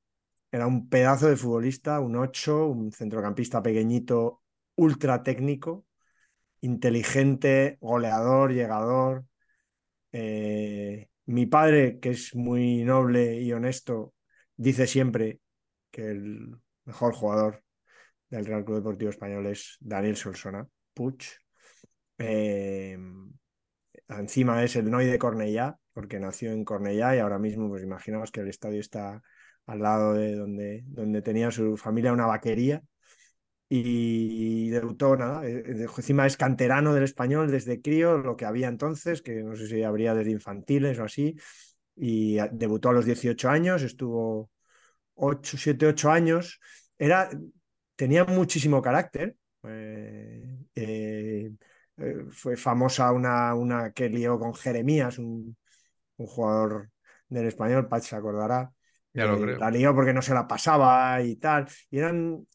Era 0.51 0.67
un 0.67 0.89
pedazo 0.89 1.29
de 1.29 1.37
futbolista, 1.37 2.01
un 2.01 2.17
8, 2.17 2.67
un 2.67 2.91
centrocampista 2.93 3.63
pequeñito, 3.63 4.43
ultra 4.75 5.23
técnico, 5.23 5.85
inteligente, 6.63 7.77
goleador, 7.81 8.53
llegador. 8.53 9.27
Eh, 10.13 11.10
mi 11.31 11.47
padre, 11.47 12.01
que 12.01 12.11
es 12.11 12.35
muy 12.35 12.83
noble 12.83 13.41
y 13.41 13.53
honesto, 13.53 14.15
dice 14.57 14.87
siempre 14.87 15.41
que 15.91 16.11
el 16.11 16.57
mejor 16.85 17.15
jugador 17.15 17.63
del 18.29 18.47
Real 18.47 18.65
Club 18.65 18.79
Deportivo 18.79 19.11
Español 19.11 19.47
es 19.47 19.77
Daniel 19.81 20.17
Solsona, 20.17 20.67
Puch. 20.93 21.25
Eh, 22.19 22.99
encima 24.09 24.63
es 24.65 24.75
el 24.75 24.91
Noy 24.91 25.07
de 25.07 25.19
Cornellá, 25.19 25.79
porque 25.93 26.19
nació 26.19 26.51
en 26.51 26.65
Cornellá 26.65 27.15
y 27.15 27.21
ahora 27.21 27.39
mismo, 27.39 27.69
pues 27.69 27.85
imaginaos 27.85 28.33
que 28.33 28.41
el 28.41 28.49
estadio 28.49 28.81
está 28.81 29.23
al 29.67 29.79
lado 29.79 30.15
de 30.15 30.35
donde, 30.35 30.83
donde 30.87 31.23
tenía 31.23 31.53
su 31.53 31.77
familia 31.77 32.13
una 32.13 32.27
vaquería 32.27 32.83
y 33.73 34.69
debutó, 34.69 35.17
nada, 35.17 35.47
eh, 35.47 35.63
eh, 35.65 35.87
encima 35.97 36.27
es 36.27 36.37
canterano 36.37 36.93
del 36.93 37.05
español 37.05 37.51
desde 37.53 37.81
crío, 37.81 38.19
lo 38.19 38.37
que 38.37 38.45
había 38.45 38.67
entonces, 38.67 39.23
que 39.23 39.45
no 39.45 39.55
sé 39.55 39.69
si 39.69 39.85
habría 39.85 40.13
desde 40.13 40.33
infantiles 40.33 40.99
o 40.99 41.05
así, 41.05 41.37
y 41.95 42.37
debutó 42.51 42.89
a 42.89 42.93
los 42.93 43.05
18 43.05 43.49
años, 43.49 43.83
estuvo 43.83 44.51
8, 45.15 45.57
7, 45.57 45.87
8 45.87 46.11
años, 46.11 46.59
era, 46.99 47.31
tenía 47.95 48.25
muchísimo 48.25 48.83
carácter, 48.83 49.37
eh, 49.63 51.53
fue 52.31 52.57
famosa 52.57 53.13
una, 53.13 53.55
una 53.55 53.93
que 53.93 54.09
lió 54.09 54.39
con 54.39 54.55
Jeremías, 54.55 55.19
un, 55.19 55.57
un 56.17 56.27
jugador 56.27 56.91
del 57.29 57.47
español, 57.47 57.89
Pach 57.89 58.03
se 58.03 58.17
acordará. 58.17 58.73
Ya 59.13 59.27
lo 59.27 59.49
eh, 59.49 59.57
La 59.59 59.71
lió 59.71 59.95
porque 59.95 60.13
no 60.13 60.23
se 60.23 60.35
la 60.35 60.47
pasaba 60.47 61.21
y 61.23 61.37
tal. 61.37 61.67
Y 61.91 61.99
eran, 61.99 62.47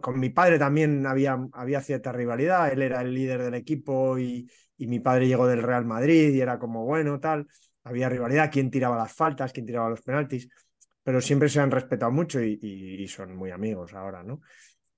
Con 0.00 0.20
mi 0.20 0.30
padre 0.30 0.58
también 0.58 1.06
había, 1.06 1.38
había 1.52 1.80
cierta 1.80 2.12
rivalidad. 2.12 2.72
Él 2.72 2.82
era 2.82 3.00
el 3.00 3.14
líder 3.14 3.42
del 3.42 3.54
equipo 3.54 4.18
y, 4.18 4.50
y 4.76 4.86
mi 4.86 5.00
padre 5.00 5.26
llegó 5.26 5.46
del 5.46 5.62
Real 5.62 5.84
Madrid 5.84 6.30
y 6.30 6.40
era 6.40 6.58
como 6.58 6.84
bueno, 6.84 7.18
tal. 7.20 7.46
Había 7.84 8.08
rivalidad, 8.08 8.50
quién 8.52 8.70
tiraba 8.70 8.96
las 8.96 9.12
faltas, 9.12 9.52
quién 9.52 9.66
tiraba 9.66 9.88
los 9.88 10.02
penaltis. 10.02 10.48
Pero 11.02 11.20
siempre 11.20 11.48
se 11.48 11.60
han 11.60 11.70
respetado 11.70 12.12
mucho 12.12 12.42
y, 12.42 12.58
y, 12.60 13.08
son 13.08 13.34
muy 13.34 13.50
amigos 13.50 13.94
ahora, 13.94 14.22
¿no? 14.22 14.42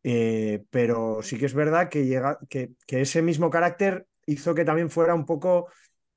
Eh, 0.03 0.64
pero 0.68 1.22
sí 1.22 1.38
que 1.38 1.47
es 1.47 1.55
verdad 1.55 1.88
que, 1.88 2.05
llega, 2.05 2.38
que, 2.49 2.72
que 2.86 3.03
ese 3.03 3.22
mismo 3.22 3.51
carácter 3.51 4.07
hizo 4.26 4.55
que 4.55 4.64
también 4.64 4.90
fuera 4.90 5.14
un 5.14 5.24
poco 5.24 5.68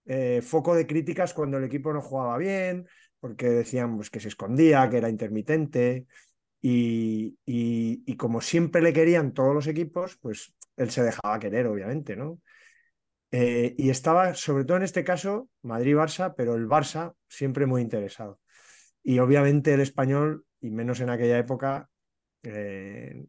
eh, 0.05 0.41
foco 0.43 0.75
de 0.75 0.87
críticas 0.87 1.33
cuando 1.33 1.57
el 1.57 1.63
equipo 1.63 1.91
no 1.91 2.01
jugaba 2.01 2.37
bien, 2.37 2.87
porque 3.19 3.49
decían 3.49 3.95
pues, 3.95 4.09
que 4.09 4.19
se 4.19 4.27
escondía, 4.27 4.89
que 4.89 4.97
era 4.97 5.09
intermitente. 5.09 6.05
Y, 6.67 7.37
y, 7.45 8.17
como 8.17 8.41
siempre 8.41 8.81
le 8.81 8.91
querían 8.91 9.33
todos 9.33 9.53
los 9.53 9.67
equipos, 9.67 10.17
pues 10.17 10.55
él 10.77 10.89
se 10.89 11.03
dejaba 11.03 11.37
querer, 11.37 11.67
obviamente, 11.67 12.15
¿no? 12.15 12.41
Eh, 13.29 13.75
y 13.77 13.91
estaba, 13.91 14.33
sobre 14.33 14.65
todo 14.65 14.77
en 14.77 14.83
este 14.83 15.03
caso, 15.03 15.47
Madrid-Barça, 15.61 16.33
pero 16.35 16.55
el 16.55 16.67
Barça 16.67 17.13
siempre 17.27 17.67
muy 17.67 17.83
interesado. 17.83 18.39
Y 19.03 19.19
obviamente 19.19 19.75
el 19.75 19.81
español, 19.81 20.43
y 20.59 20.71
menos 20.71 21.01
en 21.01 21.11
aquella 21.11 21.37
época, 21.37 21.87
eh, 22.41 23.27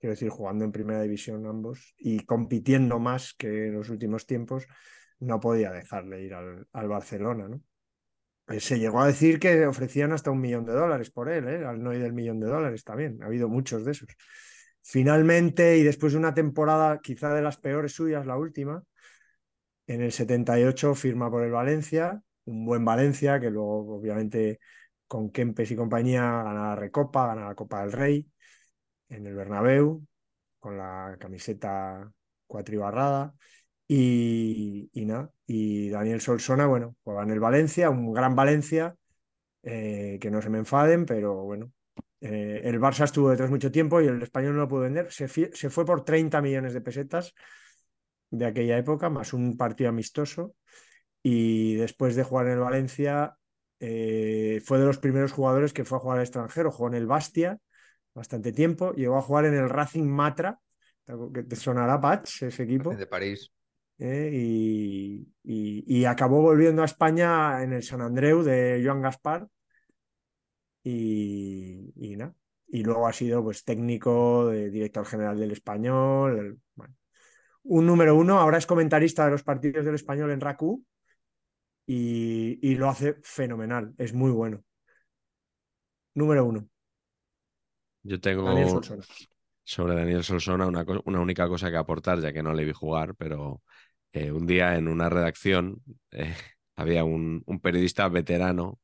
quiero 0.00 0.14
decir, 0.14 0.28
jugando 0.28 0.64
en 0.64 0.72
primera 0.72 1.00
división 1.00 1.46
ambos 1.46 1.94
y 1.96 2.24
compitiendo 2.24 2.98
más 2.98 3.34
que 3.34 3.68
en 3.68 3.74
los 3.74 3.88
últimos 3.88 4.26
tiempos, 4.26 4.66
no 5.20 5.38
podía 5.38 5.70
dejarle 5.70 6.22
ir 6.24 6.34
al, 6.34 6.88
Barcelona, 6.88 7.48
¿no? 7.48 7.62
Eh, 8.48 8.60
se 8.60 8.78
llegó 8.78 9.00
a 9.00 9.06
decir 9.06 9.38
que 9.38 9.66
ofrecían 9.66 10.12
hasta 10.12 10.30
un 10.30 10.40
millón 10.40 10.64
de 10.64 10.72
dólares 10.72 11.10
por 11.10 11.28
él, 11.28 11.48
¿eh? 11.48 11.64
al 11.66 11.82
Noy 11.82 11.98
del 11.98 12.12
millón 12.12 12.40
de 12.40 12.46
dólares 12.48 12.84
también. 12.84 13.22
Ha 13.22 13.26
habido 13.26 13.48
muchos 13.48 13.84
de 13.84 13.92
esos. 13.92 14.08
Finalmente, 14.82 15.76
y 15.78 15.82
después 15.82 16.12
de 16.12 16.18
una 16.18 16.34
temporada 16.34 17.00
quizá 17.02 17.34
de 17.34 17.42
las 17.42 17.58
peores 17.58 17.92
suyas, 17.92 18.26
la 18.26 18.38
última, 18.38 18.82
en 19.86 20.02
el 20.02 20.12
78 20.12 20.94
firma 20.94 21.30
por 21.30 21.42
el 21.44 21.50
Valencia, 21.50 22.22
un 22.44 22.64
buen 22.64 22.84
Valencia 22.84 23.40
que 23.40 23.50
luego 23.50 23.96
obviamente 23.96 24.60
con 25.06 25.30
Kempes 25.30 25.70
y 25.70 25.76
compañía 25.76 26.22
gana 26.42 26.68
la 26.70 26.76
Recopa, 26.76 27.26
gana 27.26 27.46
la 27.48 27.54
Copa 27.54 27.82
del 27.82 27.92
Rey 27.92 28.26
en 29.08 29.26
el 29.26 29.34
Bernabéu 29.34 30.04
con 30.58 30.78
la 30.78 31.16
camiseta 31.20 32.10
cuatribarrada 32.46 33.34
y, 33.86 34.90
y 34.92 35.04
nada, 35.06 35.30
y 35.50 35.88
Daniel 35.88 36.20
Solsona, 36.20 36.66
bueno, 36.66 36.94
juega 37.02 37.22
en 37.22 37.30
el 37.30 37.40
Valencia, 37.40 37.88
un 37.88 38.12
gran 38.12 38.36
Valencia, 38.36 38.94
eh, 39.62 40.18
que 40.20 40.30
no 40.30 40.42
se 40.42 40.50
me 40.50 40.58
enfaden, 40.58 41.06
pero 41.06 41.42
bueno, 41.42 41.72
eh, 42.20 42.60
el 42.64 42.78
Barça 42.78 43.04
estuvo 43.04 43.30
detrás 43.30 43.48
mucho 43.48 43.72
tiempo 43.72 44.02
y 44.02 44.06
el 44.08 44.20
español 44.20 44.52
no 44.52 44.60
lo 44.60 44.68
pudo 44.68 44.82
vender. 44.82 45.10
Se, 45.10 45.26
se, 45.26 45.70
fue 45.70 45.86
por 45.86 46.04
30 46.04 46.42
millones 46.42 46.74
de 46.74 46.82
pesetas 46.82 47.32
de 48.28 48.44
aquella 48.44 48.76
época, 48.76 49.08
más 49.08 49.32
un 49.32 49.56
partido 49.56 49.88
amistoso. 49.88 50.54
Y 51.22 51.76
después 51.76 52.14
de 52.14 52.24
jugar 52.24 52.48
en 52.48 52.52
el 52.52 52.58
Valencia, 52.58 53.34
eh, 53.80 54.60
fue 54.66 54.78
de 54.78 54.84
los 54.84 54.98
primeros 54.98 55.32
jugadores 55.32 55.72
que 55.72 55.86
fue 55.86 55.96
a 55.96 56.00
jugar 56.02 56.18
al 56.18 56.24
extranjero. 56.24 56.70
Jugó 56.70 56.88
en 56.88 56.94
el 56.94 57.06
Bastia 57.06 57.58
bastante 58.12 58.52
tiempo. 58.52 58.92
Llegó 58.92 59.16
a 59.16 59.22
jugar 59.22 59.46
en 59.46 59.54
el 59.54 59.70
Racing 59.70 60.04
Matra, 60.04 60.60
que 61.32 61.42
te 61.42 61.56
sonará 61.56 61.98
Patch, 61.98 62.42
ese 62.42 62.64
equipo. 62.64 62.94
De 62.94 63.06
París. 63.06 63.50
¿Eh? 63.98 64.30
y, 65.44 66.04
acabó 66.04 66.40
volviendo 66.40 66.82
a 66.82 66.86
España 66.86 67.62
en 67.62 67.72
el 67.74 67.82
San 67.82 68.00
Andreu 68.00 68.42
de 68.42 68.80
Joan 68.84 69.02
Gaspar 69.02 69.46
y, 70.82 71.92
y 71.94 72.82
luego 72.82 73.06
ha 73.06 73.12
sido 73.12 73.42
pues 73.42 73.64
técnico, 73.64 74.48
de 74.48 74.70
director 74.70 75.04
general 75.04 75.38
del 75.38 75.52
español, 75.52 76.58
un 77.64 77.86
número 77.86 78.16
uno, 78.16 78.38
ahora 78.38 78.58
es 78.58 78.66
comentarista 78.66 79.26
de 79.26 79.32
los 79.32 79.42
partidos 79.42 79.84
del 79.84 79.94
español 79.94 80.30
en 80.30 80.40
RACU 80.40 80.82
y, 81.86 82.58
y 82.62 82.74
lo 82.76 82.88
hace 82.88 83.16
fenomenal, 83.22 83.94
es 83.98 84.14
muy 84.14 84.30
bueno. 84.30 84.62
Número 86.14 86.46
uno. 86.46 86.66
Yo 88.02 88.18
tengo 88.20 88.44
Daniel 88.44 88.80
sobre 89.68 89.94
Daniel 89.94 90.24
Solsona 90.24 90.66
una, 90.66 90.86
una 91.04 91.20
única 91.20 91.46
cosa 91.46 91.70
que 91.70 91.76
aportar, 91.76 92.20
ya 92.20 92.32
que 92.32 92.42
no 92.42 92.54
le 92.54 92.64
vi 92.64 92.72
jugar, 92.72 93.14
pero 93.14 93.62
eh, 94.18 94.32
un 94.32 94.46
día 94.46 94.76
en 94.76 94.88
una 94.88 95.08
redacción 95.08 95.82
eh, 96.12 96.34
había 96.76 97.04
un, 97.04 97.44
periodista 97.62 98.08
veterano 98.08 98.80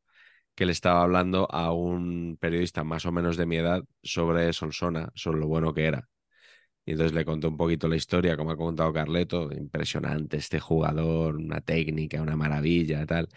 que 0.55 0.67
le 0.67 0.73
estaba 0.73 1.03
hablando 1.03 1.49
a 1.51 1.73
un 1.73 2.39
periodista 2.41 2.85
más 2.85 3.07
o 3.07 3.13
menos 3.13 3.37
de 3.37 3.47
mi 3.47 3.57
edad 3.57 3.85
sobre 4.03 4.53
Solsona, 4.53 5.11
sobre 5.15 5.41
lo 5.41 5.49
bueno 5.49 5.75
que 5.75 5.85
era. 5.87 6.09
Y 6.87 6.93
entonces 6.93 7.15
le 7.15 7.25
conté 7.25 7.47
un 7.49 7.57
poquito 7.57 7.89
la 7.89 7.97
historia, 7.97 8.37
como 8.37 8.53
ha 8.53 8.57
contado 8.57 8.93
Carleto, 8.93 9.51
impresionante 9.53 10.37
este 10.39 10.61
jugador, 10.61 11.37
una 11.37 11.61
técnica, 11.61 12.23
una 12.23 12.37
maravilla, 12.37 13.07
tal. 13.07 13.29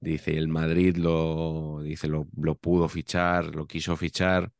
Dice, 0.00 0.36
el 0.36 0.48
Madrid 0.48 0.96
lo, 0.96 1.80
dice, 1.82 2.08
lo, 2.08 2.26
pudo 2.56 2.88
fichar, 2.88 3.54
lo 3.54 3.66
quiso 3.66 3.96
fichar. 3.96 4.52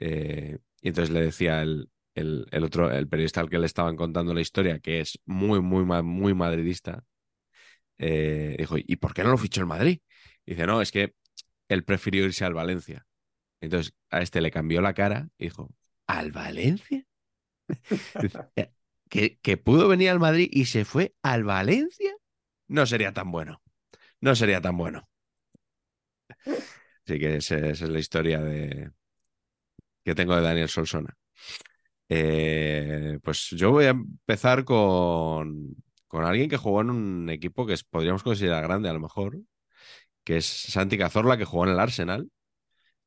eh, 0.00 0.58
y 0.82 0.88
entonces 0.88 1.14
le 1.14 1.22
decía 1.22 1.62
el, 1.62 1.88
el, 2.14 2.46
el 2.50 2.64
otro, 2.64 2.90
el 2.92 3.08
periodista 3.08 3.40
al 3.40 3.50
que 3.50 3.58
le 3.58 3.66
estaban 3.66 3.96
contando 3.96 4.34
la 4.34 4.40
historia, 4.40 4.78
que 4.80 5.00
es 5.00 5.18
muy, 5.26 5.60
muy, 5.60 5.84
muy 6.02 6.34
madridista, 6.34 7.04
eh, 7.98 8.56
dijo, 8.58 8.76
¿y 8.78 8.96
por 8.96 9.14
qué 9.14 9.22
no 9.24 9.30
lo 9.30 9.38
fichó 9.38 9.60
el 9.60 9.66
Madrid? 9.66 10.00
Dice, 10.46 10.66
no, 10.66 10.80
es 10.82 10.92
que 10.92 11.14
él 11.68 11.84
prefirió 11.84 12.24
irse 12.26 12.44
al 12.44 12.54
Valencia. 12.54 13.06
Entonces 13.60 13.94
a 14.10 14.22
este 14.22 14.40
le 14.42 14.50
cambió 14.52 14.80
la 14.82 14.94
cara 14.94 15.28
y 15.38 15.44
dijo, 15.46 15.70
¿al 16.06 16.32
Valencia? 16.32 17.06
Dice, 18.20 18.40
¿Que, 19.08 19.38
que 19.40 19.56
pudo 19.56 19.88
venir 19.88 20.10
al 20.10 20.20
Madrid 20.20 20.48
y 20.52 20.66
se 20.66 20.84
fue 20.84 21.14
al 21.22 21.44
Valencia? 21.44 22.12
No 22.68 22.86
sería 22.86 23.12
tan 23.12 23.30
bueno. 23.30 23.62
No 24.20 24.36
sería 24.36 24.60
tan 24.60 24.76
bueno. 24.76 25.08
Así 27.06 27.18
que 27.18 27.36
ese- 27.36 27.70
esa 27.70 27.84
es 27.84 27.90
la 27.90 27.98
historia 27.98 28.40
de, 28.40 28.90
que 30.04 30.14
tengo 30.14 30.36
de 30.36 30.42
Daniel 30.42 30.68
Solsona. 30.68 31.16
Eh, 32.08 33.18
pues 33.22 33.48
yo 33.50 33.70
voy 33.72 33.86
a 33.86 33.90
empezar 33.90 34.64
con, 34.64 35.74
con 36.06 36.24
alguien 36.24 36.48
que 36.50 36.56
jugó 36.56 36.80
en 36.82 36.90
un 36.90 37.30
equipo 37.30 37.66
que 37.66 37.76
podríamos 37.90 38.22
considerar 38.22 38.64
grande 38.64 38.88
a 38.88 38.92
lo 38.92 39.00
mejor, 39.00 39.38
que 40.24 40.38
es 40.38 40.46
Santi 40.46 40.98
Cazorla, 40.98 41.36
que 41.38 41.44
jugó 41.44 41.64
en 41.66 41.72
el 41.72 41.80
Arsenal, 41.80 42.30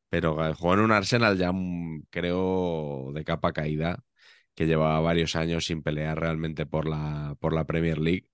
pero 0.10 0.36
jugó 0.56 0.74
en 0.76 0.80
un 0.82 0.92
Arsenal 0.92 1.38
ya 1.38 1.52
mm, 1.52 2.04
creo 2.10 3.12
de 3.14 3.24
capa 3.24 3.54
caída, 3.54 4.00
que 4.56 4.68
llevaba 4.68 5.00
varios 5.02 5.36
años 5.36 5.66
sin 5.66 5.84
pelear 5.84 6.20
realmente 6.20 6.66
por 6.66 6.88
la, 6.88 7.36
por 7.40 7.54
la 7.54 7.66
Premier 7.66 7.98
League, 8.00 8.28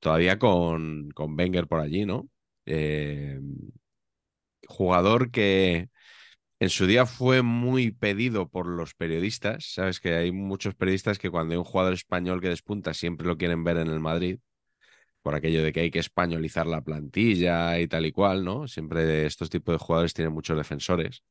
todavía 0.00 0.38
con, 0.38 1.10
con 1.12 1.38
Wenger 1.38 1.66
por 1.68 1.80
allí, 1.80 2.06
¿no? 2.06 2.28
Eh, 2.66 3.40
jugador 4.68 5.30
que 5.30 5.88
en 6.60 6.70
su 6.70 6.86
día 6.86 7.06
fue 7.06 7.42
muy 7.42 7.90
pedido 7.92 8.48
por 8.50 8.66
los 8.66 8.94
periodistas. 8.94 9.72
Sabes 9.74 10.00
que 10.00 10.14
hay 10.14 10.32
muchos 10.32 10.74
periodistas 10.74 11.18
que 11.18 11.30
cuando 11.30 11.52
hay 11.54 11.58
un 11.58 11.64
jugador 11.64 11.94
español 11.94 12.40
que 12.40 12.48
despunta 12.50 12.94
siempre 12.94 13.26
lo 13.26 13.38
quieren 13.38 13.64
ver 13.64 13.78
en 13.78 13.88
el 13.88 14.00
Madrid, 14.00 14.38
por 15.22 15.34
aquello 15.34 15.62
de 15.62 15.72
que 15.72 15.80
hay 15.80 15.90
que 15.90 15.98
españolizar 16.00 16.66
la 16.66 16.82
plantilla 16.82 17.78
y 17.80 17.88
tal 17.88 18.06
y 18.06 18.12
cual, 18.12 18.44
¿no? 18.44 18.68
Siempre 18.68 19.26
estos 19.26 19.50
tipos 19.50 19.74
de 19.74 19.78
jugadores 19.78 20.14
tienen 20.14 20.34
muchos 20.34 20.56
defensores. 20.56 21.24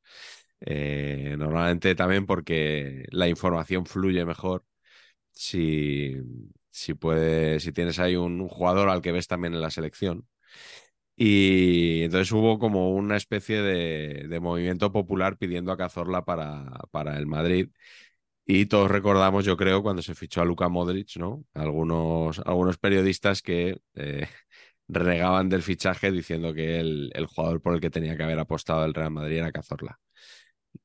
Eh, 0.61 1.35
normalmente 1.37 1.95
también 1.95 2.25
porque 2.25 3.05
la 3.11 3.27
información 3.29 3.85
fluye 3.85 4.25
mejor 4.25 4.65
si, 5.31 6.15
si, 6.71 6.93
si 7.59 7.71
tienes 7.73 7.99
ahí 7.99 8.15
un 8.15 8.47
jugador 8.47 8.89
al 8.89 9.01
que 9.01 9.11
ves 9.11 9.27
también 9.27 9.53
en 9.55 9.61
la 9.61 9.71
selección. 9.71 10.27
Y 11.21 12.03
entonces 12.03 12.31
hubo 12.31 12.59
como 12.59 12.93
una 12.95 13.17
especie 13.17 13.61
de, 13.61 14.39
movimiento 14.39 14.91
popular 14.93 15.37
pidiendo 15.37 15.73
a 15.73 15.77
Cazorla 15.77 16.23
para, 16.23 16.65
para 16.91 17.17
el 17.17 17.27
Madrid. 17.27 17.69
Y 18.45 18.67
todos 18.67 18.91
recordamos, 18.91 19.45
yo 19.45 19.57
creo, 19.57 19.83
cuando 19.83 20.01
se 20.01 20.15
fichó 20.15 20.41
a 20.41 20.45
Luka 20.45 20.69
Modric, 20.69 21.17
¿no? 21.17 21.45
Algunos, 21.53 22.39
algunos 22.39 22.77
periodistas 22.77 23.41
que 23.41 23.79
eh, 23.95 24.27
renegaban 24.87 25.49
del 25.49 25.63
fichaje 25.63 26.11
diciendo 26.11 26.53
que 26.53 26.79
el, 26.79 27.11
jugador 27.27 27.61
por 27.61 27.75
el 27.75 27.81
que 27.81 27.89
tenía 27.91 28.17
que 28.17 28.23
haber 28.23 28.39
apostado 28.39 28.85
el 28.85 28.93
Real 28.93 29.11
Madrid 29.11 29.39
era 29.39 29.51
Cazorla. 29.51 29.99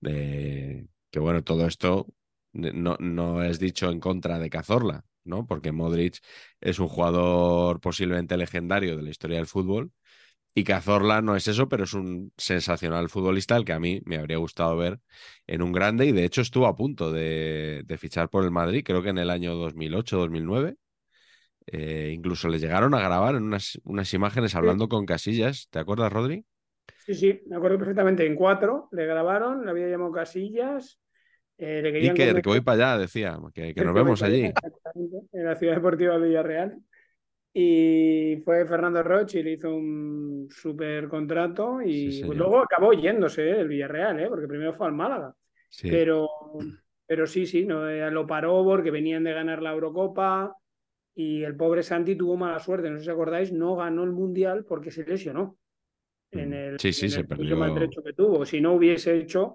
Eh, 0.04 0.86
que 1.10 1.20
bueno, 1.20 1.44
todo 1.44 1.66
esto 1.66 2.08
no, 2.52 2.96
no 3.00 3.42
es 3.44 3.58
dicho 3.60 3.90
en 3.90 4.00
contra 4.00 4.38
de 4.40 4.50
Cazorla, 4.50 5.04
¿no? 5.24 5.46
Porque 5.46 5.72
Modric 5.72 6.18
es 6.60 6.78
un 6.80 6.88
jugador 6.88 7.80
posiblemente 7.80 8.36
legendario 8.36 8.96
de 8.96 9.02
la 9.02 9.10
historia 9.10 9.38
del 9.38 9.46
fútbol 9.46 9.92
y 10.54 10.64
Cazorla 10.64 11.20
no 11.22 11.36
es 11.36 11.48
eso, 11.48 11.68
pero 11.68 11.84
es 11.84 11.94
un 11.94 12.32
sensacional 12.36 13.08
futbolista 13.08 13.56
al 13.56 13.64
que 13.64 13.72
a 13.72 13.80
mí 13.80 14.00
me 14.04 14.18
habría 14.18 14.36
gustado 14.38 14.76
ver 14.76 15.00
en 15.46 15.62
un 15.62 15.72
grande 15.72 16.06
y 16.06 16.12
de 16.12 16.24
hecho 16.24 16.42
estuvo 16.42 16.66
a 16.66 16.76
punto 16.76 17.12
de, 17.12 17.82
de 17.86 17.98
fichar 17.98 18.28
por 18.30 18.44
el 18.44 18.50
Madrid, 18.52 18.82
creo 18.84 19.02
que 19.02 19.08
en 19.10 19.18
el 19.18 19.30
año 19.30 19.54
2008-2009. 19.56 20.76
Eh, 21.66 22.12
incluso 22.14 22.48
le 22.48 22.58
llegaron 22.60 22.94
a 22.94 23.00
grabar 23.00 23.36
en 23.36 23.44
unas, 23.44 23.80
unas 23.84 24.12
imágenes 24.14 24.54
hablando 24.54 24.88
con 24.88 25.06
Casillas. 25.06 25.68
¿Te 25.70 25.78
acuerdas, 25.80 26.12
Rodri? 26.12 26.44
Sí, 26.96 27.14
sí, 27.14 27.42
me 27.46 27.56
acuerdo 27.56 27.78
perfectamente. 27.78 28.26
En 28.26 28.34
cuatro 28.34 28.88
le 28.92 29.06
grabaron, 29.06 29.64
le 29.64 29.70
había 29.70 29.88
llamado 29.88 30.12
Casillas. 30.12 30.98
eh, 31.58 31.80
le 31.82 31.92
querían 31.92 32.14
Iker, 32.16 32.42
que 32.42 32.48
voy 32.48 32.60
para 32.60 32.92
allá, 32.92 32.98
decía, 32.98 33.38
que, 33.54 33.74
que 33.74 33.84
nos 33.84 33.94
vemos 33.94 34.22
allá, 34.22 34.34
allí. 34.36 34.52
En 35.32 35.44
la 35.44 35.56
Ciudad 35.56 35.74
Deportiva 35.76 36.18
de 36.18 36.28
Villarreal. 36.28 36.78
Y 37.56 38.42
fue 38.44 38.66
Fernando 38.66 39.00
Roche 39.04 39.38
y 39.38 39.42
le 39.44 39.52
hizo 39.52 39.72
un 39.74 40.48
súper 40.50 41.08
contrato 41.08 41.80
y 41.80 42.10
Sí, 42.10 42.24
pues 42.24 42.36
luego 42.36 42.58
acabó 42.58 42.92
yéndose 42.92 43.48
¿eh? 43.48 43.60
el 43.60 43.68
Villarreal, 43.68 44.18
¿eh? 44.18 44.26
porque 44.28 44.48
primero 44.48 44.74
fue 44.74 44.88
al 44.88 44.92
Málaga. 44.92 45.32
Sí. 45.68 45.88
Pero, 45.88 46.28
pero 47.06 47.26
sí, 47.28 47.46
sí, 47.46 47.64
no, 47.64 47.88
Eh, 47.88 48.10
lo 48.10 48.26
paró 48.26 48.64
porque 48.64 48.90
venían 48.90 49.22
de 49.22 49.32
ganar 49.32 49.62
la 49.62 49.72
Eurocopa 49.72 50.56
y 51.14 51.44
el 51.44 51.56
pobre 51.56 51.84
Santi 51.84 52.16
tuvo 52.16 52.36
mala 52.36 52.58
suerte. 52.58 52.90
No 52.90 52.98
sé 52.98 53.04
si 53.04 53.10
acordáis, 53.10 53.52
no 53.52 53.76
ganó 53.76 54.02
el 54.02 54.10
Mundial 54.10 54.64
porque 54.64 54.90
se 54.90 55.04
lesionó 55.04 55.56
en 56.32 56.50
Mm. 56.50 56.52
el, 56.54 56.80
Sí, 56.80 56.92
sí, 56.92 57.06
en 57.06 57.10
se 57.12 57.20
el 57.20 57.26
perdió. 57.28 57.44
tobillo 57.44 57.56
maltrecho 57.56 58.02
que 58.02 58.12
tuvo. 58.14 58.44
Si 58.44 58.60
no 58.60 58.72
hubiese 58.74 59.16
hecho, 59.16 59.54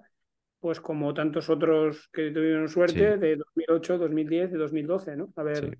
pues 0.58 0.80
como 0.80 1.12
tantos 1.12 1.50
otros 1.50 2.08
que 2.12 2.30
tuvieron 2.30 2.66
suerte 2.68 3.14
Sí. 3.14 3.20
de 3.20 3.36
2008, 3.36 3.98
2010 3.98 4.50
y 4.52 4.56
2012, 4.56 5.16
¿no? 5.16 5.32
A 5.36 5.42
ver, 5.42 5.56
Sí. 5.70 5.76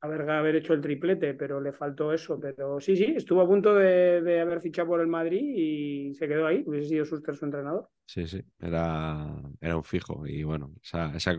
Haber, 0.00 0.28
haber 0.30 0.56
hecho 0.56 0.74
el 0.74 0.80
triplete, 0.80 1.34
pero 1.34 1.60
le 1.60 1.72
faltó 1.72 2.12
eso. 2.12 2.38
Pero 2.40 2.80
sí, 2.80 2.96
sí, 2.96 3.14
estuvo 3.16 3.40
a 3.42 3.46
punto 3.46 3.74
de, 3.74 4.22
de 4.22 4.40
haber 4.40 4.60
fichado 4.60 4.88
por 4.88 5.00
el 5.00 5.06
Madrid 5.08 5.40
y 5.56 6.14
se 6.14 6.28
quedó 6.28 6.46
ahí. 6.46 6.62
Hubiese 6.66 6.88
sido 6.90 7.04
Suster 7.04 7.36
su 7.36 7.44
entrenador. 7.46 7.88
Sí, 8.06 8.26
sí, 8.26 8.42
era, 8.60 9.26
era 9.60 9.76
un 9.76 9.84
fijo. 9.84 10.26
Y 10.26 10.42
bueno, 10.42 10.74
esa, 10.82 11.14
esa- 11.14 11.36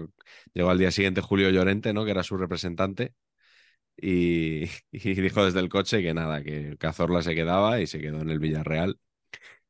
llegó 0.54 0.70
al 0.70 0.78
día 0.78 0.92
siguiente 0.92 1.22
Julio 1.22 1.50
Llorente, 1.50 1.94
¿no? 1.94 2.06
Que 2.06 2.12
era 2.12 2.22
su 2.24 2.38
representante. 2.38 3.16
Y, 3.98 4.66
y 4.92 5.14
dijo 5.22 5.46
desde 5.46 5.60
el 5.62 5.70
coche 5.70 6.02
que 6.04 6.14
nada, 6.14 6.44
que 6.44 6.78
Cazorla 6.78 7.22
se 7.24 7.36
quedaba 7.36 7.82
y 7.82 7.88
se 7.88 8.00
quedó 8.02 8.22
en 8.22 8.30
el 8.32 8.40
Villarreal. 8.40 9.00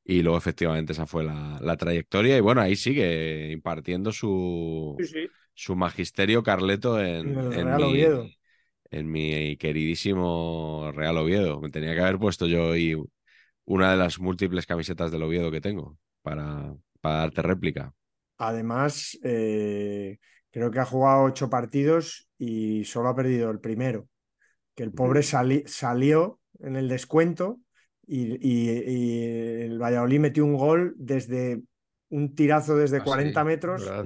Y 0.05 0.23
luego 0.23 0.37
efectivamente 0.39 0.93
esa 0.93 1.07
fue 1.07 1.23
la, 1.25 1.59
la 1.61 1.77
trayectoria. 1.77 2.37
Y 2.37 2.41
bueno, 2.41 2.61
ahí 2.61 2.75
sigue 2.75 3.51
impartiendo 3.51 4.11
su, 4.13 4.99
Sí, 4.99 5.07
sí. 5.07 5.29
su 5.53 5.75
magisterio 5.75 6.43
Carleto 6.43 7.01
en, 7.01 7.51
En 7.51 7.73
mi, 7.75 7.83
Oviedo. 7.83 8.33
En 8.91 9.11
mi 9.11 9.57
queridísimo 9.57 10.91
Real 10.93 11.17
Oviedo. 11.17 11.61
Me 11.61 11.69
tenía 11.69 11.93
que 11.95 12.01
haber 12.01 12.19
puesto 12.19 12.47
yo 12.47 12.67
hoy 12.69 12.95
una 13.65 13.91
de 13.91 13.97
las 13.97 14.19
múltiples 14.19 14.65
camisetas 14.65 15.11
del 15.11 15.23
Oviedo 15.23 15.51
que 15.51 15.61
tengo 15.61 15.97
para, 16.21 16.75
para 17.01 17.17
darte 17.19 17.41
réplica. 17.43 17.93
Además, 18.37 19.17
eh, 19.23 20.17
creo 20.51 20.71
que 20.71 20.79
ha 20.79 20.85
jugado 20.85 21.23
ocho 21.23 21.49
partidos 21.49 22.29
y 22.37 22.85
solo 22.85 23.09
ha 23.09 23.15
perdido 23.15 23.51
el 23.51 23.59
primero. 23.59 24.07
Que 24.75 24.83
el 24.83 24.93
pobre 24.93 25.23
sali- 25.23 25.63
salió 25.67 26.39
en 26.59 26.75
el 26.77 26.89
descuento 26.89 27.59
y, 28.07 28.35
y- 28.41 28.83
y 28.87 29.63
el 29.63 29.79
Valladolid 29.81 30.19
metió 30.19 30.45
un 30.45 30.55
gol 30.57 30.95
desde 30.97 31.61
un 32.09 32.35
tirazo 32.35 32.75
desde 32.77 32.97
Ah, 32.97 33.01
sí, 33.01 33.05
40 33.05 33.43
metros. 33.43 33.83
¿verdad? 33.83 34.05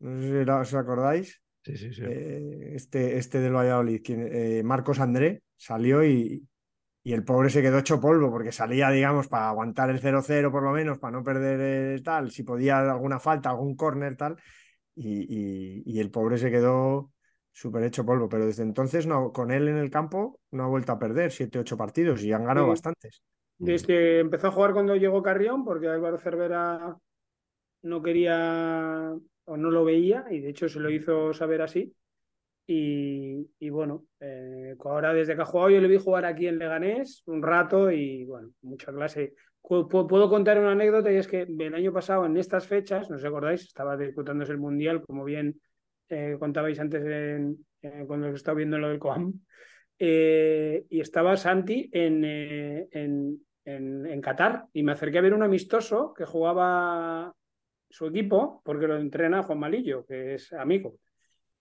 No 0.00 0.22
sé 0.22 0.44
si 0.44 0.50
os 0.50 0.74
acordáis. 0.74 1.40
Sí, 1.66 1.76
sí, 1.76 1.92
sí. 1.92 2.02
Eh, 2.04 2.72
este, 2.76 3.16
este 3.18 3.40
del 3.40 3.52
Valladolid, 3.54 4.00
quien- 4.04 4.28
eh, 4.30 4.62
Marcos 4.62 5.00
André, 5.00 5.42
salió 5.56 6.04
y, 6.04 6.46
y 7.02 7.12
el 7.12 7.24
pobre 7.24 7.50
se 7.50 7.60
quedó 7.60 7.78
hecho 7.78 8.00
polvo 8.00 8.30
porque 8.30 8.52
salía, 8.52 8.90
digamos, 8.90 9.26
para 9.26 9.48
aguantar 9.48 9.90
el 9.90 9.98
0-0 9.98 10.52
por 10.52 10.62
lo 10.62 10.70
menos, 10.70 10.98
para 10.98 11.12
no 11.18 11.24
perder 11.24 11.60
el 11.60 12.02
tal, 12.04 12.30
si 12.30 12.44
podía 12.44 12.78
alguna 12.78 13.18
falta, 13.18 13.50
algún 13.50 13.74
córner 13.74 14.16
tal, 14.16 14.36
y, 14.94 15.22
y- 15.28 15.82
y 15.84 16.00
el 16.00 16.10
pobre 16.12 16.38
se 16.38 16.52
quedó 16.52 17.10
súper 17.52 17.82
hecho 17.84 18.06
polvo, 18.06 18.28
pero 18.28 18.46
desde 18.46 18.62
entonces 18.62 19.06
no, 19.06 19.32
con 19.32 19.50
él 19.50 19.66
en 19.68 19.76
el 19.78 19.90
campo 19.90 20.38
no 20.52 20.64
ha 20.64 20.68
vuelto 20.68 20.92
a 20.92 20.98
perder 21.00 21.32
7-8 21.32 21.76
partidos 21.76 22.22
y 22.22 22.32
han 22.32 22.44
ganado 22.44 22.66
Sí. 22.66 22.70
bastantes. 22.70 23.22
Desde 23.58 24.20
empezó 24.20 24.48
a 24.48 24.52
jugar 24.52 24.72
cuando 24.72 24.94
llegó 24.94 25.22
Carrión, 25.22 25.64
porque 25.64 25.88
Álvaro 25.88 26.18
Cervera 26.18 26.96
no 27.82 28.02
quería 28.02 29.14
o 29.46 29.56
no 29.56 29.70
lo 29.70 29.84
veía, 29.84 30.24
y 30.30 30.40
de 30.40 30.50
hecho 30.50 30.68
se 30.68 30.80
lo 30.80 30.90
hizo 30.90 31.32
saber 31.32 31.62
así. 31.62 31.94
Y, 32.68 33.70
bueno, 33.70 34.06
eh, 34.18 34.74
ahora 34.84 35.14
desde 35.14 35.36
que 35.36 35.42
ha 35.42 35.46
jugado 35.46 35.70
yo 35.70 35.80
le 35.80 35.88
vi 35.88 35.98
jugar 35.98 36.24
aquí 36.24 36.48
en 36.48 36.58
Leganés 36.58 37.22
un 37.26 37.40
rato 37.42 37.90
y 37.90 38.24
bueno, 38.24 38.50
mucha 38.62 38.92
clase. 38.92 39.34
Puedo 39.62 40.28
contar 40.28 40.58
una 40.58 40.72
anécdota 40.72 41.12
y 41.12 41.16
es 41.16 41.28
que 41.28 41.42
el 41.42 41.74
año 41.74 41.92
pasado 41.92 42.26
en 42.26 42.36
estas 42.36 42.66
fechas, 42.66 43.08
no 43.10 43.16
os 43.16 43.24
acordáis, 43.24 43.62
estaba 43.62 43.96
disputándose 43.96 44.52
el 44.52 44.58
Mundial, 44.58 45.02
como 45.02 45.24
bien 45.24 45.60
eh, 46.08 46.36
contabais 46.38 46.78
antes 46.78 47.04
en, 47.04 47.66
cuando 48.06 48.28
estaba 48.28 48.56
viendo 48.56 48.78
lo 48.78 48.88
del 48.88 48.98
Coam, 48.98 49.32
eh, 49.98 50.84
y 50.88 51.00
estaba 51.00 51.36
Santi 51.36 51.88
en, 51.92 52.24
en, 52.24 53.40
en, 53.64 54.20
Qatar 54.20 54.66
y 54.72 54.82
me 54.82 54.92
acerqué 54.92 55.18
a 55.18 55.22
ver 55.22 55.34
un 55.34 55.42
amistoso 55.42 56.14
que 56.14 56.24
jugaba 56.24 57.34
su 57.88 58.06
equipo, 58.06 58.62
porque 58.64 58.86
lo 58.86 58.96
entrena 58.96 59.42
Juan 59.42 59.58
Malillo, 59.58 60.04
que 60.04 60.34
es 60.34 60.52
amigo. 60.52 60.98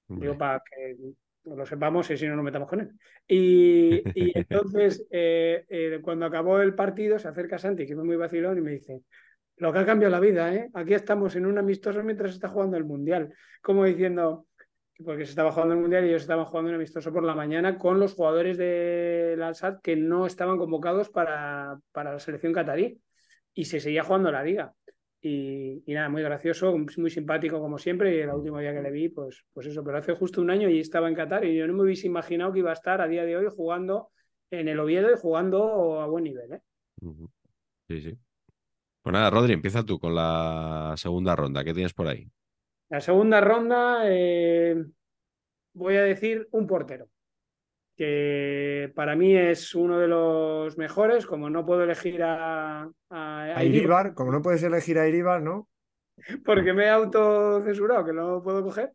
Digo, 0.07 0.37
para 0.37 0.61
que 0.61 0.97
lo 1.45 1.65
sepamos 1.65 2.09
y 2.11 2.17
si 2.17 2.27
no 2.27 2.35
nos 2.35 2.45
metamos 2.45 2.69
con 2.69 2.81
él. 2.81 2.91
Y, 3.27 4.01
entonces, 4.37 5.07
eh, 5.11 5.65
eh, 5.69 5.99
cuando 6.01 6.25
acabó 6.25 6.59
el 6.61 6.75
partido, 6.75 7.19
se 7.19 7.27
acerca 7.27 7.57
Santi, 7.57 7.85
que 7.85 7.93
es 7.93 7.97
muy 7.97 8.15
vacilón, 8.15 8.57
y 8.57 8.61
me 8.61 8.71
dice, 8.71 9.01
lo 9.57 9.71
que 9.71 9.79
ha 9.79 9.85
cambiado 9.85 10.11
la 10.11 10.19
vida, 10.19 10.53
¿eh? 10.53 10.69
Aquí 10.73 10.93
estamos 10.93 11.35
en 11.35 11.45
un 11.45 11.57
amistoso 11.57 12.03
mientras 12.03 12.31
se 12.31 12.35
está 12.35 12.49
jugando 12.49 12.77
el 12.77 12.83
Mundial. 12.83 13.33
Como 13.61 13.85
diciendo, 13.85 14.47
porque 15.03 15.25
se 15.25 15.31
estaba 15.31 15.51
jugando 15.51 15.75
el 15.75 15.81
Mundial 15.81 16.05
y 16.05 16.09
ellos 16.09 16.23
estaban 16.23 16.45
jugando 16.45 16.69
un 16.69 16.75
amistoso 16.75 17.13
por 17.13 17.23
la 17.23 17.35
mañana 17.35 17.77
con 17.77 17.99
los 17.99 18.13
jugadores 18.13 18.57
del 18.57 19.41
Al-Sad 19.41 19.79
que 19.81 19.95
no 19.95 20.25
estaban 20.25 20.57
convocados 20.57 21.09
para, 21.09 21.79
para 21.91 22.13
la 22.13 22.19
selección 22.19 22.53
catarí. 22.53 23.01
Y 23.53 23.65
se 23.65 23.79
seguía 23.79 24.03
jugando 24.03 24.31
la 24.31 24.43
liga. 24.43 24.73
Y, 25.27 25.81
nada, 25.87 26.07
muy 26.07 26.21
gracioso, 26.21 26.77
muy 26.77 27.09
simpático 27.09 27.59
como 27.59 27.79
siempre. 27.79 28.15
Y 28.15 28.19
el 28.19 28.29
último 28.29 28.59
día 28.59 28.75
que 28.75 28.81
le 28.83 28.91
vi, 28.91 29.09
pues, 29.09 29.43
pues 29.53 29.65
eso, 29.65 29.83
pero 29.83 29.97
hace 29.97 30.13
justo 30.13 30.39
un 30.39 30.51
año 30.51 30.69
y 30.69 30.79
estaba 30.79 31.09
en 31.09 31.15
Qatar 31.15 31.45
y 31.45 31.55
yo 31.55 31.65
no 31.65 31.73
me 31.73 31.81
hubiese 31.81 32.05
imaginado 32.05 32.53
que 32.53 32.59
iba 32.59 32.69
a 32.69 32.73
estar 32.73 33.01
a 33.01 33.07
día 33.07 33.25
de 33.25 33.35
hoy 33.35 33.47
jugando 33.49 34.11
en 34.51 34.67
el 34.67 34.79
Oviedo 34.79 35.11
y 35.11 35.17
jugando 35.17 35.99
a 35.99 36.05
buen 36.05 36.25
nivel. 36.25 36.53
¿eh? 36.53 36.61
Sí, 37.87 38.01
sí. 38.01 38.17
Pues 39.01 39.13
nada, 39.13 39.31
Rodri, 39.31 39.53
empieza 39.53 39.83
tú 39.83 39.97
con 39.97 40.13
la 40.13 40.93
segunda 40.95 41.35
ronda. 41.35 41.63
¿Qué 41.63 41.73
tienes 41.73 41.93
por 41.95 42.07
ahí? 42.07 42.29
La 42.89 43.01
segunda 43.01 43.41
ronda, 43.41 44.03
eh, 44.05 44.75
voy 45.73 45.95
a 45.95 46.03
decir 46.03 46.47
un 46.51 46.67
portero 46.67 47.09
que 47.95 48.91
para 48.93 49.15
mí 49.15 49.35
es 49.35 49.73
uno 49.73 49.97
de 49.97 50.07
los 50.07 50.77
mejores, 50.77 51.25
como 51.25 51.49
no 51.49 51.65
puedo 51.65 51.83
elegir 51.83 52.21
a, 52.23 52.89
a, 53.09 54.13
como 54.13 54.31
no 54.31 54.41
puedes 54.41 54.63
elegir 54.63 54.99
a 54.99 55.07
Iribar, 55.07 55.41
¿no? 55.41 55.69
Porque 56.45 56.73
me 56.73 56.85
he 56.85 56.89
autocensurado, 56.89 58.05
que 58.05 58.13
no 58.13 58.43
puedo 58.43 58.63
coger, 58.63 58.91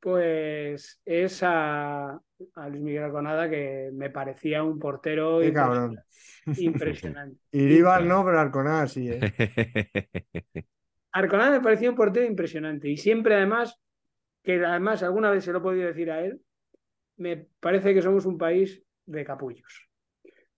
pues 0.00 1.00
es 1.04 1.40
a, 1.42 2.20
Luis 2.68 2.82
Miguel 2.82 3.04
Arconada, 3.04 3.48
que 3.48 3.90
me 3.94 4.10
parecía 4.10 4.62
un 4.62 4.78
portero 4.78 5.42
impresionante. 5.42 6.02
impresionante. 6.58 7.40
Iribar 7.52 8.04
no, 8.04 8.24
pero 8.24 8.38
Arconada 8.38 8.86
sí. 8.86 9.10
¿eh? 9.10 9.20
Arconada 11.12 11.52
me 11.52 11.60
parecía 11.60 11.88
un 11.88 11.96
portero 11.96 12.26
impresionante 12.26 12.90
y 12.90 12.98
siempre 12.98 13.34
además, 13.34 13.80
que 14.42 14.62
además 14.62 15.02
alguna 15.02 15.30
vez 15.30 15.44
se 15.44 15.52
lo 15.52 15.58
he 15.58 15.62
podido 15.62 15.86
decir 15.86 16.10
a 16.10 16.20
él, 16.22 16.42
me 17.16 17.48
parece 17.60 17.94
que 17.94 18.02
somos 18.02 18.26
un 18.26 18.38
país 18.38 18.82
de 19.04 19.24
capullos. 19.24 19.88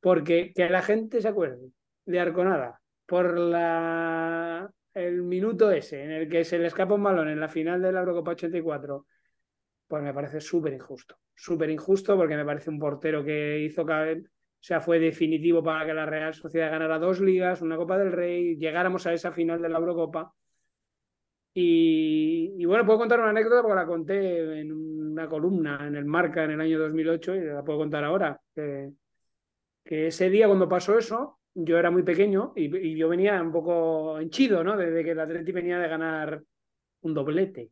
Porque 0.00 0.52
que 0.54 0.68
la 0.68 0.82
gente 0.82 1.20
se 1.20 1.28
acuerde 1.28 1.70
de 2.04 2.20
Arconada 2.20 2.80
por 3.06 3.38
la, 3.38 4.70
el 4.94 5.22
minuto 5.22 5.70
ese 5.70 6.02
en 6.04 6.10
el 6.12 6.28
que 6.28 6.44
se 6.44 6.58
le 6.58 6.66
escapa 6.66 6.94
un 6.94 7.02
balón 7.02 7.28
en 7.28 7.40
la 7.40 7.48
final 7.48 7.80
de 7.82 7.92
la 7.92 8.00
Eurocopa 8.00 8.32
84, 8.32 9.06
pues 9.86 10.02
me 10.02 10.14
parece 10.14 10.40
súper 10.40 10.72
injusto. 10.74 11.18
Súper 11.34 11.70
injusto 11.70 12.16
porque 12.16 12.36
me 12.36 12.44
parece 12.44 12.70
un 12.70 12.78
portero 12.78 13.24
que 13.24 13.60
hizo 13.60 13.86
caber, 13.86 14.18
o 14.18 14.24
sea, 14.60 14.80
fue 14.80 14.98
definitivo 14.98 15.62
para 15.62 15.86
que 15.86 15.94
la 15.94 16.06
Real 16.06 16.34
Sociedad 16.34 16.70
ganara 16.70 16.98
dos 16.98 17.20
ligas, 17.20 17.62
una 17.62 17.76
Copa 17.76 17.98
del 17.98 18.12
Rey, 18.12 18.56
llegáramos 18.56 19.06
a 19.06 19.12
esa 19.12 19.32
final 19.32 19.62
de 19.62 19.68
la 19.68 19.78
Eurocopa. 19.78 20.34
Y, 21.54 22.54
y, 22.56 22.64
bueno, 22.66 22.84
puedo 22.84 22.98
contar 23.00 23.18
una 23.20 23.30
anécdota 23.30 23.62
porque 23.62 23.74
la 23.74 23.86
conté 23.86 24.60
en 24.60 24.70
una 25.18 25.28
columna 25.28 25.86
en 25.86 25.96
el 25.96 26.04
Marca 26.04 26.44
en 26.44 26.52
el 26.52 26.60
año 26.60 26.78
2008 26.78 27.34
y 27.34 27.44
la 27.46 27.64
puedo 27.64 27.80
contar 27.80 28.04
ahora. 28.04 28.40
Que, 28.54 28.92
ese 29.84 30.30
día 30.30 30.46
cuando 30.46 30.68
pasó 30.68 30.98
eso, 30.98 31.40
yo 31.54 31.78
era 31.78 31.90
muy 31.90 32.02
pequeño 32.02 32.52
y, 32.54 32.96
yo 32.96 33.08
venía 33.08 33.42
un 33.42 33.50
poco 33.50 34.18
henchido, 34.20 34.62
¿no? 34.62 34.76
Desde 34.76 35.02
que 35.02 35.12
el 35.12 35.20
Atleti 35.20 35.50
venía 35.50 35.78
de 35.78 35.88
ganar 35.88 36.42
un 37.00 37.14
doblete. 37.14 37.70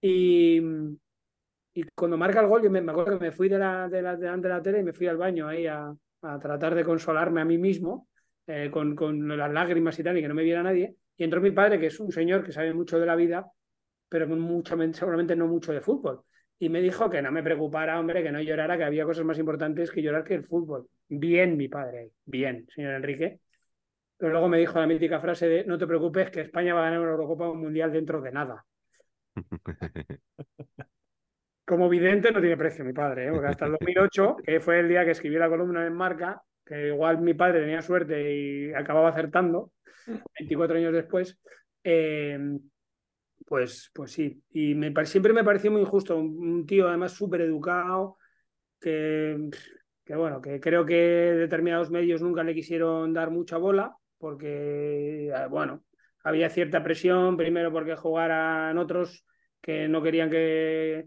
Y, 0.00 0.60
y 1.74 1.82
cuando 1.94 2.16
marca 2.16 2.40
el 2.40 2.46
gol, 2.46 2.62
yo 2.62 2.70
me, 2.70 2.78
acuerdo 2.78 3.18
que 3.18 3.24
me 3.26 3.32
fui 3.32 3.48
de 3.48 3.58
la, 3.58 3.88
de 3.88 4.00
la, 4.02 4.16
delante 4.16 4.48
de 4.48 4.54
la 4.54 4.62
tele 4.62 4.80
y 4.80 4.84
me 4.84 4.92
fui 4.92 5.08
al 5.08 5.16
baño 5.16 5.48
ahí 5.48 5.66
a, 5.66 5.92
a 6.22 6.38
tratar 6.38 6.74
de 6.74 6.84
consolarme 6.84 7.40
a 7.40 7.44
mí 7.44 7.58
mismo 7.58 8.08
eh, 8.46 8.70
con, 8.70 8.94
con 8.94 9.36
las 9.36 9.52
lágrimas 9.52 9.98
y 9.98 10.04
tal 10.04 10.16
y 10.16 10.22
que 10.22 10.28
no 10.28 10.34
me 10.34 10.44
viera 10.44 10.62
nadie. 10.62 10.94
Y 11.16 11.24
entró 11.24 11.40
mi 11.40 11.50
padre, 11.50 11.80
que 11.80 11.86
es 11.86 11.98
un 11.98 12.12
señor 12.12 12.44
que 12.44 12.52
sabe 12.52 12.72
mucho 12.72 13.00
de 13.00 13.06
la 13.06 13.16
vida, 13.16 13.50
pero 14.08 14.28
mucho, 14.28 14.76
seguramente 14.92 15.34
no 15.34 15.48
mucho 15.48 15.72
de 15.72 15.80
fútbol 15.80 16.22
y 16.58 16.68
me 16.68 16.80
dijo 16.80 17.10
que 17.10 17.20
no 17.20 17.30
me 17.30 17.42
preocupara, 17.42 18.00
hombre, 18.00 18.22
que 18.22 18.32
no 18.32 18.40
llorara, 18.40 18.78
que 18.78 18.84
había 18.84 19.04
cosas 19.04 19.24
más 19.24 19.38
importantes 19.38 19.90
que 19.90 20.02
llorar 20.02 20.24
que 20.24 20.34
el 20.34 20.44
fútbol. 20.44 20.88
Bien, 21.08 21.56
mi 21.56 21.68
padre, 21.68 22.12
bien, 22.24 22.66
señor 22.74 22.94
Enrique. 22.94 23.40
Pero 24.16 24.32
luego 24.32 24.48
me 24.48 24.58
dijo 24.58 24.80
la 24.80 24.86
mítica 24.86 25.20
frase 25.20 25.46
de 25.48 25.64
no 25.64 25.76
te 25.76 25.86
preocupes 25.86 26.30
que 26.30 26.40
España 26.40 26.72
va 26.72 26.80
a 26.80 26.84
ganar 26.84 27.00
una 27.00 27.10
Eurocopa 27.10 27.52
Mundial 27.52 27.92
dentro 27.92 28.22
de 28.22 28.32
nada. 28.32 28.64
Como 31.66 31.88
vidente 31.88 32.30
no 32.30 32.40
tiene 32.40 32.56
precio 32.56 32.84
mi 32.84 32.92
padre, 32.92 33.26
¿eh? 33.26 33.32
porque 33.32 33.48
hasta 33.48 33.66
el 33.66 33.72
2008, 33.72 34.36
que 34.44 34.60
fue 34.60 34.78
el 34.80 34.88
día 34.88 35.04
que 35.04 35.10
escribí 35.10 35.36
la 35.36 35.48
columna 35.48 35.84
en 35.86 35.92
Marca, 35.92 36.40
que 36.64 36.88
igual 36.88 37.20
mi 37.20 37.34
padre 37.34 37.60
tenía 37.60 37.82
suerte 37.82 38.34
y 38.34 38.72
acababa 38.72 39.10
acertando, 39.10 39.72
24 40.38 40.76
años 40.76 40.92
después, 40.92 41.38
eh, 41.82 42.38
pues, 43.46 43.90
pues 43.94 44.12
sí, 44.12 44.42
y 44.50 44.74
me, 44.74 44.92
siempre 45.06 45.32
me 45.32 45.44
pareció 45.44 45.70
muy 45.70 45.80
injusto, 45.80 46.18
un, 46.18 46.66
tío 46.66 46.88
además 46.88 47.12
súper 47.12 47.42
educado, 47.42 48.18
que, 48.80 49.48
que 50.04 50.16
bueno, 50.16 50.40
que 50.40 50.60
creo 50.60 50.84
que 50.84 50.94
determinados 50.94 51.90
medios 51.90 52.20
nunca 52.22 52.42
le 52.42 52.54
quisieron 52.54 53.12
dar 53.12 53.30
mucha 53.30 53.56
bola, 53.56 53.96
porque, 54.18 55.28
eh, 55.28 55.46
bueno, 55.48 55.84
había 56.24 56.50
cierta 56.50 56.82
presión, 56.82 57.36
primero 57.36 57.72
porque 57.72 57.94
jugaran 57.94 58.76
otros 58.78 59.24
que 59.60 59.86
no 59.86 60.02
querían 60.02 60.28
que, 60.28 61.06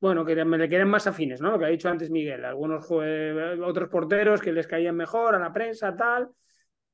bueno, 0.00 0.24
que 0.24 0.44
me 0.44 0.58
le 0.58 0.68
quieren 0.68 0.88
más 0.88 1.06
afines, 1.06 1.40
¿no? 1.40 1.52
Lo 1.52 1.58
que 1.58 1.66
ha 1.66 1.68
dicho 1.68 1.88
antes 1.88 2.10
Miguel, 2.10 2.44
algunos 2.44 2.86
otros 2.90 3.88
porteros 3.90 4.40
que 4.40 4.52
les 4.52 4.66
caían 4.66 4.96
mejor 4.96 5.34
a 5.34 5.38
la 5.38 5.52
prensa, 5.52 5.94
tal, 5.94 6.30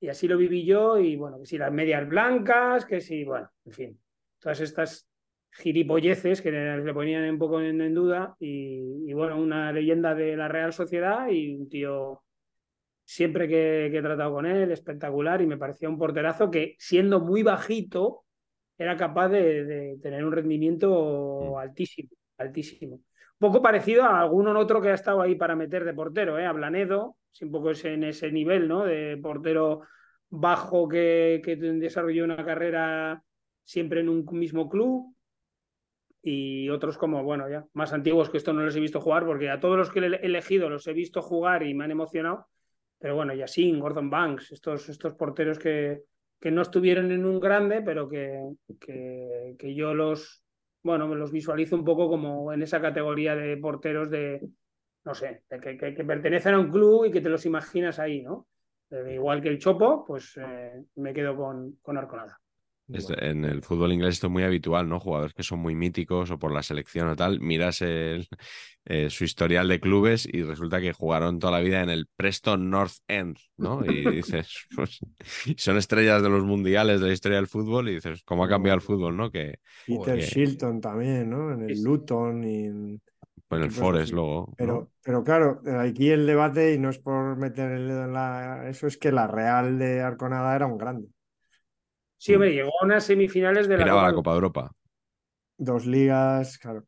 y 0.03 0.09
así 0.09 0.27
lo 0.27 0.37
viví 0.37 0.65
yo, 0.65 0.99
y 0.99 1.15
bueno, 1.15 1.39
que 1.39 1.47
si 1.47 1.57
las 1.57 1.73
medias 1.73 2.09
blancas, 2.09 2.85
que 2.85 3.01
si, 3.01 3.23
bueno, 3.23 3.49
en 3.65 3.73
fin, 3.73 4.01
todas 4.41 4.61
estas 4.61 5.09
gilipolleces 5.53 6.43
que 6.43 6.51
le, 6.51 6.93
ponían 6.93 7.31
un 7.31 7.39
poco 7.39 7.61
en, 7.61 7.95
duda, 7.95 8.35
y, 8.41 9.13
bueno, 9.13 9.41
una 9.41 9.71
leyenda 9.71 10.13
de 10.17 10.37
la 10.37 10.49
Real 10.49 10.73
Sociedad 10.73 11.29
y 11.29 11.55
un 11.55 11.69
tío 11.69 12.25
siempre 13.05 13.47
que, 13.47 13.97
he 13.97 14.03
tratado 14.03 14.33
con 14.33 14.45
él, 14.45 14.73
espectacular, 14.73 15.41
y 15.41 15.47
me 15.47 15.57
parecía 15.57 15.89
un 15.89 15.99
porterazo 15.99 16.51
que 16.51 16.75
siendo 16.81 17.21
muy 17.21 17.45
bajito, 17.45 18.25
era 18.77 18.97
capaz 18.97 19.29
de, 19.29 19.99
tener 20.03 20.25
un 20.25 20.33
rendimiento 20.33 21.53
mm. 21.53 21.59
altísimo, 21.59 22.11
altísimo. 22.39 22.97
Un 22.97 23.03
poco 23.39 23.63
parecido 23.63 24.03
a 24.03 24.21
algún 24.21 24.49
otro 24.49 24.83
que 24.83 24.89
ha 24.89 24.95
estado 24.95 25.23
ahí 25.23 25.37
para 25.37 25.55
meter 25.55 25.85
de 25.85 25.95
portero, 25.95 26.41
¿eh? 26.41 26.47
a 26.47 26.51
Blanedo, 26.51 27.19
un 27.41 27.51
poco 27.51 27.71
es 27.71 27.85
en 27.85 28.05
ese 28.05 28.31
nivel, 28.31 28.69
¿no? 28.69 28.85
De 28.85 29.17
portero 29.17 29.83
bajo 30.29 30.89
que, 30.89 31.41
que 31.45 31.57
desarrolló 31.57 32.25
una 32.25 32.45
carrera 32.45 33.23
siempre 33.65 34.01
en 34.01 34.09
un 34.09 34.25
mismo 34.33 34.69
club 34.69 35.15
y 36.23 36.69
otros 36.69 36.97
como, 36.97 37.23
bueno, 37.25 37.49
ya 37.49 37.67
más 37.73 37.93
antiguos 37.93 38.31
que 38.31 38.37
esto 38.37 38.53
no 38.53 38.63
los 38.63 38.77
he 38.77 38.81
visto 38.81 39.01
jugar 39.01 39.27
porque 39.27 39.51
a 39.51 39.61
todos 39.61 39.77
los 39.77 39.91
que 39.91 39.99
he 39.99 40.27
elegido 40.27 40.71
los 40.71 40.87
he 40.87 40.93
visto 40.93 41.21
jugar 41.21 41.65
y 41.65 41.75
me 41.75 41.85
han 41.85 41.91
emocionado, 41.91 42.47
pero 42.99 43.17
bueno, 43.17 43.35
Yassin, 43.35 43.81
Gordon 43.81 44.09
Banks, 44.09 44.53
estos, 44.53 44.89
estos 44.89 45.15
porteros 45.15 45.59
que, 45.59 46.03
que 46.41 46.51
no 46.51 46.63
estuvieron 46.63 47.11
en 47.11 47.25
un 47.25 47.41
grande, 47.41 47.83
pero 47.83 48.09
que, 48.09 48.41
que, 48.81 49.57
que 49.59 49.75
yo 49.75 49.95
los, 49.95 50.45
bueno, 50.83 51.13
los 51.15 51.33
visualizo 51.33 51.75
un 51.75 51.85
poco 51.85 52.09
como 52.09 52.53
en 52.53 52.63
esa 52.63 52.81
categoría 52.81 53.35
de 53.35 53.57
porteros 53.57 54.09
de, 54.09 54.49
no 55.05 55.15
sé, 55.15 55.43
que, 55.49 55.77
que, 55.77 56.05
pertenecen 56.05 56.55
a 56.55 56.61
un 56.61 56.71
club 56.71 57.07
y 57.07 57.11
que 57.11 57.21
te 57.21 57.29
los 57.29 57.45
imaginas 57.47 57.99
ahí, 57.99 58.23
¿no? 58.23 58.47
Eh, 58.91 59.15
igual 59.15 59.43
que 59.43 59.49
el 59.49 59.59
Chopo, 59.59 60.05
pues 60.07 60.37
eh, 60.37 60.85
me 60.97 61.13
quedo 61.13 61.37
con, 61.37 61.79
con 61.83 61.97
Arconada. 61.97 62.39
en 62.89 63.45
el 63.45 63.63
fútbol 63.63 63.93
inglés 63.93 64.15
esto 64.15 64.27
es 64.27 64.33
muy 64.33 64.43
habitual, 64.43 64.89
¿no? 64.89 65.01
Jugadores 65.01 65.35
que 65.35 65.43
son 65.43 65.59
muy 65.61 65.75
míticos 65.75 66.31
o 66.31 66.39
por 66.39 66.53
la 66.53 66.63
selección 66.63 67.09
o 67.09 67.17
tal, 67.17 67.41
miras 67.41 67.81
el, 67.83 68.29
eh, 68.85 69.11
su 69.11 69.25
historial 69.25 69.67
de 69.69 69.81
clubes 69.81 70.29
y 70.31 70.43
resulta 70.43 70.81
que 70.81 70.93
jugaron 70.93 71.39
toda 71.39 71.53
la 71.53 71.65
vida 71.65 71.83
en 71.83 71.89
el 71.89 72.07
Preston 72.15 72.69
North 72.69 72.97
End, 73.09 73.39
¿no? 73.57 73.85
Y 73.85 74.05
dices, 74.11 74.67
pues, 74.77 75.01
son 75.57 75.79
estrellas 75.79 76.23
de 76.23 76.29
los 76.29 76.45
mundiales 76.45 77.01
de 77.01 77.07
la 77.09 77.13
historia 77.13 77.39
del 77.39 77.49
fútbol 77.49 77.89
y 77.89 77.95
dices, 77.95 78.23
¿cómo 78.25 78.45
ha 78.45 78.49
cambiado 78.49 78.77
el 78.77 78.83
fútbol, 78.83 79.17
no? 79.17 79.31
Que, 79.31 79.59
Peter 79.87 80.21
Shilton 80.21 80.81
también, 80.81 81.31
¿no? 81.31 81.53
En 81.53 81.69
el 81.69 81.83
Luton 81.83 82.45
y 82.45 82.65
en... 82.67 83.03
Pues 83.53 83.61
en 83.61 83.67
el 83.67 83.71
Forest 83.71 84.13
luego. 84.15 84.55
Pero, 84.57 84.93
pero 85.05 85.23
claro, 85.23 85.61
aquí 85.79 86.09
el 86.09 86.27
debate, 86.27 86.73
y 86.73 86.79
no 86.79 86.89
es 86.89 86.99
por 86.99 87.37
meter 87.37 87.71
el 87.73 87.87
dedo 87.87 88.05
en 88.07 88.15
la... 88.15 88.67
Eso 88.67 88.87
es 88.87 88.97
que 88.97 89.13
la 89.13 89.27
Real 89.27 89.79
de 89.79 90.01
Arconada 90.01 90.57
era 90.57 90.65
un 90.65 90.79
grande. 90.79 91.09
Sí, 92.17 92.33
hombre, 92.33 92.55
llegó 92.55 92.71
a 92.81 92.87
unas 92.87 93.05
semifinales 93.05 93.69
de 93.69 93.77
la 93.77 93.85
Copa, 93.85 94.03
la 94.05 94.15
Copa 94.15 94.31
de 94.31 94.35
Europa. 94.37 94.73
Dos 95.59 95.85
ligas, 95.85 96.57
claro. 96.57 96.87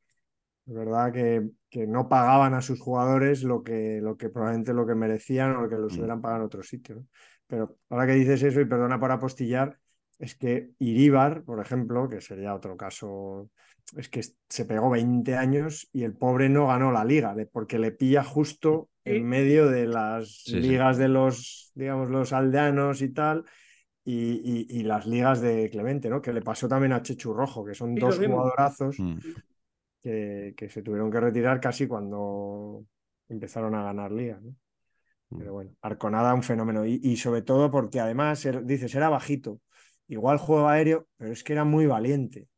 Es 0.66 0.72
verdad 0.72 1.12
que, 1.12 1.50
que, 1.68 1.86
no 1.86 2.08
pagaban 2.08 2.54
a 2.54 2.62
sus 2.62 2.80
jugadores 2.80 3.42
lo 3.42 3.62
que, 3.62 4.00
lo 4.00 4.16
que 4.16 4.30
probablemente 4.30 4.72
lo 4.72 4.86
que 4.86 4.94
merecían 4.94 5.56
o 5.56 5.62
lo 5.62 5.68
que 5.68 5.76
los 5.76 5.94
mm. 5.94 5.98
hubieran 5.98 6.22
pagado 6.22 6.40
en 6.40 6.46
otro 6.46 6.62
sitio. 6.62 7.04
Pero 7.46 7.76
ahora 7.90 8.06
que 8.06 8.14
dices 8.14 8.42
eso, 8.42 8.58
y 8.62 8.64
perdona 8.64 8.98
por 8.98 9.12
apostillar, 9.12 9.78
es 10.18 10.34
que 10.34 10.70
Iríbar, 10.78 11.42
por 11.42 11.60
ejemplo, 11.60 12.08
que 12.08 12.22
sería 12.22 12.54
otro 12.54 12.74
caso, 12.74 13.50
es 13.96 14.08
que 14.08 14.22
se 14.48 14.64
pegó 14.64 14.90
20 14.90 15.36
años 15.36 15.88
y 15.92 16.04
el 16.04 16.14
pobre 16.14 16.48
no 16.48 16.68
ganó 16.68 16.92
la 16.92 17.04
liga, 17.04 17.34
porque 17.52 17.78
le 17.78 17.92
pilla 17.92 18.24
justo 18.24 18.88
en 19.04 19.26
medio 19.26 19.68
de 19.68 19.86
las 19.86 20.44
ligas 20.46 20.96
de 20.96 21.08
los, 21.08 21.72
digamos, 21.74 22.10
los 22.10 22.32
aldeanos 22.32 23.02
y 23.02 23.10
tal, 23.10 23.44
y, 24.04 24.82
las 24.82 25.06
ligas 25.06 25.40
de 25.40 25.70
Clemente, 25.70 26.10
¿no? 26.10 26.20
Que 26.20 26.32
le 26.32 26.42
pasó 26.42 26.68
también 26.68 26.92
a 26.92 27.02
Chechu 27.02 27.32
Rojo, 27.32 27.64
que 27.64 27.74
son 27.74 27.94
dos 27.94 28.18
jugadorazos 28.18 28.98
mm. 28.98 29.18
que, 30.00 30.54
que, 30.56 30.68
se 30.68 30.82
tuvieron 30.82 31.10
que 31.10 31.20
retirar 31.20 31.60
casi 31.60 31.86
cuando 31.86 32.84
empezaron 33.28 33.74
a 33.74 33.82
ganar 33.82 34.12
ligas, 34.12 34.42
¿no? 34.42 34.54
Mm. 35.34 35.38
Pero 35.38 35.52
bueno, 35.52 35.72
Arconada 35.82 36.34
un 36.34 36.42
fenómeno. 36.42 36.84
Y, 36.86 37.16
sobre 37.16 37.42
todo 37.42 37.70
porque 37.70 38.00
además, 38.00 38.46
dices, 38.64 38.94
era 38.94 39.08
bajito. 39.08 39.60
Igual 40.06 40.38
juego 40.38 40.68
aéreo, 40.68 41.08
pero 41.16 41.32
es 41.32 41.42
que 41.42 41.54
era 41.54 41.64
muy 41.64 41.86
valiente. 41.86 42.48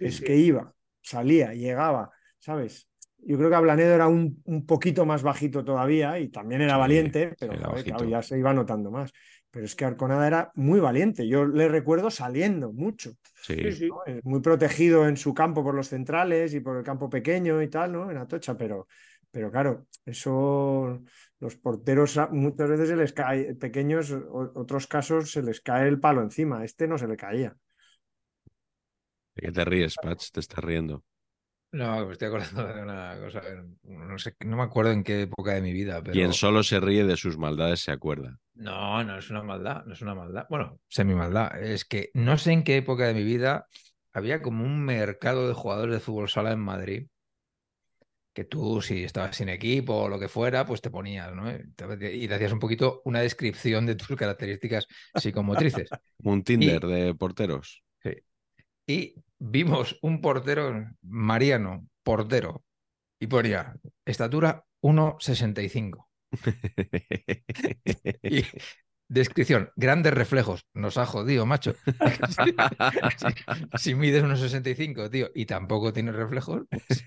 Es 0.00 0.20
que 0.20 0.36
iba, 0.36 0.74
salía, 1.00 1.52
llegaba, 1.52 2.10
¿sabes? 2.38 2.88
Yo 3.18 3.36
creo 3.36 3.50
que 3.50 3.56
Ablanedo 3.56 3.94
era 3.94 4.08
un, 4.08 4.42
un 4.44 4.64
poquito 4.64 5.04
más 5.04 5.22
bajito 5.22 5.62
todavía 5.62 6.18
y 6.18 6.28
también 6.28 6.62
era 6.62 6.76
valiente, 6.78 7.34
pero 7.38 8.08
ya 8.08 8.22
se 8.22 8.38
iba 8.38 8.54
notando 8.54 8.90
más. 8.90 9.12
Pero 9.50 9.66
es 9.66 9.74
que 9.74 9.84
Arconada 9.84 10.26
era 10.26 10.52
muy 10.54 10.78
valiente. 10.78 11.26
Yo 11.26 11.44
le 11.44 11.68
recuerdo 11.68 12.10
saliendo 12.10 12.72
mucho. 12.72 13.12
Sí. 13.42 13.72
sí. 13.72 13.88
Eh, 14.06 14.20
muy 14.22 14.40
protegido 14.40 15.08
en 15.08 15.16
su 15.16 15.34
campo 15.34 15.64
por 15.64 15.74
los 15.74 15.88
centrales 15.88 16.54
y 16.54 16.60
por 16.60 16.76
el 16.76 16.84
campo 16.84 17.10
pequeño 17.10 17.60
y 17.60 17.68
tal, 17.68 17.92
¿no? 17.92 18.10
En 18.10 18.16
Atocha, 18.16 18.56
pero, 18.56 18.86
pero 19.30 19.50
claro, 19.50 19.86
eso 20.06 21.02
los 21.40 21.56
porteros 21.56 22.18
muchas 22.30 22.70
veces 22.70 22.88
se 22.88 22.96
les 22.96 23.12
cae, 23.12 23.54
pequeños, 23.56 24.12
otros 24.30 24.86
casos 24.86 25.32
se 25.32 25.42
les 25.42 25.60
cae 25.60 25.88
el 25.88 25.98
palo 25.98 26.22
encima. 26.22 26.64
Este 26.64 26.86
no 26.86 26.96
se 26.96 27.08
le 27.08 27.16
caía. 27.16 27.56
¿De 29.34 29.42
qué 29.42 29.52
te 29.52 29.64
ríes, 29.64 29.94
Patch? 30.02 30.30
Te 30.32 30.40
estás 30.40 30.64
riendo. 30.64 31.04
No, 31.72 32.04
me 32.04 32.12
estoy 32.12 32.28
acordando 32.28 32.66
de 32.66 32.82
una 32.82 33.16
cosa. 33.20 33.42
No, 33.84 34.18
sé, 34.18 34.34
no 34.40 34.56
me 34.56 34.62
acuerdo 34.64 34.90
en 34.90 35.04
qué 35.04 35.22
época 35.22 35.54
de 35.54 35.62
mi 35.62 35.72
vida. 35.72 36.00
Pero... 36.02 36.12
Quien 36.12 36.32
solo 36.32 36.62
se 36.64 36.80
ríe 36.80 37.04
de 37.04 37.16
sus 37.16 37.38
maldades 37.38 37.80
se 37.80 37.92
acuerda. 37.92 38.38
No, 38.54 39.04
no 39.04 39.16
es 39.16 39.30
una 39.30 39.42
maldad, 39.42 39.84
no 39.86 39.92
es 39.92 40.02
una 40.02 40.14
maldad. 40.14 40.46
Bueno, 40.50 40.80
semi 40.88 41.14
maldad. 41.14 41.62
Es 41.62 41.84
que 41.84 42.10
no 42.14 42.38
sé 42.38 42.52
en 42.52 42.64
qué 42.64 42.76
época 42.76 43.06
de 43.06 43.14
mi 43.14 43.22
vida 43.22 43.68
había 44.12 44.42
como 44.42 44.64
un 44.64 44.84
mercado 44.84 45.46
de 45.46 45.54
jugadores 45.54 45.94
de 45.94 46.00
fútbol 46.00 46.28
sala 46.28 46.50
en 46.52 46.60
Madrid. 46.60 47.06
Que 48.32 48.44
tú, 48.44 48.80
si 48.80 49.04
estabas 49.04 49.36
sin 49.36 49.48
equipo 49.48 49.94
o 49.94 50.08
lo 50.08 50.18
que 50.18 50.28
fuera, 50.28 50.64
pues 50.64 50.80
te 50.80 50.90
ponías, 50.90 51.34
¿no? 51.34 51.50
Y 51.50 52.28
te 52.28 52.34
hacías 52.34 52.52
un 52.52 52.60
poquito 52.60 53.02
una 53.04 53.20
descripción 53.20 53.86
de 53.86 53.96
tus 53.96 54.16
características 54.16 54.86
psicomotrices. 55.14 55.88
un 56.22 56.42
Tinder 56.42 56.84
de 56.86 57.14
porteros. 57.14 57.82
Y 58.86 59.14
vimos 59.38 59.98
un 60.02 60.20
portero, 60.20 60.88
Mariano, 61.02 61.88
portero, 62.02 62.64
y 63.20 63.26
ponía 63.26 63.74
estatura 64.04 64.64
1,65. 64.82 66.08
y 68.22 68.44
descripción, 69.08 69.70
grandes 69.76 70.14
reflejos. 70.14 70.66
Nos 70.72 70.96
ha 70.96 71.06
jodido, 71.06 71.44
macho. 71.44 71.74
si, 73.78 73.94
mides 73.94 74.22
unos 74.22 74.40
65, 74.40 75.10
tío, 75.10 75.30
y 75.34 75.46
tampoco 75.46 75.92
tienes 75.92 76.14
reflejos, 76.14 76.62
pues, 76.70 77.04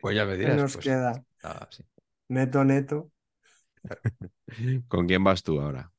pues 0.00 0.16
ya 0.16 0.24
me 0.24 0.36
dirás. 0.36 0.56
nos 0.56 0.72
pues, 0.74 0.86
queda? 0.86 1.24
Neto, 2.28 2.64
neto. 2.64 3.10
¿Con 4.88 5.06
quién 5.06 5.22
vas 5.22 5.42
tú 5.42 5.60
ahora? 5.60 5.92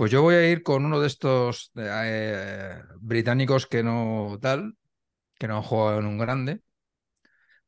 Pues 0.00 0.10
yo 0.10 0.22
voy 0.22 0.34
a 0.34 0.50
ir 0.50 0.62
con 0.62 0.86
uno 0.86 0.98
de 0.98 1.06
estos 1.06 1.72
eh, 1.76 2.80
británicos 3.00 3.66
que 3.66 3.82
no 3.82 4.38
tal, 4.40 4.78
que 5.38 5.46
no 5.46 5.56
han 5.56 5.62
jugado 5.62 5.98
en 5.98 6.06
un 6.06 6.16
grande, 6.16 6.62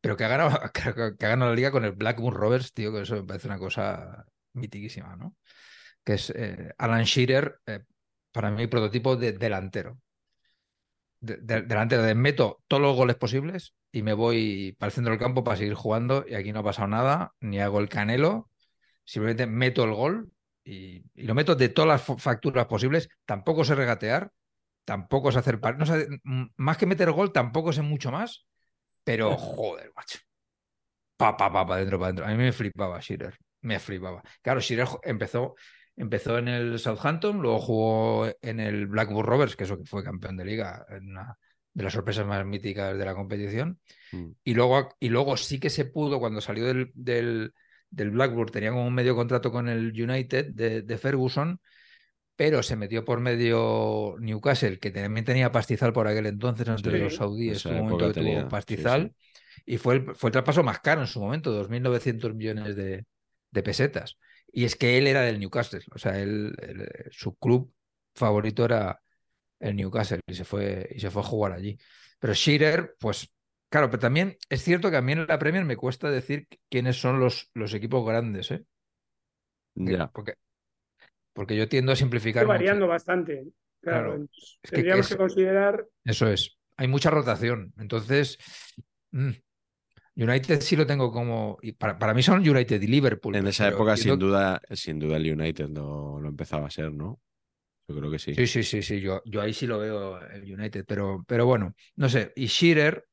pero 0.00 0.16
que 0.16 0.24
ha 0.24 0.28
ganado, 0.28 0.58
que, 1.18 1.26
ha 1.26 1.36
la 1.36 1.54
liga 1.54 1.70
con 1.70 1.84
el 1.84 1.92
Blackburn 1.92 2.34
Rovers, 2.34 2.72
tío, 2.72 2.90
que 2.90 3.02
eso 3.02 3.16
me 3.16 3.24
parece 3.24 3.48
una 3.48 3.58
cosa 3.58 4.24
mitiquísima, 4.54 5.14
¿no? 5.14 5.36
Que 6.02 6.14
es 6.14 6.30
eh, 6.30 6.72
Alan 6.78 7.04
Shearer, 7.04 7.58
eh, 7.66 7.80
para 8.30 8.50
mí, 8.50 8.66
prototipo 8.66 9.14
de 9.14 9.32
delantero. 9.32 10.00
delantero 11.20 12.02
de 12.02 12.14
meto 12.14 12.62
todos 12.66 12.82
los 12.82 12.96
goles 12.96 13.16
posibles 13.16 13.74
y 13.92 14.02
me 14.02 14.14
voy 14.14 14.74
para 14.78 14.88
el 14.88 14.94
centro 14.94 15.10
del 15.10 15.20
campo 15.20 15.44
para 15.44 15.58
seguir 15.58 15.74
jugando 15.74 16.24
y 16.26 16.32
aquí 16.34 16.50
no 16.50 16.60
ha 16.60 16.64
pasado 16.64 16.88
nada, 16.88 17.34
ni 17.40 17.60
hago 17.60 17.78
el 17.78 17.90
canelo, 17.90 18.48
simplemente 19.04 19.46
meto 19.46 19.84
el 19.84 19.92
gol 19.92 20.31
y, 20.64 21.02
lo 21.14 21.34
meto 21.34 21.54
de 21.54 21.68
todas 21.68 21.88
las 21.88 22.22
facturas 22.22 22.66
posibles. 22.66 23.08
Tampoco 23.24 23.64
sé 23.64 23.74
regatear, 23.74 24.30
tampoco 24.84 25.32
sé 25.32 25.38
hacer. 25.38 25.60
No 25.76 25.86
sé, 25.86 26.06
más 26.56 26.76
que 26.76 26.86
meter 26.86 27.10
gol, 27.10 27.32
tampoco 27.32 27.72
sé 27.72 27.82
mucho 27.82 28.10
más, 28.10 28.46
pero 29.04 29.36
joder, 29.36 29.92
macho. 29.96 30.18
Pa, 31.16 31.36
pa, 31.36 31.52
pa, 31.52 31.66
pa, 31.66 31.76
dentro, 31.76 31.98
pa, 31.98 32.08
dentro. 32.08 32.26
A 32.26 32.28
mí 32.28 32.36
me 32.36 32.52
flipaba 32.52 33.00
Shearer, 33.00 33.36
me 33.62 33.78
flipaba. 33.78 34.22
Claro, 34.40 34.60
Shearer 34.60 34.88
empezó, 35.02 35.54
empezó 35.96 36.38
en 36.38 36.48
el 36.48 36.78
Southampton, 36.78 37.40
luego 37.40 37.60
jugó 37.60 38.26
en 38.40 38.60
el 38.60 38.86
Blackburn 38.86 39.26
Rovers, 39.26 39.56
que 39.56 39.64
eso 39.64 39.78
que 39.78 39.84
fue 39.84 40.04
campeón 40.04 40.36
de 40.36 40.44
liga, 40.44 40.84
una 41.00 41.36
de 41.74 41.84
las 41.84 41.92
sorpresas 41.92 42.26
más 42.26 42.44
míticas 42.44 42.96
de 42.96 43.04
la 43.04 43.14
competición. 43.14 43.78
Mm. 44.12 44.30
Y, 44.44 44.54
luego, 44.54 44.94
y 45.00 45.08
luego 45.08 45.36
sí 45.36 45.58
que 45.58 45.70
se 45.70 45.84
pudo, 45.84 46.18
cuando 46.18 46.40
salió 46.40 46.66
del, 46.66 46.90
del 46.94 47.54
del 47.93 48.11
Blackburn 48.11 48.51
tenía 48.51 48.70
como 48.70 48.86
un 48.86 48.95
medio 48.95 49.14
contrato 49.14 49.53
con 49.53 49.68
el 49.68 49.93
United 49.93 50.55
de, 50.55 50.99
Ferguson, 50.99 51.61
pero 52.34 52.62
se 52.62 52.74
metió 52.74 53.05
por 53.05 53.20
medio 53.20 54.16
Newcastle, 54.18 54.78
que 54.78 54.90
también 54.90 55.26
tenía 55.26 55.53
pastizal 55.53 55.93
por 55.93 56.09
aquel 56.09 56.26
entonces, 56.26 56.66
entre 56.66 56.99
los 56.99 57.16
saudíes, 57.16 57.64
en 57.66 57.74
un 57.76 57.90
momento 57.90 58.12
tuvo 58.12 58.49
pastizal, 58.49 59.14
y 59.66 59.76
fue 59.76 59.97
el, 59.97 60.14
fue 60.16 60.28
el 60.28 60.32
traspaso 60.32 60.62
más 60.62 60.80
caro 60.80 61.03
en 61.03 61.07
su 61.07 61.20
momento, 61.20 61.53
2.900 61.68 62.34
millones 62.34 62.74
de, 62.74 63.05
pesetas. 63.62 64.16
Y 64.51 64.64
es 64.64 64.74
que 64.74 64.97
él 64.97 65.07
era 65.07 65.20
del 65.20 65.38
Newcastle, 65.38 65.82
o 65.95 65.99
sea, 65.99 66.18
él, 66.18 66.55
su 67.11 67.36
club 67.36 67.72
favorito 68.14 68.64
era 68.64 69.01
el 69.61 69.76
Newcastle 69.76 70.20
y 70.26 70.34
se 70.34 70.45
fue, 70.45 70.88
y 70.95 70.99
se 70.99 71.11
fue 71.11 71.22
a 71.22 71.26
jugar 71.26 71.53
allí. 71.53 71.78
Pero 72.18 72.32
Shearer, 72.32 72.95
pues 72.99 73.30
Claro, 73.72 73.88
pero 73.88 74.00
también 74.00 74.36
es 74.50 74.62
cierto 74.62 74.90
que 74.90 74.98
a 74.98 75.00
mí 75.00 75.12
en 75.12 75.26
la 75.26 75.38
Premier 75.38 75.64
me 75.64 75.78
cuesta 75.78 76.10
decir 76.10 76.46
quiénes 76.68 77.00
son 77.00 77.18
los, 77.18 77.50
los 77.54 77.72
equipos 77.72 78.06
grandes, 78.06 78.50
¿eh? 78.50 78.66
Ya. 79.74 80.08
Porque, 80.08 80.34
porque 81.32 81.56
yo 81.56 81.66
tiendo 81.70 81.92
a 81.92 81.96
simplificar. 81.96 82.42
Estoy 82.42 82.54
variando 82.54 82.86
bastante. 82.86 83.46
Claro. 83.80 84.26
tendríamos 84.60 85.08
que, 85.08 85.16
considerar. 85.16 85.86
Eso 86.04 86.28
es. 86.28 86.58
Hay 86.76 86.86
mucha 86.86 87.08
rotación. 87.08 87.72
Entonces, 87.78 88.36
mm, 89.12 89.30
United 90.16 90.60
sí 90.60 90.76
lo 90.76 90.86
tengo 90.86 91.10
como. 91.10 91.58
Para, 91.78 91.98
para, 91.98 92.12
mí 92.12 92.22
son 92.22 92.46
United 92.46 92.82
y 92.82 92.86
Liverpool. 92.86 93.36
En 93.36 93.46
esa 93.46 93.68
época, 93.68 93.96
sin 93.96 94.18
duda, 94.18 94.60
sin 94.72 94.98
duda, 94.98 95.16
el 95.16 95.32
United 95.32 95.70
no 95.70 96.20
lo 96.20 96.28
empezaba 96.28 96.66
a 96.66 96.70
ser, 96.70 96.92
¿no? 96.92 97.22
Yo 97.88 97.96
creo 97.96 98.10
que 98.10 98.18
sí. 98.18 98.34
Sí, 98.34 98.46
sí, 98.46 98.62
sí, 98.64 98.82
sí. 98.82 99.00
Yo, 99.00 99.22
yo 99.24 99.40
ahí 99.40 99.54
sí 99.54 99.66
lo 99.66 99.78
veo 99.78 100.20
el 100.28 100.42
United. 100.42 100.84
Pero, 100.86 101.24
pero 101.26 101.46
bueno, 101.46 101.74
no 101.96 102.10
sé. 102.10 102.34
Y 102.36 102.48
Shearer 102.48 103.06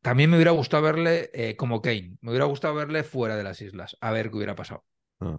también 0.00 0.30
me 0.30 0.36
hubiera 0.36 0.52
gustado 0.52 0.82
verle 0.82 1.30
eh, 1.32 1.56
como 1.56 1.82
Kane. 1.82 2.16
Me 2.20 2.30
hubiera 2.30 2.44
gustado 2.46 2.74
verle 2.74 3.02
fuera 3.02 3.36
de 3.36 3.42
las 3.42 3.60
islas, 3.60 3.96
a 4.00 4.12
ver 4.12 4.30
qué 4.30 4.36
hubiera 4.36 4.54
pasado. 4.54 4.84
Ah. 5.20 5.38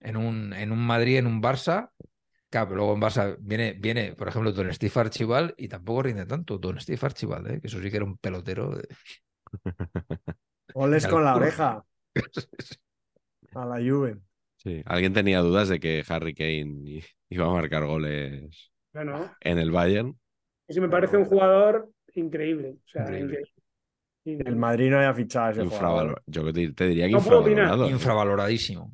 En, 0.00 0.16
un, 0.16 0.52
en 0.52 0.72
un 0.72 0.78
Madrid, 0.78 1.18
en 1.18 1.26
un 1.26 1.42
Barça. 1.42 1.90
Claro, 2.50 2.68
pero 2.68 2.76
luego 2.78 2.94
en 2.94 3.00
Barça 3.00 3.36
viene, 3.40 3.74
viene, 3.74 4.14
por 4.14 4.28
ejemplo, 4.28 4.52
Don 4.52 4.72
Steve 4.72 4.92
Archibald 4.94 5.54
y 5.58 5.68
tampoco 5.68 6.04
rinde 6.04 6.24
tanto. 6.24 6.56
Don 6.58 6.80
Steve 6.80 7.00
Archibald, 7.02 7.50
¿eh? 7.50 7.60
que 7.60 7.66
eso 7.66 7.80
sí 7.80 7.90
que 7.90 7.96
era 7.96 8.06
un 8.06 8.16
pelotero. 8.16 8.74
De... 8.74 8.88
Oles 10.74 11.06
con 11.06 11.24
la 11.24 11.36
oreja. 11.36 11.84
A 13.54 13.66
la 13.66 13.76
Juve. 13.76 14.18
Sí, 14.56 14.82
alguien 14.86 15.12
tenía 15.12 15.40
dudas 15.40 15.68
de 15.68 15.78
que 15.78 16.04
Harry 16.08 16.34
Kane 16.34 17.02
iba 17.28 17.46
a 17.46 17.50
marcar 17.50 17.86
goles 17.86 18.72
en 19.40 19.58
el 19.58 19.70
Bayern. 19.70 20.18
Ese 20.66 20.80
me 20.80 20.88
parece 20.88 21.16
un 21.16 21.24
jugador 21.24 21.90
increíble. 22.14 22.76
O 22.84 22.88
sea, 22.88 23.02
increíble. 23.04 23.52
El 24.32 24.56
Madrid 24.56 24.90
no 24.90 24.98
haya 24.98 25.14
fichado 25.14 25.50
ese 25.50 25.64
jugador. 25.64 26.22
Yo 26.26 26.52
te, 26.52 26.88
diría 26.88 27.06
que 27.06 27.12
infravalorado. 27.12 27.88
Infravaloradísimo. 27.88 28.92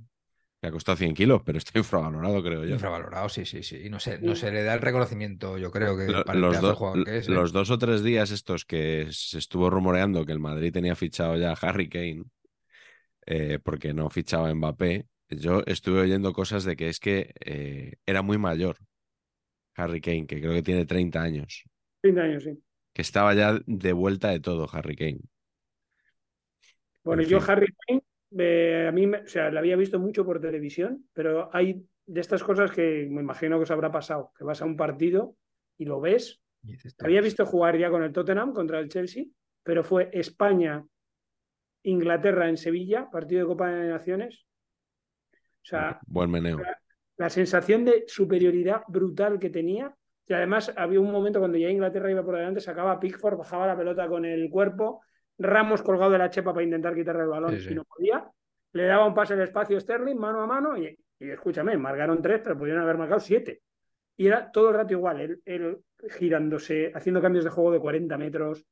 Que 0.61 0.68
ha 0.68 0.70
costado 0.70 0.97
100 0.97 1.14
kilos, 1.14 1.43
pero 1.45 1.59
está 1.59 1.78
infravalorado, 1.78 2.43
creo 2.43 2.64
yo. 2.64 2.74
Infravalorado, 2.74 3.28
sí, 3.28 3.45
sí, 3.45 3.62
sí. 3.62 3.89
No 3.91 4.01
se, 4.01 4.18
no 4.20 4.35
se 4.35 4.51
le 4.51 4.62
da 4.62 4.74
el 4.74 4.80
reconocimiento, 4.80 5.59
yo 5.59 5.70
creo 5.70 5.97
que 5.97 6.07
para 6.24 6.39
los, 6.39 6.57
que 7.05 7.18
es, 7.18 7.28
¿eh? 7.28 7.32
los 7.32 7.53
dos 7.53 7.70
o 7.70 7.78
tres 7.78 8.03
días 8.03 8.30
estos 8.30 8.64
que 8.64 9.09
se 9.11 9.39
estuvo 9.39 9.68
rumoreando 9.68 10.24
que 10.24 10.32
el 10.32 10.41
Madrid 10.41 10.72
tenía 10.72 10.95
fichado 10.97 11.37
ya 11.37 11.51
a 11.51 11.59
Harry 11.61 11.89
Kane, 11.89 12.24
eh, 13.26 13.59
porque 13.62 13.93
no 13.93 14.09
fichaba 14.09 14.49
a 14.49 14.55
Mbappé, 14.55 15.07
yo 15.28 15.62
estuve 15.66 16.01
oyendo 16.01 16.32
cosas 16.32 16.64
de 16.64 16.76
que 16.76 16.89
es 16.89 16.99
que 16.99 17.35
eh, 17.45 17.95
era 18.07 18.22
muy 18.22 18.39
mayor 18.39 18.78
Harry 19.76 20.01
Kane, 20.01 20.26
que 20.26 20.41
creo 20.41 20.53
que 20.53 20.62
tiene 20.62 20.87
30 20.87 21.20
años. 21.20 21.64
30 22.03 22.20
años, 22.22 22.45
sí. 22.45 22.59
Que 22.95 23.03
estaba 23.03 23.34
ya 23.34 23.61
de 23.66 23.92
vuelta 23.92 24.30
de 24.30 24.40
todo 24.40 24.66
Harry 24.72 24.97
Kane. 24.97 25.20
Bueno, 27.03 27.22
yo 27.22 27.38
Harry 27.47 27.66
Kane, 27.86 28.03
eh, 28.38 28.86
a 28.88 28.92
mí, 28.92 29.07
o 29.07 29.26
sea, 29.26 29.51
la 29.51 29.61
había 29.61 29.76
visto 29.76 29.99
mucho 29.99 30.24
por 30.24 30.40
televisión, 30.40 31.07
pero 31.12 31.51
hay 31.53 31.86
de 32.07 32.20
estas 32.20 32.42
cosas 32.42 32.70
que 32.70 33.07
me 33.11 33.20
imagino 33.20 33.59
que 33.59 33.64
os 33.64 33.70
habrá 33.70 33.92
pasado, 33.92 34.32
que 34.38 34.45
vas 34.45 34.62
a 34.62 34.64
un 34.64 34.76
partido 34.76 35.36
y 35.76 35.84
lo 35.84 36.01
ves. 36.01 36.40
había 37.01 37.20
visto 37.20 37.45
jugar 37.45 37.76
ya 37.76 37.90
con 37.90 38.03
el 38.03 38.12
Tottenham 38.12 38.55
contra 38.55 38.78
el 38.78 38.88
Chelsea, 38.88 39.24
pero 39.62 39.84
fue 39.84 40.09
España, 40.12 40.82
Inglaterra 41.82 42.49
en 42.49 42.57
Sevilla, 42.57 43.11
partido 43.11 43.42
de 43.42 43.47
Copa 43.47 43.68
de 43.68 43.88
Naciones, 43.90 44.47
o 45.64 45.66
sea, 45.66 45.99
buen 46.07 46.30
meneo. 46.30 46.61
La, 47.16 47.30
sensación 47.30 47.86
de 47.86 48.05
superioridad 48.07 48.82
brutal 48.86 49.38
que 49.38 49.49
tenía. 49.49 49.97
Y 50.26 50.32
además 50.32 50.72
había 50.76 51.00
un 51.00 51.12
momento 51.12 51.38
cuando 51.38 51.58
ya 51.58 51.68
Inglaterra 51.68 52.10
iba 52.10 52.22
por 52.22 52.36
delante, 52.36 52.60
sacaba 52.60 52.98
Pickford, 52.98 53.36
bajaba 53.36 53.66
la 53.66 53.76
pelota 53.76 54.08
con 54.08 54.24
el 54.24 54.48
cuerpo, 54.50 55.02
Ramos 55.38 55.82
colgado 55.82 56.12
de 56.12 56.18
la 56.18 56.30
chepa 56.30 56.52
para 56.52 56.64
intentar 56.64 56.94
quitarle 56.94 57.22
el 57.22 57.28
balón 57.28 57.58
y 57.58 57.74
no 57.74 57.84
podía. 57.84 58.24
Le 58.72 58.86
daba 58.86 59.06
un 59.06 59.14
pase 59.14 59.34
al 59.34 59.40
espacio 59.40 59.80
Sterling, 59.80 60.16
mano 60.16 60.40
a 60.40 60.46
mano, 60.46 60.76
y, 60.78 60.96
escúchame, 61.18 61.76
marcaron 61.76 62.22
tres, 62.22 62.40
pero 62.42 62.56
pudieron 62.56 62.82
haber 62.82 62.96
marcado 62.96 63.20
siete. 63.20 63.62
Y 64.16 64.28
era 64.28 64.50
todo 64.50 64.68
el 64.68 64.76
rato 64.76 64.92
igual, 64.92 65.40
él 65.44 65.78
girándose, 66.08 66.92
haciendo 66.94 67.20
cambios 67.20 67.44
de 67.44 67.50
juego 67.50 67.72
de 67.72 67.80
40 67.80 68.16
metros, 68.16 68.64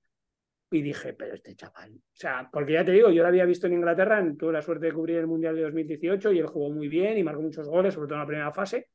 y 0.71 0.83
dije, 0.83 1.13
pero 1.15 1.35
este 1.35 1.55
chaval. 1.55 1.93
O 1.95 2.01
sea, 2.15 2.49
porque 2.51 2.73
ya 2.75 2.85
te 2.85 2.93
digo, 2.93 3.11
yo 3.11 3.23
lo 3.23 3.29
había 3.29 3.45
visto 3.45 3.67
en 3.67 3.75
Inglaterra, 3.75 4.25
tuve 4.39 4.53
la 4.53 4.63
suerte 4.63 4.87
de 4.87 4.93
cubrir 4.93 5.19
el 5.19 5.27
Mundial 5.27 5.57
de 5.57 5.63
2018 5.63 6.33
y 6.33 6.39
él 6.39 6.47
jugó 6.47 6.71
muy 6.71 6.89
bien 6.89 7.19
y 7.19 7.25
marcó 7.25 7.43
muchos 7.43 7.69
goles, 7.69 7.95
sobre 7.95 8.07
todo 8.07 8.15
en 8.15 8.21
la 8.21 8.27
primera 8.27 8.53
fase. 8.53 8.89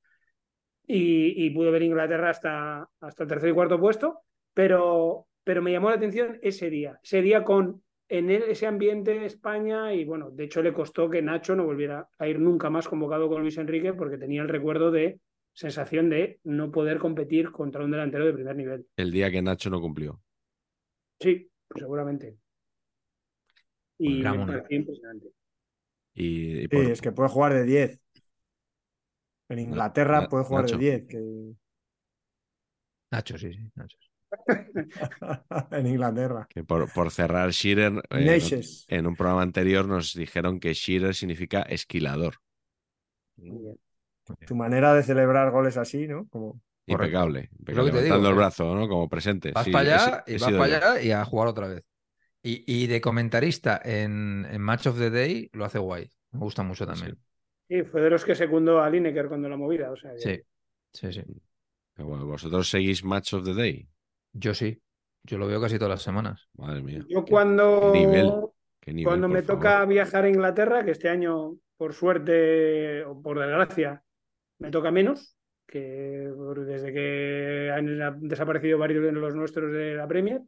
Y, 0.87 1.45
y 1.45 1.49
pude 1.49 1.69
ver 1.69 1.83
Inglaterra 1.83 2.29
hasta, 2.29 2.89
hasta 3.01 3.23
el 3.23 3.29
tercer 3.29 3.49
y 3.49 3.53
cuarto 3.53 3.79
puesto, 3.79 4.21
pero, 4.53 5.27
pero 5.43 5.61
me 5.61 5.71
llamó 5.71 5.89
la 5.89 5.97
atención 5.97 6.39
ese 6.41 6.69
día. 6.69 6.99
Ese 7.03 7.21
día 7.21 7.43
con 7.43 7.83
en 8.09 8.29
ese 8.29 8.65
ambiente 8.65 9.25
España 9.25 9.93
y 9.93 10.05
bueno, 10.05 10.31
de 10.31 10.45
hecho 10.45 10.61
le 10.61 10.73
costó 10.73 11.09
que 11.09 11.21
Nacho 11.21 11.55
no 11.55 11.65
volviera 11.65 12.07
a 12.17 12.27
ir 12.27 12.39
nunca 12.39 12.69
más 12.69 12.87
convocado 12.87 13.27
con 13.27 13.41
Luis 13.41 13.57
Enrique 13.57 13.93
porque 13.93 14.17
tenía 14.17 14.41
el 14.41 14.49
recuerdo 14.49 14.91
de 14.91 15.19
sensación 15.53 16.09
de 16.09 16.39
no 16.43 16.71
poder 16.71 16.99
competir 16.99 17.51
contra 17.51 17.83
un 17.83 17.91
delantero 17.91 18.25
de 18.25 18.33
primer 18.33 18.55
nivel. 18.55 18.87
El 18.95 19.11
día 19.11 19.29
que 19.29 19.41
Nacho 19.41 19.69
no 19.69 19.81
cumplió. 19.81 20.21
Sí, 21.19 21.49
seguramente. 21.75 22.37
Y 23.97 24.21
me 24.21 24.45
pareció 24.45 24.77
impresionante. 24.77 25.27
Y, 26.13 26.75
es 26.91 27.01
que 27.01 27.11
puede 27.11 27.29
jugar 27.29 27.53
de 27.53 27.63
10. 27.63 27.99
En 29.49 29.59
Inglaterra 29.59 30.27
puede 30.27 30.43
jugar 30.43 30.65
de 30.65 30.77
10. 30.77 31.07
Que... 31.07 31.53
Nacho, 33.11 33.37
sí, 33.37 33.53
sí, 33.53 33.71
Nacho. 33.75 33.97
en 35.71 35.87
Inglaterra. 35.87 36.47
Que 36.49 36.63
por, 36.63 36.91
por 36.91 37.11
cerrar 37.11 37.51
Shearer, 37.51 38.01
en, 38.09 39.07
un 39.07 39.15
programa 39.15 39.41
anterior 39.41 39.87
nos 39.87 40.13
dijeron 40.13 40.59
que 40.59 40.73
Shearer 40.73 41.15
significa 41.15 41.61
esquilador. 41.61 42.35
Tu 44.45 44.55
manera 44.55 44.93
de 44.93 45.03
celebrar 45.03 45.51
goles 45.51 45.77
así, 45.77 46.07
¿no? 46.07 46.27
Como... 46.27 46.61
Impecable. 46.85 47.49
Levantando 47.65 48.29
el 48.29 48.35
brazo, 48.35 48.75
¿no? 48.75 48.87
Como 48.87 49.09
presente. 49.09 49.51
Vas 49.51 49.67
para 49.69 49.95
allá, 49.95 50.23
y 50.25 50.37
vas 50.37 50.51
para 50.51 50.63
allá 50.63 51.01
y 51.01 51.11
a 51.11 51.23
jugar 51.25 51.47
otra 51.47 51.67
vez. 51.67 51.83
Y, 52.41 52.87
de 52.87 53.01
comentarista 53.01 53.81
en, 53.83 54.61
Match 54.61 54.87
of 54.87 54.97
the 54.97 55.09
Day 55.09 55.49
lo 55.51 55.65
hace 55.65 55.79
guay. 55.79 56.09
Me 56.31 56.39
gusta 56.39 56.63
mucho 56.63 56.87
también. 56.87 57.15
Sí, 57.15 57.21
fue 57.89 58.01
de 58.01 58.09
los 58.09 58.23
que 58.23 58.35
secundó 58.35 58.81
a 58.81 58.89
Lineker 58.89 59.27
cuando 59.27 59.49
la 59.49 59.57
movida. 59.57 59.91
O 59.91 59.95
sea, 59.97 60.17
Sí, 60.17 60.41
sí, 60.93 61.11
sí. 61.11 61.23
¿Vosotros 61.97 62.69
seguís 62.69 63.03
Match 63.03 63.33
of 63.33 63.43
the 63.43 63.53
Day? 63.53 63.87
Yo 64.33 64.53
sí. 64.53 64.81
Yo 65.23 65.37
lo 65.37 65.47
veo 65.47 65.59
casi 65.59 65.77
todas 65.77 65.91
las 65.91 66.01
semanas. 66.01 66.47
Madre 66.55 66.81
mía. 66.81 67.05
Yo 67.09 67.25
cuando, 67.25 67.91
cuando 69.03 69.27
me 69.27 69.41
toca 69.41 69.83
viajar 69.85 70.25
a 70.25 70.29
Inglaterra, 70.29 70.85
que 70.85 70.91
este 70.91 71.09
año, 71.09 71.57
por 71.75 71.93
suerte 71.93 73.03
o 73.03 73.21
por 73.21 73.39
desgracia, 73.39 74.03
me 74.59 74.71
toca 74.71 74.91
menos, 74.91 75.35
que 75.67 76.31
desde 76.65 76.93
que 76.93 77.71
han 77.73 78.27
desaparecido 78.27 78.77
varios 78.77 79.03
de 79.03 79.11
los 79.11 79.35
nuestros 79.35 79.71
de 79.73 79.95
la 79.95 80.07
Premier, 80.07 80.41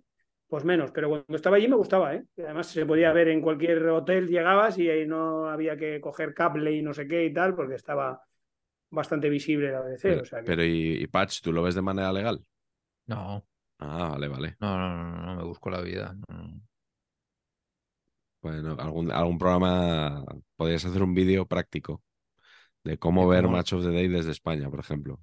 pues 0.50 0.66
menos. 0.66 0.91
Pero 0.91 1.10
cuando 1.10 1.36
estaba 1.36 1.58
allí 1.58 1.68
me 1.68 1.76
gustaba, 1.76 2.16
¿eh? 2.16 2.26
Además 2.39 2.68
se 2.68 2.86
podía 2.86 3.14
ver 3.14 3.30
en 3.30 3.39
cualquier 3.39 3.88
hotel, 3.88 4.28
llegabas 4.28 4.78
y 4.80 4.89
ahí 4.89 5.06
no 5.06 5.47
había 5.47 5.78
que 5.78 6.02
coger 6.02 6.34
cable 6.34 6.72
y 6.74 6.82
no 6.82 6.93
sé 6.93 7.08
qué 7.08 7.24
y 7.24 7.34
tal, 7.34 7.56
porque 7.56 7.76
estaba 7.76 8.22
bastante 8.89 9.30
visible 9.30 9.72
la 9.72 9.82
BBC. 9.82 10.02
Pero, 10.02 10.22
o 10.24 10.26
sea 10.26 10.41
pero 10.43 10.66
¿y, 10.66 11.06
Patch, 11.08 11.41
tú 11.41 11.54
lo 11.54 11.62
ves 11.62 11.76
de 11.76 11.84
manera 11.84 12.12
legal? 12.12 12.43
No. 13.06 13.45
Ah, 13.78 14.10
vale, 14.10 14.28
vale. 14.28 14.58
No, 14.60 14.78
no, 14.78 14.89
no, 14.89 15.22
no, 15.22 15.36
me 15.36 15.43
busco 15.43 15.70
la 15.70 15.82
vida. 15.82 16.18
Bueno, 18.41 18.76
algún, 18.80 19.12
algún 19.12 19.38
programa 19.38 20.26
podrías 20.56 20.84
hacer 20.84 21.04
un 21.04 21.14
vídeo 21.14 21.45
práctico 21.45 22.02
de 22.84 22.97
cómo 22.97 23.28
ver 23.28 23.47
Match 23.47 23.74
of 23.74 23.84
the 23.84 23.91
Day 23.91 24.08
desde 24.08 24.32
España, 24.32 24.70
por 24.70 24.80
ejemplo. 24.80 25.22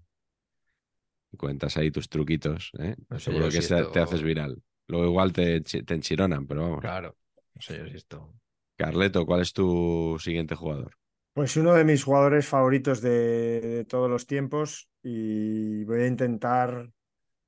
Y 1.33 1.37
cuentas 1.37 1.77
ahí 1.77 1.91
tus 1.91 2.09
truquitos, 2.09 2.71
¿eh? 2.79 2.95
Seguro 3.19 3.49
que 3.49 3.61
te 3.61 4.01
haces 4.01 4.23
viral. 4.23 4.63
Luego 4.89 5.07
igual 5.07 5.33
te, 5.33 5.61
te 5.61 5.95
enchironan, 5.95 6.47
pero 6.47 6.63
vamos. 6.63 6.81
Claro, 6.81 7.17
no 7.55 7.61
sé 7.61 7.79
yo 7.79 7.87
si 7.87 7.97
esto. 7.97 8.33
Carleto, 8.77 9.25
¿cuál 9.27 9.41
es 9.41 9.53
tu 9.53 10.17
siguiente 10.21 10.55
jugador? 10.55 10.97
Pues 11.33 11.57
uno 11.57 11.75
de 11.75 11.85
mis 11.85 12.05
jugadores 12.05 12.47
favoritos 12.47 13.01
de, 13.01 13.85
todos 13.89 14.09
los 14.09 14.27
tiempos 14.27 14.89
y 15.03 15.85
voy 15.85 16.03
a 16.03 16.07
intentar 16.07 16.91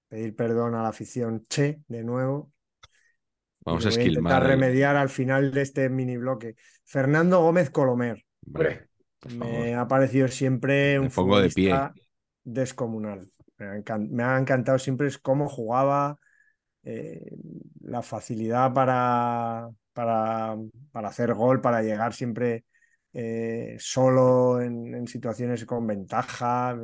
pedir 0.08 0.36
perdón 0.36 0.74
a 0.74 0.82
la 0.82 0.88
afición 0.88 1.46
Che 1.48 1.80
de 1.88 2.04
nuevo. 2.04 2.52
Vamos 3.60 3.86
a 3.86 3.90
esquilmar. 3.90 4.46
remediar 4.46 4.96
al 4.96 5.08
final 5.08 5.52
de 5.52 5.62
este 5.62 5.88
mini 5.88 6.16
bloque. 6.16 6.56
Fernando 6.84 7.40
Gómez 7.40 7.70
Colomer. 7.70 8.24
Me 9.38 9.74
ha 9.74 9.88
parecido 9.88 10.28
siempre 10.28 10.98
un 10.98 11.10
futbolista 11.10 11.92
descomunal. 12.44 13.30
Me 13.56 14.22
ha, 14.22 14.38
encantado 14.38 14.78
siempre 14.78 15.08
cómo 15.20 15.48
jugaba, 15.48 16.18
eh, 16.90 17.36
la 17.82 18.00
facilidad 18.00 18.72
para, 18.72 19.68
para, 19.92 20.56
para, 20.90 21.08
hacer 21.08 21.34
gol, 21.34 21.60
para 21.60 21.82
llegar 21.82 22.14
siempre 22.14 22.64
eh, 23.12 23.76
solo 23.78 24.62
en, 24.62 25.06
situaciones 25.06 25.66
con 25.66 25.86
ventaja, 25.86 26.78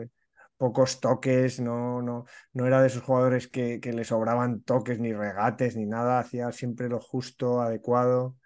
pocos 0.58 1.00
toques, 1.00 1.58
no, 1.58 2.02
no, 2.02 2.26
no 2.52 2.66
era 2.66 2.82
de 2.82 2.88
esos 2.88 3.02
jugadores 3.02 3.48
que, 3.48 3.80
que, 3.80 3.94
le 3.94 4.04
sobraban 4.04 4.60
toques 4.60 4.98
ni 4.98 5.14
regates 5.14 5.74
ni 5.74 5.86
nada, 5.86 6.18
hacía 6.18 6.52
siempre 6.52 6.90
lo 6.90 7.00
justo, 7.00 7.62
adecuado 7.62 8.36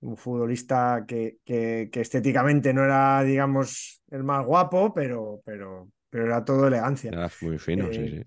un 0.00 0.16
futbolista 0.16 1.04
que, 1.06 1.36
que, 1.44 1.88
estéticamente 1.92 2.74
no 2.74 2.82
era, 2.82 3.22
digamos, 3.22 4.02
el 4.10 4.24
más 4.24 4.44
guapo, 4.44 4.92
pero, 4.92 5.40
pero, 5.44 5.90
pero 6.10 6.26
era 6.26 6.44
todo 6.44 6.66
elegancia. 6.66 7.10
Era 7.12 7.30
muy 7.40 7.56
fino, 7.58 7.86
sí, 7.92 8.08
sí. 8.08 8.24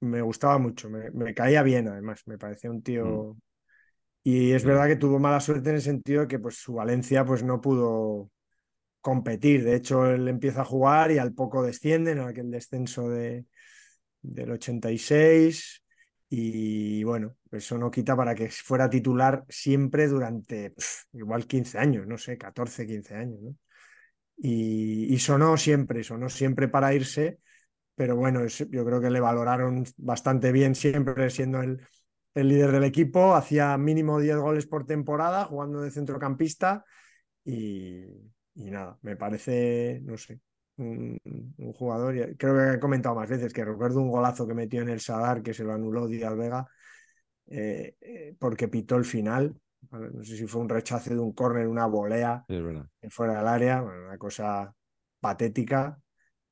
Me 0.00 0.20
gustaba 0.20 0.58
mucho, 0.58 0.90
me, 0.90 1.34
caía 1.34 1.62
bien 1.62 1.88
además, 1.88 2.22
me 2.26 2.38
parecía 2.38 2.70
un 2.70 2.82
tío... 2.82 3.34
Mm. 3.34 3.40
Y 4.24 4.52
es 4.52 4.64
verdad 4.64 4.88
que 4.88 4.96
tuvo 4.96 5.20
mala 5.20 5.38
suerte 5.38 5.70
en 5.70 5.76
el 5.76 5.82
sentido 5.82 6.22
de 6.22 6.26
que 6.26 6.40
pues, 6.40 6.56
su 6.56 6.74
Valencia 6.74 7.24
pues, 7.24 7.44
no 7.44 7.60
pudo 7.60 8.28
competir. 9.00 9.62
De 9.62 9.76
hecho, 9.76 10.04
él 10.06 10.26
empieza 10.26 10.62
a 10.62 10.64
jugar 10.64 11.12
y 11.12 11.18
al 11.18 11.32
poco 11.32 11.62
desciende 11.62 12.10
en 12.10 12.18
aquel 12.18 12.50
descenso 12.50 13.08
de, 13.08 13.46
del 14.22 14.50
86. 14.50 15.82
Y 16.28 17.04
bueno, 17.04 17.36
eso 17.52 17.78
no 17.78 17.88
quita 17.88 18.16
para 18.16 18.34
que 18.34 18.48
fuera 18.50 18.90
titular 18.90 19.44
siempre 19.48 20.08
durante 20.08 20.74
igual 21.12 21.46
15 21.46 21.78
años, 21.78 22.06
no 22.06 22.18
sé, 22.18 22.36
14, 22.36 22.84
15 22.84 23.14
años. 23.14 23.40
¿no? 23.40 23.56
Y, 24.36 25.18
sonó 25.18 25.56
siempre, 25.56 26.02
sonó 26.02 26.28
siempre 26.28 26.68
para 26.68 26.92
irse, 26.94 27.38
pero 27.96 28.14
bueno, 28.14 28.46
yo 28.46 28.84
creo 28.84 29.00
que 29.00 29.10
le 29.10 29.20
valoraron 29.20 29.84
bastante 29.96 30.52
bien 30.52 30.74
siempre 30.74 31.30
siendo 31.30 31.62
el, 31.62 31.80
el 32.36 32.48
líder 32.48 32.70
del 32.70 32.84
equipo, 32.84 33.34
hacía 33.34 33.76
mínimo 33.78 34.20
10 34.20 34.36
goles 34.36 34.66
por 34.66 34.84
temporada 34.84 35.46
jugando 35.46 35.80
de 35.80 35.90
centrocampista 35.90 36.84
y, 37.42 38.04
nada, 38.54 38.98
me 39.00 39.16
parece, 39.16 40.00
no 40.04 40.18
sé, 40.18 40.40
un, 40.76 41.18
jugador, 41.74 42.36
creo 42.36 42.54
que 42.54 42.76
he 42.76 42.78
comentado 42.78 43.14
más 43.14 43.30
veces 43.30 43.54
que 43.54 43.64
recuerdo 43.64 44.00
un 44.02 44.10
golazo 44.10 44.46
que 44.46 44.52
metió 44.52 44.82
en 44.82 44.90
el 44.90 45.00
Sadar 45.00 45.42
que 45.42 45.54
se 45.54 45.64
lo 45.64 45.72
anuló 45.72 46.06
Díaz 46.06 46.36
Vega 46.36 46.66
eh, 47.46 47.96
eh, 48.00 48.36
porque 48.38 48.68
pitó 48.68 48.96
el 48.96 49.06
final. 49.06 49.58
No 49.90 50.22
sé 50.22 50.36
si 50.36 50.46
fue 50.46 50.60
un 50.60 50.68
rechace 50.68 51.14
de 51.14 51.20
un 51.20 51.32
córner, 51.32 51.68
una 51.68 51.86
volea 51.86 52.44
fuera 53.08 53.38
del 53.38 53.46
área, 53.46 53.82
una 53.82 54.18
cosa 54.18 54.74
patética 55.20 55.98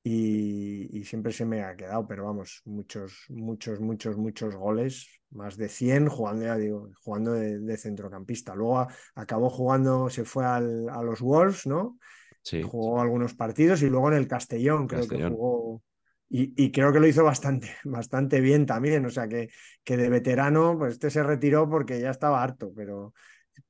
y, 0.06 1.02
siempre 1.04 1.32
se 1.32 1.46
me 1.46 1.62
ha 1.62 1.74
quedado, 1.74 2.06
pero 2.06 2.26
vamos, 2.26 2.60
muchos, 2.66 3.24
muchos, 3.30 3.80
muchos, 3.80 4.18
muchos 4.18 4.54
goles, 4.54 5.08
más 5.30 5.56
de 5.56 5.70
100 5.70 6.10
jugando, 6.10 6.44
ya 6.44 6.58
digo, 6.58 6.90
jugando 7.02 7.32
de, 7.32 7.76
centrocampista. 7.78 8.54
Luego 8.54 8.86
acabó 9.14 9.48
jugando, 9.48 10.10
se 10.10 10.26
fue 10.26 10.44
al, 10.44 10.90
a 10.90 11.02
los 11.02 11.22
Wolves, 11.22 11.66
¿no? 11.66 11.98
Sí. 12.42 12.60
Jugó 12.60 13.00
algunos 13.00 13.34
partidos 13.34 13.80
y 13.80 13.88
luego 13.88 14.12
en 14.12 14.18
el 14.18 14.28
Castellón, 14.28 14.86
creo 14.86 15.08
que 15.08 15.26
jugó. 15.26 15.82
Y, 16.28 16.70
creo 16.70 16.92
que 16.92 17.00
lo 17.00 17.06
hizo 17.06 17.24
bastante, 17.24 17.70
bastante 17.84 18.40
bien 18.40 18.66
también. 18.66 19.06
O 19.06 19.10
sea 19.10 19.26
que, 19.26 19.48
que 19.84 19.96
de 19.96 20.10
veterano, 20.10 20.76
pues 20.76 20.94
este 20.94 21.08
se 21.08 21.22
retiró 21.22 21.70
porque 21.70 21.98
ya 21.98 22.10
estaba 22.10 22.42
harto, 22.42 22.72
pero 22.76 23.14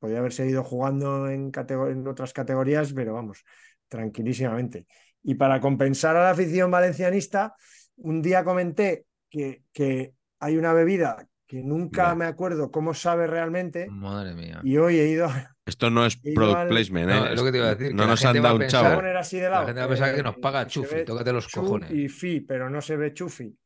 podía 0.01 0.19
haber 0.19 0.33
seguido 0.33 0.65
jugando 0.65 1.29
en, 1.29 1.53
en 1.55 2.09
otras 2.09 2.33
categorías, 2.33 2.93
pero 2.93 3.15
vamos, 3.15 3.45
tranquilísimamente. 3.87 4.87
Y 5.25 5.35
para 5.35 5.59
compensar 5.61 6.17
a 6.17 6.23
la 6.23 6.31
afición 6.31 6.71
valencianista, 6.71 7.55
un 7.97 8.21
día 8.21 8.45
comenté 8.45 9.07
que, 9.31 9.63
que 9.73 10.13
hay 10.39 10.57
una 10.59 10.75
bebida 10.75 11.27
que 11.47 11.63
nunca 11.63 12.15
me 12.15 12.27
acuerdo 12.27 12.71
cómo 12.71 12.93
sabe 12.93 13.27
realmente. 13.27 13.89
Madre 13.89 14.35
mía. 14.35 14.61
Y 14.63 14.77
hoy 14.77 14.99
he 14.99 15.09
ido. 15.09 15.29
Esto 15.67 15.89
no 15.89 16.05
es 16.05 16.17
product 16.17 16.69
placement, 16.69 17.11
¿eh? 17.11 17.15
No, 17.15 17.27
es 17.27 17.37
lo 17.37 17.45
que 17.45 17.53
te 17.53 17.59
iba 17.59 17.69
a 17.69 17.75
decir. 17.75 17.95
No 17.95 18.07
nos 18.07 18.23
han 18.25 18.43
dado 18.43 18.57
un 18.57 18.67
chavo. 18.67 19.01
Así 19.19 19.39
de 19.39 19.49
lado. 19.49 19.63
La 19.63 19.67
gente 19.69 19.81
va 19.81 19.87
a 19.87 19.89
pensar 19.89 20.15
que 20.15 20.23
nos 20.23 20.37
paga 20.37 20.67
Chufi, 20.67 21.05
tócate 21.07 21.33
los 21.33 21.49
cojones. 21.49 21.91
Y 21.91 22.09
Fi, 22.09 22.41
pero 22.41 22.69
no 22.69 22.83
se 22.83 22.97
ve 22.97 23.15
Chufi. 23.15 23.57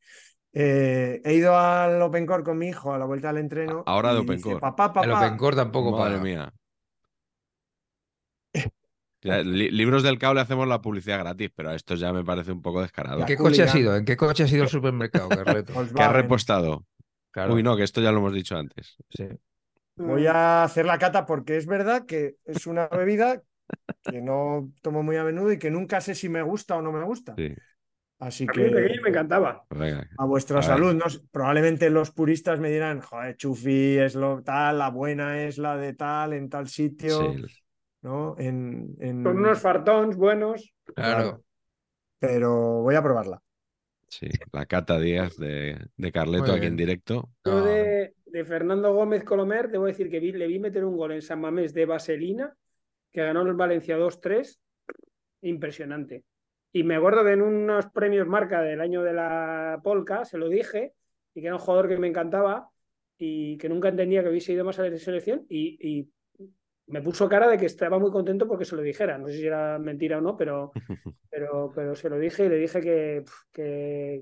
Eh, 0.51 1.21
he 1.23 1.33
ido 1.33 1.57
al 1.57 2.01
Open 2.01 2.25
Core 2.25 2.43
con 2.43 2.57
mi 2.57 2.69
hijo 2.69 2.93
a 2.93 2.97
la 2.97 3.05
vuelta 3.05 3.29
al 3.29 3.37
entreno. 3.37 3.83
Ahora 3.85 4.13
de 4.13 4.19
Open 4.19 4.39
Core. 4.39 4.59
Papá, 4.59 4.93
papá. 4.93 5.05
El 5.05 5.11
Open 5.11 5.37
Core 5.37 5.55
tampoco 5.57 5.97
Madre 5.97 6.19
mía 6.19 6.53
libros 9.21 10.03
del 10.03 10.17
cable 10.17 10.41
hacemos 10.41 10.67
la 10.67 10.81
publicidad 10.81 11.19
gratis, 11.19 11.51
pero 11.55 11.71
esto 11.71 11.95
ya 11.95 12.13
me 12.13 12.23
parece 12.23 12.51
un 12.51 12.61
poco 12.61 12.81
descarado. 12.81 13.21
¿En 13.21 13.25
qué 13.25 13.35
coche 13.35 13.63
ha 13.63 13.67
sido? 13.67 13.95
¿En 13.95 14.05
qué 14.05 14.15
coche 14.15 14.43
ha 14.43 14.47
sido 14.47 14.63
el 14.63 14.69
supermercado, 14.69 15.29
Carleto? 15.29 15.73
¿Qué 15.95 16.03
ha 16.03 16.13
repostado? 16.13 16.85
Uy, 17.49 17.63
no, 17.63 17.77
que 17.77 17.83
esto 17.83 18.01
ya 18.01 18.11
lo 18.11 18.19
hemos 18.19 18.33
dicho 18.33 18.57
antes. 18.57 18.97
Sí. 19.09 19.27
Voy 19.95 20.27
a 20.27 20.63
hacer 20.63 20.85
la 20.85 20.97
cata 20.97 21.25
porque 21.25 21.57
es 21.57 21.65
verdad 21.65 22.05
que 22.05 22.35
es 22.45 22.65
una 22.67 22.87
bebida 22.87 23.43
que 24.03 24.21
no 24.21 24.71
tomo 24.81 25.03
muy 25.03 25.17
a 25.17 25.23
menudo 25.23 25.51
y 25.51 25.59
que 25.59 25.69
nunca 25.69 26.01
sé 26.01 26.15
si 26.15 26.29
me 26.29 26.41
gusta 26.41 26.77
o 26.77 26.81
no 26.81 26.91
me 26.91 27.03
gusta. 27.03 27.35
Así 28.19 28.47
que. 28.47 28.69
me 29.03 29.09
encantaba. 29.09 29.65
Pues 29.69 29.95
a 30.17 30.25
vuestra 30.25 30.61
salud. 30.61 30.93
¿no? 30.93 31.05
Probablemente 31.31 31.89
los 31.89 32.11
puristas 32.11 32.59
me 32.59 32.69
dirán, 32.69 33.01
joder, 33.01 33.37
Chufi 33.37 33.97
es 33.97 34.15
lo 34.15 34.41
tal, 34.43 34.79
la 34.79 34.89
buena 34.89 35.43
es 35.43 35.57
la 35.57 35.77
de 35.77 35.93
tal, 35.93 36.33
en 36.33 36.49
tal 36.49 36.67
sitio. 36.67 37.33
Sí. 37.33 37.45
¿No? 38.01 38.35
En, 38.37 38.95
Con 39.23 39.37
unos 39.37 39.61
fartons 39.61 40.15
buenos. 40.15 40.73
Claro. 40.95 41.43
Pero 42.19 42.81
voy 42.81 42.95
a 42.95 43.03
probarla. 43.03 43.41
Sí, 44.07 44.27
la 44.51 44.65
Cata 44.65 44.99
Díaz 44.99 45.37
de, 45.37 45.77
de 45.95 46.11
Carleto 46.11 46.51
aquí 46.51 46.65
en 46.65 46.75
directo. 46.75 47.29
Yo 47.45 47.63
de, 47.63 48.13
Fernando 48.45 48.93
Gómez 48.93 49.23
Colomer, 49.23 49.69
debo 49.69 49.85
decir 49.85 50.09
que 50.09 50.19
le 50.19 50.47
vi 50.47 50.59
meter 50.59 50.83
un 50.83 50.97
gol 50.97 51.11
en 51.11 51.21
San 51.21 51.41
Mamés 51.41 51.73
de 51.73 51.85
Vaselina, 51.85 52.55
que 53.11 53.23
ganó 53.23 53.41
el 53.41 53.53
Valencia 53.53 53.97
2-3. 53.97 54.59
Impresionante. 55.41 56.23
Y 56.71 56.83
me 56.83 56.95
acuerdo 56.95 57.23
que 57.23 57.33
en 57.33 57.41
unos 57.41 57.87
premios 57.91 58.27
marca 58.27 58.61
del 58.61 58.81
año 58.81 59.03
de 59.03 59.13
la 59.13 59.79
Polka 59.83 60.25
se 60.25 60.37
lo 60.37 60.49
dije, 60.49 60.93
y 61.33 61.41
que 61.41 61.47
era 61.47 61.55
un 61.55 61.61
jugador 61.61 61.87
que 61.87 61.97
me 61.97 62.07
encantaba 62.07 62.69
y 63.17 63.57
que 63.57 63.69
nunca 63.69 63.89
entendía 63.89 64.23
que 64.23 64.29
hubiese 64.29 64.53
ido 64.53 64.65
más 64.65 64.79
a 64.79 64.87
la 64.87 64.97
selección. 64.97 65.45
y 65.49 66.09
me 66.89 67.01
puso 67.01 67.29
cara 67.29 67.47
de 67.47 67.57
que 67.57 67.67
estaba 67.67 67.99
muy 67.99 68.11
contento 68.11 68.47
porque 68.47 68.65
se 68.65 68.75
lo 68.75 68.81
dijera. 68.81 69.17
No 69.17 69.27
sé 69.27 69.33
si 69.33 69.45
era 69.45 69.77
mentira 69.79 70.17
o 70.17 70.21
no, 70.21 70.35
pero, 70.35 70.71
pero, 71.29 71.71
pero 71.73 71.95
se 71.95 72.09
lo 72.09 72.17
dije 72.17 72.45
y 72.45 72.49
le 72.49 72.57
dije 72.57 72.81
que, 72.81 73.23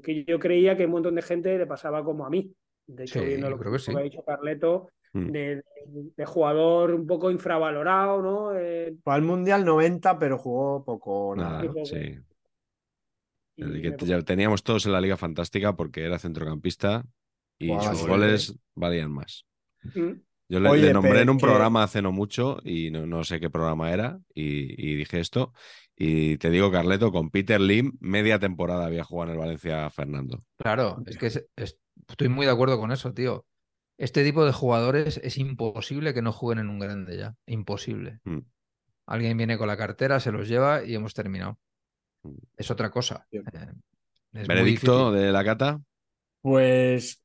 que, 0.02 0.26
yo 0.26 0.40
creía 0.40 0.76
que 0.76 0.86
un 0.86 0.92
montón 0.92 1.16
de 1.16 1.22
gente 1.22 1.58
le 1.58 1.66
pasaba 1.66 2.04
como 2.04 2.26
a 2.26 2.30
mí. 2.30 2.54
De 2.86 3.04
hecho, 3.04 3.24
viendo 3.24 3.50
lo 3.50 3.60
que, 3.60 3.68
ha 3.68 4.02
dicho 4.02 4.24
Carleto, 4.24 4.90
mm. 5.14 5.32
de, 5.32 5.64
jugador 6.26 6.94
un 6.94 7.08
poco 7.08 7.32
infravalorado, 7.32 8.22
¿no? 8.22 8.56
Eh, 8.56 8.96
Fue 9.04 9.14
al 9.14 9.24
Mundial 9.24 9.66
90, 9.66 10.20
pero 10.20 10.38
jugó 10.38 10.84
poco. 10.84 11.36
Nada, 11.36 11.64
sí. 11.84 12.18
teníamos 14.26 14.64
todos 14.64 14.86
en 14.86 14.94
la 14.94 15.02
Liga 15.02 15.18
Fantástica 15.18 15.76
porque 15.76 16.06
era 16.06 16.20
centrocampista 16.20 17.04
y 17.60 17.78
sus 17.80 18.08
goles 18.08 18.58
valían 18.76 19.12
más. 19.12 19.46
Mm. 19.96 20.27
Yo 20.50 20.60
le, 20.62 20.94
nombré 20.94 21.22
en 21.22 21.30
un 21.30 21.38
programa 21.38 21.84
hace 21.84 22.02
no 22.02 22.12
mucho 22.12 22.60
y 22.64 22.90
no, 22.90 23.24
sé 23.24 23.40
qué 23.40 23.50
programa 23.50 23.92
era 23.92 24.20
y, 24.34 24.96
dije 24.96 25.20
esto. 25.20 25.54
Y 25.96 26.38
te 26.38 26.50
digo, 26.50 26.72
Carleto, 26.72 27.12
con 27.12 27.32
Peter 27.32 27.60
Lim, 27.60 27.98
media 28.00 28.40
temporada 28.40 28.86
había 28.86 29.04
jugado 29.04 29.32
en 29.32 29.36
el 29.36 29.40
Valencia 29.40 29.90
Fernando. 29.90 30.44
Claro, 30.58 31.04
es 31.06 31.18
que 31.18 31.28
estoy 32.08 32.30
muy 32.30 32.46
de 32.46 32.52
acuerdo 32.52 32.80
con 32.80 32.92
eso, 32.92 33.14
tío. 33.14 33.46
Este 33.98 34.24
tipo 34.24 34.46
de 34.46 34.54
jugadores 34.54 35.20
es 35.24 35.38
imposible 35.38 36.14
que 36.14 36.22
no 36.22 36.32
jueguen 36.32 36.64
en 36.64 36.70
un 36.70 36.80
grande 36.80 37.18
ya. 37.18 37.36
Imposible. 37.48 38.20
Mm. 38.24 38.40
Alguien 39.08 39.38
viene 39.38 39.58
con 39.58 39.68
la 39.68 39.76
cartera, 39.76 40.20
se 40.20 40.32
los 40.32 40.48
lleva 40.48 40.84
y 40.84 40.94
hemos 40.94 41.14
terminado. 41.14 41.58
Mm. 42.24 42.36
Es 42.56 42.70
otra 42.70 42.92
cosa. 42.92 43.26
Eh, 43.32 43.42
¿Veredicto 44.32 45.12
de 45.12 45.32
la 45.32 45.44
cata? 45.44 45.82
Pues 46.42 47.24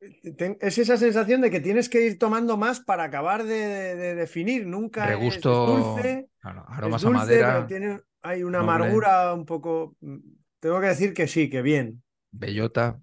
es 0.00 0.78
esa 0.78 0.96
sensación 0.96 1.40
de 1.40 1.50
que 1.50 1.60
tienes 1.60 1.88
que 1.88 2.06
ir 2.06 2.18
tomando 2.18 2.56
más 2.56 2.80
para 2.80 3.04
acabar 3.04 3.44
de, 3.44 4.14
definir. 4.14 4.66
Nunca 4.66 5.06
Regusto, 5.06 5.76
es, 5.76 5.84
dulce. 5.84 6.28
aromas 6.42 7.04
a 7.04 7.10
madera. 7.10 7.66
tiene, 7.66 8.00
hay 8.22 8.42
una 8.42 8.60
amargura 8.60 9.34
un 9.34 9.44
poco. 9.44 9.96
Mm, 10.00 10.18
tengo 10.60 10.80
que 10.80 10.86
decir 10.88 11.14
que 11.14 11.26
sí, 11.26 11.50
que 11.50 11.62
bien. 11.62 12.02
Bellota. 12.30 13.00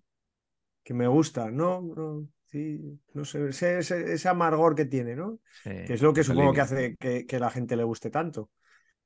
Que 0.83 0.93
me 0.93 1.07
gusta, 1.07 1.49
¿no? 1.49 1.81
no 1.81 2.27
sí, 2.45 2.79
no 3.13 3.25
sé, 3.25 3.49
ese, 3.49 4.29
amargor 4.29 4.75
que 4.75 4.85
tiene, 4.85 5.15
¿no? 5.15 5.39
que 5.63 5.93
es 5.93 6.01
lo 6.01 6.13
que 6.13 6.23
supongo 6.23 6.53
que 6.53 6.61
hace 6.61 6.95
que, 6.97 7.25
que 7.25 7.39
la 7.39 7.49
gente 7.49 7.75
le 7.75 7.83
guste 7.83 8.09
tanto. 8.11 8.49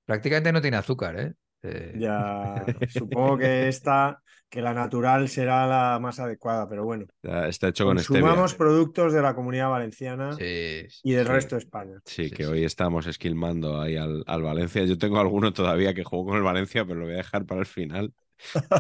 Prácticamente 0.05 0.51
no 0.51 0.61
tiene 0.61 0.77
azúcar, 0.77 1.19
¿eh? 1.19 1.33
Eh, 1.64 1.93
ya, 1.97 2.64
supongo 2.89 3.38
que 3.38 3.68
esta, 3.68 4.22
que 4.49 4.62
la 4.62 4.74
natural 4.74 5.30
será 5.30 5.68
la 5.68 5.99
más 5.99 6.20
adecuada, 6.20 6.68
pero 6.68 6.84
bueno. 6.84 7.05
está 7.47 7.70
hecho 7.70 7.86
con 7.86 7.97
Consumamos 7.97 8.55
productos 8.55 9.14
de 9.14 9.22
la 9.22 9.36
comunidad 9.36 9.70
valenciana 9.70 10.36
y 10.39 11.12
del 11.12 11.26
resto 11.26 11.55
de 11.55 11.60
España. 11.60 11.99
Sí, 12.05 12.32
que 12.32 12.47
hoy 12.47 12.64
estamos 12.64 13.07
esquilmando 13.07 13.80
ahí 13.80 13.95
al, 13.95 14.24
Valencia. 14.41 14.84
Yo 14.86 14.97
tengo 14.97 15.20
alguno 15.20 15.53
todavía 15.53 15.93
que 15.93 16.03
juego 16.03 16.26
con 16.26 16.38
el 16.38 16.43
Valencia, 16.43 16.86
pero 16.86 16.99
lo 16.99 17.05
voy 17.05 17.16
a 17.16 17.18
dejar 17.18 17.45
para 17.45 17.62
el 17.62 17.68
final. 17.68 18.14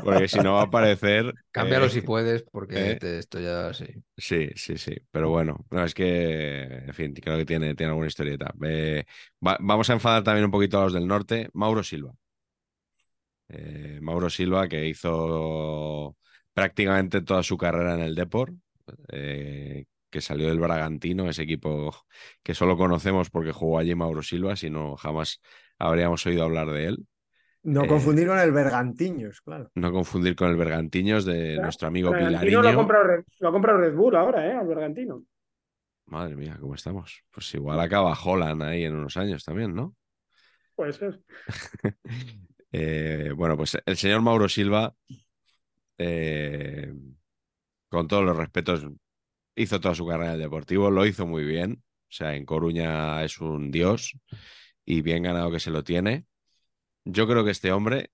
Porque 0.03 0.29
si 0.29 0.39
no 0.39 0.53
va 0.53 0.61
a 0.61 0.65
aparecer. 0.65 1.33
Cámbialo 1.51 1.87
eh, 1.87 1.89
si 1.89 1.99
puedes, 1.99 2.43
porque 2.43 2.91
eh, 2.91 3.19
esto 3.19 3.41
ya 3.41 3.73
sí. 3.73 3.87
Sí, 4.15 4.47
sí, 4.55 4.77
sí. 4.77 4.95
Pero 5.11 5.29
bueno, 5.29 5.65
no, 5.69 5.83
es 5.83 5.93
que, 5.93 6.63
en 6.63 6.93
fin, 6.93 7.13
creo 7.13 7.37
que 7.37 7.45
tiene, 7.45 7.75
tiene 7.75 7.89
alguna 7.89 8.07
historieta. 8.07 8.53
vamos 9.39 9.89
a 9.89 9.93
enfadar 9.93 10.23
también 10.23 10.45
un 10.45 10.51
poquito 10.51 10.79
a 10.79 10.85
los 10.85 10.93
del 10.93 11.07
norte. 11.07 11.49
Mauro 11.53 11.83
Silva. 11.83 12.13
Eh, 13.49 13.99
Mauro 14.01 14.29
Silva, 14.29 14.67
que 14.67 14.87
hizo 14.87 16.15
prácticamente 16.53 17.21
toda 17.21 17.43
su 17.43 17.57
carrera 17.57 17.95
en 17.95 18.01
el 18.01 18.15
Deport, 18.15 18.53
eh, 19.11 19.85
que 20.09 20.21
salió 20.21 20.47
del 20.47 20.59
Bragantino, 20.59 21.29
ese 21.29 21.43
equipo 21.43 22.05
que 22.43 22.53
solo 22.53 22.77
conocemos 22.77 23.29
porque 23.29 23.51
jugó 23.51 23.79
allí 23.79 23.95
Mauro 23.95 24.21
Silva, 24.23 24.55
si 24.55 24.69
no 24.69 24.95
jamás 24.95 25.41
habríamos 25.77 26.25
oído 26.25 26.43
hablar 26.43 26.69
de 26.69 26.85
él. 26.85 27.07
No 27.63 27.83
eh, 27.83 27.87
confundir 27.87 28.27
con 28.27 28.39
el 28.39 28.51
Bergantiños, 28.51 29.41
claro. 29.41 29.69
No 29.75 29.91
confundir 29.91 30.35
con 30.35 30.49
el 30.49 30.55
Bergantiños 30.55 31.25
de 31.25 31.57
nuestro 31.57 31.87
amigo 31.87 32.11
Pilariño. 32.11 32.61
Lo 32.61 32.69
ha, 32.69 32.75
comprado, 32.75 33.23
lo 33.39 33.77
Red 33.77 33.95
Bull 33.95 34.15
ahora, 34.15 34.47
¿eh? 34.47 34.53
Al 34.53 34.67
Bergantino. 34.67 35.23
Madre 36.05 36.35
mía, 36.35 36.57
¿cómo 36.59 36.75
estamos? 36.75 37.23
Pues 37.31 37.53
igual 37.53 37.79
acaba 37.79 38.13
Holland 38.13 38.63
ahí 38.63 38.83
en 38.83 38.95
unos 38.95 39.17
años 39.17 39.43
también, 39.43 39.75
¿no? 39.75 39.95
Puede 40.75 40.93
ser. 40.93 41.19
Eh, 42.71 43.31
bueno, 43.35 43.57
pues 43.57 43.77
el 43.85 43.97
señor 43.97 44.21
Mauro 44.21 44.47
Silva, 44.47 44.95
eh, 45.97 46.93
con 47.89 48.07
todos 48.07 48.23
los 48.23 48.37
respetos, 48.37 48.85
hizo 49.55 49.79
toda 49.79 49.95
su 49.95 50.07
carrera 50.07 50.29
en 50.29 50.35
el 50.35 50.41
deportivo, 50.41 50.91
lo 50.91 51.05
hizo 51.05 51.25
muy 51.25 51.43
bien. 51.43 51.83
O 51.83 52.11
sea, 52.11 52.35
en 52.35 52.45
Coruña 52.45 53.23
es 53.23 53.39
un 53.39 53.71
dios 53.71 54.17
y 54.85 55.01
bien 55.01 55.23
ganado 55.23 55.51
que 55.51 55.59
se 55.59 55.71
lo 55.71 55.83
tiene. 55.83 56.25
Yo 57.05 57.27
creo 57.27 57.45
que 57.45 57.51
este 57.51 57.71
hombre 57.71 58.11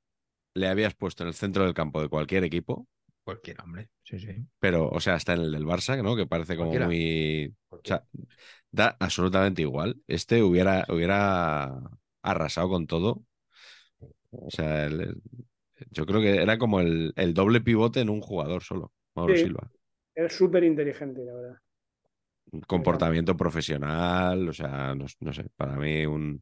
le 0.54 0.68
habías 0.68 0.96
puesto 0.96 1.24
en 1.24 1.30
el 1.30 1.34
centro 1.34 1.64
del 1.64 1.74
campo 1.74 2.02
de 2.02 2.10
cualquier 2.10 2.44
equipo. 2.44 2.88
Cualquier 3.24 3.62
hombre, 3.62 3.90
sí, 4.04 4.20
sí. 4.20 4.46
Pero, 4.60 4.90
o 4.90 5.00
sea, 5.00 5.16
está 5.16 5.34
en 5.34 5.42
el 5.42 5.52
del 5.52 5.66
Barça, 5.66 6.02
¿no? 6.02 6.16
Que 6.16 6.28
parece 6.28 6.56
como 6.58 6.72
muy. 6.74 7.56
O 7.70 7.80
sea, 7.84 8.04
da 8.72 8.96
absolutamente 9.00 9.62
igual. 9.62 10.00
Este 10.08 10.44
hubiera, 10.44 10.86
hubiera 10.90 11.80
arrasado 12.22 12.70
con 12.70 12.86
todo. 12.86 13.24
O 14.42 14.52
sea, 14.52 14.90
yo 15.92 16.06
creo 16.06 16.22
que 16.22 16.42
era 16.42 16.58
como 16.58 16.80
el, 16.80 17.14
doble 17.34 17.62
pivote 17.62 18.02
en 18.02 18.10
un 18.10 18.22
jugador 18.22 18.64
solo, 18.64 18.92
Mauro 19.16 19.36
Silva. 19.36 19.70
Es 20.14 20.34
súper 20.34 20.64
inteligente, 20.64 21.24
la 21.26 21.34
verdad. 21.34 21.58
Comportamiento 22.68 23.36
profesional, 23.36 24.48
o 24.48 24.54
sea, 24.54 24.96
no, 24.96 25.34
sé, 25.34 25.46
para 25.56 25.76
mí 25.78 26.06
un, 26.06 26.40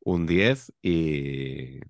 un 0.00 0.26
10 0.26 0.72
y, 0.82 1.76
y 1.78 1.80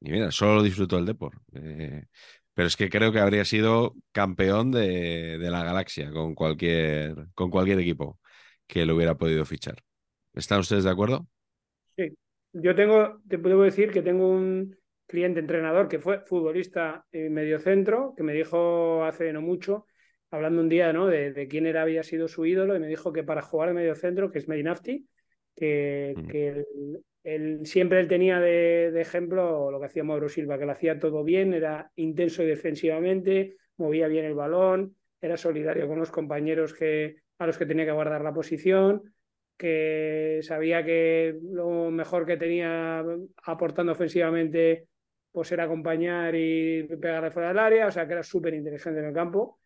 mira, 0.00 0.30
solo 0.30 0.62
disfruto 0.62 0.98
el 0.98 1.06
deporte. 1.06 1.40
Eh, 1.54 2.06
pero 2.52 2.68
es 2.68 2.76
que 2.76 2.90
creo 2.90 3.12
que 3.12 3.20
habría 3.20 3.44
sido 3.44 3.94
campeón 4.12 4.70
de, 4.70 5.38
de, 5.38 5.50
la 5.50 5.64
galaxia 5.64 6.10
con 6.12 6.34
cualquier, 6.34 7.28
con 7.34 7.50
cualquier 7.50 7.80
equipo 7.80 8.20
que 8.66 8.84
lo 8.84 8.94
hubiera 8.94 9.16
podido 9.16 9.44
fichar. 9.44 9.76
¿Están 10.34 10.60
ustedes 10.60 10.84
de 10.84 10.90
acuerdo? 10.90 11.26
Sí. 11.96 12.16
Yo 12.52 12.74
tengo, 12.74 13.20
te 13.28 13.38
puedo 13.38 13.62
decir 13.62 13.90
que 13.90 14.02
tengo 14.02 14.28
un 14.28 14.76
cliente 15.06 15.40
entrenador 15.40 15.88
que 15.88 15.98
fue 15.98 16.20
futbolista 16.20 17.04
en 17.12 17.32
mediocentro, 17.32 18.14
que 18.16 18.22
me 18.22 18.32
dijo 18.32 19.04
hace 19.04 19.32
no 19.32 19.40
mucho, 19.40 19.86
hablando 20.30 20.60
un 20.60 20.68
día 20.68 20.92
¿no? 20.92 21.06
de, 21.06 21.46
quién 21.48 21.66
era, 21.66 21.82
había 21.82 22.02
sido 22.02 22.28
su 22.28 22.44
ídolo, 22.46 22.76
y 22.76 22.80
me 22.80 22.88
dijo 22.88 23.12
que 23.12 23.22
para 23.22 23.42
jugar 23.42 23.68
en 23.68 23.76
mediocentro, 23.76 24.30
que 24.30 24.38
es 24.38 24.48
Medinafti, 24.48 25.06
que, 25.54 26.14
mm. 26.16 26.26
que 26.26 26.64
él, 27.22 27.60
siempre 27.64 28.00
él 28.00 28.08
tenía 28.08 28.40
de, 28.40 28.90
de, 28.92 29.00
ejemplo 29.00 29.70
lo 29.70 29.78
que 29.78 29.86
hacía 29.86 30.04
Mauro 30.04 30.28
Silva, 30.28 30.58
que 30.58 30.66
lo 30.66 30.72
hacía 30.72 30.98
todo 30.98 31.22
bien, 31.22 31.54
era 31.54 31.90
intenso 31.96 32.42
defensivamente, 32.42 33.56
movía 33.76 34.08
bien 34.08 34.24
el 34.24 34.34
balón, 34.34 34.96
era 35.20 35.36
solidario 35.36 35.88
con 35.88 35.98
los 35.98 36.10
compañeros 36.10 36.74
que, 36.74 37.16
a 37.38 37.46
los 37.46 37.56
que 37.56 37.66
tenía 37.66 37.86
que 37.86 37.92
guardar 37.92 38.22
la 38.22 38.34
posición, 38.34 39.14
que 39.56 40.40
sabía 40.42 40.84
que 40.84 41.38
lo 41.42 41.90
mejor 41.90 42.26
que 42.26 42.36
tenía 42.36 43.04
aportando 43.44 43.92
ofensivamente 43.92 44.88
pues 45.34 45.50
era 45.50 45.64
acompañar 45.64 46.32
y 46.36 46.84
pegarle 46.84 47.32
fuera 47.32 47.48
del 47.48 47.58
área, 47.58 47.88
o 47.88 47.90
sea 47.90 48.06
que 48.06 48.12
era 48.12 48.22
súper 48.22 48.54
inteligente 48.54 49.00
en 49.00 49.06
el 49.06 49.12
campo 49.12 49.58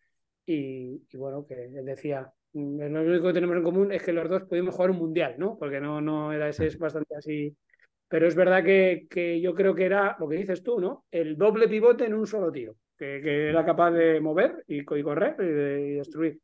y, 0.47 0.99
bueno, 1.13 1.45
que 1.47 1.65
él 1.65 1.85
decía, 1.85 2.33
mm, 2.55 2.81
lo 2.85 3.03
único 3.03 3.27
que 3.27 3.35
tenemos 3.35 3.55
en 3.55 3.63
común 3.63 3.93
es 3.93 4.03
que 4.03 4.15
los 4.15 4.31
dos 4.31 4.45
pudimos 4.45 4.75
jugar 4.75 4.93
un 4.93 4.97
mundial, 4.97 5.35
¿no? 5.37 5.59
Porque 5.59 5.79
no, 5.79 6.01
no 6.01 6.33
era 6.33 6.49
ese, 6.49 6.69
es 6.69 6.79
bastante 6.79 7.15
así. 7.15 7.55
Pero 8.09 8.27
es 8.27 8.35
verdad 8.35 8.65
que, 8.65 9.07
que 9.11 9.43
yo 9.43 9.55
creo 9.55 9.75
que 9.75 9.85
era 9.85 10.17
lo 10.19 10.27
que 10.27 10.37
dices 10.37 10.63
tú, 10.63 10.81
¿no? 10.81 11.05
El 11.11 11.37
doble 11.37 11.69
pivote 11.69 12.07
en 12.07 12.15
un 12.15 12.27
solo 12.27 12.51
tiro, 12.51 12.77
que, 12.97 13.51
era 13.51 13.63
capaz 13.63 13.91
de 13.91 14.21
mover 14.23 14.65
y, 14.67 14.83
correr 14.85 15.37
y, 15.39 15.97
destruir. 15.97 16.41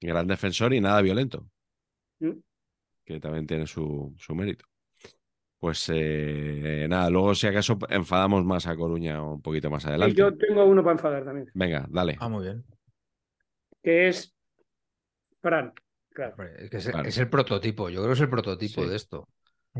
Gran 0.00 0.26
defensor 0.26 0.72
y 0.72 0.80
nada 0.80 1.02
violento. 1.02 1.46
Mm. 2.20 2.38
Que 3.04 3.20
también 3.20 3.46
tiene 3.46 3.66
su, 3.66 4.14
su 4.16 4.34
mérito. 4.34 4.64
Pues 5.62 5.88
eh, 5.94 6.86
nada, 6.88 7.08
luego 7.08 7.36
si 7.36 7.46
acaso 7.46 7.78
enfadamos 7.88 8.44
más 8.44 8.66
a 8.66 8.74
Coruña 8.74 9.22
un 9.22 9.40
poquito 9.40 9.70
más 9.70 9.86
adelante. 9.86 10.16
yo 10.16 10.36
tengo 10.36 10.64
uno 10.64 10.82
para 10.82 10.94
enfadar 10.94 11.24
también. 11.24 11.50
Venga, 11.54 11.86
dale. 11.88 12.16
Ah, 12.18 12.28
muy 12.28 12.42
bien. 12.42 12.64
Que 13.80 14.08
es 14.08 14.34
Fran. 15.40 15.72
Claro. 16.08 16.34
Es, 16.68 17.16
el 17.16 17.30
prototipo, 17.30 17.88
yo 17.90 18.00
creo 18.00 18.08
que 18.08 18.14
es 18.14 18.20
el 18.22 18.28
prototipo 18.28 18.84
de 18.84 18.96
esto. 18.96 19.28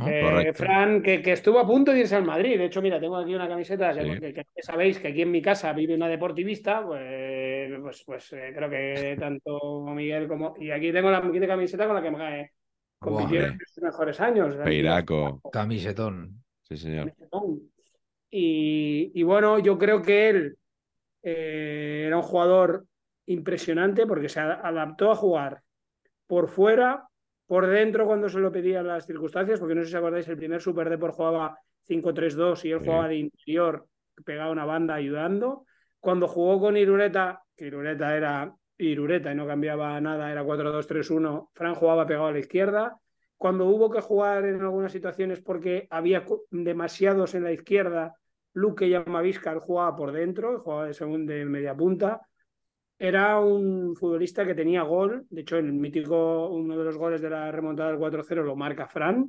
Eh, 0.07 0.53
Fran, 0.55 1.03
que, 1.03 1.21
estuvo 1.33 1.59
a 1.59 1.67
punto 1.67 1.91
de 1.91 1.99
irse 1.99 2.15
al 2.15 2.25
Madrid. 2.25 2.59
De 2.59 2.67
hecho, 2.67 2.81
mira, 2.81 3.01
tengo 3.01 3.17
aquí 3.17 3.35
una 3.35 3.49
camiseta 3.49 3.93
que, 3.93 4.47
sabéis 4.63 5.01
que 5.01 5.09
aquí 5.09 5.23
en 5.23 5.33
mi 5.33 5.43
casa 5.43 5.73
vive 5.73 5.97
una 5.97 6.07
deportivista. 6.07 6.87
Pues, 6.87 7.73
pues, 7.81 8.05
pues 8.07 8.33
eh, 8.35 8.53
creo 8.55 8.71
que 8.71 9.17
tanto 9.19 9.85
Miguel 9.87 10.29
como. 10.29 10.55
Y 10.61 10.71
aquí 10.71 10.93
tengo 10.93 11.11
la 11.11 11.21
camiseta 11.21 11.87
con 11.87 11.97
la 11.97 12.03
que 12.03 12.11
me, 12.13 12.53
compitieron 13.03 13.53
en 13.53 13.59
sus 13.67 13.83
mejores 13.83 14.21
años. 14.21 14.55
Peiraco. 14.57 15.41
Camisetón. 15.53 16.43
Sí, 16.63 16.77
señor. 16.77 17.13
Y, 18.31 19.23
bueno, 19.25 19.59
yo 19.59 19.77
creo 19.77 20.01
que 20.01 20.31
él 20.31 20.57
eh, 21.23 22.05
era 22.07 22.17
un 22.17 22.23
jugador 22.23 22.87
impresionante 23.27 24.07
porque 24.07 24.29
se 24.29 24.41
adaptó 24.41 25.11
a 25.11 25.17
jugar 25.17 25.61
por 26.27 26.49
fuera, 26.49 27.07
por 27.47 27.67
dentro 27.67 28.07
cuando 28.07 28.31
se 28.31 28.39
lo 28.39 28.51
pedían 28.51 28.87
las 28.87 29.07
circunstancias, 29.07 29.61
porque 29.61 29.75
no 29.75 29.83
sé 29.83 29.91
si 29.91 29.97
acordáis, 29.97 30.27
el 30.29 30.39
primer 30.39 30.63
Super 30.63 30.89
Deport 30.89 31.15
jugaba 31.15 31.59
5-3-2 31.87 32.65
y 32.65 32.71
él 32.71 32.79
jugaba 32.79 33.09
de 33.09 33.17
interior, 33.17 33.87
pegaba 34.25 34.51
una 34.51 34.65
banda 34.65 34.95
ayudando. 34.95 35.67
Cuando 36.01 36.27
jugó 36.27 36.59
con 36.59 36.77
Irureta, 36.77 37.43
que 37.55 37.67
Irureta 37.67 38.17
era 38.17 38.55
Irureta 38.91 39.33
y 39.33 39.35
no 39.35 39.47
cambiaba 39.47 40.01
nada, 40.01 40.31
era 40.31 40.45
4-2-3-1, 40.45 41.51
Fran 41.53 41.75
jugaba 41.75 42.07
pegado 42.07 42.27
a 42.27 42.33
la 42.33 42.39
izquierda. 42.39 42.99
Cuando 43.37 43.67
hubo 43.67 43.91
que 43.91 44.01
jugar 44.01 44.45
en 44.45 44.61
algunas 44.61 44.93
situaciones 44.93 45.41
porque 45.41 45.87
había 45.91 46.25
demasiados 46.51 47.35
en 47.35 47.45
la 47.45 47.53
izquierda, 47.53 48.15
Luque 48.55 48.87
y 48.87 48.95
Amaviscar 48.95 49.59
jugaba 49.59 49.97
por 49.97 50.13
dentro, 50.13 50.61
jugaba 50.61 50.87
de 50.87 50.95
segundo 50.95 51.33
de 51.33 51.45
media 51.45 51.75
punta. 51.75 52.21
Era 52.99 53.41
un 53.41 53.97
futbolista 53.97 54.47
que 54.47 54.55
tenía 54.55 54.83
gol, 54.83 55.27
de 55.29 55.41
hecho 55.41 55.57
el 55.57 55.73
mítico, 55.73 56.51
uno 56.51 56.79
de 56.79 56.85
los 56.85 56.97
goles 56.97 57.21
de 57.21 57.31
la 57.31 57.51
remontada 57.51 57.91
del 57.91 57.99
4-0 57.99 58.45
lo 58.45 58.55
marca 58.55 58.87
Fran. 58.87 59.29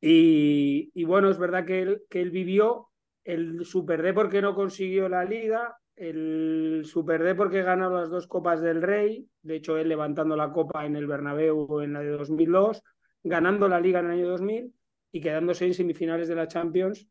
Y, 0.00 0.90
y, 0.92 1.04
bueno, 1.04 1.30
es 1.30 1.38
verdad 1.38 1.64
que 1.64 1.82
él, 1.82 2.02
que 2.10 2.20
él 2.20 2.32
vivió 2.32 2.88
el 3.22 3.64
Super 3.64 4.02
D 4.02 4.12
porque 4.12 4.42
no 4.42 4.56
consiguió 4.56 5.08
la 5.08 5.24
liga, 5.24 5.76
el 6.02 6.82
Super 6.84 7.22
D 7.22 7.34
porque 7.36 7.62
ganó 7.62 7.88
las 7.90 8.10
dos 8.10 8.26
Copas 8.26 8.60
del 8.60 8.82
Rey, 8.82 9.28
de 9.42 9.56
hecho 9.56 9.78
él 9.78 9.88
levantando 9.88 10.36
la 10.36 10.50
copa 10.50 10.84
en 10.84 10.96
el 10.96 11.06
Bernabéu 11.06 11.80
en 11.80 11.92
la 11.92 12.00
de 12.00 12.10
2002, 12.10 12.82
ganando 13.22 13.68
la 13.68 13.78
Liga 13.78 14.00
en 14.00 14.06
el 14.06 14.12
año 14.12 14.28
2000 14.30 14.74
y 15.12 15.20
quedándose 15.20 15.66
en 15.66 15.74
semifinales 15.74 16.26
de 16.26 16.34
la 16.34 16.48
Champions 16.48 17.06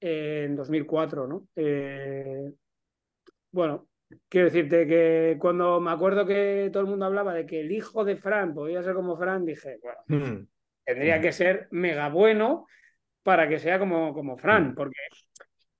en 0.00 0.54
2004, 0.54 1.26
¿no? 1.26 1.48
Eh, 1.56 2.52
bueno, 3.52 3.88
quiero 4.28 4.46
decirte 4.48 4.86
que 4.86 5.38
cuando 5.40 5.80
me 5.80 5.90
acuerdo 5.90 6.26
que 6.26 6.68
todo 6.70 6.82
el 6.82 6.90
mundo 6.90 7.06
hablaba 7.06 7.32
de 7.32 7.46
que 7.46 7.60
el 7.60 7.72
hijo 7.72 8.04
de 8.04 8.16
Fran 8.16 8.52
podía 8.52 8.82
ser 8.82 8.94
como 8.94 9.16
Fran, 9.16 9.46
dije, 9.46 9.78
bueno, 9.82 10.26
hmm. 10.26 10.46
tendría 10.84 11.22
que 11.22 11.32
ser 11.32 11.68
mega 11.70 12.10
bueno 12.10 12.66
para 13.22 13.48
que 13.48 13.58
sea 13.58 13.78
como, 13.78 14.12
como 14.12 14.36
Fran, 14.36 14.72
hmm. 14.72 14.74
porque 14.74 15.00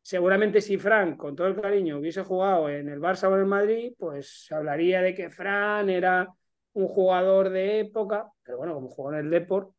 seguramente 0.06 0.60
si 0.60 0.78
Fran, 0.78 1.16
con 1.16 1.34
todo 1.34 1.48
el 1.48 1.60
cariño, 1.60 1.98
hubiese 1.98 2.22
jugado 2.22 2.68
en 2.68 2.88
el 2.88 3.00
Barça 3.00 3.28
o 3.28 3.34
en 3.34 3.40
el 3.40 3.46
Madrid, 3.46 3.92
pues 3.98 4.44
se 4.46 4.54
hablaría 4.54 5.02
de 5.02 5.12
que 5.16 5.30
Fran 5.30 5.90
era 5.90 6.28
un 6.74 6.86
jugador 6.86 7.50
de 7.50 7.80
época, 7.80 8.30
pero 8.44 8.58
bueno, 8.58 8.74
como 8.74 8.88
jugó 8.88 9.12
en 9.12 9.18
el 9.18 9.30
Deport. 9.30 9.70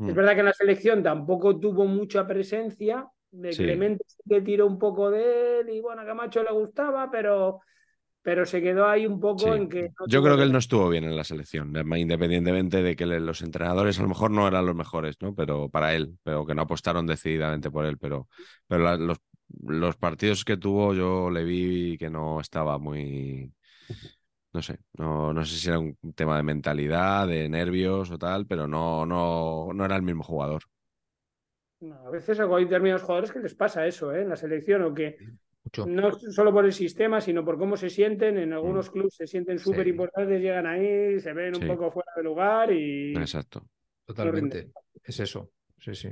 Es 0.00 0.12
mm. 0.12 0.14
verdad 0.14 0.34
que 0.34 0.40
en 0.40 0.46
la 0.46 0.52
selección 0.52 1.00
tampoco 1.00 1.60
tuvo 1.60 1.84
mucha 1.84 2.26
presencia, 2.26 3.06
de 3.30 3.50
Clemente 3.50 4.04
que 4.28 4.40
tiró 4.40 4.66
un 4.66 4.80
poco 4.80 5.12
de 5.12 5.60
él 5.60 5.70
y 5.70 5.80
bueno, 5.80 6.02
a 6.02 6.06
Camacho 6.06 6.42
le 6.42 6.50
gustaba, 6.50 7.08
pero, 7.08 7.60
pero 8.20 8.44
se 8.46 8.60
quedó 8.60 8.88
ahí 8.88 9.06
un 9.06 9.20
poco 9.20 9.54
en 9.54 9.68
que... 9.68 9.90
Yo 10.08 10.24
creo 10.24 10.36
que 10.36 10.42
él 10.42 10.50
no 10.50 10.58
estuvo 10.58 10.88
bien 10.88 11.04
en 11.04 11.14
la 11.14 11.22
selección, 11.22 11.72
independientemente 11.96 12.82
de 12.82 12.96
que 12.96 13.06
los 13.06 13.42
entrenadores 13.42 13.96
a 14.00 14.02
lo 14.02 14.08
mejor 14.08 14.32
no 14.32 14.48
eran 14.48 14.66
los 14.66 14.74
mejores, 14.74 15.14
¿no? 15.20 15.36
Pero 15.36 15.68
para 15.68 15.94
él, 15.94 16.18
pero 16.24 16.44
que 16.44 16.56
no 16.56 16.62
apostaron 16.62 17.06
decididamente 17.06 17.70
por 17.70 17.84
él, 17.84 17.96
pero, 17.96 18.26
pero 18.66 18.96
los 18.96 19.18
los 19.62 19.96
partidos 19.96 20.44
que 20.44 20.56
tuvo 20.56 20.94
yo 20.94 21.30
le 21.30 21.44
vi 21.44 21.96
que 21.98 22.10
no 22.10 22.40
estaba 22.40 22.78
muy, 22.78 23.52
no 24.52 24.62
sé, 24.62 24.78
no, 24.94 25.32
no 25.32 25.44
sé 25.44 25.56
si 25.56 25.68
era 25.68 25.78
un 25.78 25.96
tema 26.14 26.36
de 26.36 26.42
mentalidad, 26.42 27.26
de 27.26 27.48
nervios 27.48 28.10
o 28.10 28.18
tal, 28.18 28.46
pero 28.46 28.66
no, 28.66 29.06
no, 29.06 29.72
no 29.72 29.84
era 29.84 29.96
el 29.96 30.02
mismo 30.02 30.22
jugador. 30.22 30.62
a 31.82 32.10
veces 32.10 32.40
hay 32.40 32.64
determinados 32.64 33.02
jugadores 33.02 33.32
que 33.32 33.40
les 33.40 33.54
pasa 33.54 33.86
eso 33.86 34.12
¿eh? 34.12 34.22
en 34.22 34.28
la 34.28 34.36
selección, 34.36 34.82
o 34.82 34.94
que 34.94 35.16
no 35.86 36.12
solo 36.12 36.52
por 36.52 36.64
el 36.64 36.72
sistema, 36.72 37.20
sino 37.20 37.44
por 37.44 37.58
cómo 37.58 37.76
se 37.76 37.90
sienten. 37.90 38.38
En 38.38 38.52
algunos 38.52 38.88
mm. 38.88 38.92
clubes 38.92 39.14
se 39.14 39.26
sienten 39.26 39.58
súper 39.58 39.86
importantes, 39.86 40.40
llegan 40.40 40.66
ahí, 40.66 41.20
se 41.20 41.32
ven 41.32 41.54
un 41.56 41.66
poco 41.66 41.90
fuera 41.90 42.10
de 42.16 42.22
lugar 42.22 42.72
y. 42.72 43.14
Exacto. 43.16 43.66
Totalmente. 44.04 44.70
Es 45.02 45.20
eso. 45.20 45.50
Sí, 45.78 45.94
sí. 45.94 46.08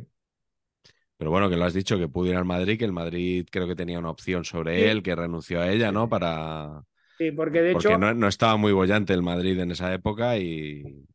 Pero 1.19 1.31
bueno, 1.31 1.49
que 1.49 1.57
lo 1.57 1.65
has 1.65 1.75
dicho, 1.75 1.99
que 1.99 2.09
pudo 2.09 2.31
ir 2.31 2.37
al 2.37 2.45
Madrid, 2.45 2.79
que 2.79 2.85
el 2.85 2.93
Madrid 2.93 3.47
creo 3.51 3.67
que 3.67 3.77
tenía 3.77 3.99
una 3.99 4.11
opción 4.11 4.45
sobre 4.45 4.91
él, 4.91 5.03
que 5.03 5.15
renunció 5.15 5.61
a 5.61 5.71
ella, 5.71 5.91
¿no? 5.91 6.09
Para. 6.09 6.83
Sí, 7.17 7.31
porque 7.31 7.63
de 7.63 7.73
porque 7.73 7.89
hecho. 7.89 7.99
No, 7.99 8.13
no, 8.13 8.29
estaba 8.29 8.57
muy 8.57 8.73
bollante 8.73 9.15
el 9.15 9.23
Madrid 9.23 9.59
en 9.59 9.71
esa 9.71 9.93
época 9.95 10.37
y. 10.37 11.07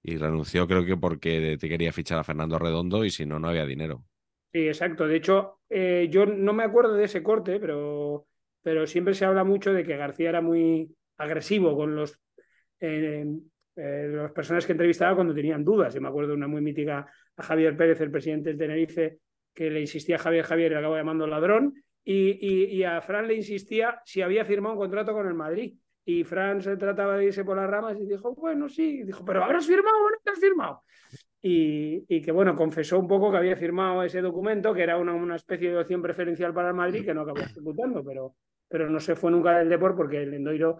Y 0.00 0.16
renunció, 0.16 0.66
creo 0.68 0.84
que 0.86 0.96
porque 0.96 1.58
te 1.58 1.68
quería 1.68 1.92
fichar 1.92 2.18
a 2.18 2.24
Fernando 2.24 2.58
Redondo 2.58 3.04
y 3.04 3.10
si 3.10 3.26
no, 3.26 3.38
no 3.38 3.48
había 3.48 3.66
dinero. 3.66 4.04
Sí, 4.52 4.66
exacto. 4.66 5.06
De 5.06 5.16
hecho, 5.16 5.60
eh, 5.68 6.08
yo 6.10 6.24
no 6.24 6.52
me 6.52 6.62
acuerdo 6.62 6.94
de 6.94 7.04
ese 7.04 7.22
corte, 7.22 7.58
pero, 7.60 8.26
pero 8.62 8.86
siempre 8.86 9.14
se 9.14 9.24
habla 9.24 9.44
mucho 9.44 9.72
de 9.72 9.84
que 9.84 9.96
García 9.96 10.30
era 10.30 10.40
muy 10.40 10.94
agresivo 11.18 11.76
con 11.76 11.96
los, 11.96 12.18
eh, 12.80 13.26
eh, 13.80 14.08
las 14.12 14.32
personas 14.32 14.66
que 14.66 14.72
entrevistaba 14.72 15.14
cuando 15.14 15.32
tenían 15.32 15.64
dudas. 15.64 15.94
Y 15.94 16.00
me 16.00 16.08
acuerdo 16.08 16.30
de 16.30 16.36
una 16.36 16.48
muy 16.48 16.60
mítica 16.60 17.06
a 17.36 17.42
Javier 17.44 17.76
Pérez, 17.76 18.00
el 18.00 18.10
presidente 18.10 18.48
del 18.48 18.58
Tenerife, 18.58 19.20
que 19.54 19.70
le 19.70 19.80
insistía 19.80 20.16
a 20.16 20.18
Javier 20.18 20.44
Javier 20.44 20.72
y 20.72 20.74
le 20.74 20.80
acabo 20.80 20.96
llamando 20.96 21.28
ladrón. 21.28 21.74
Y, 22.04 22.82
a 22.82 23.00
Fran 23.00 23.28
le 23.28 23.34
insistía 23.34 24.00
si 24.04 24.22
había 24.22 24.44
firmado 24.44 24.74
un 24.74 24.80
contrato 24.80 25.12
con 25.12 25.28
el 25.28 25.34
Madrid. 25.34 25.76
Y 26.04 26.24
Fran 26.24 26.60
se 26.60 26.76
trataba 26.76 27.16
de 27.18 27.26
irse 27.26 27.44
por 27.44 27.56
las 27.56 27.70
ramas 27.70 27.96
y 28.00 28.06
dijo, 28.06 28.34
bueno, 28.34 28.68
sí. 28.68 29.04
dijo, 29.04 29.24
pero 29.24 29.44
habrás 29.44 29.66
firmado 29.66 29.96
o 29.96 30.10
no 30.10 30.32
has 30.32 30.40
firmado. 30.40 30.82
y, 31.40 32.20
que, 32.20 32.32
bueno, 32.32 32.56
confesó 32.56 32.98
un 32.98 33.06
poco 33.06 33.30
que 33.30 33.36
había 33.36 33.54
firmado 33.54 34.02
ese 34.02 34.20
documento, 34.20 34.74
que 34.74 34.82
era 34.82 34.96
una, 34.96 35.14
una 35.14 35.36
especie 35.36 35.70
de 35.70 35.78
opción 35.78 36.02
preferencial 36.02 36.52
para 36.52 36.70
el 36.70 36.74
Madrid, 36.74 37.04
que 37.04 37.14
no 37.14 37.20
acabó 37.20 37.40
ejecutando, 37.40 38.02
pero, 38.02 38.34
pero 38.66 38.90
no 38.90 38.98
se 38.98 39.14
fue 39.14 39.30
nunca 39.30 39.58
del 39.58 39.68
Depor 39.68 39.94
porque 39.94 40.22
el 40.22 40.34
Endoiro 40.34 40.78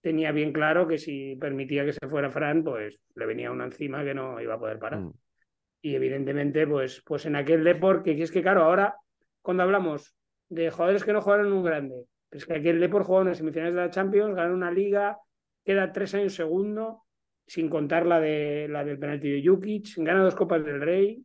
tenía 0.00 0.32
bien 0.32 0.52
claro 0.52 0.86
que 0.86 0.98
si 0.98 1.36
permitía 1.36 1.84
que 1.84 1.92
se 1.92 2.08
fuera 2.08 2.30
Fran, 2.30 2.62
pues 2.62 2.98
le 3.14 3.26
venía 3.26 3.50
una 3.50 3.64
encima 3.64 4.04
que 4.04 4.14
no 4.14 4.40
iba 4.40 4.54
a 4.54 4.58
poder 4.58 4.78
parar. 4.78 5.00
Mm. 5.00 5.12
Y 5.80 5.94
evidentemente, 5.94 6.66
pues, 6.66 7.02
pues 7.04 7.26
en 7.26 7.36
aquel 7.36 7.64
Depor, 7.64 8.02
que 8.02 8.20
es 8.20 8.32
que 8.32 8.42
claro, 8.42 8.62
ahora 8.62 8.96
cuando 9.42 9.62
hablamos 9.62 10.14
de 10.48 10.70
jugadores 10.70 11.04
que 11.04 11.12
no 11.12 11.20
jugaron 11.20 11.46
en 11.46 11.52
un 11.52 11.64
grande, 11.64 12.04
es 12.30 12.46
que 12.46 12.54
aquel 12.54 12.80
Depor 12.80 13.04
jugó 13.04 13.22
en 13.22 13.28
las 13.28 13.38
semifinales 13.38 13.74
de 13.74 13.80
la 13.80 13.90
Champions, 13.90 14.34
ganó 14.34 14.54
una 14.54 14.70
liga, 14.70 15.18
queda 15.64 15.92
tres 15.92 16.14
años 16.14 16.34
segundo, 16.34 17.04
sin 17.46 17.68
contar 17.70 18.06
la, 18.06 18.20
de, 18.20 18.66
la 18.68 18.84
del 18.84 18.98
penalti 18.98 19.30
de 19.30 19.46
Jukic, 19.46 19.96
gana 19.98 20.22
dos 20.22 20.34
Copas 20.34 20.64
del 20.64 20.80
Rey. 20.80 21.24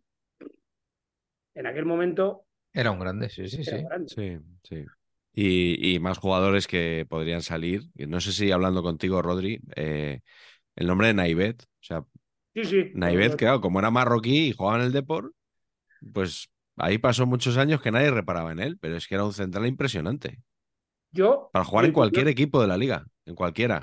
En 1.55 1.67
aquel 1.67 1.85
momento. 1.85 2.45
Era 2.71 2.91
un 2.91 2.99
grande, 2.99 3.29
sí, 3.29 3.47
sí, 3.47 3.63
sí. 3.63 3.83
Sí, 4.07 4.37
sí. 4.63 4.85
Y, 5.35 5.97
más 5.99 6.19
jugadores 6.19 6.67
que 6.67 7.07
podrían 7.09 7.41
salir. 7.41 7.89
No 7.95 8.21
sé 8.21 8.31
si 8.31 8.51
hablando 8.51 8.83
contigo, 8.83 9.21
Rodri, 9.21 9.59
eh, 9.75 10.21
el 10.75 10.87
nombre 10.87 11.07
de 11.07 11.15
Naivet. 11.15 11.63
O 11.63 11.83
sea, 11.83 12.05
sí, 12.53 12.91
claro, 13.37 13.59
como 13.59 13.79
era 13.79 13.89
marroquí 13.89 14.47
y 14.47 14.53
jugaba 14.53 14.77
en 14.79 14.85
el 14.85 14.91
Deport, 14.91 15.33
pues 16.13 16.49
ahí 16.77 16.99
pasó 16.99 17.25
muchos 17.25 17.57
años 17.57 17.81
que 17.81 17.91
nadie 17.91 18.11
reparaba 18.11 18.51
en 18.51 18.59
él, 18.59 18.77
pero 18.79 18.95
es 18.95 19.07
que 19.07 19.15
era 19.15 19.25
un 19.25 19.33
central 19.33 19.65
impresionante. 19.65 20.39
Yo. 21.11 21.49
Para 21.51 21.65
jugar 21.65 21.85
en 21.85 21.93
cualquier 21.93 22.27
equipo 22.27 22.61
de 22.61 22.67
la 22.67 22.77
liga, 22.77 23.05
en 23.25 23.35
cualquiera. 23.35 23.81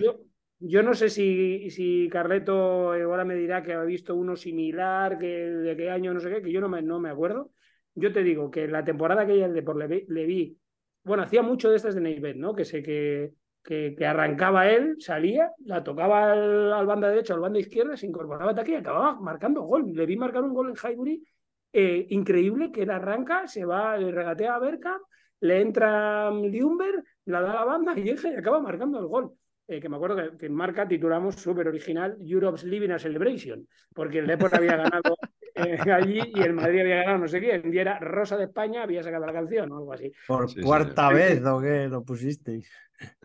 Yo, 0.62 0.82
no 0.82 0.94
sé 0.94 1.09
si, 1.09 1.70
si 1.70 2.09
Carleto 2.10 2.93
ahora 2.93 3.24
me 3.24 3.35
dirá 3.35 3.62
que 3.62 3.72
ha 3.72 3.82
visto 3.82 4.14
uno 4.14 4.36
similar, 4.36 5.18
que 5.18 5.27
de 5.27 5.77
qué 5.77 5.90
año, 5.90 6.12
no 6.12 6.20
sé 6.20 6.28
qué, 6.28 6.43
que 6.43 6.52
yo 6.52 6.60
no 6.60 6.68
me, 6.68 6.82
no 6.82 7.01
me 7.01 7.09
acuerdo. 7.09 7.51
Yo 7.94 8.12
te 8.12 8.22
digo 8.22 8.51
que 8.51 8.68
la 8.68 8.85
temporada 8.85 9.27
que 9.27 9.43
el 9.43 9.55
Deport 9.55 9.81
le 9.81 10.27
vi 10.27 10.59
bueno, 11.02 11.22
hacía 11.22 11.43
mucho 11.43 11.70
de 11.70 11.77
estas 11.77 11.94
de 11.94 12.01
Neyvet, 12.01 12.36
¿no? 12.36 12.55
Que 12.55 12.64
sé 12.64 12.82
que, 12.82 13.32
que, 13.62 13.94
arrancaba 14.06 14.68
él, 14.70 14.97
salía, 14.98 15.52
la 15.64 15.82
tocaba 15.82 16.32
al, 16.32 16.86
banda 16.86 17.09
derecha 17.09 17.35
al 17.35 17.40
banda 17.40 17.59
izquierda, 17.59 17.97
se 17.97 18.06
incorporaba 18.06 18.52
aquí 18.52 18.72
y 18.72 18.77
acababa 18.77 19.20
marcando 19.20 19.62
gol. 19.62 19.93
Le 19.93 20.06
vi 20.06 20.16
marcar 20.16 20.43
un 20.43 20.55
gol 20.55 20.70
en 20.70 20.77
Highbury 20.77 21.24
eh, 21.72 22.06
increíble, 22.10 22.70
que 22.72 22.82
él 22.82 22.90
arranca, 22.90 23.47
se 23.47 23.64
va, 23.64 23.97
le 23.97 24.10
regatea 24.10 24.55
a 24.55 24.59
Berka, 24.59 24.98
le 25.40 25.60
entra 25.60 26.31
Liumber, 26.31 27.02
la 27.27 27.40
da 27.40 27.52
a 27.52 27.55
la 27.55 27.64
banda 27.64 27.94
y, 27.97 28.10
y 28.10 28.35
acaba 28.36 28.60
marcando 28.60 28.98
el 28.98 29.06
gol. 29.06 29.32
Eh, 29.70 29.81
que 29.81 29.89
me 29.89 29.94
acuerdo 29.94 30.36
que, 30.36 30.47
en 30.47 30.55
marca 30.55 30.89
titulamos 30.89 31.36
súper 31.36 31.68
original 31.68 32.16
Europe's 32.20 32.64
Living 32.64 32.90
a 32.90 32.98
Celebration, 32.98 33.68
porque 33.94 34.18
el 34.18 34.27
Depor 34.27 34.52
había 34.52 34.77
ganado 34.77 35.16
eh, 35.55 35.90
allí 35.90 36.20
y 36.35 36.40
el 36.40 36.52
Madrid 36.52 36.81
había 36.81 36.97
ganado 36.97 37.18
no 37.18 37.28
sé 37.28 37.40
quién, 37.40 37.72
y 37.72 37.78
era 37.78 37.98
Rosa 37.98 38.36
de 38.36 38.44
España, 38.44 38.82
había 38.82 39.02
sacado 39.02 39.27
la 39.27 39.32
canción 39.32 39.70
o 39.72 39.78
algo 39.78 39.93
así. 39.93 40.12
¿Por 40.27 40.48
cuarta 40.62 41.10
vez 41.10 41.44
o 41.44 41.60
qué 41.60 41.89
lo 41.89 42.05
pusisteis? 42.05 42.70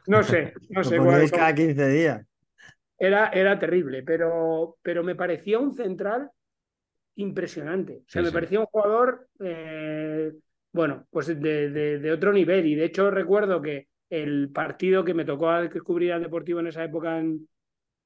No 0.07 0.23
sé, 0.23 0.53
no 0.69 0.83
sé. 0.83 0.97
Lo 0.97 1.05
cada 1.29 1.53
15 1.53 1.87
días. 1.89 2.25
Era, 2.97 3.29
era 3.29 3.59
terrible, 3.59 4.03
pero, 4.03 4.77
pero 4.81 5.03
me 5.03 5.15
parecía 5.15 5.59
un 5.59 5.75
central 5.75 6.29
impresionante. 7.15 8.03
O 8.07 8.09
sea, 8.09 8.21
me 8.21 8.31
parecía 8.31 8.59
un 8.59 8.67
jugador, 8.67 9.27
eh, 9.39 10.31
bueno, 10.71 11.05
pues 11.09 11.27
de, 11.27 11.69
de 11.69 12.11
otro 12.11 12.31
nivel. 12.31 12.65
Y 12.65 12.75
de 12.75 12.85
hecho 12.85 13.11
recuerdo 13.11 13.61
que 13.61 13.87
el 14.09 14.49
partido 14.51 15.03
que 15.03 15.13
me 15.13 15.25
tocó 15.25 15.51
descubrir 15.61 16.13
al 16.13 16.21
Deportivo 16.21 16.59
en 16.59 16.67
esa 16.67 16.83
época 16.83 17.19
en, 17.19 17.47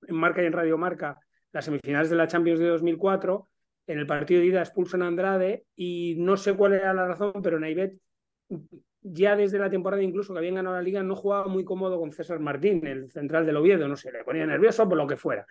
Marca 0.08 0.42
y 0.42 0.46
en 0.46 0.54
Radio 0.54 0.78
Marca, 0.78 1.20
las 1.52 1.66
semifinales 1.66 2.10
de 2.10 2.16
la 2.16 2.28
Champions 2.28 2.60
de 2.60 2.68
2004, 2.68 3.50
en 3.90 3.98
el 3.98 4.06
partido 4.06 4.42
de 4.42 4.48
ida 4.48 4.62
expulsan 4.62 5.02
a 5.02 5.08
Andrade 5.08 5.66
y 5.76 6.16
no 6.20 6.38
sé 6.38 6.54
cuál 6.54 6.74
era 6.74 6.94
la 6.94 7.08
razón, 7.08 7.34
pero 7.42 7.60
Naivet 7.60 7.98
ya 9.02 9.36
desde 9.36 9.58
la 9.58 9.70
temporada 9.70 10.04
incluso 10.04 10.32
que 10.32 10.38
habían 10.38 10.56
ganado 10.56 10.76
la 10.76 10.82
liga 10.84 11.02
no 11.02 11.16
jugaba 11.16 11.48
muy 11.48 11.64
cómodo 11.64 12.00
con 12.00 12.12
César 12.12 12.40
Martín, 12.40 12.86
el 12.86 13.10
central 13.10 13.48
del 13.48 13.58
Oviedo, 13.58 13.88
no 13.88 13.96
sé, 13.96 14.12
le 14.12 14.24
ponía 14.24 14.46
nervioso 14.46 14.88
por 14.88 14.96
lo 14.96 15.08
que 15.08 15.18
fuera. 15.18 15.44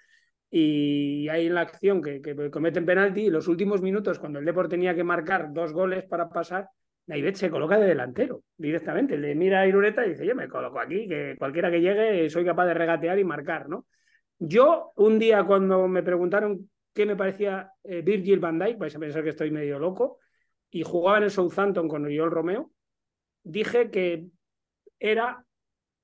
Y 0.50 1.28
hay 1.28 1.48
en 1.48 1.54
la 1.54 1.62
acción 1.62 2.00
que, 2.00 2.22
cometen 2.52 2.86
penalti 2.86 3.22
y 3.22 3.30
los 3.30 3.48
últimos 3.48 3.82
minutos, 3.82 4.20
cuando 4.20 4.38
el 4.38 4.44
Deport 4.44 4.70
tenía 4.70 4.94
que 4.94 5.02
marcar 5.02 5.52
dos 5.52 5.72
goles 5.72 6.04
para 6.04 6.28
pasar, 6.28 6.68
Naivet 7.06 7.34
se 7.34 7.50
coloca 7.50 7.76
de 7.76 7.88
delantero 7.88 8.44
directamente. 8.56 9.18
Le 9.18 9.34
mira 9.34 9.62
a 9.62 9.66
Irureta 9.66 10.06
y 10.06 10.10
dice, 10.10 10.24
yo 10.24 10.36
me 10.36 10.46
coloco 10.46 10.78
aquí, 10.78 11.08
que 11.08 11.34
cualquiera 11.36 11.72
que 11.72 11.80
llegue 11.80 12.30
soy 12.30 12.44
capaz 12.44 12.66
de 12.66 12.74
regatear 12.74 13.18
y 13.18 13.24
marcar, 13.24 13.68
¿no? 13.68 13.86
Yo, 14.38 14.92
un 14.94 15.18
día 15.18 15.42
cuando 15.42 15.88
me 15.88 16.04
preguntaron 16.04 16.70
qué 16.98 17.06
me 17.06 17.14
parecía 17.14 17.70
eh, 17.84 18.02
Virgil 18.02 18.40
van 18.40 18.58
Dijk, 18.58 18.76
vais 18.76 18.96
a 18.96 18.98
pensar 18.98 19.22
que 19.22 19.30
estoy 19.30 19.52
medio 19.52 19.78
loco, 19.78 20.18
y 20.68 20.82
jugaba 20.82 21.18
en 21.18 21.24
el 21.24 21.30
Southampton 21.30 21.86
con 21.86 22.04
Oriol 22.04 22.32
Romeo, 22.32 22.72
dije 23.44 23.88
que 23.88 24.26
era 24.98 25.46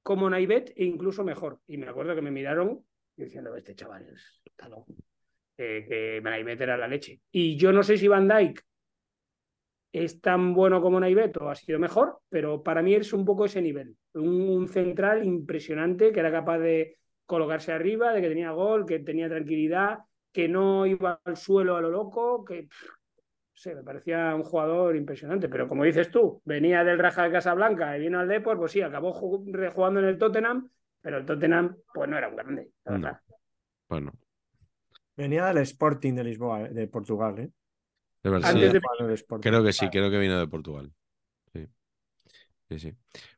como 0.04 0.30
Naivet 0.30 0.72
e 0.76 0.84
incluso 0.84 1.24
mejor. 1.24 1.58
Y 1.66 1.78
me 1.78 1.88
acuerdo 1.88 2.14
que 2.14 2.22
me 2.22 2.30
miraron 2.30 2.86
diciendo, 3.16 3.56
este 3.56 3.74
chaval 3.74 4.06
es 4.08 4.40
talón, 4.54 4.84
que 5.56 6.20
Naivet 6.22 6.60
era 6.60 6.76
la 6.76 6.86
leche. 6.86 7.20
Y 7.32 7.56
yo 7.56 7.72
no 7.72 7.82
sé 7.82 7.98
si 7.98 8.06
Van 8.06 8.28
Dijk 8.28 8.64
es 9.90 10.20
tan 10.20 10.54
bueno 10.54 10.80
como 10.80 11.00
Naiveto, 11.00 11.50
ha 11.50 11.56
sido 11.56 11.80
mejor, 11.80 12.20
pero 12.28 12.62
para 12.62 12.82
mí 12.82 12.94
es 12.94 13.12
un 13.12 13.24
poco 13.24 13.46
ese 13.46 13.60
nivel. 13.60 13.96
Un, 14.12 14.68
central 14.68 15.24
impresionante 15.24 16.12
que 16.12 16.20
era 16.20 16.30
capaz 16.30 16.58
de 16.58 16.98
colocarse 17.26 17.72
arriba, 17.72 18.12
de 18.12 18.20
que 18.20 18.28
tenía 18.28 18.52
gol, 18.52 18.86
que 18.86 19.00
tenía 19.00 19.28
tranquilidad, 19.28 19.98
que 20.34 20.48
no 20.48 20.84
iba 20.84 21.20
al 21.24 21.36
suelo 21.36 21.76
a 21.76 21.80
lo 21.80 21.90
loco, 21.90 22.44
que 22.44 22.68
sé, 23.54 23.72
me 23.76 23.84
parecía 23.84 24.34
un 24.34 24.42
jugador 24.42 24.96
impresionante. 24.96 25.48
Pero 25.48 25.68
como 25.68 25.84
dices 25.84 26.10
tú, 26.10 26.42
venía 26.44 26.82
del 26.82 26.98
Raja 26.98 27.22
de 27.22 27.30
Casablanca 27.30 27.96
y 27.96 28.00
vino 28.00 28.18
al 28.18 28.26
Depor, 28.28 28.58
pues 28.58 28.72
sí, 28.72 28.82
acabó 28.82 29.12
jugando 29.12 30.00
en 30.00 30.06
el 30.06 30.18
Tottenham, 30.18 30.68
pero 31.00 31.18
el 31.18 31.24
Tottenham 31.24 31.76
pues 31.94 32.10
no 32.10 32.18
era 32.18 32.28
un 32.28 32.36
grande. 32.36 32.70
Bueno. 33.88 34.12
Venía 35.16 35.46
del 35.46 35.58
Sporting 35.58 36.14
de 36.14 36.24
Lisboa, 36.24 36.68
de 36.68 36.88
Portugal, 36.88 37.38
¿eh? 37.38 37.50
Creo 38.20 39.62
que 39.62 39.72
sí, 39.72 39.88
creo 39.88 40.10
que 40.10 40.18
vino 40.18 40.40
de 40.40 40.48
Portugal. 40.48 40.90
Sí. 41.52 41.68
Sí, 42.70 42.78
sí. 42.80 42.92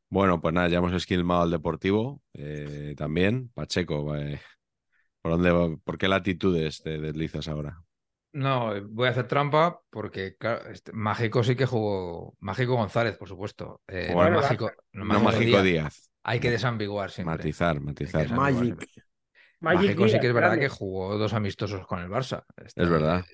Bueno, 0.09 0.41
pues 0.41 0.55
nada, 0.55 0.69
ya 0.69 0.79
hemos 0.79 0.95
esquilmado 0.95 1.43
al 1.43 1.51
Deportivo 1.51 2.23
eh, 2.33 2.95
también. 2.97 3.51
Pacheco, 3.53 4.17
eh, 4.17 4.41
¿por, 5.27 5.43
dónde, 5.43 5.79
¿por 5.83 5.99
qué 5.99 6.09
latitudes 6.09 6.83
te 6.83 6.99
deslizas 6.99 7.49
ahora? 7.49 7.83
No, 8.33 8.73
voy 8.89 9.09
a 9.09 9.11
hacer 9.11 9.27
trampa 9.27 9.81
porque 9.91 10.37
este, 10.71 10.93
Mágico 10.93 11.43
sí 11.43 11.57
que 11.57 11.67
jugó. 11.67 12.37
Mágico 12.41 12.77
González, 12.77 13.17
por 13.17 13.29
supuesto. 13.29 13.81
Eh, 13.89 14.13
no, 14.15 14.31
Mágico, 14.31 14.71
Mágico, 14.93 15.63
Díaz. 15.63 16.11
Hay 16.23 16.39
que 16.39 16.51
desambiguar 16.51 17.11
siempre. 17.11 17.37
Matizar, 17.37 17.81
matizar. 17.81 18.31
Magic. 18.31 18.89
Mágico 19.61 20.09
sí 20.09 20.21
que 20.21 20.27
es 20.27 20.35
verdad 20.35 20.59
que 20.59 20.69
jugó 20.69 21.17
dos 21.17 21.33
amistosos 21.33 21.87
con 21.87 22.01
el 22.01 22.09
Barça. 22.09 22.45
es 22.57 22.91
verdad. 22.91 23.25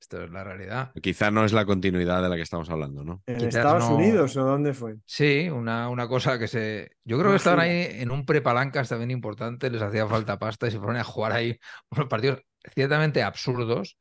Esto 0.00 0.22
es 0.22 0.30
la 0.30 0.44
realidad. 0.44 0.92
Quizá 1.02 1.30
no 1.30 1.44
es 1.44 1.52
la 1.52 1.66
continuidad 1.66 2.22
de 2.22 2.28
la 2.28 2.36
que 2.36 2.42
estamos 2.42 2.70
hablando, 2.70 3.02
¿no? 3.04 3.22
¿En 3.26 3.44
Estados 3.44 3.84
Unidos 3.84 4.36
o 4.36 4.44
dónde 4.44 4.72
fue? 4.72 4.96
Sí, 5.04 5.48
una, 5.50 5.88
una 5.88 6.06
cosa 6.06 6.38
que 6.38 6.46
se. 6.46 6.92
Yo 7.04 7.18
creo 7.18 7.30
que 7.30 7.36
estaban 7.36 7.60
ahí 7.60 7.88
en 7.90 8.10
un 8.10 8.24
prepalancas 8.24 8.88
también 8.88 9.10
importante, 9.10 9.70
les 9.70 9.82
hacía 9.82 10.06
falta 10.06 10.38
pasta 10.38 10.68
y 10.68 10.70
se 10.70 10.78
ponen 10.78 11.00
a 11.00 11.04
jugar 11.04 11.32
ahí 11.32 11.58
unos 11.90 12.06
partidos 12.06 12.40
ciertamente 12.74 13.22
absurdos 13.22 13.98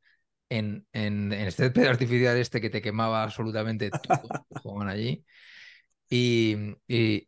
en, 0.50 0.86
en, 0.94 1.34
en 1.34 1.48
este 1.48 1.70
pedo 1.72 1.90
artificial 1.90 2.38
este 2.38 2.62
que 2.62 2.70
te 2.70 2.82
quemaba 2.82 3.24
absolutamente 3.24 3.90
todo. 3.90 4.28
juegan 4.62 4.90
allí. 4.90 5.26
Y, 6.10 6.56
y, 6.88 7.28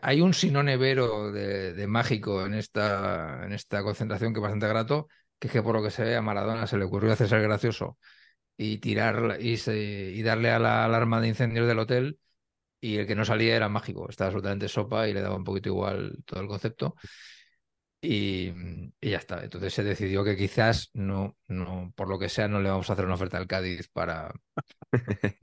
hay 0.00 0.20
un 0.20 0.32
sinonevero 0.32 1.32
de, 1.32 1.74
de, 1.74 1.86
mágico 1.86 2.46
en 2.46 2.54
esta, 2.54 3.44
en 3.44 3.52
esta 3.52 3.82
concentración 3.82 4.32
que 4.32 4.38
es 4.38 4.42
bastante 4.42 4.68
grato, 4.68 5.08
que 5.42 5.48
es 5.48 5.52
que 5.52 5.62
por 5.62 5.74
lo 5.74 5.82
que 5.82 5.90
se 5.90 6.04
ve 6.04 6.14
a 6.14 6.22
Maradona 6.22 6.68
se 6.68 6.78
le 6.78 6.84
ocurrió 6.84 7.12
hacerse 7.12 7.34
el 7.34 7.42
gracioso 7.42 7.98
y 8.56 8.78
tirar 8.78 9.38
y, 9.40 9.58
y 9.68 10.22
darle 10.22 10.52
a 10.52 10.60
la 10.60 10.84
alarma 10.84 11.20
de 11.20 11.26
incendios 11.26 11.66
del 11.66 11.80
hotel 11.80 12.20
y 12.80 12.98
el 12.98 13.08
que 13.08 13.16
no 13.16 13.24
salía 13.24 13.56
era 13.56 13.68
mágico, 13.68 14.08
estaba 14.08 14.28
absolutamente 14.28 14.68
sopa 14.68 15.08
y 15.08 15.12
le 15.12 15.20
daba 15.20 15.34
un 15.34 15.42
poquito 15.42 15.68
igual 15.68 16.16
todo 16.24 16.42
el 16.42 16.46
concepto. 16.46 16.94
Y, 18.00 18.52
ya 19.00 19.18
está. 19.18 19.42
Entonces 19.42 19.74
se 19.74 19.82
decidió 19.82 20.22
que 20.22 20.36
quizás 20.36 20.90
no, 20.92 21.36
no, 21.48 21.92
por 21.96 22.08
lo 22.08 22.20
que 22.20 22.28
sea, 22.28 22.46
no 22.46 22.60
le 22.60 22.70
vamos 22.70 22.88
a 22.88 22.92
hacer 22.92 23.04
una 23.04 23.14
oferta 23.14 23.38
al 23.38 23.48
Cádiz 23.48 23.88
para. 23.88 24.32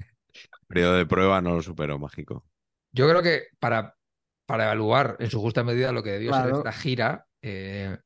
Periodo 0.68 0.96
de 0.96 1.06
prueba 1.06 1.42
no 1.42 1.56
lo 1.56 1.62
superó 1.62 2.00
mágico. 2.00 2.46
Yo 2.94 3.10
creo 3.10 3.22
que 3.22 3.48
para, 3.60 3.98
para 4.46 4.64
evaluar 4.64 5.18
en 5.20 5.30
su 5.30 5.42
justa 5.42 5.66
medida 5.66 5.92
lo 5.92 6.04
que 6.04 6.12
debió 6.12 6.34
ser 6.34 6.54
esta 6.54 6.72
gira, 6.72 7.28
eh, 7.42 7.98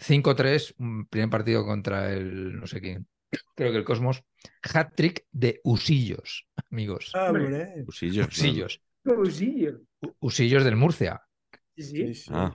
5-3, 0.00 0.74
un 0.78 1.06
primer 1.06 1.30
partido 1.30 1.64
contra 1.64 2.12
el 2.12 2.58
no 2.58 2.66
sé 2.66 2.80
quién, 2.80 3.06
creo 3.54 3.72
que 3.72 3.78
el 3.78 3.84
Cosmos. 3.84 4.22
Hat-trick 4.62 5.26
de 5.30 5.60
Usillos, 5.64 6.48
amigos. 6.70 7.12
Ah, 7.14 7.32
Usillos. 7.86 8.28
Usillos. 8.28 8.80
Usillos. 9.04 9.80
Usillos 10.20 10.64
del 10.64 10.76
Murcia. 10.76 11.22
Sí, 11.76 12.14
sí. 12.14 12.30
Ah. 12.32 12.52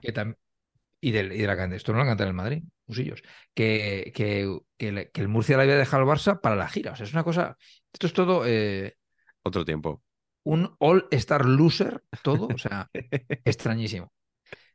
Y, 1.00 1.10
del, 1.10 1.32
y 1.32 1.38
de 1.38 1.46
la 1.46 1.76
Esto 1.76 1.92
no 1.92 1.98
lo 1.98 2.04
canta 2.04 2.24
en 2.24 2.28
el 2.28 2.34
Madrid, 2.34 2.62
Usillos. 2.86 3.22
Que, 3.54 4.12
que, 4.14 4.58
que, 4.76 5.10
el 5.14 5.28
Murcia 5.28 5.56
le 5.56 5.64
había 5.64 5.76
dejado 5.76 6.02
al 6.02 6.08
Barça 6.08 6.40
para 6.40 6.56
la 6.56 6.68
gira. 6.68 6.92
O 6.92 6.96
sea, 6.96 7.06
es 7.06 7.12
una 7.12 7.24
cosa. 7.24 7.56
Esto 7.92 8.06
es 8.06 8.12
todo. 8.12 8.42
Eh, 8.46 8.96
Otro 9.42 9.64
tiempo. 9.64 10.02
Un 10.44 10.74
all-star 10.78 11.44
loser, 11.44 12.02
todo. 12.22 12.48
O 12.52 12.58
sea, 12.58 12.88
extrañísimo. 13.44 14.12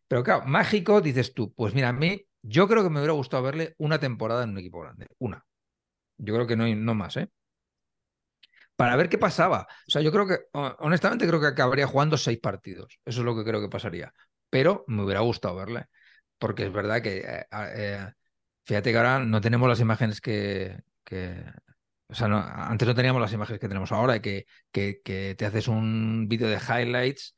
Pero 0.07 0.23
claro, 0.23 0.45
mágico, 0.45 1.01
dices 1.01 1.33
tú. 1.33 1.53
Pues 1.53 1.73
mira, 1.73 1.89
a 1.89 1.93
mí, 1.93 2.25
yo 2.41 2.67
creo 2.67 2.83
que 2.83 2.89
me 2.89 2.99
hubiera 2.99 3.13
gustado 3.13 3.43
verle 3.43 3.75
una 3.77 3.99
temporada 3.99 4.43
en 4.43 4.51
un 4.51 4.57
equipo 4.59 4.81
grande. 4.81 5.07
Una. 5.19 5.45
Yo 6.17 6.33
creo 6.33 6.47
que 6.47 6.55
no, 6.55 6.67
no 6.67 6.95
más, 6.95 7.17
¿eh? 7.17 7.29
Para 8.75 8.95
ver 8.95 9.09
qué 9.09 9.17
pasaba. 9.17 9.67
O 9.87 9.91
sea, 9.91 10.01
yo 10.01 10.11
creo 10.11 10.27
que, 10.27 10.39
honestamente, 10.53 11.27
creo 11.27 11.39
que 11.39 11.47
acabaría 11.47 11.87
jugando 11.87 12.17
seis 12.17 12.39
partidos. 12.39 12.99
Eso 13.05 13.21
es 13.21 13.25
lo 13.25 13.35
que 13.35 13.43
creo 13.43 13.61
que 13.61 13.69
pasaría. 13.69 14.13
Pero 14.49 14.83
me 14.87 15.03
hubiera 15.03 15.21
gustado 15.21 15.55
verle 15.55 15.87
porque 16.41 16.65
es 16.65 16.73
verdad 16.73 17.03
que, 17.03 17.19
eh, 17.19 17.45
eh, 17.51 18.07
fíjate 18.63 18.91
que 18.91 18.97
ahora 18.97 19.19
no 19.19 19.41
tenemos 19.41 19.69
las 19.69 19.79
imágenes 19.79 20.19
que, 20.21 20.75
o 22.07 22.15
sea, 22.15 22.27
antes 22.67 22.87
no 22.87 22.95
teníamos 22.95 23.21
las 23.21 23.33
imágenes 23.33 23.59
que 23.59 23.67
tenemos 23.67 23.91
ahora, 23.91 24.19
que, 24.21 24.47
que, 24.71 25.01
que 25.03 25.35
te 25.37 25.45
haces 25.45 25.67
un 25.67 26.27
vídeo 26.27 26.47
de 26.49 26.57
highlights 26.57 27.35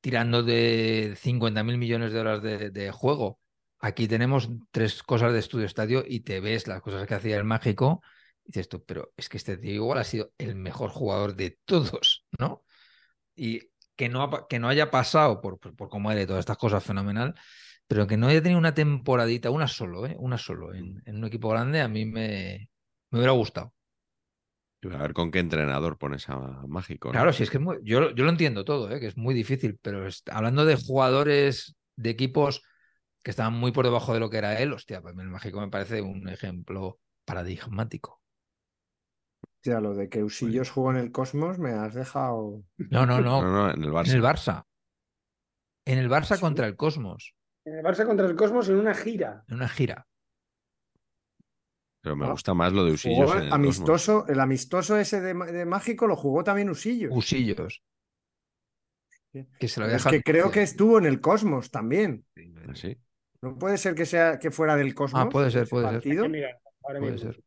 tirando 0.00 0.42
de 0.42 1.14
50 1.18 1.62
mil 1.62 1.78
millones 1.78 2.12
de 2.12 2.20
horas 2.20 2.42
de, 2.42 2.90
juego. 2.90 3.38
Aquí 3.84 4.06
tenemos 4.06 4.48
tres 4.70 5.02
cosas 5.02 5.32
de 5.32 5.40
estudio 5.40 5.66
estadio 5.66 6.04
y 6.06 6.20
te 6.20 6.38
ves 6.38 6.68
las 6.68 6.80
cosas 6.80 7.04
que 7.04 7.14
hacía 7.14 7.36
el 7.36 7.42
mágico. 7.42 8.00
Y 8.44 8.52
dices 8.52 8.68
tú, 8.68 8.84
pero 8.84 9.12
es 9.16 9.28
que 9.28 9.38
este 9.38 9.56
tío 9.56 9.72
igual 9.72 9.98
ha 9.98 10.04
sido 10.04 10.32
el 10.38 10.54
mejor 10.54 10.90
jugador 10.90 11.34
de 11.34 11.58
todos, 11.64 12.24
¿no? 12.38 12.64
Y 13.34 13.72
que 13.96 14.08
no, 14.08 14.46
que 14.48 14.60
no 14.60 14.68
haya 14.68 14.88
pasado 14.88 15.40
por, 15.40 15.58
por, 15.58 15.74
por 15.74 15.88
todas 15.90 16.38
estas 16.38 16.56
cosas 16.56 16.84
fenomenal, 16.84 17.34
pero 17.88 18.06
que 18.06 18.16
no 18.16 18.28
haya 18.28 18.40
tenido 18.40 18.60
una 18.60 18.72
temporadita, 18.72 19.50
una 19.50 19.66
solo, 19.66 20.06
¿eh? 20.06 20.14
una 20.16 20.38
solo, 20.38 20.72
en, 20.72 21.02
un 21.04 21.24
equipo 21.24 21.48
grande, 21.48 21.80
a 21.80 21.88
mí 21.88 22.04
me, 22.04 22.70
me 23.10 23.18
hubiera 23.18 23.32
gustado. 23.32 23.74
A 24.92 24.96
ver 24.96 25.12
con 25.12 25.32
qué 25.32 25.40
entrenador 25.40 25.98
pones 25.98 26.28
a 26.28 26.38
Mágico. 26.68 27.10
Claro, 27.10 27.32
sí, 27.32 27.42
es 27.42 27.50
que 27.50 27.58
yo, 27.82 28.14
yo 28.14 28.24
lo 28.24 28.30
entiendo 28.30 28.64
todo, 28.64 28.92
¿eh? 28.92 29.00
que 29.00 29.08
es 29.08 29.16
muy 29.16 29.34
difícil, 29.34 29.76
pero 29.82 30.06
hablando 30.30 30.64
de 30.64 30.76
jugadores 30.76 31.74
de 31.96 32.10
equipos 32.10 32.62
que 33.22 33.30
estaban 33.30 33.54
muy 33.54 33.72
por 33.72 33.84
debajo 33.84 34.12
de 34.14 34.20
lo 34.20 34.30
que 34.30 34.38
era 34.38 34.60
él, 34.60 34.72
hostia, 34.72 35.00
pues 35.00 35.16
el 35.16 35.28
Mágico 35.28 35.60
me 35.60 35.68
parece 35.68 36.02
un 36.02 36.28
ejemplo 36.28 36.98
paradigmático. 37.24 38.20
Ya, 39.64 39.80
lo 39.80 39.94
de 39.94 40.08
que 40.08 40.24
Usillos 40.24 40.70
jugó 40.70 40.90
en 40.90 40.96
el 40.96 41.12
Cosmos 41.12 41.58
me 41.58 41.70
has 41.70 41.94
dejado. 41.94 42.64
No, 42.76 43.06
no, 43.06 43.20
no. 43.20 43.42
no, 43.42 43.70
en 43.70 43.82
el 43.82 43.92
Barça. 43.92 44.08
En 44.10 44.16
el 44.16 44.22
Barça. 44.22 44.66
En 45.84 45.98
el 45.98 46.10
Barça 46.10 46.40
contra 46.40 46.66
el 46.66 46.76
Cosmos. 46.76 47.34
En 47.64 47.76
el 47.76 47.84
Barça 47.84 48.04
contra 48.04 48.26
el 48.26 48.34
Cosmos 48.34 48.68
en 48.68 48.76
una 48.76 48.94
gira. 48.94 49.44
En 49.46 49.56
una 49.56 49.68
gira. 49.68 50.06
Pero 52.00 52.16
me 52.16 52.26
ah. 52.26 52.32
gusta 52.32 52.54
más 52.54 52.72
lo 52.72 52.84
de 52.84 52.92
Usillos. 52.92 53.36
el 53.36 53.52
amistoso, 53.52 54.26
el 54.26 54.40
amistoso 54.40 54.96
ese 54.96 55.20
de, 55.20 55.64
Mágico 55.64 56.08
lo 56.08 56.16
jugó 56.16 56.42
también 56.42 56.68
Usillos. 56.68 57.12
Usillos. 57.14 57.84
Que 59.32 59.68
se 59.68 59.80
lo 59.80 59.86
es 59.86 60.04
que 60.04 60.22
creo 60.22 60.50
que 60.50 60.62
estuvo 60.62 60.98
en 60.98 61.06
el 61.06 61.20
Cosmos 61.20 61.70
también. 61.70 62.26
Sí. 62.74 62.98
No 63.42 63.58
puede 63.58 63.76
ser 63.76 63.94
que 63.94 64.06
sea 64.06 64.38
que 64.38 64.50
fuera 64.50 64.76
del 64.76 64.94
Cosmos. 64.94 65.22
Ah, 65.22 65.28
puede 65.28 65.50
ser, 65.50 65.68
puede 65.68 66.00
ser. 67.18 67.42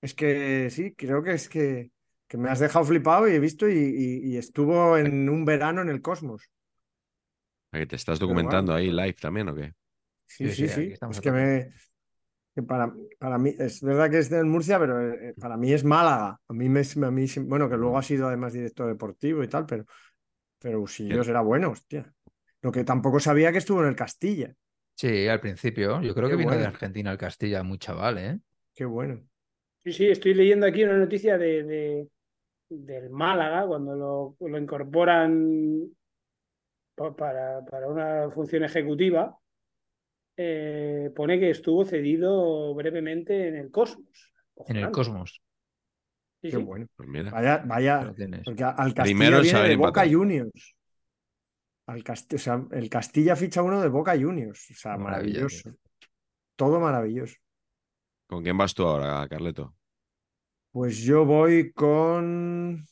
Es 0.00 0.14
que 0.14 0.68
sí, 0.70 0.94
creo 0.94 1.22
que 1.22 1.32
es 1.32 1.48
que, 1.48 1.90
que, 2.26 2.36
me 2.36 2.50
has 2.50 2.58
dejado 2.58 2.84
flipado 2.84 3.28
y 3.28 3.32
he 3.32 3.38
visto 3.38 3.68
y 3.68 4.36
estuvo 4.36 4.98
en 4.98 5.28
un 5.28 5.44
verano 5.44 5.82
en 5.82 5.88
el 5.88 6.02
Cosmos. 6.02 6.50
¿Te 7.70 7.96
estás 7.96 8.20
documentando 8.20 8.72
ahí 8.72 8.90
live 8.90 9.14
también 9.14 9.48
o 9.48 9.54
qué? 9.54 9.74
Sí, 10.26 10.48
sí, 10.50 10.68
sí. 10.68 10.94
Es 11.10 11.20
que, 11.20 11.32
me, 11.32 11.72
para, 12.62 12.92
para 13.18 13.36
mí, 13.36 13.52
es 13.58 13.82
verdad 13.82 14.08
que 14.10 14.18
es 14.18 14.30
de 14.30 14.44
Murcia, 14.44 14.78
pero 14.78 15.00
eh, 15.00 15.30
eh, 15.30 15.34
para 15.38 15.56
mí 15.56 15.72
es 15.72 15.82
Málaga. 15.82 16.40
A 16.46 16.52
mí, 16.52 16.68
me, 16.68 16.80
a 16.80 17.10
mí 17.10 17.26
bueno, 17.42 17.68
que 17.68 17.76
luego 17.76 17.98
ha 17.98 18.02
sido 18.02 18.28
además 18.28 18.52
director 18.52 18.86
deportivo 18.86 19.42
y 19.42 19.48
tal, 19.48 19.66
pero, 19.66 19.84
pero 20.58 20.80
Usillos 20.80 21.26
era 21.26 21.40
bueno, 21.40 21.70
hostia. 21.70 22.12
Lo 22.62 22.70
que 22.70 22.84
tampoco 22.84 23.18
sabía 23.18 23.50
que 23.50 23.58
estuvo 23.58 23.82
en 23.82 23.88
el 23.88 23.96
Castilla. 23.96 24.54
Sí, 24.94 25.28
al 25.28 25.40
principio. 25.40 26.00
Yo 26.00 26.14
creo 26.14 26.28
que 26.28 26.36
vino 26.36 26.56
de 26.56 26.66
Argentina 26.66 27.10
al 27.10 27.18
Castilla, 27.18 27.62
muy 27.62 27.78
chaval, 27.78 28.18
¿eh? 28.18 28.38
Qué 28.74 28.84
bueno. 28.84 29.20
Sí, 29.84 29.92
sí, 29.92 30.08
estoy 30.08 30.34
leyendo 30.34 30.66
aquí 30.66 30.84
una 30.84 30.96
noticia 30.96 31.36
de, 31.36 32.08
del 32.68 33.10
Málaga, 33.10 33.66
cuando 33.66 33.94
lo, 33.94 34.36
lo 34.48 34.58
incorporan 34.58 35.88
para, 36.94 37.64
para 37.64 37.88
una 37.88 38.30
función 38.30 38.64
ejecutiva, 38.64 39.36
eh, 40.36 41.10
pone 41.14 41.38
que 41.38 41.50
estuvo 41.50 41.84
cedido 41.84 42.74
brevemente 42.74 43.48
en 43.48 43.56
el 43.56 43.70
Cosmos. 43.70 44.32
En 44.68 44.76
el 44.76 44.90
Cosmos. 44.90 45.42
Qué 46.40 46.56
bueno. 46.56 46.86
Pues 46.96 47.08
vaya, 47.30 47.62
vaya. 47.64 48.14
Porque 48.44 48.64
al 48.64 48.94
Castilla 48.94 49.40
viene 49.40 49.68
de 49.68 49.76
Boca 49.76 50.04
Juniors. 50.08 50.76
Al 51.86 52.02
o 52.02 52.38
sea, 52.38 52.64
el 52.70 52.88
Castilla 52.88 53.36
ficha 53.36 53.62
uno 53.62 53.80
de 53.80 53.88
Boca 53.88 54.12
Juniors. 54.18 54.70
O 54.70 54.74
sea, 54.74 54.96
maravilloso. 54.96 55.70
Todo 56.56 56.80
maravilloso. 56.80 57.36
¿Con 58.26 58.42
quién 58.42 58.56
vas 58.56 58.74
tú 58.74 58.84
ahora, 58.84 59.26
Carleto? 59.28 59.74
Pues 60.70 60.98
yo 60.98 61.24
voy 61.24 61.72
con 61.72 62.86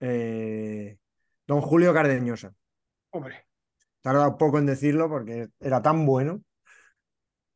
eh, 0.00 0.98
Don 1.46 1.60
Julio 1.60 1.94
Cardeñosa. 1.94 2.52
Hombre. 3.10 3.46
Tarda 4.00 4.36
poco 4.36 4.58
en 4.58 4.66
decirlo 4.66 5.08
porque 5.08 5.48
era 5.60 5.80
tan 5.82 6.04
bueno 6.04 6.42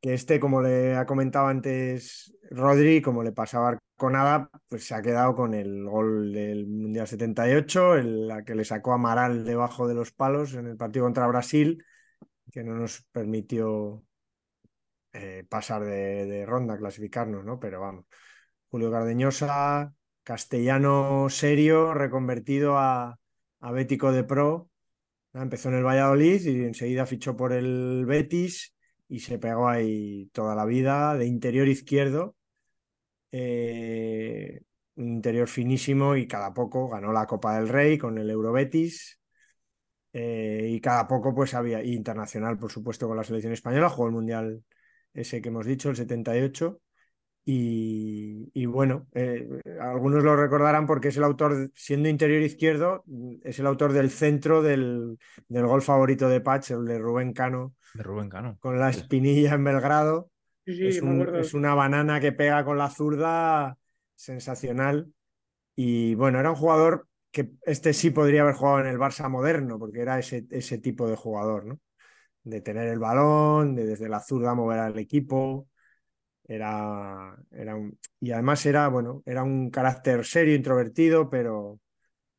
que 0.03 0.15
este, 0.15 0.41
como 0.41 0.63
le 0.63 0.97
ha 0.97 1.07
comentado 1.07 1.47
antes 1.47 2.35
Rodri, 2.51 3.01
como 3.03 3.23
le 3.23 3.33
pasaba 3.33 3.79
con 3.97 4.15
nada, 4.15 4.51
pues 4.69 4.85
se 4.85 4.95
ha 4.95 5.03
quedado 5.03 5.37
con 5.37 5.55
el 5.55 5.85
gol 5.85 6.33
del 6.33 6.67
Mundial 6.67 7.07
78, 7.07 7.95
el, 7.97 8.29
la 8.29 8.45
que 8.45 8.57
le 8.57 8.65
sacó 8.65 8.93
Amaral 8.95 9.45
debajo 9.45 9.87
de 9.89 9.95
los 9.95 10.13
palos 10.13 10.55
en 10.55 10.67
el 10.67 10.77
partido 10.77 11.05
contra 11.07 11.29
Brasil, 11.29 11.85
que 12.51 12.65
no 12.65 12.75
nos 12.75 13.05
permitió 13.13 14.05
eh, 15.13 15.45
pasar 15.49 15.85
de, 15.85 16.27
de, 16.27 16.47
ronda, 16.47 16.77
clasificarnos, 16.79 17.45
¿no? 17.45 17.61
Pero 17.61 17.81
vamos, 17.81 18.07
Julio 18.71 18.91
Cardeñosa, 18.91 19.95
castellano 20.25 21.29
serio, 21.31 21.95
reconvertido 21.95 22.77
a, 22.79 23.19
a 23.61 23.71
Bético 23.73 24.13
de 24.13 24.25
Pro, 24.25 24.69
Empezó 25.35 25.71
en 25.71 25.77
el 25.77 25.85
Valladolid 25.85 26.45
y 26.45 26.65
enseguida 26.65 27.07
fichó 27.07 27.35
por 27.37 27.53
el 27.55 28.05
Betis 28.07 28.72
y 29.13 29.21
se 29.21 29.39
pegó 29.39 29.69
ahí 29.69 30.31
toda 30.33 30.55
la 30.55 30.65
vida 30.65 31.15
de 31.19 31.27
interior 31.27 31.69
izquierdo. 31.69 32.35
Eh, 33.31 34.63
un 34.97 35.09
interior 35.09 35.49
finísimo 35.49 36.17
y 36.17 36.27
cada 36.27 36.55
poco 36.55 36.89
ganó 36.89 37.13
la 37.13 37.27
Copa 37.27 37.57
del 37.57 37.69
Rey 37.69 37.99
con 37.99 38.17
el 38.17 38.31
Eurobetis. 38.31 39.21
Eh, 40.15 40.69
y 40.71 40.81
cada 40.81 41.07
poco 41.07 41.35
pues 41.35 41.53
había 41.53 41.85
internacional, 41.85 42.59
por 42.59 42.73
supuesto, 42.73 43.07
con 43.07 43.19
la 43.19 43.25
selección 43.25 43.53
española, 43.53 43.91
jugó 43.91 44.07
el 44.07 44.15
Mundial 44.15 44.65
ese 45.13 45.43
que 45.43 45.51
hemos 45.51 45.67
dicho, 45.67 45.91
el 45.91 45.97
78. 45.97 46.81
Y, 47.45 48.65
bueno, 48.65 49.09
eh, 49.13 49.47
algunos 49.81 50.25
lo 50.25 50.37
recordarán 50.37 50.87
porque 50.87 51.09
es 51.09 51.17
el 51.19 51.25
autor, 51.25 51.71
siendo 51.75 52.09
interior 52.09 52.41
izquierdo, 52.41 53.05
es 53.43 53.59
el 53.59 53.67
autor 53.67 53.93
del 53.93 54.11
centro 54.11 54.63
del, 54.63 55.19
del 55.49 55.67
gol 55.67 55.83
favorito 55.83 56.31
de 56.31 56.41
Patch, 56.41 56.71
el 56.71 56.87
de 56.87 56.99
Rubén 56.99 57.35
Cano. 57.35 57.75
De 57.95 58.03
Rubén 58.03 58.29
Cano. 58.29 58.59
Con 58.61 58.79
la 58.79 58.91
espinilla 58.91 59.55
en 59.55 59.65
Belgrado. 59.65 60.31
es, 60.65 60.97
es, 60.97 61.55
una 61.55 61.75
banana 61.75 62.21
que 62.21 62.33
pega 62.33 62.65
con 62.65 62.79
la 62.79 62.91
zurda 62.91 63.77
sensacional. 64.15 65.13
Y 65.75 66.15
bueno, 66.15 66.39
era 66.41 66.51
un 66.51 66.57
jugador 66.57 67.09
que 67.31 67.53
este 67.63 67.93
sí 67.93 68.11
podría 68.11 68.43
haber 68.43 68.55
jugado 68.55 68.81
en 68.81 68.87
el 68.87 68.99
Barça 68.99 69.29
moderno, 69.29 69.79
porque 69.79 70.01
era 70.01 70.19
ese, 70.19 70.47
ese 70.51 70.79
tipo 70.79 71.09
de 71.09 71.17
jugador, 71.17 71.65
¿no? 71.65 71.81
De 72.45 72.61
tener 72.61 72.89
el 72.89 72.99
balón, 72.99 73.75
de 73.75 73.87
desde 73.87 74.09
la 74.09 74.21
zurda 74.21 74.55
mover 74.55 74.81
al 74.81 74.99
equipo 74.99 75.69
era, 76.45 77.37
era 77.51 77.77
un, 77.77 77.99
y 78.21 78.33
además 78.33 78.65
era, 78.67 78.89
bueno, 78.89 79.23
era 79.27 79.43
un 79.43 79.71
carácter 79.71 80.25
serio, 80.25 80.55
introvertido, 80.55 81.31
pero, 81.31 81.81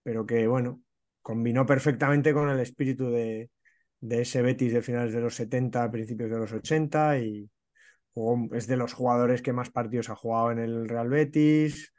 pero 0.04 0.26
que, 0.26 0.48
bueno, 0.48 0.82
combinó 1.22 1.66
perfectamente 1.66 2.34
con 2.34 2.50
el 2.50 2.60
espíritu 2.60 3.10
de, 3.10 3.50
de 4.04 4.22
ese 4.22 4.42
Betis 4.42 4.74
de 4.74 4.82
finales 4.82 5.14
de 5.14 5.22
los 5.22 5.36
70, 5.36 5.90
principios 5.90 6.30
de 6.30 6.38
los 6.38 6.52
80 6.52 7.20
y 7.20 7.50
es 8.52 8.68
de 8.68 8.78
los 8.78 8.94
jugadores 8.94 9.42
que 9.42 9.54
más 9.54 9.70
partidos 9.70 10.10
ha 10.10 10.16
jugado 10.16 10.52
en 10.52 10.60
el 10.60 10.90
Real 10.90 11.10
Betis, 11.10 11.94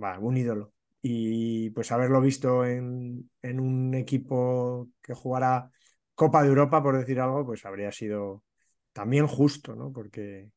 va, 0.00 0.18
un 0.18 0.36
ídolo. 0.36 0.74
Y 1.00 1.70
pues 1.70 1.92
haberlo 1.92 2.20
visto 2.20 2.66
en, 2.66 3.30
en 3.40 3.58
un 3.58 3.94
equipo 3.94 4.90
que 5.02 5.14
jugara 5.14 5.70
Copa 6.14 6.42
de 6.42 6.48
Europa, 6.48 6.82
por 6.82 6.98
decir 6.98 7.18
algo, 7.20 7.46
pues 7.46 7.64
habría 7.64 7.90
sido 7.90 8.44
también 8.92 9.26
justo, 9.26 9.74
¿no? 9.74 9.92
Porque 9.92 10.50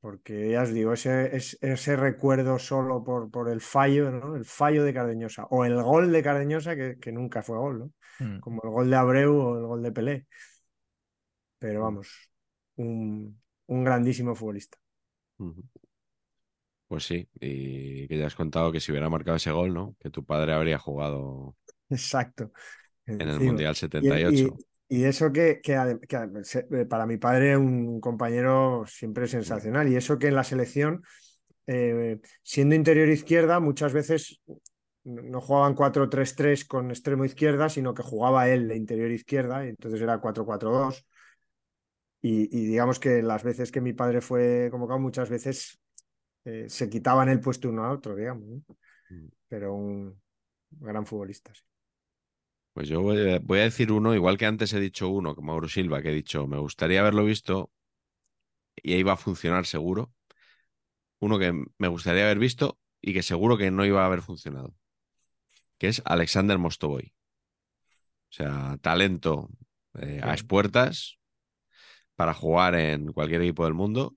porque 0.00 0.52
ya 0.52 0.62
os 0.62 0.72
digo, 0.72 0.94
ese, 0.94 1.36
ese 1.36 1.96
recuerdo 1.96 2.58
solo 2.58 3.04
por, 3.04 3.30
por 3.30 3.50
el 3.50 3.60
fallo, 3.60 4.10
¿no? 4.10 4.36
El 4.36 4.46
fallo 4.46 4.82
de 4.84 4.94
Cardeñosa, 4.94 5.44
o 5.50 5.64
el 5.66 5.82
gol 5.82 6.10
de 6.10 6.22
Cardeñosa, 6.22 6.74
que, 6.74 6.98
que 6.98 7.12
nunca 7.12 7.42
fue 7.42 7.58
gol, 7.58 7.78
¿no? 7.80 7.92
Hmm. 8.20 8.38
Como 8.38 8.60
el 8.62 8.70
gol 8.70 8.90
de 8.90 8.96
Abreu 8.96 9.34
o 9.34 9.58
el 9.58 9.66
gol 9.66 9.82
de 9.82 9.92
Pelé. 9.92 10.26
Pero 11.58 11.80
hmm. 11.80 11.82
vamos, 11.82 12.30
un, 12.76 13.40
un 13.66 13.84
grandísimo 13.84 14.34
futbolista. 14.34 14.78
Pues 16.86 17.04
sí, 17.04 17.28
y 17.40 18.08
que 18.08 18.18
ya 18.18 18.26
has 18.26 18.34
contado 18.34 18.72
que 18.72 18.80
si 18.80 18.90
hubiera 18.90 19.08
marcado 19.08 19.36
ese 19.36 19.52
gol, 19.52 19.72
¿no? 19.72 19.96
Que 20.00 20.10
tu 20.10 20.24
padre 20.24 20.52
habría 20.52 20.78
jugado 20.78 21.56
Exacto. 21.88 22.52
en 23.06 23.20
el 23.20 23.40
Mundial 23.40 23.74
78. 23.74 24.56
Y, 24.88 25.04
eso 25.04 25.32
que, 25.32 25.60
que, 25.62 25.74
eh, 25.74 26.86
para 26.86 27.06
mi 27.06 27.16
padre 27.16 27.56
un 27.56 28.00
compañero 28.00 28.84
siempre 28.88 29.28
sensacional. 29.28 29.88
Y 29.88 29.94
eso 29.94 30.18
que 30.18 30.26
en 30.26 30.34
la 30.34 30.42
selección, 30.42 31.04
eh, 31.68 32.18
siendo 32.42 32.74
interior 32.74 33.08
izquierda, 33.08 33.60
muchas 33.60 33.92
veces 33.92 34.40
no 35.04 35.40
jugaban 35.40 35.74
4-3-3 35.74 36.64
con 36.66 36.90
extremo 36.90 37.24
izquierda, 37.24 37.68
sino 37.68 37.94
que 37.94 38.02
jugaba 38.02 38.48
él 38.48 38.68
de 38.68 38.76
interior 38.76 39.10
izquierda, 39.10 39.64
y 39.64 39.70
entonces 39.70 40.00
era 40.00 40.20
4-4-2. 40.20 41.04
Y, 42.22 42.54
y, 42.54 42.66
digamos 42.66 43.00
que 43.00 43.22
las 43.22 43.42
veces 43.42 43.72
que 43.72 43.80
mi 43.80 43.94
padre 43.94 44.20
fue 44.20 44.68
convocado, 44.70 45.00
muchas 45.00 45.30
veces 45.30 45.80
eh, 46.44 46.66
se 46.68 46.88
quitaban 46.88 47.28
el 47.28 47.40
puesto 47.40 47.68
uno 47.68 47.84
a 47.84 47.92
otro, 47.92 48.14
digamos. 48.14 48.44
Mm. 49.08 49.26
Pero 49.48 49.74
un 49.74 50.20
gran 50.70 51.06
futbolista. 51.06 51.52
Pues 52.72 52.88
yo 52.88 53.02
voy 53.02 53.18
a, 53.18 53.64
decir 53.64 53.90
uno, 53.90 54.14
igual 54.14 54.38
que 54.38 54.46
antes 54.46 54.72
he 54.72 54.80
dicho 54.80 55.08
uno, 55.08 55.34
como 55.34 55.48
Mauro 55.48 55.68
Silva, 55.68 56.02
que 56.02 56.10
he 56.10 56.14
dicho, 56.14 56.46
me 56.46 56.58
gustaría 56.58 57.00
haberlo 57.00 57.24
visto 57.24 57.70
y 58.76 58.94
iba 58.94 59.12
a 59.12 59.16
funcionar 59.16 59.66
seguro. 59.66 60.12
Uno 61.18 61.38
que 61.38 61.52
me 61.78 61.88
gustaría 61.88 62.24
haber 62.24 62.38
visto 62.38 62.78
y 63.00 63.12
que 63.12 63.22
seguro 63.22 63.58
que 63.58 63.70
no 63.70 63.84
iba 63.84 64.02
a 64.02 64.06
haber 64.06 64.22
funcionado, 64.22 64.74
que 65.80 65.88
es 65.88 66.02
Alexander 66.04 66.58
Mostovoy. 66.58 67.14
O 68.28 68.32
sea, 68.32 68.76
talento 68.82 69.48
eh, 69.98 70.20
a 70.22 70.32
expuertas 70.34 71.18
para 72.14 72.34
jugar 72.34 72.74
en 72.74 73.12
cualquier 73.12 73.40
equipo 73.42 73.64
del 73.64 73.72
mundo 73.74 74.14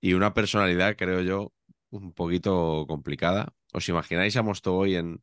y 0.00 0.14
una 0.14 0.32
personalidad, 0.32 0.96
creo 0.96 1.22
yo, 1.22 1.52
un 1.90 2.12
poquito 2.12 2.86
complicada. 2.86 3.52
¿Os 3.72 3.88
imagináis 3.88 4.36
a 4.36 4.42
Mostovoy 4.42 4.94
en, 4.94 5.22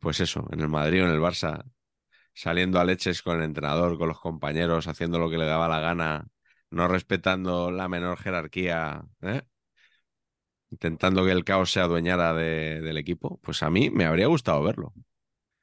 pues 0.00 0.18
eso, 0.18 0.46
en 0.50 0.60
el 0.60 0.68
Madrid 0.68 1.04
o 1.04 1.06
en 1.06 1.12
el 1.12 1.20
Barça, 1.20 1.64
saliendo 2.34 2.80
a 2.80 2.84
leches 2.84 3.22
con 3.22 3.38
el 3.38 3.44
entrenador, 3.44 3.96
con 3.96 4.08
los 4.08 4.18
compañeros, 4.18 4.88
haciendo 4.88 5.20
lo 5.20 5.30
que 5.30 5.38
le 5.38 5.46
daba 5.46 5.68
la 5.68 5.78
gana, 5.78 6.26
no 6.70 6.88
respetando 6.88 7.70
la 7.70 7.88
menor 7.88 8.18
jerarquía, 8.18 9.02
¿eh? 9.22 9.42
Intentando 10.70 11.24
que 11.24 11.32
el 11.32 11.44
caos 11.44 11.72
se 11.72 11.80
adueñara 11.80 12.34
del 12.34 12.96
equipo? 12.96 13.38
Pues 13.42 13.62
a 13.62 13.70
mí 13.70 13.90
me 13.90 14.04
habría 14.04 14.26
gustado 14.26 14.62
verlo. 14.62 14.92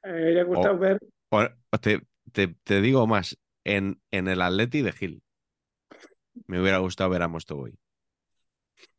Me 0.04 0.10
habría 0.10 0.44
gustado 0.44 0.78
ver. 0.78 0.98
te, 1.80 2.80
digo 2.80 3.06
más, 3.06 3.38
en, 3.64 4.00
en 4.10 4.28
el 4.28 4.42
Atleti 4.42 4.82
de 4.82 4.92
Gil. 4.92 5.22
Me 6.46 6.60
hubiera 6.60 6.78
gustado 6.78 7.10
ver 7.10 7.22
a 7.22 7.28
Mostovoy. 7.28 7.78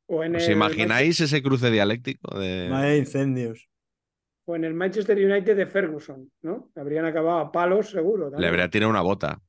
¿Os 0.07 0.49
imagináis 0.49 1.19
ese 1.19 1.43
cruce 1.43 1.69
dialéctico 1.69 2.37
de... 2.37 2.97
incendios. 2.97 3.69
O 4.45 4.55
en 4.55 4.63
el 4.63 4.73
Manchester 4.73 5.15
United 5.15 5.55
de 5.55 5.67
Ferguson, 5.67 6.31
¿no? 6.41 6.71
Habrían 6.75 7.05
acabado 7.05 7.37
a 7.37 7.51
palos 7.51 7.91
seguro. 7.91 8.31
Le 8.35 8.47
habría 8.47 8.67
tirado 8.69 8.89
una 8.89 9.01
bota 9.01 9.39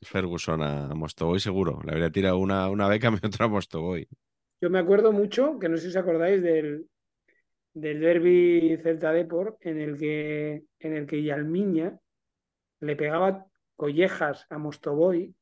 Ferguson 0.00 0.62
a 0.62 0.94
Mostovoy 0.94 1.40
seguro. 1.40 1.80
Le 1.84 1.92
habría 1.92 2.10
tirado 2.10 2.38
una, 2.38 2.70
una 2.70 2.88
beca 2.88 3.10
y 3.10 3.26
otra 3.26 3.44
a 3.44 3.48
Mostovoy. 3.48 4.08
Yo 4.60 4.70
me 4.70 4.78
acuerdo 4.78 5.12
mucho, 5.12 5.58
que 5.58 5.68
no 5.68 5.76
sé 5.76 5.84
si 5.84 5.88
os 5.88 5.96
acordáis 5.96 6.42
del, 6.42 6.86
del 7.74 8.00
derby 8.00 8.78
Celta 8.82 9.12
Deport, 9.12 9.64
en 9.64 9.80
el 9.80 9.96
que 9.96 10.64
en 10.80 10.94
el 10.94 11.06
que 11.06 11.22
Yalmiña 11.22 11.98
le 12.80 12.96
pegaba 12.96 13.46
collejas 13.76 14.46
a 14.50 14.58
Mostovoy 14.58 15.34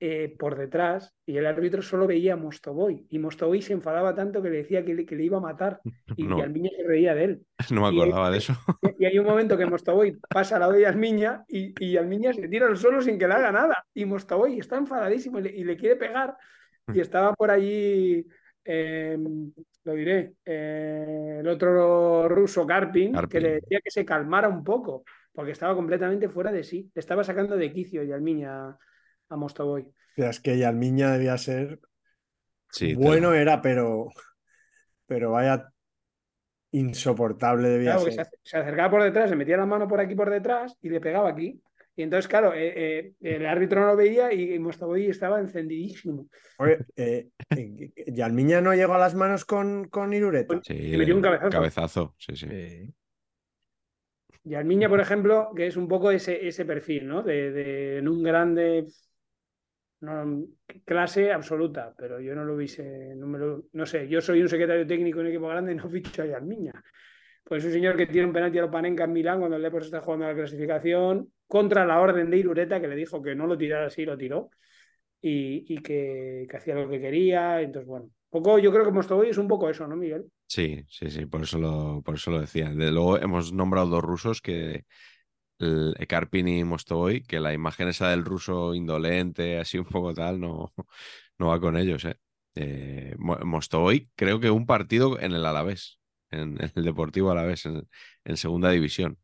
eh, 0.00 0.36
por 0.38 0.56
detrás 0.56 1.12
y 1.26 1.38
el 1.38 1.46
árbitro 1.46 1.82
solo 1.82 2.06
veía 2.06 2.34
a 2.34 2.36
Mostovoy 2.36 3.04
y 3.10 3.18
Mostovoy 3.18 3.60
se 3.62 3.72
enfadaba 3.72 4.14
tanto 4.14 4.40
que 4.40 4.48
le 4.48 4.58
decía 4.58 4.84
que 4.84 4.94
le, 4.94 5.04
que 5.04 5.16
le 5.16 5.24
iba 5.24 5.38
a 5.38 5.40
matar 5.40 5.80
y 6.16 6.22
no. 6.22 6.40
Almiña 6.40 6.70
se 6.76 6.86
reía 6.86 7.14
de 7.14 7.24
él. 7.24 7.46
No 7.72 7.82
me 7.82 7.88
acordaba 7.88 8.30
de 8.30 8.38
eso. 8.38 8.54
Y 9.00 9.04
hay 9.04 9.18
un 9.18 9.26
momento 9.26 9.56
que 9.56 9.66
Mostovoy 9.66 10.18
pasa 10.28 10.56
a 10.56 10.60
la 10.60 10.70
de 10.70 10.86
Almiña 10.86 11.44
y, 11.48 11.74
y 11.84 11.96
Almiña 11.96 12.32
se 12.32 12.48
tira 12.48 12.66
al 12.66 12.76
suelo 12.76 13.00
sin 13.00 13.18
que 13.18 13.26
le 13.26 13.34
haga 13.34 13.50
nada 13.50 13.86
y 13.92 14.04
Mostovoy 14.04 14.58
está 14.58 14.76
enfadadísimo 14.76 15.40
y 15.40 15.64
le, 15.64 15.76
quiere 15.76 15.96
pegar 15.96 16.36
y 16.92 17.00
estaba 17.00 17.34
por 17.34 17.50
allí, 17.50 18.26
em, 18.64 19.52
lo 19.84 19.92
diré, 19.94 20.34
eh, 20.44 21.38
el 21.40 21.48
otro 21.48 22.28
ruso 22.28 22.66
Karpin, 22.66 23.14
que 23.28 23.40
le 23.40 23.52
decía 23.54 23.80
que 23.82 23.90
se 23.90 24.04
calmara 24.04 24.48
un 24.48 24.64
poco 24.64 25.04
porque 25.38 25.52
estaba 25.52 25.76
completamente 25.76 26.28
fuera 26.28 26.50
de 26.50 26.64
sí, 26.64 26.90
le 26.92 26.98
estaba 26.98 27.22
sacando 27.22 27.56
de 27.56 27.72
quicio 27.72 28.02
y 28.02 28.10
Almiña 28.10 28.76
a 29.28 29.36
Mostovoy. 29.36 29.86
es 30.16 30.40
que 30.40 30.58
Yalmiña 30.58 31.12
debía 31.12 31.38
ser. 31.38 31.78
bueno 32.96 33.32
era, 33.32 33.62
pero. 33.62 34.08
Pero 35.06 35.30
vaya 35.30 35.72
insoportable 36.72 37.68
debía 37.68 38.00
ser. 38.00 38.26
Se, 38.42 38.56
acercaba 38.56 38.90
por 38.90 39.04
detrás, 39.04 39.30
se 39.30 39.36
metía 39.36 39.56
la 39.56 39.64
mano 39.64 39.86
por 39.86 40.00
aquí 40.00 40.16
por 40.16 40.28
detrás 40.28 40.76
y 40.82 40.88
le 40.88 41.00
pegaba 41.00 41.28
aquí. 41.28 41.62
Y 41.98 42.04
entonces, 42.04 42.28
claro, 42.28 42.54
eh, 42.54 42.74
eh, 42.76 43.14
el 43.20 43.44
árbitro 43.44 43.80
no 43.80 43.88
lo 43.88 43.96
veía 43.96 44.32
y 44.32 44.56
Mostovoy 44.60 45.06
estaba 45.06 45.40
encendidísimo. 45.40 46.28
Oye, 46.58 46.78
eh, 46.94 47.30
Yalmiña 48.06 48.60
no 48.60 48.72
llegó 48.72 48.94
a 48.94 48.98
las 48.98 49.16
manos 49.16 49.44
con, 49.44 49.88
con 49.88 50.12
Irureta. 50.12 50.60
Sí, 50.62 50.96
le 50.96 51.04
dio 51.04 51.16
un 51.16 51.22
cabezazo. 51.22 51.50
cabezazo. 51.50 52.14
Sí, 52.16 52.36
sí. 52.36 52.94
Y 54.44 54.54
Almiña, 54.54 54.88
por 54.88 55.00
ejemplo, 55.00 55.50
que 55.56 55.66
es 55.66 55.76
un 55.76 55.88
poco 55.88 56.12
ese, 56.12 56.46
ese 56.46 56.64
perfil, 56.64 57.08
¿no? 57.08 57.24
De, 57.24 57.50
de, 57.50 57.98
en 57.98 58.06
un 58.06 58.22
grande 58.22 58.86
no, 60.00 60.46
clase 60.84 61.32
absoluta, 61.32 61.96
pero 61.98 62.20
yo 62.20 62.32
no 62.36 62.44
lo 62.44 62.54
hubiese, 62.54 63.12
no, 63.16 63.26
me 63.26 63.40
lo, 63.40 63.64
no 63.72 63.86
sé, 63.86 64.06
yo 64.06 64.20
soy 64.20 64.40
un 64.40 64.48
secretario 64.48 64.86
técnico 64.86 65.18
en 65.18 65.26
un 65.26 65.32
equipo 65.32 65.48
grande 65.48 65.72
y 65.72 65.74
no 65.74 65.90
ficho 65.90 66.22
a 66.22 66.26
Yarmiña. 66.26 66.80
Pues 67.42 67.64
un 67.64 67.72
señor 67.72 67.96
que 67.96 68.06
tiene 68.06 68.28
un 68.28 68.32
penalti 68.32 68.60
a 68.60 68.70
Panenka 68.70 69.02
en 69.02 69.12
Milán 69.12 69.40
cuando 69.40 69.56
el 69.56 69.62
Lepos 69.62 69.86
está 69.86 70.00
jugando 70.00 70.28
la 70.28 70.34
clasificación 70.36 71.32
contra 71.48 71.84
la 71.84 72.00
orden 72.00 72.30
de 72.30 72.38
Irureta 72.38 72.80
que 72.80 72.88
le 72.88 72.94
dijo 72.94 73.20
que 73.20 73.34
no 73.34 73.46
lo 73.46 73.58
tirara 73.58 73.86
así, 73.86 74.04
lo 74.04 74.16
tiró 74.16 74.50
y, 75.20 75.64
y 75.74 75.78
que, 75.78 76.46
que, 76.48 76.56
hacía 76.56 76.76
lo 76.76 76.88
que 76.88 77.00
quería. 77.00 77.60
Entonces, 77.60 77.88
bueno, 77.88 78.10
poco 78.30 78.58
yo 78.58 78.72
creo 78.72 78.84
que 78.84 78.92
Mostovoy 78.92 79.30
es 79.30 79.38
un 79.38 79.48
poco 79.48 79.68
eso, 79.68 79.86
¿no, 79.88 79.96
Miguel? 79.96 80.26
Sí, 80.46 80.84
sí, 80.88 81.10
sí, 81.10 81.26
por 81.26 81.42
eso 81.42 81.58
lo, 81.58 82.02
por 82.02 82.14
eso 82.14 82.30
lo 82.30 82.40
decía. 82.40 82.70
De 82.70 82.92
luego 82.92 83.18
hemos 83.18 83.52
nombrado 83.52 83.88
dos 83.88 84.02
rusos 84.02 84.40
que 84.40 84.84
el 85.58 85.94
y 85.98 86.64
Mostovoy, 86.64 87.22
que 87.22 87.40
la 87.40 87.52
imagen 87.52 87.88
esa 87.88 88.10
del 88.10 88.24
ruso 88.24 88.74
indolente, 88.74 89.58
así 89.58 89.78
un 89.78 89.86
poco 89.86 90.14
tal, 90.14 90.40
no, 90.40 90.72
no 91.38 91.48
va 91.48 91.60
con 91.60 91.76
ellos. 91.76 92.04
¿eh? 92.04 92.16
eh 92.54 93.16
creo 94.14 94.40
que 94.40 94.50
un 94.50 94.66
partido 94.66 95.18
en 95.20 95.32
el 95.32 95.44
Alavés, 95.44 95.98
en, 96.30 96.58
el 96.74 96.84
Deportivo 96.84 97.30
Alavés, 97.30 97.66
en 97.66 98.36
segunda 98.36 98.70
división. 98.70 99.18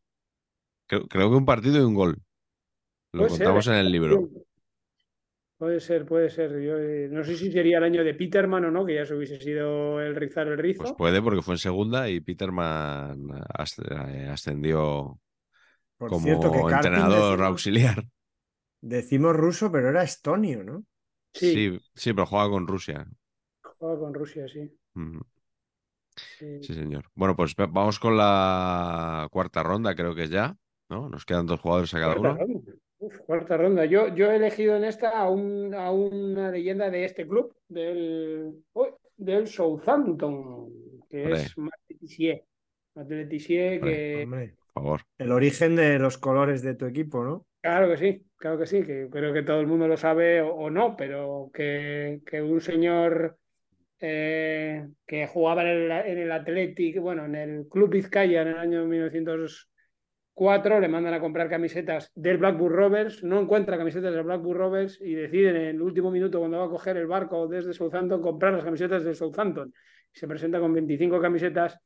Creo, 0.87 1.07
creo, 1.07 1.29
que 1.29 1.35
un 1.35 1.45
partido 1.45 1.77
y 1.79 1.83
un 1.83 1.95
gol. 1.95 2.17
Lo 3.11 3.27
contamos 3.27 3.67
en 3.67 3.75
el 3.75 3.91
libro. 3.91 4.29
Puede 5.57 5.79
ser, 5.79 6.05
puede 6.05 6.29
ser. 6.29 6.51
Yo, 6.61 6.77
eh, 6.77 7.07
no 7.09 7.23
sé 7.23 7.37
si 7.37 7.51
sería 7.51 7.77
el 7.77 7.85
año 7.85 8.03
de 8.03 8.13
Peterman 8.13 8.65
o 8.65 8.71
no, 8.71 8.85
que 8.85 8.95
ya 8.95 9.05
se 9.05 9.15
hubiese 9.15 9.39
sido 9.39 10.01
el 10.01 10.15
rizar 10.15 10.47
el 10.47 10.57
rizo. 10.57 10.83
Pues 10.83 10.93
puede, 10.97 11.21
porque 11.21 11.41
fue 11.41 11.53
en 11.53 11.59
segunda 11.59 12.09
y 12.09 12.19
Peterman 12.19 13.29
eh, 13.29 14.27
ascendió 14.29 15.17
como 15.97 16.69
entrenador 16.69 17.41
auxiliar. 17.41 18.03
Decimos 18.81 19.33
ruso, 19.33 19.71
pero 19.71 19.89
era 19.89 20.03
estonio, 20.03 20.63
¿no? 20.63 20.83
Sí, 21.33 21.79
sí, 21.93 22.13
pero 22.13 22.25
juega 22.25 22.49
con 22.49 22.67
Rusia. 22.67 23.07
Juega 23.77 23.99
con 23.99 24.13
Rusia, 24.13 24.45
sí. 24.47 24.69
sí. 26.37 26.73
señor. 26.73 27.09
Bueno, 27.15 27.35
pues 27.35 27.55
vamos 27.55 27.99
con 27.99 28.17
la 28.17 29.27
cuarta 29.31 29.63
ronda, 29.63 29.95
creo 29.95 30.13
que 30.13 30.23
es 30.23 30.29
ya, 30.29 30.55
¿no? 30.89 31.09
Nos 31.09 31.25
quedan 31.25 31.45
dos 31.45 31.59
jugadores 31.59 31.93
a 31.93 31.99
cada 31.99 32.15
uno. 32.15 32.37
cuarta 33.25 33.57
ronda. 33.57 33.85
Yo, 33.85 34.13
yo 34.15 34.31
he 34.31 34.35
elegido 34.35 34.75
en 34.75 34.83
esta 34.83 35.11
a, 35.11 35.29
una 35.29 36.51
leyenda 36.51 36.89
de 36.89 37.05
este 37.05 37.27
club, 37.27 37.55
del, 37.67 38.53
del 39.17 39.47
Southampton, 39.47 40.69
que 41.09 41.31
es 41.31 41.57
Matt 41.57 41.79
Letizier. 41.89 42.43
que 43.81 44.53
favor. 44.75 45.01
El 45.17 45.31
origen 45.31 45.75
de 45.75 45.99
los 45.99 46.17
colores 46.17 46.61
de 46.61 46.75
tu 46.75 46.85
equipo, 46.85 47.23
¿no? 47.23 47.45
Claro 47.61 47.89
que 47.89 47.97
sí, 47.97 48.25
claro 48.35 48.59
que 48.59 48.67
sí, 48.67 48.83
que 48.83 49.07
creo 49.09 49.33
que 49.33 49.41
todo 49.41 49.59
el 49.59 49.67
mundo 49.67 49.87
lo 49.87 49.97
sabe 49.97 50.41
o, 50.41 50.69
no, 50.69 50.95
pero 50.95 51.49
que, 51.53 52.21
un 52.43 52.61
señor 52.61 53.37
eh, 53.99 54.87
que 55.07 55.25
jugaba 55.25 55.63
en 55.63 55.67
el, 55.69 55.91
en 55.91 56.17
el 56.19 56.31
Athletic, 56.31 56.99
bueno, 56.99 57.25
en 57.25 57.35
el 57.35 57.67
Club 57.67 57.89
Vizcaya 57.89 58.43
en 58.43 58.49
el 58.49 58.57
año 58.57 58.85
1904, 60.37 60.81
le 60.81 60.89
mandan 60.89 61.13
a 61.13 61.19
comprar 61.21 61.49
camisetas 61.49 62.11
del 62.13 62.37
Blackburn 62.37 62.75
Rovers, 62.75 63.23
no 63.23 63.39
encuentra 63.39 63.77
camisetas 63.77 64.13
del 64.13 64.23
Blackburn 64.23 64.59
Rovers 64.59 64.99
y 64.99 65.15
decide 65.15 65.49
en 65.49 65.55
el 65.55 65.81
último 65.81 66.11
minuto, 66.11 66.39
cuando 66.39 66.59
va 66.59 66.65
a 66.65 66.69
coger 66.69 66.97
el 66.97 67.07
barco 67.07 67.47
desde 67.47 67.73
Southampton, 67.73 68.21
comprar 68.21 68.53
las 68.53 68.65
camisetas 68.65 69.05
de 69.05 69.15
Southampton. 69.15 69.73
Se 70.11 70.27
presenta 70.27 70.59
con 70.59 70.73
25 70.73 71.21
camisetas 71.21 71.79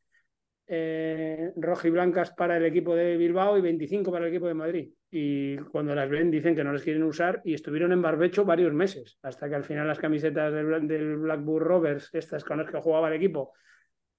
eh, 0.65 1.51
rojiblancas 1.57 2.31
para 2.31 2.57
el 2.57 2.65
equipo 2.65 2.95
de 2.95 3.17
Bilbao 3.17 3.55
y 3.57 3.61
25 3.61 4.11
para 4.11 4.25
el 4.25 4.31
equipo 4.31 4.47
de 4.47 4.53
Madrid. 4.55 4.89
Y 5.11 5.57
cuando 5.57 5.93
las 5.93 6.09
ven 6.09 6.31
dicen 6.31 6.55
que 6.55 6.63
no 6.63 6.73
les 6.73 6.83
quieren 6.83 7.03
usar 7.03 7.41
y 7.43 7.53
estuvieron 7.53 7.91
en 7.91 8.01
barbecho 8.01 8.45
varios 8.45 8.73
meses, 8.73 9.19
hasta 9.21 9.47
que 9.47 9.55
al 9.55 9.63
final 9.63 9.87
las 9.87 9.99
camisetas 9.99 10.51
del, 10.51 10.87
del 10.87 11.17
Blackburn 11.17 11.65
Rovers, 11.65 12.09
estas 12.13 12.43
con 12.43 12.57
las 12.57 12.71
que 12.71 12.79
jugaba 12.79 13.09
el 13.09 13.15
equipo, 13.15 13.53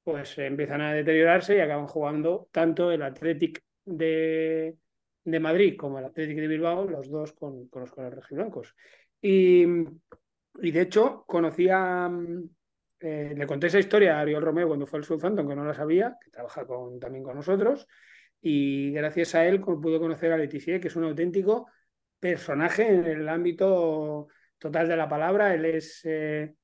pues 0.05 0.39
empiezan 0.39 0.83
a 0.83 0.93
deteriorarse 0.93 1.57
y 1.57 1.61
acaban 1.61 1.89
jugando 1.89 2.49
tanto 2.53 2.93
el 2.93 3.03
Athletic 3.03 3.63
de, 3.85 4.77
de 5.25 5.41
Madrid 5.41 5.77
como 5.77 5.99
el 5.99 6.05
Athletic 6.07 6.37
de 6.39 6.49
Bilbao, 6.49 6.89
los 6.89 7.09
dos 7.11 7.33
con, 7.33 7.69
con 7.69 7.83
los 7.83 7.91
colores 7.91 8.17
rojiblancos. 8.17 8.75
Y, 9.21 9.65
y 10.63 10.71
de 10.71 10.81
hecho, 10.81 11.25
conocía 11.27 12.11
eh, 13.01 13.33
le 13.35 13.47
conté 13.47 13.69
esa 13.69 13.79
historia 13.79 14.19
a 14.19 14.21
Ariel 14.21 14.43
Romeo 14.43 14.69
cuando 14.69 14.87
fue 14.87 14.99
al 14.99 15.05
Southampton, 15.05 15.49
que 15.49 15.55
no 15.57 15.65
la 15.65 15.75
sabía, 15.75 16.19
que 16.23 16.31
trabaja 16.31 16.67
con, 16.67 17.01
también 17.01 17.25
con 17.25 17.35
nosotros, 17.35 17.87
y 18.43 18.93
gracias 18.93 19.35
a 19.35 19.47
él 19.47 19.61
pude 19.61 19.99
conocer 19.99 20.33
a 20.33 20.37
Leticia, 20.37 20.79
que 20.81 20.89
es 20.89 20.97
un 20.97 21.05
auténtico 21.05 21.67
personaje 22.19 22.89
en 22.89 23.07
el 23.07 23.29
ámbito 23.29 24.29
total 24.59 24.89
de 24.89 24.97
la 24.97 25.09
palabra. 25.09 25.55
Él 25.55 25.65
es, 25.65 26.03
eh, 26.05 26.55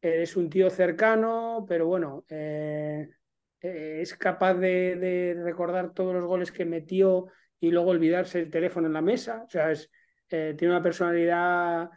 es 0.00 0.36
un 0.36 0.50
tío 0.50 0.68
cercano, 0.68 1.64
pero 1.68 1.86
bueno, 1.86 2.24
eh, 2.28 3.08
es 3.60 4.14
capaz 4.14 4.54
de, 4.54 5.36
recordar 5.42 5.92
todos 5.92 6.14
los 6.14 6.24
goles 6.24 6.52
que 6.52 6.64
metió 6.64 7.26
y 7.60 7.70
luego 7.70 7.90
olvidarse 7.90 8.40
el 8.40 8.50
teléfono 8.50 8.86
en 8.86 8.92
la 8.92 9.02
mesa. 9.02 9.44
O 9.46 9.50
sea, 9.50 9.70
es, 9.70 9.90
tiene 10.28 10.68
una 10.68 10.82
personalidad 10.82 11.90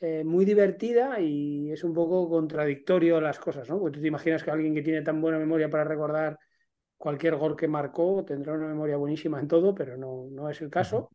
eh, 0.00 0.24
muy 0.24 0.44
divertida 0.44 1.18
y 1.20 1.72
es 1.72 1.82
un 1.84 1.94
poco 1.94 2.28
contradictorio 2.28 3.20
las 3.20 3.38
cosas, 3.38 3.68
¿no? 3.68 3.78
Porque 3.78 3.96
tú 3.96 4.02
te 4.02 4.08
imaginas 4.08 4.42
que 4.42 4.50
alguien 4.50 4.74
que 4.74 4.82
tiene 4.82 5.02
tan 5.02 5.20
buena 5.20 5.38
memoria 5.38 5.70
para 5.70 5.84
recordar 5.84 6.38
cualquier 6.98 7.36
gol 7.36 7.56
que 7.56 7.68
marcó 7.68 8.24
tendrá 8.24 8.54
una 8.54 8.68
memoria 8.68 8.96
buenísima 8.96 9.40
en 9.40 9.48
todo, 9.48 9.74
pero 9.74 9.96
no, 9.96 10.28
no 10.30 10.50
es 10.50 10.60
el 10.60 10.70
caso. 10.70 11.10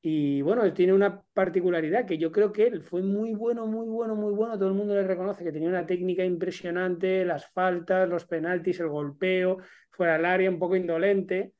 Y 0.00 0.42
bueno, 0.42 0.72
tiene 0.72 0.92
una 0.92 1.22
particularidad 1.32 2.06
que 2.06 2.18
yo 2.18 2.30
creo 2.30 2.52
que 2.52 2.66
él 2.66 2.82
fue 2.82 3.02
muy 3.02 3.34
bueno, 3.34 3.66
muy 3.66 3.88
bueno, 3.88 4.14
muy 4.14 4.32
bueno. 4.32 4.56
Todo 4.56 4.68
el 4.68 4.74
mundo 4.74 4.94
le 4.94 5.02
reconoce 5.02 5.44
que 5.44 5.52
tenía 5.52 5.68
una 5.68 5.86
técnica 5.86 6.24
impresionante, 6.24 7.24
las 7.24 7.50
faltas, 7.50 8.08
los 8.08 8.24
penaltis, 8.24 8.80
el 8.80 8.88
golpeo, 8.88 9.58
fuera 9.90 10.14
del 10.14 10.24
área, 10.24 10.50
un 10.50 10.58
poco 10.58 10.76
indolente, 10.76 11.52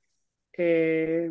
eh, 0.56 1.31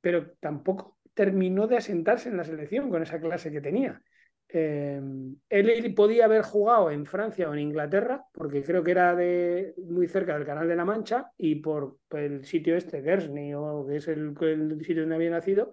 pero 0.00 0.32
tampoco 0.40 0.98
terminó 1.12 1.66
de 1.66 1.76
asentarse 1.76 2.28
en 2.28 2.36
la 2.36 2.44
selección 2.44 2.90
con 2.90 3.02
esa 3.02 3.20
clase 3.20 3.50
que 3.50 3.60
tenía. 3.60 4.02
Eh, 4.48 5.00
él 5.48 5.94
podía 5.94 6.26
haber 6.26 6.42
jugado 6.42 6.90
en 6.90 7.04
Francia 7.04 7.48
o 7.48 7.52
en 7.52 7.60
Inglaterra, 7.60 8.24
porque 8.32 8.62
creo 8.62 8.82
que 8.84 8.92
era 8.92 9.14
de, 9.14 9.74
muy 9.76 10.06
cerca 10.08 10.34
del 10.34 10.46
Canal 10.46 10.68
de 10.68 10.76
la 10.76 10.84
Mancha, 10.84 11.32
y 11.36 11.56
por, 11.56 11.98
el 12.10 12.44
sitio 12.44 12.76
este, 12.76 13.02
Guernsey, 13.02 13.54
o 13.54 13.86
que 13.86 13.96
es 13.96 14.08
el, 14.08 14.34
sitio 14.80 15.02
donde 15.02 15.16
había 15.16 15.30
nacido, 15.30 15.72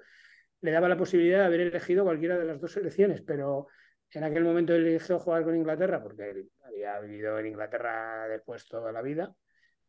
le 0.63 0.71
daba 0.71 0.87
la 0.87 0.97
posibilidad 0.97 1.39
de 1.39 1.45
haber 1.45 1.59
elegido 1.59 2.05
cualquiera 2.05 2.37
de 2.37 2.45
las 2.45 2.59
dos 2.59 2.71
selecciones, 2.71 3.21
pero 3.21 3.67
en 4.11 4.23
aquel 4.23 4.45
momento 4.45 4.73
él 4.73 4.87
eligió 4.87 5.19
jugar 5.19 5.43
con 5.43 5.57
Inglaterra, 5.57 6.01
porque 6.01 6.29
él 6.29 6.49
había 6.63 6.99
vivido 7.01 7.37
en 7.37 7.47
Inglaterra 7.47 8.27
después 8.29 8.65
toda 8.65 8.93
la 8.93 9.01
vida, 9.01 9.35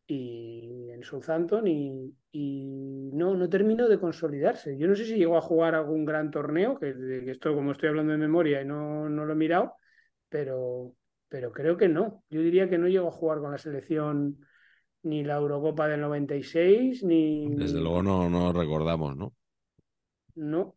y 0.05 0.89
en 0.91 1.01
Southampton 1.01 1.65
y, 1.65 2.13
no, 3.13 3.35
no 3.35 3.49
terminó 3.49 3.87
de 3.87 3.99
consolidarse. 3.99 4.77
Yo 4.77 4.87
no 4.87 4.95
sé 4.95 5.05
si 5.05 5.15
llegó 5.15 5.37
a 5.37 5.41
jugar 5.41 5.75
algún 5.75 6.03
gran 6.03 6.29
torneo, 6.29 6.77
que, 6.77 6.93
que 6.93 7.31
esto 7.31 7.55
como 7.55 7.71
estoy 7.71 7.89
hablando 7.89 8.11
de 8.11 8.17
memoria 8.17 8.61
y 8.61 8.65
no, 8.65 9.07
no 9.07 9.25
lo 9.25 9.31
he 9.31 9.37
mirado, 9.37 9.75
pero, 10.27 10.93
pero 11.29 11.53
creo 11.53 11.77
que 11.77 11.87
no. 11.87 12.21
Yo 12.29 12.41
diría 12.41 12.69
que 12.69 12.77
no 12.77 12.89
llegó 12.89 13.07
a 13.07 13.11
jugar 13.11 13.39
con 13.39 13.51
la 13.51 13.57
selección 13.57 14.45
ni 15.03 15.23
la 15.23 15.35
Eurocopa 15.35 15.87
del 15.87 16.01
96, 16.01 17.03
ni... 17.05 17.55
Desde 17.55 17.79
luego 17.79 18.03
no, 18.03 18.29
no 18.29 18.51
recordamos, 18.51 19.15
¿no? 19.15 19.33
No. 20.35 20.75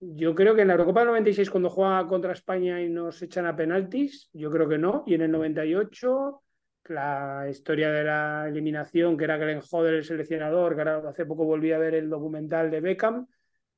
Yo 0.00 0.34
creo 0.34 0.54
que 0.54 0.62
en 0.62 0.68
la 0.68 0.74
Eurocopa 0.74 1.00
del 1.00 1.08
96, 1.08 1.50
cuando 1.50 1.68
juega 1.68 2.06
contra 2.06 2.32
España 2.32 2.80
y 2.80 2.88
nos 2.88 3.20
echan 3.20 3.46
a 3.46 3.54
penaltis, 3.54 4.30
yo 4.32 4.50
creo 4.50 4.68
que 4.68 4.78
no. 4.78 5.04
Y 5.06 5.14
en 5.14 5.22
el 5.22 5.30
98 5.30 6.42
la 6.90 7.46
historia 7.48 7.90
de 7.90 8.04
la 8.04 8.46
eliminación, 8.48 9.16
que 9.16 9.24
era 9.24 9.36
Glenn 9.36 9.62
Hodder 9.70 9.94
el 9.94 10.04
seleccionador, 10.04 10.74
que 10.74 10.80
ahora 10.80 11.10
hace 11.10 11.26
poco 11.26 11.44
volví 11.44 11.72
a 11.72 11.78
ver 11.78 11.94
el 11.94 12.10
documental 12.10 12.70
de 12.70 12.80
Beckham, 12.80 13.26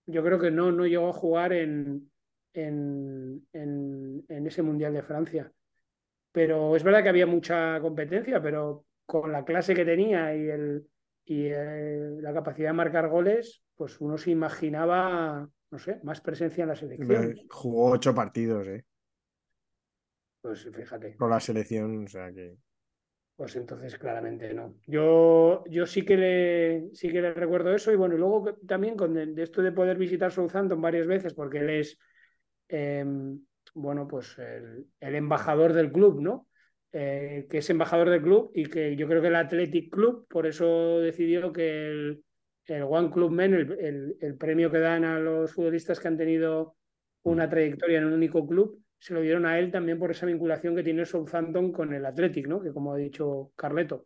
yo 0.06 0.22
creo 0.22 0.38
que 0.38 0.50
no, 0.50 0.72
no 0.72 0.86
llegó 0.86 1.08
a 1.08 1.12
jugar 1.12 1.52
en, 1.52 2.10
en, 2.54 3.46
en, 3.52 4.46
ese 4.46 4.62
Mundial 4.62 4.94
de 4.94 5.02
Francia. 5.02 5.52
Pero 6.32 6.74
es 6.74 6.82
verdad 6.82 7.02
que 7.02 7.10
había 7.10 7.26
mucha 7.26 7.78
competencia, 7.80 8.42
pero 8.42 8.86
con 9.06 9.30
la 9.30 9.44
clase 9.44 9.74
que 9.74 9.84
tenía 9.84 10.34
y, 10.34 10.48
el, 10.48 10.86
y 11.24 11.46
eh, 11.46 12.18
la 12.20 12.32
capacidad 12.32 12.70
de 12.70 12.74
marcar 12.74 13.08
goles, 13.08 13.62
pues 13.74 14.00
uno 14.00 14.18
se 14.18 14.30
imaginaba, 14.30 15.48
no 15.70 15.78
sé, 15.78 16.00
más 16.02 16.20
presencia 16.20 16.62
en 16.62 16.68
la 16.68 16.76
selección. 16.76 17.34
Jugó 17.48 17.90
ocho 17.90 18.14
partidos, 18.14 18.66
¿eh? 18.68 18.84
Pues 20.40 20.68
fíjate. 20.74 21.16
Con 21.16 21.30
la 21.30 21.40
selección, 21.40 22.04
o 22.04 22.08
sea 22.08 22.32
que 22.32 22.56
pues 23.42 23.56
entonces 23.56 23.98
claramente 23.98 24.52
no. 24.54 24.76
Yo, 24.86 25.64
yo 25.68 25.84
sí 25.86 26.04
que 26.04 26.16
le 26.16 26.90
sí 26.92 27.10
que 27.10 27.20
le 27.20 27.32
recuerdo 27.34 27.74
eso 27.74 27.90
y 27.90 27.96
bueno, 27.96 28.16
luego 28.16 28.54
también 28.68 28.96
con 28.96 29.14
de 29.14 29.42
esto 29.42 29.62
de 29.62 29.72
poder 29.72 29.96
visitar 29.96 30.30
Southampton 30.30 30.80
varias 30.80 31.06
veces 31.08 31.34
porque 31.34 31.58
él 31.58 31.70
es 31.70 31.98
em, 32.68 33.40
bueno, 33.74 34.06
pues 34.06 34.38
el, 34.38 34.86
embajador 35.00 35.72
del 35.72 35.90
club, 35.90 36.20
¿no? 36.20 36.46
Eh, 36.94 37.46
que 37.48 37.58
es 37.58 37.70
embajador 37.70 38.10
del 38.10 38.20
club 38.20 38.50
y 38.54 38.66
que 38.66 38.96
yo 38.96 39.08
creo 39.08 39.22
que 39.22 39.28
el 39.28 39.36
Athletic 39.36 39.90
Club 39.90 40.26
por 40.28 40.46
eso 40.46 41.00
decidió 41.00 41.50
que 41.50 41.86
el, 41.86 42.22
el 42.66 42.82
One 42.82 43.10
Club 43.10 43.30
Men, 43.30 43.54
el, 43.54 44.16
el 44.20 44.36
premio 44.36 44.70
que 44.70 44.78
dan 44.78 45.04
a 45.04 45.18
los 45.18 45.54
futbolistas 45.54 45.98
que 45.98 46.08
han 46.08 46.18
tenido 46.18 46.76
una 47.22 47.48
trayectoria 47.48 47.98
en 47.98 48.04
un 48.04 48.12
único 48.12 48.46
club, 48.46 48.82
se 48.98 49.14
lo 49.14 49.20
dieron 49.20 49.46
a 49.46 49.58
él 49.58 49.70
también 49.70 49.98
por 49.98 50.10
esa 50.10 50.26
vinculación 50.26 50.76
que 50.76 50.82
tiene 50.82 51.06
Southampton 51.06 51.72
con 51.72 51.94
el 51.94 52.04
Athletic, 52.04 52.46
¿no? 52.46 52.60
que 52.60 52.72
como 52.72 52.92
ha 52.92 52.96
dicho 52.96 53.52
Carleto. 53.56 54.04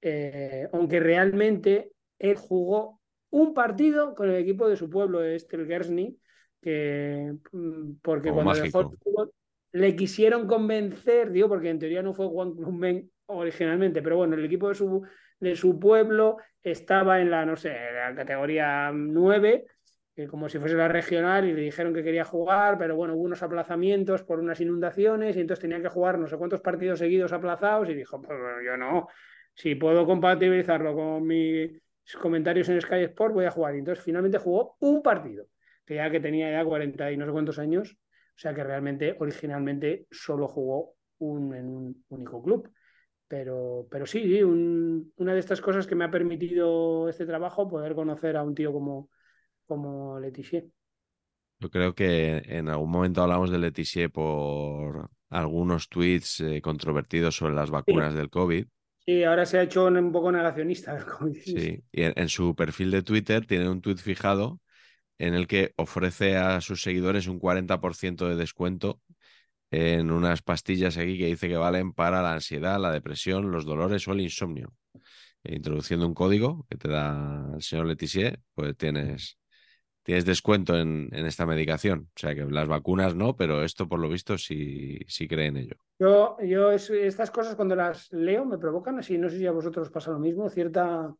Eh, 0.00 0.66
aunque 0.72 1.00
realmente 1.00 1.92
él 2.18 2.36
jugó 2.36 3.00
un 3.30 3.52
partido 3.52 4.14
con 4.14 4.30
el 4.30 4.36
equipo 4.36 4.68
de 4.68 4.76
su 4.76 4.88
pueblo, 4.88 5.22
este 5.22 5.56
el 5.56 5.66
Guernsey, 5.66 6.18
que 6.60 7.34
mm, 7.52 7.96
porque 8.02 8.32
cuando 8.32 8.54
dejó 8.54 8.80
el 8.80 8.98
fútbol 8.98 9.32
le 9.74 9.96
quisieron 9.96 10.46
convencer, 10.46 11.30
digo, 11.32 11.48
porque 11.48 11.68
en 11.68 11.80
teoría 11.80 12.00
no 12.00 12.14
fue 12.14 12.28
Juan 12.28 12.54
Club 12.54 13.10
originalmente, 13.26 14.02
pero 14.02 14.16
bueno, 14.16 14.36
el 14.36 14.44
equipo 14.44 14.68
de 14.68 14.74
su, 14.76 15.02
de 15.40 15.56
su 15.56 15.80
pueblo 15.80 16.36
estaba 16.62 17.20
en 17.20 17.30
la, 17.30 17.44
no 17.44 17.56
sé, 17.56 17.74
la 17.92 18.14
categoría 18.14 18.92
9 18.94 19.66
como 20.30 20.48
si 20.48 20.60
fuese 20.60 20.76
la 20.76 20.86
regional 20.86 21.44
y 21.44 21.52
le 21.52 21.62
dijeron 21.62 21.92
que 21.92 22.04
quería 22.04 22.24
jugar, 22.24 22.78
pero 22.78 22.94
bueno, 22.94 23.14
hubo 23.14 23.24
unos 23.24 23.42
aplazamientos 23.42 24.22
por 24.22 24.38
unas 24.38 24.60
inundaciones 24.60 25.36
y 25.36 25.40
entonces 25.40 25.60
tenía 25.60 25.82
que 25.82 25.88
jugar 25.88 26.20
no 26.20 26.28
sé 26.28 26.36
cuántos 26.36 26.60
partidos 26.60 27.00
seguidos 27.00 27.32
aplazados 27.32 27.90
y 27.90 27.94
dijo, 27.94 28.22
pues 28.22 28.38
yo 28.64 28.76
no, 28.76 29.08
si 29.54 29.74
puedo 29.74 30.06
compatibilizarlo 30.06 30.94
con 30.94 31.26
mis 31.26 31.80
comentarios 32.20 32.68
en 32.68 32.80
Sky 32.80 33.02
Sport 33.02 33.34
voy 33.34 33.46
a 33.46 33.50
jugar. 33.50 33.74
Y 33.74 33.78
entonces 33.78 34.04
finalmente 34.04 34.38
jugó 34.38 34.76
un 34.78 35.02
partido, 35.02 35.46
que 35.84 35.96
ya 35.96 36.08
que 36.08 36.20
tenía 36.20 36.48
ya 36.48 36.64
40 36.64 37.10
y 37.10 37.16
no 37.16 37.26
sé 37.26 37.32
cuántos 37.32 37.58
años, 37.58 37.96
o 38.34 38.38
sea 38.38 38.54
que 38.54 38.64
realmente 38.64 39.16
originalmente 39.18 40.06
solo 40.10 40.48
jugó 40.48 40.94
un, 41.18 41.54
en 41.54 41.66
un 41.66 42.04
único 42.08 42.42
club. 42.42 42.70
Pero, 43.28 43.86
pero 43.90 44.06
sí, 44.06 44.42
una 44.42 45.32
de 45.32 45.38
estas 45.38 45.60
cosas 45.60 45.86
que 45.86 45.94
me 45.94 46.04
ha 46.04 46.10
permitido 46.10 47.08
este 47.08 47.26
trabajo, 47.26 47.68
poder 47.68 47.94
conocer 47.94 48.36
a 48.36 48.42
un 48.42 48.54
tío 48.54 48.72
como, 48.72 49.08
como 49.66 50.20
Letizier. 50.20 50.66
Yo 51.58 51.70
creo 51.70 51.94
que 51.94 52.42
en 52.44 52.68
algún 52.68 52.90
momento 52.90 53.22
hablamos 53.22 53.50
de 53.50 53.58
Letizier 53.58 54.10
por 54.10 55.08
algunos 55.30 55.88
tweets 55.88 56.40
eh, 56.40 56.60
controvertidos 56.60 57.36
sobre 57.36 57.54
las 57.54 57.70
vacunas 57.70 58.14
del 58.14 58.30
COVID. 58.30 58.66
Sí, 59.06 59.22
ahora 59.22 59.44
se 59.46 59.58
ha 59.58 59.62
hecho 59.62 59.86
un 59.86 60.12
poco 60.12 60.32
negacionista 60.32 60.94
del 60.94 61.04
COVID. 61.04 61.40
Sí, 61.40 61.82
y 61.92 62.02
en, 62.02 62.28
su 62.28 62.54
perfil 62.54 62.90
de 62.90 63.02
Twitter 63.02 63.46
tiene 63.46 63.68
un 63.68 63.80
tweet 63.80 63.96
fijado 63.96 64.60
en 65.18 65.34
el 65.34 65.46
que 65.46 65.72
ofrece 65.76 66.36
a 66.36 66.60
sus 66.60 66.82
seguidores 66.82 67.26
un 67.26 67.38
40% 67.38 68.28
de 68.28 68.36
descuento 68.36 69.00
en 69.70 70.10
unas 70.10 70.42
pastillas 70.42 70.96
aquí 70.98 71.18
que 71.18 71.26
dice 71.26 71.48
que 71.48 71.56
valen 71.56 71.92
para 71.92 72.22
la 72.22 72.34
ansiedad, 72.34 72.80
la 72.80 72.92
depresión, 72.92 73.50
los 73.50 73.64
dolores 73.64 74.06
o 74.08 74.12
el 74.12 74.20
insomnio. 74.20 74.72
Introduciendo 75.42 76.06
un 76.06 76.14
código 76.14 76.66
que 76.70 76.76
te 76.76 76.88
da 76.88 77.50
el 77.54 77.62
señor 77.62 77.86
Letizier, 77.86 78.40
pues 78.54 78.76
tienes 78.76 79.38
tienes 80.04 80.24
descuento 80.26 80.78
en, 80.78 81.08
esta 81.12 81.46
medicación. 81.46 82.10
O 82.14 82.18
sea 82.18 82.34
que 82.34 82.44
las 82.44 82.68
vacunas 82.68 83.16
no, 83.16 83.34
pero 83.34 83.64
esto 83.64 83.88
por 83.88 83.98
lo 83.98 84.08
visto 84.08 84.38
sí, 84.38 84.98
sí 85.08 85.26
cree 85.26 85.46
en 85.46 85.56
ello. 85.56 85.76
Yo, 85.98 86.36
yo 86.42 86.70
estas 86.70 87.30
cosas 87.30 87.56
cuando 87.56 87.74
las 87.74 88.12
leo 88.12 88.44
me 88.44 88.58
provocan 88.58 88.98
así, 88.98 89.18
no 89.18 89.28
sé 89.28 89.38
si 89.38 89.46
a 89.46 89.52
vosotros 89.52 89.90
pasa 89.90 90.12
lo 90.12 90.18
mismo, 90.18 90.48
cierta 90.50 91.12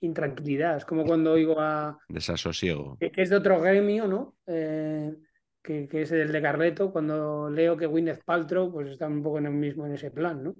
intranquilidad. 0.00 0.76
Es 0.76 0.84
como 0.84 1.04
cuando 1.04 1.32
oigo 1.32 1.60
a... 1.60 1.98
Desasosiego. 2.08 2.96
Que, 2.98 3.12
es 3.14 3.30
de 3.30 3.36
otro 3.36 3.60
gremio, 3.60 4.06
¿no? 4.06 4.36
Eh, 4.46 5.14
que, 5.62 5.88
que, 5.88 6.02
es 6.02 6.12
el 6.12 6.32
de 6.32 6.42
Carleto, 6.42 6.90
cuando 6.90 7.50
leo 7.50 7.76
que 7.76 7.86
Gwyneth 7.86 8.24
Paltrow 8.24 8.72
pues 8.72 8.90
está 8.90 9.06
un 9.06 9.22
poco 9.22 9.38
en 9.38 9.46
el 9.46 9.52
mismo 9.52 9.86
en 9.86 9.92
ese 9.92 10.10
plan, 10.10 10.42
¿no? 10.42 10.56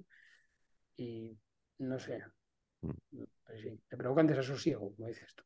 Y 0.97 1.37
no 1.79 1.97
sé, 1.97 2.21
Pues 2.79 3.61
sí, 3.61 3.79
te 3.87 3.97
provocan 3.97 4.27
desasosiego, 4.27 4.93
como 4.95 5.07
dices 5.07 5.33
tú. 5.35 5.43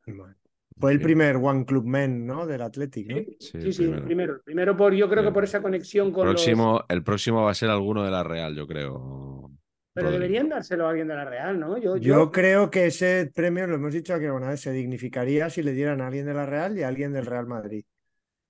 Fue 0.77 0.91
el 0.91 0.99
primer 0.99 1.37
One 1.37 1.65
Club 1.65 1.85
Men, 1.85 2.25
¿no? 2.25 2.45
Del 2.45 2.61
Athletic, 2.61 3.07
¿no? 3.07 3.17
Sí, 3.39 3.71
sí, 3.71 3.83
el 3.85 4.03
primero. 4.03 4.41
primero. 4.43 4.75
por, 4.75 4.93
yo 4.93 5.09
creo 5.09 5.23
que 5.23 5.31
por 5.31 5.45
esa 5.45 5.61
conexión 5.61 6.11
con 6.11 6.23
próximo, 6.23 6.83
El 6.89 7.03
próximo 7.03 7.43
va 7.43 7.51
a 7.51 7.55
ser 7.55 7.69
alguno 7.69 8.03
de 8.03 8.11
la 8.11 8.23
Real, 8.23 8.53
yo 8.55 8.67
creo. 8.67 9.51
Pero 9.95 10.11
deberían 10.11 10.49
dárselo 10.49 10.85
a 10.85 10.89
alguien 10.89 11.07
de 11.07 11.15
la 11.15 11.25
Real, 11.25 11.59
¿no? 11.59 11.77
Yo, 11.77 11.97
yo... 11.97 12.31
creo 12.31 12.69
que 12.69 12.87
ese 12.87 13.31
premio, 13.33 13.65
lo 13.65 13.75
hemos 13.75 13.93
dicho 13.93 14.13
aquí 14.13 14.25
alguna 14.25 14.49
vez, 14.49 14.59
se 14.59 14.71
dignificaría 14.71 15.49
si 15.49 15.63
le 15.63 15.71
dieran 15.71 16.01
a 16.01 16.07
alguien 16.07 16.25
de 16.25 16.33
la 16.33 16.45
Real 16.45 16.77
y 16.77 16.83
a 16.83 16.89
alguien 16.89 17.13
del 17.13 17.25
Real 17.25 17.47
Madrid. 17.47 17.85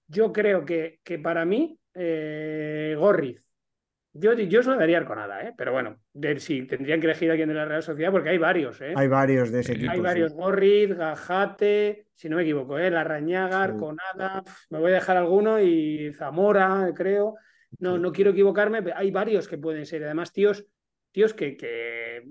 Yo 0.07 0.33
creo 0.33 0.65
que, 0.65 0.99
que 1.03 1.19
para 1.19 1.45
mí, 1.45 1.79
eh, 1.93 2.95
Gorriz 2.97 3.45
yo, 4.17 4.31
yo 4.31 4.63
se 4.63 4.69
lo 4.69 4.77
daría 4.77 4.97
Arconada, 4.97 5.41
¿eh? 5.41 5.53
pero 5.57 5.73
bueno, 5.73 5.99
sí, 6.37 6.65
tendrían 6.65 7.01
que 7.01 7.07
elegir 7.07 7.29
a 7.29 7.33
alguien 7.33 7.49
de 7.49 7.55
la 7.55 7.65
Real 7.65 7.83
Sociedad 7.83 8.13
porque 8.13 8.29
hay 8.29 8.37
varios. 8.37 8.79
¿eh? 8.79 8.93
Hay 8.95 9.09
varios 9.09 9.51
de 9.51 9.59
ese 9.59 9.73
equipo. 9.73 9.91
Hay 9.91 9.99
varios, 9.99 10.33
Gorriz, 10.33 10.95
Gajate, 10.95 12.07
si 12.13 12.29
no 12.29 12.37
me 12.37 12.43
equivoco, 12.43 12.79
¿eh? 12.79 12.89
Larrañaga, 12.89 13.61
Arconada, 13.61 14.41
me 14.69 14.79
voy 14.79 14.91
a 14.91 14.95
dejar 14.95 15.17
alguno 15.17 15.59
y 15.59 16.13
Zamora, 16.13 16.89
creo. 16.95 17.35
No, 17.79 17.97
no 17.97 18.13
quiero 18.13 18.31
equivocarme, 18.31 18.81
hay 18.95 19.11
varios 19.11 19.49
que 19.49 19.57
pueden 19.57 19.85
ser. 19.85 20.05
Además, 20.05 20.31
tíos, 20.31 20.65
tíos 21.15 21.33
que, 21.33 21.55
que, 21.55 22.25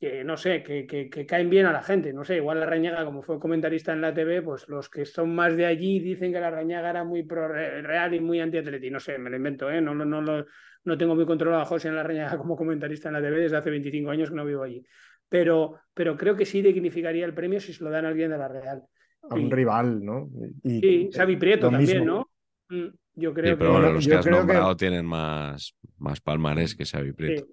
que 0.00 0.24
no 0.24 0.38
sé, 0.38 0.62
que, 0.62 0.86
que, 0.86 1.26
caen 1.26 1.50
bien 1.50 1.66
a 1.66 1.72
la 1.72 1.82
gente. 1.82 2.14
No 2.14 2.24
sé, 2.24 2.36
igual 2.36 2.60
la 2.60 2.64
Rañaga, 2.66 3.04
como 3.04 3.20
fue 3.20 3.38
comentarista 3.38 3.92
en 3.92 4.00
la 4.00 4.14
TV, 4.14 4.40
pues 4.40 4.66
los 4.68 4.88
que 4.88 5.04
son 5.04 5.34
más 5.34 5.54
de 5.54 5.66
allí 5.66 6.00
dicen 6.00 6.32
que 6.32 6.40
la 6.40 6.50
Rañaga 6.50 6.88
era 6.88 7.04
muy 7.04 7.24
pro 7.24 7.46
real 7.46 8.14
y 8.14 8.20
muy 8.20 8.40
anti-atleti. 8.40 8.90
No 8.90 9.00
sé, 9.00 9.18
me 9.18 9.28
lo 9.28 9.36
invento, 9.36 9.70
¿eh? 9.70 9.82
No, 9.82 9.94
no, 9.94 10.06
no, 10.06 10.22
lo, 10.22 10.46
no 10.84 10.96
tengo 10.96 11.14
muy 11.14 11.26
controlado 11.26 11.62
a 11.62 11.66
José 11.66 11.88
en 11.88 11.96
la 11.96 12.02
Reñaga 12.02 12.38
como 12.38 12.56
comentarista 12.56 13.10
en 13.10 13.14
la 13.14 13.20
TV 13.20 13.38
desde 13.38 13.58
hace 13.58 13.68
25 13.68 14.10
años 14.10 14.30
que 14.30 14.36
no 14.36 14.46
vivo 14.46 14.62
allí. 14.62 14.82
Pero, 15.28 15.80
pero 15.92 16.16
creo 16.16 16.34
que 16.34 16.46
sí 16.46 16.62
dignificaría 16.62 17.26
el 17.26 17.34
premio 17.34 17.60
si 17.60 17.74
se 17.74 17.84
lo 17.84 17.90
dan 17.90 18.06
a 18.06 18.08
alguien 18.08 18.30
de 18.30 18.38
la 18.38 18.48
Real. 18.48 18.82
A 19.28 19.34
un 19.34 19.50
rival, 19.50 20.02
¿no? 20.02 20.30
Y, 20.64 20.80
sí, 20.80 21.10
Xavi 21.12 21.36
Prieto 21.36 21.70
también, 21.70 22.06
¿no? 22.06 22.30
Mm, 22.70 22.88
yo 23.14 23.34
creo 23.34 23.58
que. 23.58 23.64
los 23.64 24.08
que 24.08 24.14
has 24.14 24.26
nombrado 24.26 24.74
tienen 24.74 25.04
más, 25.04 25.76
más 25.98 26.20
palmares 26.22 26.74
que 26.74 26.86
Xavi 26.86 27.12
Prieto. 27.12 27.46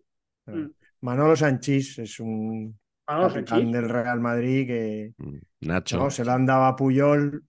Mm. 0.49 0.71
Manolo 1.01 1.35
Sanchís 1.35 1.99
es 1.99 2.19
un 2.19 2.77
capitán 3.05 3.71
del 3.71 3.89
Real 3.89 4.19
Madrid 4.19 4.67
que 4.67 5.13
mm, 5.17 5.37
Nacho. 5.61 6.09
se 6.09 6.25
lo 6.25 6.31
han 6.31 6.45
dado 6.45 6.65
a 6.65 6.75
Puyol 6.75 7.43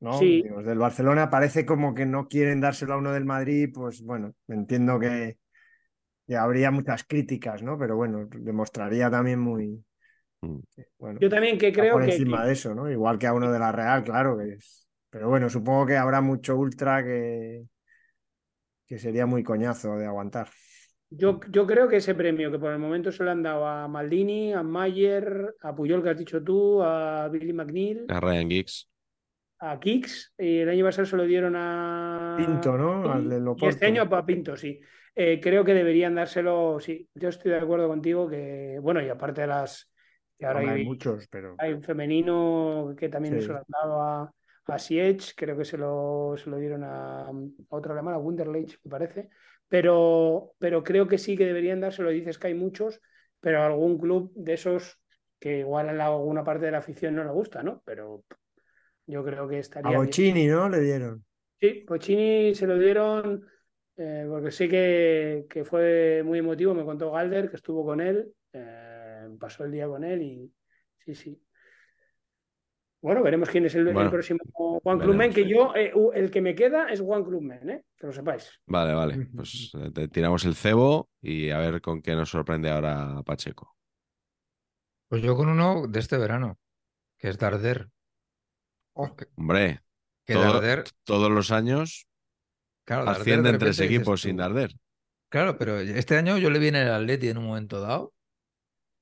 ¿no? 0.00 0.18
del 0.18 0.78
Barcelona 0.78 1.30
parece 1.30 1.64
como 1.64 1.94
que 1.94 2.06
no 2.06 2.26
quieren 2.26 2.60
dárselo 2.60 2.94
a 2.94 2.98
uno 2.98 3.12
del 3.12 3.24
Madrid, 3.24 3.70
pues 3.72 4.02
bueno, 4.02 4.34
entiendo 4.48 4.98
que, 4.98 5.38
habría 6.36 6.70
muchas 6.70 7.04
críticas, 7.04 7.62
¿no? 7.62 7.76
Pero 7.78 7.96
bueno, 7.96 8.28
demostraría 8.30 9.10
también 9.10 9.40
muy. 9.40 9.84
Mm. 10.40 10.58
bueno, 10.98 11.20
Yo 11.20 11.28
también 11.28 11.58
que 11.58 11.72
creo 11.72 11.94
por 11.94 12.04
que. 12.04 12.12
encima 12.12 12.46
de 12.46 12.52
eso, 12.52 12.74
¿no? 12.74 12.90
Igual 12.90 13.18
que 13.18 13.26
a 13.26 13.34
uno 13.34 13.50
de 13.52 13.58
la 13.58 13.72
Real, 13.72 14.04
claro 14.04 14.38
que 14.38 14.54
es. 14.54 14.88
Pero 15.10 15.28
bueno, 15.28 15.50
supongo 15.50 15.86
que 15.86 15.96
habrá 15.96 16.20
mucho 16.20 16.56
ultra 16.56 17.02
que, 17.02 17.64
que 18.86 18.98
sería 18.98 19.26
muy 19.26 19.42
coñazo 19.42 19.96
de 19.96 20.06
aguantar. 20.06 20.48
Yo, 21.10 21.40
yo, 21.50 21.66
creo 21.66 21.88
que 21.88 21.96
ese 21.96 22.14
premio 22.14 22.50
que 22.50 22.58
por 22.58 22.72
el 22.72 22.78
momento 22.78 23.10
se 23.10 23.24
lo 23.24 23.30
han 23.30 23.42
dado 23.42 23.66
a 23.66 23.88
Maldini, 23.88 24.52
a 24.52 24.62
Mayer, 24.62 25.56
a 25.60 25.74
Puyol 25.74 26.02
que 26.02 26.10
has 26.10 26.18
dicho 26.18 26.42
tú, 26.42 26.82
a 26.82 27.28
Billy 27.28 27.52
McNeil. 27.52 28.06
A 28.08 28.20
Ryan 28.20 28.48
Giggs 28.48 28.90
a 29.60 29.78
Kicks 29.78 30.32
y 30.38 30.60
el 30.60 30.68
año 30.70 30.84
pasado 30.86 31.06
se 31.06 31.16
lo 31.16 31.24
dieron 31.24 31.54
a 31.54 32.34
Pinto, 32.38 32.76
¿no? 32.76 33.12
Al 33.12 33.28
de 33.28 33.54
y 33.58 33.66
este 33.66 33.86
año 33.86 34.02
a 34.02 34.26
Pinto, 34.26 34.56
sí. 34.56 34.80
Eh, 35.14 35.38
creo 35.40 35.64
que 35.64 35.74
deberían 35.74 36.14
dárselo, 36.14 36.78
sí. 36.80 37.08
Yo 37.14 37.28
estoy 37.28 37.52
de 37.52 37.58
acuerdo 37.58 37.86
contigo 37.88 38.28
que, 38.28 38.78
bueno, 38.80 39.02
y 39.02 39.08
aparte 39.08 39.42
de 39.42 39.48
las 39.48 39.92
que 40.38 40.46
ahora 40.46 40.60
hay, 40.60 40.84
muchos, 40.84 41.28
pero 41.28 41.56
hay 41.58 41.74
un 41.74 41.82
femenino 41.82 42.94
que 42.96 43.10
también 43.10 43.40
se 43.42 43.48
lo 43.48 43.58
han 43.58 43.64
dado 43.68 44.00
a, 44.00 44.32
a 44.66 44.78
Siege, 44.78 45.34
creo 45.36 45.56
que 45.58 45.66
se 45.66 45.76
lo, 45.76 46.36
se 46.38 46.48
lo 46.48 46.56
dieron 46.56 46.82
a, 46.84 47.26
a 47.26 47.32
otra 47.68 47.92
alemana, 47.92 48.16
Wunderlich, 48.16 48.78
me 48.84 48.90
parece. 48.90 49.28
Pero, 49.70 50.52
pero 50.58 50.82
creo 50.82 51.08
que 51.08 51.16
sí 51.16 51.36
que 51.36 51.46
deberían 51.46 51.80
dárselo. 51.80 52.10
Dices 52.10 52.38
que 52.38 52.48
hay 52.48 52.54
muchos, 52.54 53.00
pero 53.40 53.62
algún 53.62 53.98
club 53.98 54.32
de 54.34 54.54
esos 54.54 54.98
que 55.38 55.60
igual 55.60 55.88
a 55.88 56.06
alguna 56.06 56.44
parte 56.44 56.66
de 56.66 56.72
la 56.72 56.78
afición 56.78 57.14
no 57.14 57.24
le 57.24 57.30
gusta, 57.30 57.62
¿no? 57.62 57.80
Pero 57.86 58.24
yo 59.06 59.24
creo 59.24 59.48
que 59.48 59.60
estaría. 59.60 59.96
A 59.96 59.98
Bocini, 59.98 60.46
¿no? 60.48 60.68
Le 60.68 60.80
dieron. 60.80 61.24
Sí, 61.60 61.84
Bocini 61.86 62.54
se 62.54 62.66
lo 62.66 62.78
dieron 62.78 63.46
eh, 63.96 64.26
porque 64.28 64.50
sí 64.50 64.68
que, 64.68 65.46
que, 65.48 65.64
fue 65.64 66.22
muy 66.24 66.40
emotivo. 66.40 66.74
Me 66.74 66.84
contó 66.84 67.12
Galder 67.12 67.48
que 67.48 67.56
estuvo 67.56 67.84
con 67.84 68.00
él, 68.00 68.34
eh, 68.52 69.28
pasó 69.38 69.64
el 69.64 69.70
día 69.70 69.86
con 69.86 70.02
él 70.02 70.22
y 70.22 70.52
sí, 71.04 71.14
sí. 71.14 71.42
Bueno, 73.02 73.22
veremos 73.22 73.48
quién 73.48 73.64
es 73.64 73.74
el, 73.74 73.92
próximo 73.92 74.40
Juan 74.52 74.98
Clubmen, 74.98 75.32
que 75.32 75.48
yo, 75.48 75.74
eh, 75.74 75.92
el 76.14 76.30
que 76.30 76.42
me 76.42 76.54
queda 76.54 76.90
es 76.90 77.00
Juan 77.00 77.24
Clubmen, 77.24 77.70
¿eh? 77.70 77.84
que 77.96 78.06
lo 78.06 78.12
sepáis. 78.12 78.60
Vale, 78.66 78.92
vale. 78.92 79.26
Pues 79.34 79.72
te 79.94 80.08
tiramos 80.08 80.44
el 80.44 80.54
cebo 80.54 81.08
y 81.22 81.48
a 81.50 81.58
ver 81.58 81.80
con 81.80 82.02
qué 82.02 82.14
nos 82.14 82.28
sorprende 82.28 82.70
ahora 82.70 83.22
Pacheco. 83.24 83.74
Pues 85.08 85.22
yo 85.22 85.34
con 85.34 85.48
uno 85.48 85.86
de 85.88 85.98
este 85.98 86.18
verano, 86.18 86.58
que 87.18 87.28
es 87.28 87.38
Darder. 87.38 87.88
Hombre, 89.36 89.80
todos 91.04 91.30
los 91.30 91.50
años 91.52 92.06
claro, 92.84 93.08
ascienden 93.08 93.58
tres 93.58 93.80
equipos 93.80 94.22
sin 94.22 94.36
Darder. 94.36 94.74
Claro, 95.30 95.56
pero 95.56 95.78
este 95.78 96.18
año 96.18 96.36
yo 96.36 96.50
le 96.50 96.58
vi 96.58 96.68
en 96.68 96.76
el 96.76 96.90
Atleti 96.90 97.28
en 97.28 97.38
un 97.38 97.46
momento 97.46 97.80
dado 97.80 98.12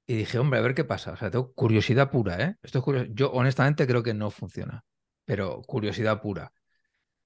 y 0.08 0.16
dije, 0.16 0.38
hombre, 0.38 0.58
a 0.58 0.62
ver 0.62 0.74
qué 0.74 0.84
pasa. 0.84 1.12
O 1.12 1.16
sea, 1.16 1.30
tengo 1.30 1.52
curiosidad 1.52 2.10
pura, 2.10 2.42
¿eh? 2.42 2.56
Esto 2.62 2.78
es 2.78 2.84
curioso. 2.84 3.06
Yo 3.12 3.30
honestamente 3.30 3.86
creo 3.86 4.02
que 4.02 4.14
no 4.14 4.30
funciona, 4.30 4.84
pero 5.26 5.60
curiosidad 5.62 6.22
pura. 6.22 6.50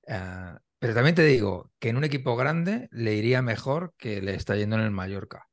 Eh, 0.07 0.55
pero 0.81 0.95
también 0.95 1.15
te 1.15 1.25
digo 1.25 1.71
que 1.79 1.91
en 1.91 1.97
un 1.97 2.05
equipo 2.05 2.35
grande 2.37 2.89
le 2.91 3.15
iría 3.15 3.41
mejor 3.41 3.95
que 3.97 4.21
le 4.21 4.35
está 4.35 4.57
yendo 4.57 4.77
en 4.77 4.83
el 4.83 4.91
Mallorca. 4.91 5.49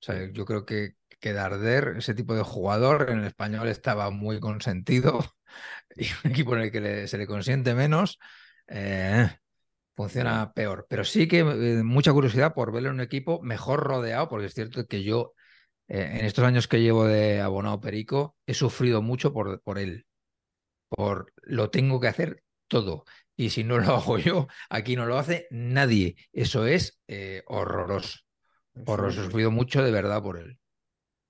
O 0.00 0.04
sea, 0.04 0.30
yo 0.32 0.44
creo 0.46 0.64
que, 0.64 0.94
que 1.20 1.32
Darder, 1.32 1.96
ese 1.98 2.14
tipo 2.14 2.36
de 2.36 2.44
jugador, 2.44 3.10
en 3.10 3.18
el 3.18 3.26
español 3.26 3.68
estaba 3.68 4.10
muy 4.10 4.38
consentido 4.38 5.24
y 5.96 6.06
un 6.24 6.30
equipo 6.30 6.54
en 6.54 6.62
el 6.62 6.70
que 6.70 7.08
se 7.08 7.18
le 7.18 7.26
consiente 7.26 7.74
menos, 7.74 8.20
eh, 8.68 9.28
funciona 9.96 10.52
peor. 10.52 10.86
Pero 10.88 11.04
sí 11.04 11.26
que 11.26 11.40
eh, 11.40 11.82
mucha 11.82 12.12
curiosidad 12.12 12.54
por 12.54 12.72
verlo 12.72 12.90
en 12.90 12.94
un 12.96 13.00
equipo 13.00 13.42
mejor 13.42 13.80
rodeado, 13.80 14.28
porque 14.28 14.46
es 14.46 14.54
cierto 14.54 14.86
que 14.86 15.02
yo, 15.02 15.34
eh, 15.90 16.18
en 16.20 16.24
estos 16.24 16.44
años 16.44 16.68
que 16.68 16.80
llevo 16.80 17.04
de 17.04 17.40
abonado 17.40 17.80
Perico, 17.80 18.36
he 18.46 18.54
sufrido 18.54 19.02
mucho 19.02 19.32
por, 19.32 19.60
por 19.60 19.78
él. 19.78 20.06
Por 20.88 21.32
lo 21.42 21.70
tengo 21.70 22.00
que 22.00 22.08
hacer 22.08 22.42
todo. 22.68 23.04
Y 23.36 23.50
si 23.50 23.64
no 23.64 23.78
lo 23.78 23.94
hago 23.96 24.18
yo, 24.18 24.48
aquí 24.70 24.96
no 24.96 25.04
lo 25.04 25.18
hace 25.18 25.46
nadie. 25.50 26.16
Eso 26.32 26.66
es 26.66 27.02
horroroso. 27.46 28.20
Horroroso. 28.86 29.20
He 29.20 29.24
sufrido 29.24 29.50
mucho 29.50 29.82
de 29.82 29.90
verdad 29.90 30.22
por 30.22 30.38
él. 30.38 30.60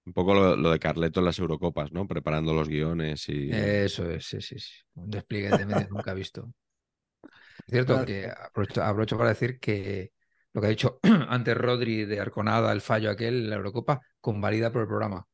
Un 0.07 0.13
poco 0.13 0.35
lo, 0.35 0.71
de 0.71 0.79
Carleto 0.79 1.21
en 1.21 1.27
las 1.27 1.39
Eurocopas, 1.39 1.93
¿no? 1.93 2.07
Preparando 2.07 2.55
los 2.55 2.69
guiones 2.69 3.29
y. 3.29 3.51
Eso 3.51 4.11
es, 4.11 4.27
sí, 4.27 4.41
sí, 4.41 4.59
sí. 4.59 4.73
Un 4.95 5.11
despliegue 5.11 5.57
de 5.57 5.67
medios 5.67 5.91
nunca 5.91 6.15
visto. 6.15 6.53
Es 7.23 7.31
cierto 7.69 8.05
que 8.05 8.29
aprovecho, 8.29 9.17
para 9.17 9.31
decir 9.31 9.61
que 9.61 10.13
lo 10.53 10.61
que 10.61 10.67
ha 10.67 10.71
dicho 10.71 11.01
antes 11.29 11.57
Rodri 11.57 12.05
de 12.05 12.21
Arconada, 12.21 12.73
el 12.73 12.81
fallo 12.81 13.11
aquel 13.11 13.45
en 13.45 13.51
la 13.51 13.57
Eurocopa, 13.57 14.01
convalida 14.21 14.73
por 14.73 14.83
el 14.83 14.89
programa. 14.89 15.27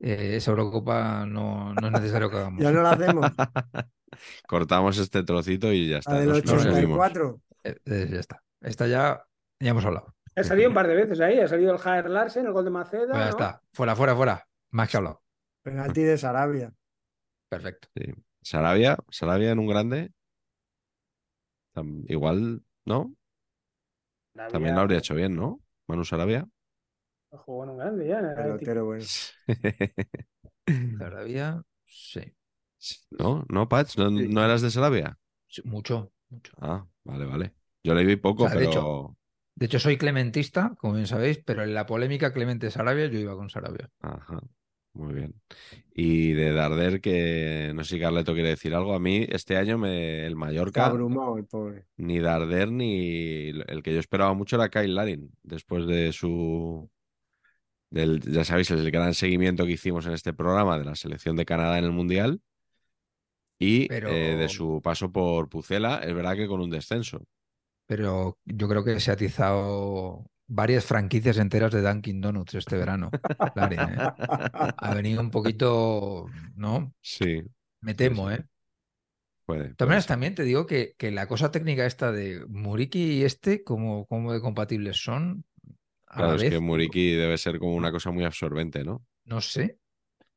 Eh, 0.00 0.36
esa 0.36 0.50
Eurocopa 0.50 1.24
no, 1.26 1.72
no, 1.74 1.86
es 1.86 1.92
necesario 1.92 2.30
que 2.30 2.36
hagamos. 2.36 2.62
ya 2.62 2.72
no 2.72 2.82
la 2.82 2.90
hacemos. 2.90 3.26
Cortamos 4.46 4.98
este 4.98 5.22
trocito 5.22 5.72
y 5.72 5.88
ya 5.88 5.98
está. 5.98 6.14
La 6.14 6.20
del 6.20 6.30
84. 6.32 7.40
Eh, 7.64 7.76
eh, 7.84 8.08
ya 8.10 8.20
está. 8.20 8.42
Esta 8.60 8.86
ya, 8.86 9.24
ya 9.60 9.70
hemos 9.70 9.84
hablado. 9.84 10.14
Ha 10.36 10.42
salido 10.42 10.68
un 10.68 10.74
par 10.74 10.88
de 10.88 10.96
veces 10.96 11.20
ahí, 11.20 11.38
ha 11.38 11.46
salido 11.46 11.72
el 11.72 11.78
Jair 11.78 12.10
Larsen, 12.10 12.46
el 12.46 12.52
gol 12.52 12.64
de 12.64 12.70
Maceda. 12.70 13.12
Pues 13.12 13.18
ya 13.18 13.28
está, 13.28 13.62
fuera, 13.72 13.94
fuera, 13.94 14.16
fuera. 14.16 14.48
Más 14.70 14.88
que 14.88 14.96
hablado. 14.96 15.22
Penalti 15.62 16.02
de 16.02 16.18
Sarabia. 16.18 16.72
Perfecto. 17.48 17.88
Sí. 17.94 18.12
Sarabia, 18.42 18.98
Sarabia 19.10 19.52
en 19.52 19.58
un 19.60 19.68
grande. 19.68 20.12
Igual, 22.08 22.62
¿no? 22.84 23.14
También 24.34 24.74
lo 24.74 24.80
habría 24.80 24.98
hecho 24.98 25.14
bien, 25.14 25.34
¿no? 25.34 25.60
Manu 25.86 26.04
Sarabia. 26.04 26.46
Jugó 27.30 27.64
en 27.64 27.70
un 27.70 27.78
grande 27.78 28.06
ya. 28.06 28.34
Pero 28.64 28.84
bueno. 28.86 29.04
Sarabia, 30.98 31.62
sí. 31.84 32.22
¿No? 33.10 33.44
¿No, 33.48 33.68
Patch? 33.68 33.96
¿No, 33.96 34.44
eras 34.44 34.62
de 34.62 34.70
Sarabia? 34.70 35.18
mucho, 35.64 36.10
mucho. 36.30 36.52
Ah, 36.60 36.86
vale, 37.04 37.24
vale. 37.26 37.54
Yo 37.82 37.94
le 37.94 38.04
vi 38.04 38.16
poco, 38.16 38.46
pero. 38.48 39.16
De 39.56 39.66
hecho, 39.66 39.78
soy 39.78 39.96
clementista, 39.96 40.74
como 40.78 40.94
bien 40.94 41.06
sabéis, 41.06 41.38
pero 41.44 41.62
en 41.62 41.74
la 41.74 41.86
polémica 41.86 42.32
Clemente 42.32 42.70
Sarabia 42.70 43.06
yo 43.06 43.18
iba 43.20 43.36
con 43.36 43.50
Sarabia. 43.50 43.88
Ajá, 44.00 44.40
muy 44.94 45.14
bien. 45.14 45.34
Y 45.94 46.32
de 46.32 46.52
Darder, 46.52 47.00
que 47.00 47.72
no 47.74 47.84
sé 47.84 47.96
si 47.96 48.00
Carleto 48.00 48.32
quiere 48.32 48.48
decir 48.48 48.74
algo. 48.74 48.94
A 48.94 49.00
mí, 49.00 49.26
este 49.28 49.56
año 49.56 49.76
me, 49.76 50.26
el 50.26 50.36
Mallorca. 50.36 50.86
abrumó 50.86 51.36
el 51.36 51.44
pobre. 51.44 51.86
Ni 51.96 52.18
Darder 52.18 52.72
ni 52.72 53.48
el 53.48 53.82
que 53.82 53.92
yo 53.92 54.00
esperaba 54.00 54.34
mucho 54.34 54.56
era 54.56 54.70
Kyle 54.70 54.94
Larin, 54.94 55.30
después 55.42 55.86
de 55.86 56.12
su 56.12 56.88
ya 57.94 58.44
sabéis, 58.44 58.70
el 58.70 58.90
gran 58.90 59.14
seguimiento 59.14 59.64
que 59.64 59.72
hicimos 59.72 60.06
en 60.06 60.12
este 60.12 60.32
programa 60.32 60.78
de 60.78 60.84
la 60.84 60.96
selección 60.96 61.36
de 61.36 61.44
Canadá 61.44 61.78
en 61.78 61.84
el 61.84 61.92
Mundial 61.92 62.40
y 63.58 63.92
eh, 63.92 64.36
de 64.36 64.48
su 64.48 64.80
paso 64.82 65.12
por 65.12 65.48
Pucela, 65.48 65.98
es 65.98 66.12
verdad 66.12 66.34
que 66.34 66.48
con 66.48 66.60
un 66.60 66.70
descenso. 66.70 67.24
Pero 67.86 68.38
yo 68.44 68.68
creo 68.68 68.84
que 68.84 68.98
se 68.98 69.10
ha 69.10 69.14
atizado 69.14 70.28
varias 70.46 70.84
franquicias 70.84 71.38
enteras 71.38 71.72
de 71.72 71.82
Dunkin' 71.82 72.20
Donuts 72.20 72.54
este 72.54 72.76
verano. 72.76 73.10
¿eh? 73.12 73.76
Ha 73.76 74.94
venido 74.94 75.20
un 75.20 75.30
poquito, 75.30 76.26
¿no? 76.56 76.92
Sí. 77.00 77.42
Me 77.80 77.94
temo, 77.94 78.30
¿eh? 78.30 78.44
Puede, 79.46 79.74
también 79.74 80.34
te 80.34 80.42
digo 80.42 80.66
que, 80.66 80.94
que, 80.96 81.10
la 81.10 81.28
cosa 81.28 81.50
técnica 81.50 81.84
esta 81.84 82.10
de 82.10 82.46
Muriki 82.48 83.18
y 83.18 83.24
este, 83.24 83.62
como, 83.62 84.06
como 84.06 84.32
de 84.32 84.40
compatibles 84.40 84.96
son. 84.96 85.44
claro, 86.06 86.36
es 86.36 86.48
que 86.48 86.60
Muriki 86.60 87.14
debe 87.14 87.36
ser 87.36 87.58
como 87.58 87.74
una 87.74 87.92
cosa 87.92 88.10
muy 88.10 88.24
absorbente, 88.24 88.84
¿no? 88.84 89.04
No 89.26 89.42
sé. 89.42 89.78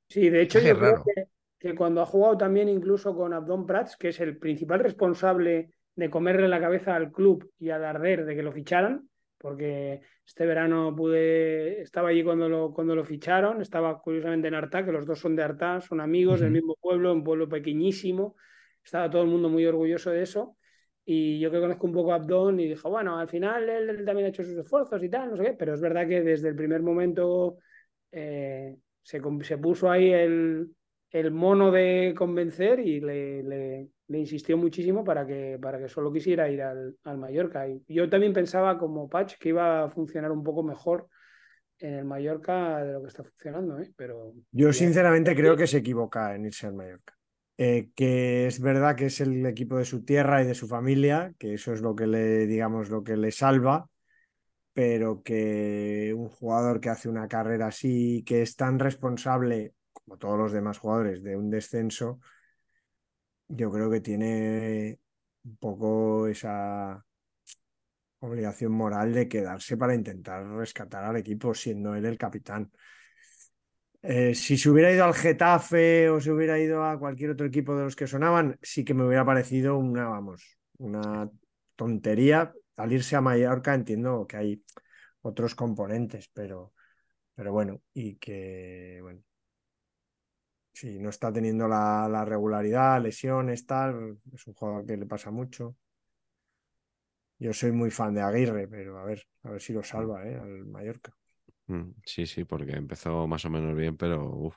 Sí, 0.09 0.29
de 0.29 0.41
hecho, 0.41 0.59
yo 0.59 0.77
creo 0.77 1.03
que, 1.05 1.27
que, 1.57 1.75
cuando 1.75 2.01
ha 2.01 2.05
jugado 2.05 2.37
también 2.37 2.67
incluso 2.67 3.15
con 3.15 3.33
Abdon 3.33 3.65
Prats, 3.65 3.95
que 3.95 4.09
es 4.09 4.19
el 4.19 4.37
principal 4.37 4.81
responsable 4.81 5.71
de 5.95 6.09
comerle 6.09 6.49
la 6.49 6.59
cabeza 6.59 6.93
al 6.93 7.13
club 7.13 7.49
y 7.59 7.69
a 7.69 7.79
Darder 7.79 8.25
de 8.25 8.35
que 8.35 8.43
lo 8.43 8.51
ficharan, 8.51 9.09
porque 9.37 10.01
este 10.25 10.45
verano 10.45 10.95
pude, 10.95 11.81
estaba 11.81 12.09
allí 12.09 12.23
cuando 12.23 12.49
lo, 12.49 12.73
cuando 12.73 12.95
lo 12.95 13.03
ficharon, 13.03 13.61
estaba 13.61 14.01
curiosamente 14.01 14.47
en 14.47 14.55
Artá, 14.55 14.83
que 14.83 14.91
los 14.91 15.05
dos 15.05 15.19
son 15.19 15.35
de 15.35 15.43
Artá, 15.43 15.81
son 15.81 16.01
amigos 16.01 16.39
del 16.39 16.51
mismo 16.51 16.75
pueblo, 16.79 17.13
un 17.13 17.23
pueblo 17.23 17.47
pequeñísimo, 17.47 18.35
estaba 18.83 19.09
todo 19.09 19.21
el 19.23 19.29
mundo 19.29 19.49
muy 19.49 19.65
orgulloso 19.65 20.11
de 20.11 20.23
eso. 20.23 20.57
Y 21.09 21.39
yo 21.39 21.49
que 21.49 21.61
conozco 21.61 21.87
un 21.87 21.93
poco 21.93 22.11
a 22.11 22.15
Abdón 22.15 22.59
y 22.59 22.67
dijo, 22.67 22.89
bueno, 22.89 23.17
al 23.17 23.29
final 23.29 23.69
él, 23.69 24.03
también 24.05 24.25
ha 24.25 24.29
hecho 24.29 24.43
sus 24.43 24.57
esfuerzos 24.57 25.01
y 25.01 25.09
tal, 25.09 25.29
no 25.29 25.37
sé 25.37 25.43
qué, 25.43 25.53
pero 25.53 25.73
es 25.73 25.79
verdad 25.79 26.05
que 26.05 26.21
desde 26.21 26.49
el 26.49 26.55
primer 26.55 26.81
momento 26.81 27.59
eh, 28.11 28.75
se, 29.01 29.21
se, 29.41 29.57
puso 29.57 29.89
ahí 29.89 30.11
el, 30.11 30.75
el, 31.11 31.31
mono 31.31 31.71
de 31.71 32.13
convencer 32.17 32.81
y 32.81 32.99
le, 32.99 33.41
le, 33.41 33.89
le, 34.07 34.19
insistió 34.19 34.57
muchísimo 34.57 35.03
para 35.03 35.25
que, 35.25 35.57
para 35.61 35.79
que 35.79 35.89
solo 35.89 36.11
quisiera 36.11 36.49
ir 36.49 36.61
al, 36.61 36.97
al, 37.03 37.17
Mallorca. 37.17 37.67
Y 37.67 37.83
yo 37.87 38.09
también 38.09 38.33
pensaba 38.33 38.77
como 38.77 39.09
Patch 39.09 39.35
que 39.37 39.49
iba 39.49 39.83
a 39.83 39.89
funcionar 39.89 40.31
un 40.31 40.43
poco 40.43 40.63
mejor 40.63 41.07
en 41.79 41.93
el 41.93 42.05
Mallorca 42.05 42.83
de 42.83 42.93
lo 42.93 43.01
que 43.01 43.07
está 43.07 43.23
funcionando, 43.23 43.79
¿eh? 43.79 43.91
pero... 43.95 44.33
Yo 44.51 44.73
sinceramente 44.73 45.35
creo 45.35 45.55
que 45.55 45.67
se 45.67 45.77
equivoca 45.77 46.33
en 46.35 46.45
irse 46.45 46.67
al 46.67 46.73
Mallorca. 46.73 47.13
Eh, 47.59 47.89
que 47.95 48.45
es 48.45 48.61
verdad 48.61 48.95
que 48.95 49.07
es 49.07 49.19
el 49.19 49.43
equipo 49.45 49.77
de 49.77 49.85
su 49.85 50.03
tierra 50.05 50.43
y 50.43 50.45
de 50.45 50.53
su 50.53 50.67
familia, 50.67 51.33
que 51.39 51.55
eso 51.55 51.73
es 51.73 51.81
lo 51.81 51.95
que 51.95 52.05
le, 52.05 52.45
digamos, 52.45 52.89
lo 52.89 53.03
que 53.03 53.17
le 53.17 53.31
salva, 53.31 53.89
pero 54.73 55.23
que 55.23 56.13
un 56.15 56.29
jugador 56.29 56.79
que 56.79 56.89
hace 56.89 57.09
una 57.09 57.27
carrera 57.27 57.67
así, 57.67 58.23
que 58.23 58.43
es 58.43 58.55
tan 58.55 58.77
responsable 58.77 59.73
como 59.91 60.17
todos 60.19 60.37
los 60.37 60.51
demás 60.51 60.77
jugadores 60.77 61.23
de 61.23 61.35
un 61.35 61.49
descenso, 61.49 62.19
yo 63.47 63.71
creo 63.71 63.89
que 63.89 64.01
tiene 64.01 64.99
un 65.43 65.57
poco 65.57 66.27
esa 66.27 67.03
obligación 68.19 68.71
moral 68.71 69.13
de 69.13 69.27
quedarse 69.27 69.77
para 69.77 69.95
intentar 69.95 70.45
rescatar 70.45 71.03
al 71.03 71.17
equipo 71.17 71.53
siendo 71.53 71.95
él 71.95 72.05
el 72.05 72.17
capitán. 72.17 72.71
Eh, 74.01 74.35
si 74.35 74.57
se 74.57 74.69
hubiera 74.69 74.91
ido 74.91 75.03
al 75.03 75.13
Getafe 75.13 76.09
o 76.09 76.21
se 76.21 76.31
hubiera 76.31 76.57
ido 76.59 76.83
a 76.85 76.97
cualquier 76.99 77.31
otro 77.31 77.45
equipo 77.47 77.75
de 77.75 77.83
los 77.83 77.95
que 77.95 78.07
sonaban, 78.07 78.57
sí 78.61 78.85
que 78.85 78.93
me 78.93 79.05
hubiera 79.05 79.25
parecido 79.25 79.77
una, 79.77 80.07
vamos, 80.07 80.57
una 80.77 81.29
tontería. 81.75 82.53
Al 82.77 82.93
irse 82.93 83.15
a 83.15 83.21
Mallorca 83.21 83.73
entiendo 83.73 84.25
que 84.27 84.37
hay 84.37 84.63
otros 85.21 85.55
componentes, 85.55 86.29
pero, 86.33 86.73
pero 87.35 87.51
bueno, 87.51 87.81
y 87.93 88.15
que, 88.15 88.99
bueno, 89.01 89.21
si 90.79 90.99
no 90.99 91.09
está 91.09 91.31
teniendo 91.31 91.67
la, 91.67 92.07
la 92.09 92.23
regularidad, 92.23 93.01
lesiones, 93.01 93.65
tal, 93.65 94.19
es 94.33 94.45
un 94.47 94.53
jugador 94.53 94.85
que 94.85 94.97
le 94.97 95.05
pasa 95.05 95.31
mucho. 95.31 95.75
Yo 97.39 97.53
soy 97.53 97.71
muy 97.71 97.91
fan 97.91 98.13
de 98.13 98.21
Aguirre, 98.21 98.67
pero 98.67 98.97
a 98.97 99.03
ver, 99.05 99.23
a 99.43 99.51
ver 99.51 99.61
si 99.61 99.73
lo 99.73 99.83
salva, 99.83 100.25
¿eh? 100.27 100.35
Al 100.35 100.65
Mallorca. 100.65 101.13
Mm, 101.67 101.91
sí, 102.05 102.25
sí, 102.25 102.45
porque 102.45 102.71
empezó 102.71 103.27
más 103.27 103.43
o 103.45 103.49
menos 103.49 103.75
bien, 103.75 103.97
pero 103.97 104.51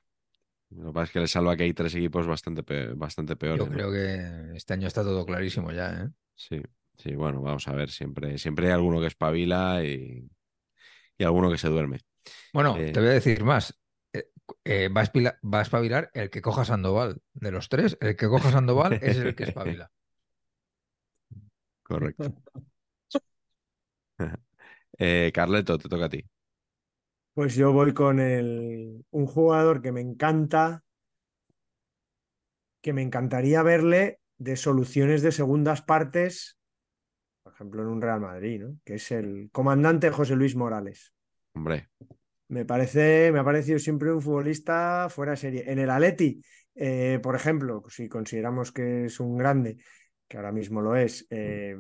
lo 0.70 0.86
que 0.86 0.92
pasa 0.92 1.05
es 1.05 1.10
que 1.10 1.20
le 1.20 1.26
salva 1.26 1.56
que 1.56 1.64
hay 1.64 1.72
tres 1.74 1.94
equipos 1.94 2.26
bastante, 2.26 2.62
bastante 2.94 3.36
peores. 3.36 3.66
Yo 3.66 3.70
creo 3.70 3.90
que 3.90 4.56
este 4.56 4.74
año 4.74 4.86
está 4.86 5.02
todo 5.02 5.24
clarísimo 5.26 5.72
ya, 5.72 6.05
¿eh? 6.05 6.09
Sí, 6.34 6.62
sí, 6.97 7.14
bueno, 7.14 7.42
vamos 7.42 7.66
a 7.68 7.72
ver, 7.72 7.90
siempre, 7.90 8.38
siempre 8.38 8.66
hay 8.66 8.72
alguno 8.72 9.01
que 9.01 9.09
espabila 9.09 9.84
y, 9.84 10.28
y 11.18 11.24
alguno 11.24 11.51
que 11.51 11.59
se 11.59 11.68
duerme. 11.68 12.01
Bueno, 12.52 12.74
te 12.74 12.92
voy 12.92 13.09
a 13.09 13.12
decir 13.12 13.44
más. 13.44 13.80
Eh, 14.64 14.89
va, 14.89 15.02
a 15.02 15.39
va, 15.43 15.59
a 15.59 15.62
espabilar 15.62 16.10
el 16.14 16.31
que 16.31 16.43
coja 16.43 16.64
Sandoval. 16.64 17.20
De 17.32 17.51
los 17.51 17.68
tres, 17.68 17.97
el 18.01 18.16
que 18.16 18.28
coja 18.28 18.51
Sandoval 18.51 18.94
es 19.02 19.16
el 19.16 19.35
que 19.35 19.44
espabila. 19.44 19.90
Correcto. 21.82 22.35
eh, 24.98 25.31
Carleto, 25.35 25.78
te 25.78 25.89
toca 25.89 26.06
a 26.06 26.09
ti. 26.09 26.24
Pues 27.35 27.55
yo 27.55 27.72
voy 27.72 27.94
con 27.94 28.20
el, 28.20 29.05
un 29.10 29.27
jugador 29.27 29.81
que 29.81 29.93
me 29.93 30.01
encanta, 30.01 30.82
que 32.82 32.93
me 32.93 33.02
encantaría 33.02 33.62
verle 33.62 34.20
de 34.39 34.56
soluciones 34.56 35.22
de 35.22 35.32
segundas 35.32 35.82
partes, 35.82 36.59
por 37.43 37.52
ejemplo 37.52 37.82
en 37.82 37.89
un 37.89 38.02
Real 38.02 38.20
Madrid, 38.20 38.62
¿no? 38.62 38.77
que 38.85 38.94
es 38.94 39.10
el 39.12 39.48
comandante 39.52 40.10
José 40.10 40.35
Luis 40.35 40.56
Morales. 40.56 41.12
Hombre. 41.55 41.89
Me 42.51 42.64
parece, 42.64 43.31
me 43.31 43.39
ha 43.39 43.44
parecido 43.44 43.78
siempre 43.78 44.12
un 44.12 44.20
futbolista 44.20 45.06
fuera 45.09 45.32
de 45.32 45.36
serie. 45.36 45.64
En 45.70 45.78
el 45.78 45.89
Atleti, 45.89 46.43
eh, 46.74 47.20
por 47.22 47.36
ejemplo, 47.36 47.85
si 47.89 48.09
consideramos 48.09 48.72
que 48.72 49.05
es 49.05 49.20
un 49.20 49.36
grande, 49.36 49.77
que 50.27 50.36
ahora 50.36 50.51
mismo 50.51 50.81
lo 50.81 50.97
es, 50.97 51.24
eh, 51.31 51.78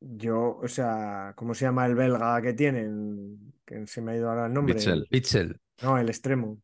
yo, 0.00 0.58
o 0.60 0.66
sea, 0.66 1.32
¿cómo 1.36 1.54
se 1.54 1.66
llama 1.66 1.86
el 1.86 1.94
belga 1.94 2.42
que 2.42 2.54
tienen? 2.54 3.52
Que 3.64 3.86
se 3.86 4.02
me 4.02 4.12
ha 4.12 4.16
ido 4.16 4.28
ahora 4.28 4.46
el 4.46 4.52
nombre. 4.52 4.74
Bitzel. 5.08 5.60
No, 5.82 5.96
el 5.96 6.08
extremo. 6.08 6.60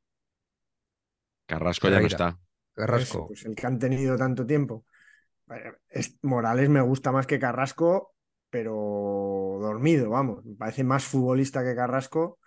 Carrasco 1.47 1.89
ya 1.89 2.01
no 2.01 2.07
está. 2.07 2.37
Carrasco. 2.73 3.29
pues 3.29 3.45
el 3.45 3.55
que 3.55 3.67
han 3.69 3.79
tenido 3.79 4.17
tanto 4.17 4.45
tiempo. 4.45 4.87
Morales 6.23 6.69
me 6.69 6.81
gusta 6.81 7.13
más 7.13 7.29
que 7.29 7.39
Carrasco, 7.39 8.17
pero 8.51 9.59
dormido, 9.61 10.11
vamos. 10.11 10.45
Me 10.45 10.57
parece 10.57 10.83
más 10.83 11.05
futbolista 11.05 11.63
que 11.63 11.77
Carrasco. 11.77 12.41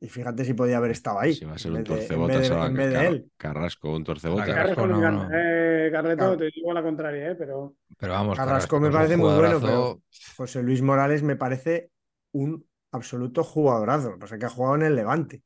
Y 0.00 0.08
fíjate 0.08 0.44
si 0.44 0.54
podía 0.54 0.76
haber 0.76 0.92
estado 0.92 1.18
ahí. 1.18 1.34
Si 1.34 1.44
va 1.44 1.54
a 1.54 1.58
ser 1.58 1.72
un 1.72 1.82
torcebotas 1.82 2.50
en 2.50 2.74
vez 2.74 2.92
de, 2.92 3.06
él. 3.06 3.30
Carrasco, 3.36 3.94
un 3.94 4.04
torcebotas. 4.04 4.46
Carrasco 4.46 4.86
no, 4.86 5.10
no. 5.10 5.28
Eh, 5.32 5.90
Carleto, 5.90 6.36
te 6.36 6.50
digo 6.54 6.72
la 6.72 6.82
contraria, 6.82 7.32
eh, 7.32 7.34
pero. 7.34 7.74
Pero 7.98 8.12
vamos, 8.12 8.38
Carrasco, 8.38 8.78
me 8.78 8.90
parece 8.90 9.16
muy 9.16 9.34
bueno, 9.34 9.60
pero 9.60 10.02
José 10.36 10.62
Luis 10.62 10.82
Morales 10.82 11.22
me 11.24 11.34
parece 11.34 11.90
un 12.32 12.64
absoluto 12.92 13.42
jugadorazo. 13.42 14.10
Lo 14.10 14.14
que 14.14 14.20
pasa 14.20 14.34
es 14.36 14.40
que 14.40 14.46
ha 14.46 14.50
jugado 14.50 14.76
en 14.76 14.82
el 14.82 14.94
Levante. 14.94 15.42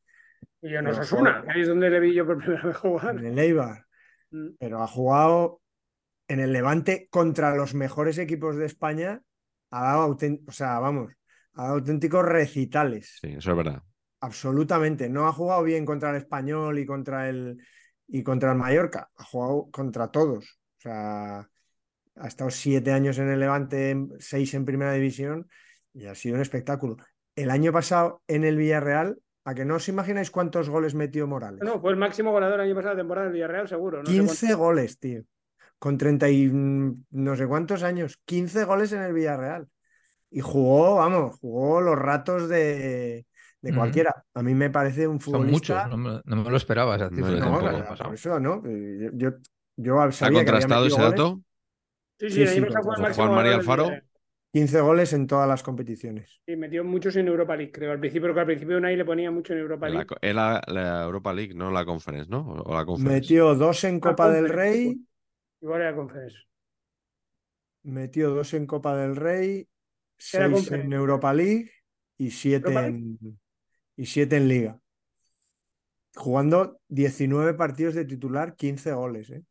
Y 0.60 0.74
en 0.74 0.86
Osasuna, 0.86 1.44
ahí 1.48 1.62
es 1.62 1.68
donde 1.68 1.88
le 1.88 2.00
vi 2.00 2.14
yo 2.14 2.26
por 2.26 2.38
primera 2.38 2.62
vez 2.62 2.76
jugar. 2.76 3.16
En 3.16 3.26
el 3.26 3.38
Eibar. 3.38 3.86
Mm. 4.30 4.48
Pero 4.58 4.82
ha 4.82 4.86
jugado 4.86 5.60
en 6.28 6.40
el 6.40 6.52
Levante 6.52 7.08
contra 7.10 7.56
los 7.56 7.74
mejores 7.74 8.18
equipos 8.18 8.56
de 8.56 8.66
España. 8.66 9.22
Ha 9.70 9.82
dado, 9.82 10.16
o 10.46 10.52
sea, 10.52 10.78
vamos, 10.78 11.10
ha 11.54 11.62
dado 11.62 11.74
auténticos 11.76 12.24
recitales. 12.24 13.18
Sí, 13.20 13.28
eso 13.32 13.50
es 13.50 13.56
verdad. 13.56 13.82
Absolutamente. 14.22 15.08
No 15.08 15.26
ha 15.26 15.32
jugado 15.32 15.64
bien 15.64 15.84
contra 15.84 16.10
el 16.10 16.16
Español 16.16 16.78
y 16.78 16.86
contra 16.86 17.28
el, 17.28 17.58
y 18.06 18.22
contra 18.22 18.52
el 18.52 18.58
Mallorca. 18.58 19.10
Ha 19.16 19.24
jugado 19.24 19.68
contra 19.72 20.12
todos. 20.12 20.60
O 20.78 20.80
sea, 20.80 21.48
ha 22.16 22.28
estado 22.28 22.48
siete 22.50 22.92
años 22.92 23.18
en 23.18 23.28
el 23.28 23.40
Levante, 23.40 23.96
seis 24.20 24.54
en 24.54 24.64
primera 24.64 24.92
división 24.92 25.48
y 25.92 26.06
ha 26.06 26.14
sido 26.14 26.36
un 26.36 26.40
espectáculo. 26.40 26.96
El 27.34 27.50
año 27.50 27.72
pasado 27.72 28.22
en 28.28 28.44
el 28.44 28.56
Villarreal, 28.56 29.18
¿a 29.44 29.54
que 29.54 29.64
no 29.64 29.74
os 29.74 29.88
imagináis 29.88 30.30
cuántos 30.30 30.70
goles 30.70 30.94
metió 30.94 31.26
Morales? 31.26 31.60
No, 31.60 31.80
fue 31.80 31.90
el 31.90 31.96
máximo 31.96 32.30
goleador 32.30 32.60
el 32.60 32.66
año 32.66 32.76
pasado 32.76 32.94
de 32.94 33.00
temporada 33.00 33.26
del 33.26 33.34
Villarreal, 33.34 33.68
seguro. 33.68 34.04
15 34.04 34.54
goles, 34.54 35.00
tío. 35.00 35.22
Con 35.80 35.98
30 35.98 36.30
y 36.30 36.48
no 36.52 37.36
sé 37.36 37.48
cuántos 37.48 37.82
años. 37.82 38.20
15 38.24 38.64
goles 38.64 38.92
en 38.92 39.02
el 39.02 39.12
Villarreal. 39.12 39.66
Y 40.30 40.40
jugó, 40.40 40.96
vamos, 40.96 41.38
jugó 41.40 41.80
los 41.80 41.98
ratos 41.98 42.48
de, 42.48 43.26
de 43.62 43.74
cualquiera. 43.74 44.24
A 44.34 44.42
mí 44.42 44.54
me 44.54 44.70
parece 44.70 45.06
un 45.06 45.20
futbolista. 45.20 45.88
Son 45.88 46.00
muchos, 46.00 46.22
no 46.26 46.36
me, 46.36 46.50
lo 46.50 46.56
esperaba 46.56 46.96
esa 46.96 47.08
cifra. 47.08 47.30
No, 47.36 47.60
por 48.04 48.14
eso, 48.14 48.40
¿no? 48.40 48.62
Yo, 49.14 49.30
yo 49.76 50.00
¿Ha 50.00 50.10
contrastado 50.30 50.86
ese 50.86 51.00
dato? 51.00 51.40
Sí, 52.18 52.30
sí, 52.30 52.46
sí, 52.46 52.62
Juan 53.14 53.34
María 53.34 53.54
Alfaro. 53.54 53.90
15 54.52 54.80
goles 54.82 55.12
en 55.14 55.26
todas 55.26 55.48
las 55.48 55.62
competiciones. 55.62 56.42
Y 56.46 56.56
metió 56.56 56.84
muchos 56.84 57.16
en 57.16 57.26
Europa 57.26 57.56
League, 57.56 57.72
creo. 57.72 57.90
Al 57.90 57.98
principio, 57.98 58.28
porque 58.28 58.40
al 58.40 58.46
principio 58.46 58.76
Unai 58.76 58.96
le 58.96 59.04
ponía 59.04 59.30
mucho 59.30 59.54
en 59.54 59.60
Europa 59.60 59.88
League. 59.88 60.06
La, 60.20 60.62
la, 60.66 61.04
Europa 61.04 61.32
League, 61.32 61.54
no 61.54 61.70
la 61.70 61.86
Conference, 61.86 62.30
¿no? 62.30 62.62
O 62.66 62.74
la 62.74 62.84
Metió 62.98 63.54
dos 63.54 63.82
en 63.84 63.98
Copa 63.98 64.30
del 64.30 64.50
Rey. 64.50 65.00
Igual 65.62 65.80
era 65.80 65.96
Conference. 65.96 66.36
Metió 67.84 68.30
dos 68.30 68.52
en 68.52 68.66
Copa 68.66 68.94
del 68.94 69.16
Rey, 69.16 69.66
seis 70.18 70.70
en 70.70 70.92
Europa 70.92 71.32
League 71.32 71.70
y 72.18 72.30
siete 72.30 72.72
en, 72.74 73.18
y 73.96 74.06
siete 74.06 74.36
en 74.36 74.48
liga. 74.48 74.80
jugando 76.16 76.80
19 76.88 77.54
partidos 77.54 77.94
de 77.94 78.04
titular, 78.04 78.54
15 78.56 78.92
goles. 78.92 79.30
¿eh? 79.30 79.42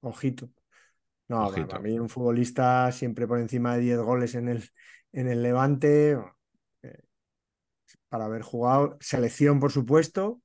Ojito. 0.00 0.48
No, 1.28 1.46
Ojito. 1.46 1.68
para 1.68 1.80
mí 1.80 1.98
un 1.98 2.08
futbolista 2.08 2.90
siempre 2.92 3.26
por 3.26 3.38
encima 3.38 3.74
de 3.76 3.80
10 3.82 3.98
goles 3.98 4.34
en 4.34 4.48
el, 4.48 4.64
en 5.12 5.28
el 5.28 5.42
Levante, 5.42 6.12
eh, 6.82 7.02
para 8.08 8.26
haber 8.26 8.42
jugado 8.42 8.96
selección, 9.00 9.60
por 9.60 9.72
supuesto, 9.72 10.40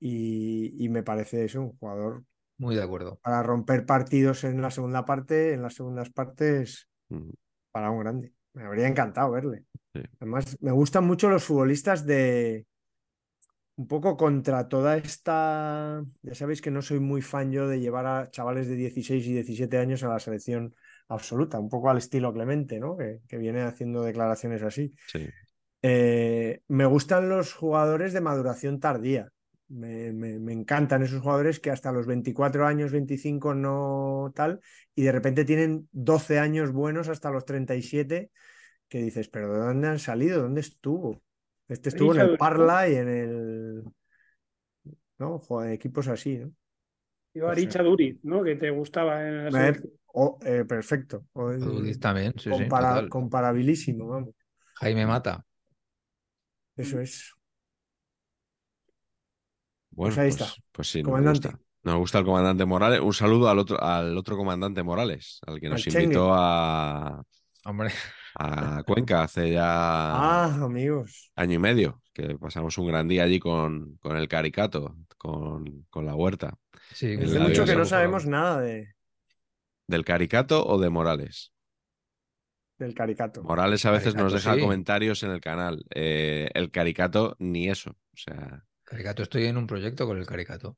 y, 0.00 0.74
y 0.84 0.88
me 0.88 1.02
parece 1.02 1.44
eso, 1.44 1.60
un 1.62 1.76
jugador 1.78 2.24
Muy 2.58 2.76
de 2.76 2.82
acuerdo. 2.82 3.20
para 3.22 3.42
romper 3.42 3.86
partidos 3.86 4.44
en 4.44 4.62
la 4.62 4.70
segunda 4.70 5.04
parte, 5.04 5.52
en 5.54 5.62
las 5.62 5.74
segundas 5.74 6.10
partes, 6.10 6.88
Mm, 7.10 7.30
para 7.72 7.90
un 7.90 8.00
grande. 8.00 8.34
Me 8.54 8.64
habría 8.64 8.88
encantado 8.88 9.30
verle. 9.32 9.64
Sí. 9.94 10.00
Además, 10.20 10.56
me 10.60 10.72
gustan 10.72 11.06
mucho 11.06 11.28
los 11.28 11.44
futbolistas 11.44 12.04
de 12.06 12.66
un 13.76 13.86
poco 13.86 14.16
contra 14.16 14.68
toda 14.68 14.96
esta. 14.96 16.02
Ya 16.22 16.34
sabéis 16.34 16.60
que 16.62 16.70
no 16.70 16.82
soy 16.82 16.98
muy 17.00 17.22
fan 17.22 17.52
yo 17.52 17.68
de 17.68 17.80
llevar 17.80 18.06
a 18.06 18.30
chavales 18.30 18.66
de 18.68 18.74
16 18.76 19.24
y 19.26 19.32
17 19.34 19.78
años 19.78 20.02
a 20.02 20.08
la 20.08 20.18
selección 20.18 20.74
absoluta, 21.08 21.58
un 21.60 21.68
poco 21.68 21.88
al 21.90 21.98
estilo 21.98 22.32
Clemente, 22.32 22.80
¿no? 22.80 22.96
Que, 22.96 23.20
que 23.28 23.38
viene 23.38 23.62
haciendo 23.62 24.02
declaraciones 24.02 24.62
así. 24.62 24.94
Sí. 25.06 25.28
Eh, 25.82 26.60
me 26.68 26.86
gustan 26.86 27.28
los 27.28 27.52
jugadores 27.54 28.12
de 28.12 28.20
maduración 28.20 28.80
tardía. 28.80 29.28
Me, 29.68 30.12
me- 30.12 30.38
me 30.38 30.52
encantan 30.52 31.02
esos 31.02 31.20
jugadores 31.22 31.60
que 31.60 31.70
hasta 31.70 31.92
los 31.92 32.06
24 32.06 32.66
años, 32.66 32.90
25 32.90 33.54
no 33.54 34.32
tal, 34.34 34.60
y 34.94 35.02
de 35.02 35.12
repente 35.12 35.44
tienen 35.44 35.88
12 35.92 36.38
años 36.38 36.72
buenos 36.72 37.08
hasta 37.08 37.30
los 37.30 37.44
37, 37.44 38.30
que 38.88 39.02
dices, 39.02 39.28
pero 39.28 39.52
¿de 39.52 39.60
dónde 39.60 39.88
han 39.88 39.98
salido? 39.98 40.42
¿Dónde 40.42 40.60
estuvo? 40.60 41.22
Este 41.68 41.90
estuvo 41.90 42.14
en 42.14 42.20
el. 42.20 42.38
Parla 42.38 42.88
y 42.88 42.94
en 42.96 43.08
el... 43.08 43.82
¿No? 45.18 45.38
Joder, 45.40 45.72
equipos 45.72 46.08
así, 46.08 46.38
¿no? 46.38 46.52
Iba 47.34 47.50
a 47.52 47.54
Richa 47.54 47.82
Duriz, 47.82 48.18
¿no? 48.22 48.42
Que 48.42 48.56
te 48.56 48.70
gustaba 48.70 49.26
en 49.26 49.52
la 49.52 49.68
Eh, 49.68 49.82
eh, 50.44 50.64
perfecto. 50.66 51.26
O 51.32 51.52
en- 51.52 51.60
Ludiz 51.60 52.00
también, 52.00 52.32
sí, 52.36 52.44
sí, 52.44 52.50
compara- 52.50 53.08
comparabilísimo, 53.08 54.08
vamos. 54.08 54.34
Jaime 54.74 55.06
Mata. 55.06 55.44
Eso 56.76 57.00
es. 57.00 57.34
Bueno, 59.90 60.14
Pues 60.14 60.18
ahí 60.18 60.30
pues, 60.30 60.40
está. 60.50 60.62
pues 60.72 60.90
sí, 60.90 61.02
nos 61.02 61.20
gusta. 61.22 61.58
Nos 61.82 61.96
gusta 61.96 62.18
el 62.18 62.24
comandante 62.24 62.64
Morales. 62.64 63.00
Un 63.00 63.12
saludo 63.14 63.48
al 63.48 63.58
otro, 63.58 63.82
al 63.82 64.16
otro 64.16 64.36
comandante 64.36 64.82
Morales, 64.82 65.40
al 65.46 65.60
que 65.60 65.68
nos 65.68 65.76
Al 65.78 65.82
Chengue. 65.92 66.02
invitó 66.04 66.32
a, 66.34 67.22
Hombre, 67.64 67.90
a 68.38 68.82
Cuenca 68.84 69.22
hace 69.24 69.52
ya 69.52 69.64
Ah, 69.66 70.54
amigos. 70.64 71.32
año 71.36 71.54
y 71.54 71.58
medio, 71.58 72.02
que 72.12 72.36
pasamos 72.38 72.78
un 72.78 72.88
gran 72.88 73.08
día 73.08 73.24
allí 73.24 73.38
con, 73.40 73.96
con 73.98 74.16
el 74.16 74.28
Caricato, 74.28 74.96
con, 75.18 75.86
con 75.90 76.06
la 76.06 76.14
huerta. 76.14 76.54
sí. 76.90 77.14
Hace 77.14 77.38
la 77.38 77.48
mucho 77.48 77.64
que 77.64 77.76
no 77.76 77.84
sabemos 77.84 78.26
nada 78.26 78.60
de, 78.60 78.94
¿Del 79.86 80.04
Caricato 80.04 80.64
o 80.66 80.78
de 80.78 80.88
Morales? 80.88 81.52
del 82.78 82.94
caricato. 82.94 83.42
Morales 83.42 83.84
a 83.86 83.90
veces 83.90 84.14
nos 84.14 84.32
deja 84.32 84.54
sí. 84.54 84.60
comentarios 84.60 85.22
en 85.22 85.30
el 85.32 85.40
canal. 85.40 85.84
Eh, 85.94 86.50
el 86.54 86.70
Caricato 86.70 87.36
ni 87.38 87.68
eso. 87.68 87.90
O 87.90 88.16
sea, 88.16 88.64
Caricato, 88.82 89.22
estoy 89.22 89.44
en 89.46 89.56
un 89.56 89.68
proyecto 89.68 90.04
con 90.04 90.18
el 90.18 90.26
Caricato. 90.26 90.76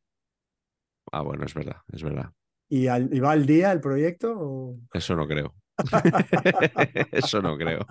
ah, 1.12 1.22
bueno, 1.22 1.44
es 1.44 1.54
verdad, 1.54 1.76
es 1.92 2.02
verdad. 2.02 2.32
¿Y, 2.68 2.86
al- 2.86 3.12
y 3.12 3.20
va 3.20 3.32
al 3.32 3.46
día 3.46 3.72
el 3.72 3.80
proyecto? 3.80 4.32
o- 4.38 4.78
Eso 4.92 5.16
no 5.16 5.26
creo. 5.26 5.54
Eso 7.12 7.42
no 7.42 7.56
creo. 7.56 7.86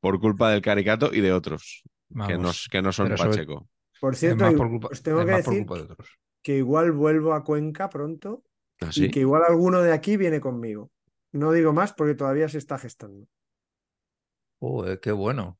Por 0.00 0.20
culpa 0.20 0.50
del 0.50 0.62
Caricato 0.62 1.10
y 1.12 1.20
de 1.20 1.32
otros, 1.32 1.82
que 2.26 2.38
no, 2.38 2.50
que 2.70 2.82
no 2.82 2.92
son 2.92 3.16
sobre- 3.16 3.30
Pacheco. 3.30 3.68
Por 4.00 4.16
cierto, 4.16 4.44
por 4.56 4.68
culpa, 4.68 4.88
os 4.90 5.02
tengo 5.02 5.24
que 5.24 5.32
decir 5.32 5.64
de 5.66 5.96
que 6.42 6.56
igual 6.56 6.90
vuelvo 6.90 7.34
a 7.34 7.44
Cuenca 7.44 7.88
pronto 7.88 8.42
¿Así? 8.80 9.04
y 9.04 9.10
que 9.10 9.20
igual 9.20 9.42
alguno 9.48 9.80
de 9.80 9.92
aquí 9.92 10.16
viene 10.16 10.40
conmigo. 10.40 10.90
No 11.32 11.52
digo 11.52 11.72
más 11.72 11.92
porque 11.92 12.14
todavía 12.14 12.48
se 12.48 12.58
está 12.58 12.78
gestando. 12.78 13.26
Joder, 14.60 14.98
qué 15.00 15.12
bueno. 15.12 15.58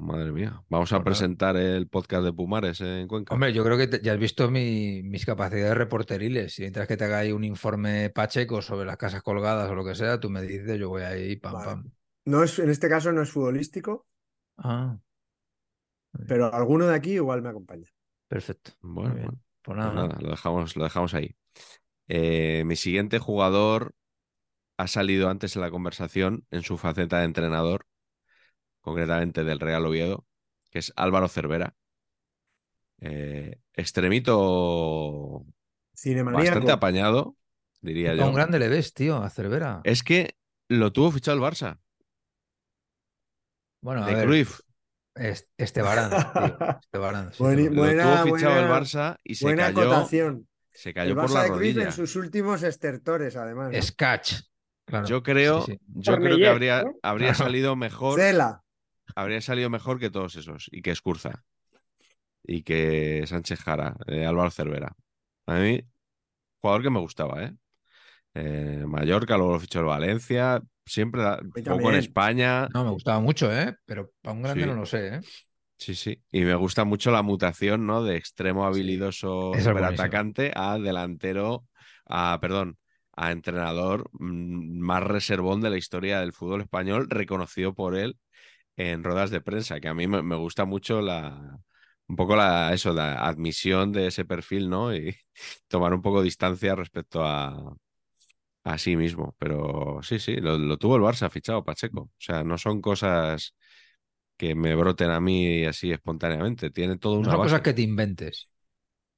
Madre 0.00 0.32
mía. 0.32 0.62
Vamos 0.68 0.92
a 0.92 0.96
Pues 1.02 1.18
presentar 1.18 1.56
el 1.56 1.86
podcast 1.88 2.24
de 2.24 2.32
Pumares 2.32 2.80
en 2.80 3.06
Cuenca. 3.06 3.34
Hombre, 3.34 3.52
yo 3.52 3.62
creo 3.62 3.76
que 3.76 3.86
te- 3.86 4.00
ya 4.02 4.12
has 4.14 4.18
visto 4.18 4.50
mi- 4.50 5.02
mis 5.02 5.26
capacidades 5.26 5.76
reporteriles. 5.76 6.54
Si 6.54 6.62
mientras 6.62 6.88
que 6.88 6.96
te 6.96 7.04
haga 7.04 7.18
ahí 7.18 7.32
un 7.32 7.44
informe 7.44 8.10
pacheco 8.10 8.62
sobre 8.62 8.86
las 8.86 8.96
casas 8.96 9.22
colgadas 9.22 9.70
o 9.70 9.74
lo 9.74 9.84
que 9.84 9.94
sea, 9.94 10.18
tú 10.18 10.30
me 10.30 10.42
dices, 10.42 10.78
yo 10.78 10.88
voy 10.88 11.02
ahí, 11.02 11.36
pam, 11.36 11.52
Vale. 11.52 11.64
pam. 11.66 11.90
No 12.24 12.42
es, 12.42 12.58
en 12.58 12.70
este 12.70 12.88
caso 12.88 13.12
no 13.12 13.22
es 13.22 13.30
futbolístico, 13.30 14.06
Ah, 14.56 14.98
pero 16.26 16.52
alguno 16.52 16.86
de 16.86 16.94
aquí 16.94 17.12
igual 17.12 17.42
me 17.42 17.48
acompaña. 17.50 17.88
perfecto. 18.28 18.72
Bueno, 18.80 19.12
bueno. 19.14 19.28
Pues 19.30 19.40
Pues 19.62 19.78
nada, 19.78 19.92
nada, 19.92 20.18
lo 20.20 20.30
dejamos, 20.30 20.76
lo 20.76 20.84
dejamos 20.84 21.12
ahí. 21.14 21.36
Eh, 22.08 22.62
mi 22.64 22.76
siguiente 22.76 23.18
jugador 23.18 23.94
ha 24.78 24.86
salido 24.86 25.28
antes 25.28 25.54
en 25.56 25.62
la 25.62 25.70
conversación 25.70 26.46
en 26.50 26.62
su 26.62 26.78
faceta 26.78 27.18
de 27.18 27.24
entrenador, 27.26 27.86
concretamente 28.80 29.44
del 29.44 29.60
Real 29.60 29.86
Oviedo, 29.86 30.26
que 30.70 30.78
es 30.80 30.92
Álvaro 30.96 31.28
Cervera. 31.28 31.74
Eh, 33.02 33.58
extremito 33.72 35.46
bastante 36.32 36.72
apañado, 36.72 37.36
diría 37.80 38.10
A 38.10 38.14
un 38.14 38.18
yo. 38.18 38.32
grande 38.32 38.58
le 38.58 38.68
ves, 38.68 38.92
tío, 38.92 39.16
a 39.22 39.30
Cervera. 39.30 39.80
Es 39.84 40.02
que 40.02 40.36
lo 40.68 40.92
tuvo 40.92 41.10
fichado 41.10 41.36
el 41.38 41.42
Barça, 41.42 41.78
Bueno, 43.80 44.04
a 44.04 44.06
de 44.06 44.14
ver, 44.14 44.26
Cruyff. 44.26 44.60
es- 45.14 45.48
Estebarán, 45.56 46.10
tío, 46.10 46.58
Estebarán, 46.82 47.32
sí, 47.32 47.42
Bueni- 47.42 47.64
te 47.64 47.70
lo- 47.70 47.74
Lo 47.76 47.82
buena- 47.82 48.22
tuvo 48.24 48.36
fichado 48.36 48.60
el 48.60 48.66
Barça 48.68 49.16
y 49.24 49.34
se 49.34 49.44
Buena 49.46 49.66
cayó, 49.72 49.80
acotación. 49.92 50.48
se 50.72 50.88
El 50.90 50.94
cayó 50.94 51.14
por 51.16 51.30
la 51.30 51.42
de 51.44 51.48
Cruyff 51.48 51.74
rodilla. 51.74 51.84
en 51.86 51.92
sus 51.92 52.16
últimos 52.16 52.62
estertores, 52.62 53.36
además. 53.36 53.72
¿no? 53.72 53.78
Es 53.78 53.92
catch. 53.92 54.34
Claro, 54.84 55.06
Yo 55.06 55.22
creo, 55.22 55.62
sí, 55.62 55.72
sí. 55.72 55.78
yo 55.86 56.16
creo 56.16 56.36
que 56.36 56.48
habría, 56.48 56.82
¿no? 56.82 56.94
habría 57.02 57.32
Claro. 57.32 57.44
salido 57.50 57.76
mejor. 57.76 58.18
Cela. 58.20 58.62
Habría 59.14 59.40
salido 59.40 59.70
mejor 59.70 59.98
que 59.98 60.10
todos 60.10 60.36
esos 60.36 60.68
y 60.72 60.82
que 60.82 60.90
Escurza 60.90 61.44
y 62.42 62.62
que 62.62 63.24
Sánchez 63.26 63.60
Jara, 63.60 63.96
eh, 64.06 64.24
Álvaro 64.26 64.50
Cervera. 64.50 64.92
A 65.46 65.54
mí, 65.56 65.80
jugador 66.60 66.82
que 66.82 66.90
me 66.90 67.00
gustaba, 67.00 67.44
¿eh? 67.44 67.54
Eh, 68.34 68.84
Mallorca, 68.86 69.36
luego 69.36 69.54
lo 69.54 69.60
fichó 69.60 69.80
el 69.80 69.86
Valencia, 69.86 70.62
siempre 70.86 71.22
con 71.22 71.62
también. 71.62 71.94
España. 71.96 72.68
No, 72.74 72.84
me 72.84 72.90
gustaba 72.90 73.20
mucho, 73.20 73.52
¿eh? 73.52 73.76
Pero 73.84 74.10
para 74.22 74.34
un 74.34 74.42
grande 74.42 74.64
Sí. 74.64 74.66
no 74.66 74.74
lo 74.74 74.86
sé, 74.86 75.16
¿eh? 75.16 75.20
Sí, 75.78 75.94
sí. 75.94 76.22
Y 76.30 76.42
me 76.42 76.54
gusta 76.54 76.84
mucho 76.84 77.10
la 77.10 77.22
mutación, 77.22 77.86
¿no? 77.86 78.04
De 78.04 78.16
extremo 78.16 78.66
habilidoso 78.66 79.58
buenísima. 79.62 79.72
superatacante 79.72 80.52
a 80.54 80.78
delantero, 80.78 81.66
a, 82.06 82.38
perdón, 82.40 82.78
a 83.16 83.32
entrenador 83.32 84.08
mm, 84.12 84.78
más 84.80 85.02
reservón 85.02 85.60
de 85.62 85.70
la 85.70 85.78
historia 85.78 86.20
del 86.20 86.32
fútbol 86.34 86.60
español, 86.62 87.08
reconocido 87.08 87.74
por 87.74 87.96
él 87.96 88.18
en 88.76 89.04
ruedas 89.04 89.30
de 89.30 89.40
prensa, 89.40 89.80
que 89.80 89.88
a 89.88 89.94
mí 89.94 90.06
me, 90.08 90.22
me 90.22 90.36
gusta 90.36 90.64
mucho 90.64 91.00
la, 91.02 91.58
un 92.08 92.16
poco 92.16 92.36
la, 92.36 92.72
eso, 92.74 92.92
la 92.92 93.14
admisión 93.26 93.92
de 93.92 94.08
ese 94.08 94.24
perfil, 94.24 94.68
¿no? 94.70 94.94
Y 94.94 95.14
tomar 95.68 95.94
un 95.94 96.02
poco 96.02 96.22
distancia 96.22 96.74
respecto 96.74 97.24
a, 97.24 97.74
a 98.64 98.78
sí 98.78 98.96
mismo. 98.96 99.34
Pero 99.38 100.00
sí, 100.02 100.18
sí, 100.18 100.36
lo, 100.36 100.58
lo 100.58 100.76
tuvo 100.78 100.96
el 100.96 101.02
Barça 101.02 101.30
fichado, 101.30 101.64
Pacheco. 101.64 102.02
O 102.02 102.10
sea, 102.18 102.44
no 102.44 102.58
son 102.58 102.80
cosas 102.80 103.54
que 104.38 104.54
me 104.54 104.74
broten 104.76 105.10
a 105.10 105.20
mí 105.20 105.64
así 105.66 105.92
espontáneamente. 105.92 106.70
Tiene 106.70 106.98
toda 106.98 107.18
No 107.24 107.30
una 107.30 107.34
son 107.34 107.36
base. 107.36 107.46
cosas 107.46 107.62
que 107.62 107.72
te 107.72 107.82
inventes. 107.82 108.48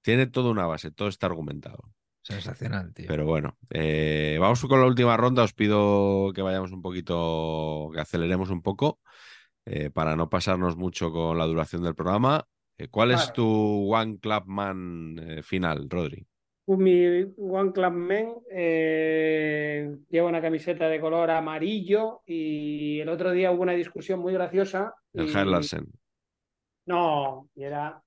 Tiene 0.00 0.26
toda 0.28 0.50
una 0.52 0.66
base, 0.66 0.92
todo 0.92 1.08
está 1.08 1.26
argumentado. 1.26 1.92
Sensacional, 2.22 2.92
tío. 2.94 3.14
Pero 3.14 3.26
bueno, 3.26 3.56
eh, 3.70 4.38
vamos 4.40 4.60
con 4.62 4.80
la 4.80 4.86
última 4.86 5.16
ronda. 5.16 5.42
Os 5.42 5.52
pido 5.54 6.32
que 6.34 6.42
vayamos 6.42 6.72
un 6.72 6.82
poquito, 6.82 7.90
que 7.92 8.00
aceleremos 8.00 8.50
un 8.50 8.62
poco 8.62 9.00
eh, 9.64 9.90
para 9.90 10.16
no 10.16 10.28
pasarnos 10.28 10.76
mucho 10.76 11.12
con 11.12 11.38
la 11.38 11.46
duración 11.46 11.82
del 11.82 11.94
programa. 11.94 12.46
Eh, 12.78 12.88
¿Cuál 12.88 13.12
es 13.12 13.32
tu 13.32 13.92
One 13.94 14.18
Club 14.18 14.44
Man 14.46 15.16
eh, 15.20 15.42
final, 15.42 15.88
Rodri? 15.88 16.26
Pues 16.64 16.78
Mi 16.78 17.24
One 17.36 17.72
Club 17.72 18.44
eh, 18.50 19.96
lleva 20.08 20.28
una 20.28 20.40
camiseta 20.40 20.88
de 20.88 21.00
color 21.00 21.30
amarillo 21.30 22.22
y 22.24 23.00
el 23.00 23.08
otro 23.08 23.32
día 23.32 23.50
hubo 23.50 23.62
una 23.62 23.72
discusión 23.72 24.20
muy 24.20 24.32
graciosa. 24.32 24.94
El 25.12 25.26
y- 25.26 25.32
Jair 25.32 25.46
Larsen. 25.46 25.86
No, 26.86 27.48
y 27.54 27.64
era 27.64 28.02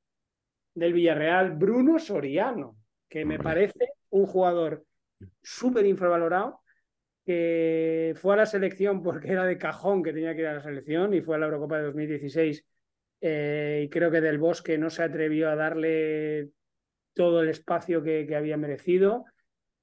del 0.74 0.94
Villarreal, 0.94 1.52
Bruno 1.52 1.98
Soriano, 2.00 2.76
que 3.08 3.24
me 3.24 3.40
parece 3.40 3.94
un 4.10 4.26
jugador 4.26 4.86
súper 5.42 5.86
infravalorado, 5.86 6.60
que 7.26 8.14
fue 8.18 8.34
a 8.36 8.38
la 8.38 8.46
selección 8.46 9.02
porque 9.02 9.32
era 9.32 9.46
de 9.46 9.58
cajón 9.58 10.04
que 10.04 10.14
tenía 10.14 10.36
que 10.36 10.42
ir 10.42 10.48
a 10.48 10.54
la 10.56 10.62
selección 10.62 11.14
y 11.14 11.22
fue 11.22 11.36
a 11.36 11.40
la 11.40 11.46
Eurocopa 11.46 11.78
de 11.78 11.84
2016. 11.86 12.64
eh, 13.22 13.82
y 13.86 13.90
creo 13.90 14.12
que 14.12 14.22
Del 14.22 14.38
Bosque 14.38 14.78
no 14.78 14.90
se 14.90 15.04
atrevió 15.04 15.50
a 15.50 15.56
darle 15.56 16.50
todo 17.14 17.42
el 17.42 17.50
espacio 17.50 18.04
que, 18.04 18.26
que 18.28 18.36
había 18.36 18.58
merecido. 18.58 19.26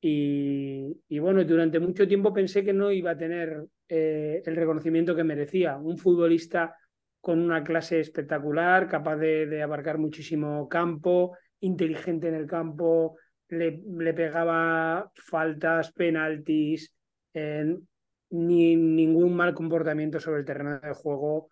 Y, 0.05 1.19
bueno, 1.21 1.45
durante 1.45 1.79
mucho 1.79 2.09
tiempo 2.09 2.33
pensé 2.33 2.65
que 2.65 2.73
no 2.73 2.91
iba 2.91 3.13
a 3.13 3.17
tener 3.17 3.65
eh, 3.89 4.43
el 4.45 4.57
reconocimiento 4.57 5.15
que 5.15 5.23
merecía. 5.23 5.77
Un 5.77 5.97
futbolista 5.97 6.77
con 7.21 7.39
una 7.39 7.63
clase 7.63 8.01
espectacular, 8.01 8.89
capaz 8.89 9.17
de, 9.17 9.47
de 9.47 9.63
abarcar 9.63 9.99
muchísimo 9.99 10.69
campo, 10.69 11.37
inteligente 11.61 12.29
en 12.29 12.35
el 12.35 12.49
campo, 12.49 13.17
le, 13.49 13.81
le 13.97 14.13
pegaba 14.13 15.11
faltas, 15.15 15.93
penaltis, 15.93 16.93
ni 17.35 18.77
ningún 18.77 19.35
mal 19.35 19.55
comportamiento 19.55 20.21
sobre 20.21 20.41
el 20.41 20.45
terreno 20.45 20.81
de 20.81 20.95
juego. 20.95 21.49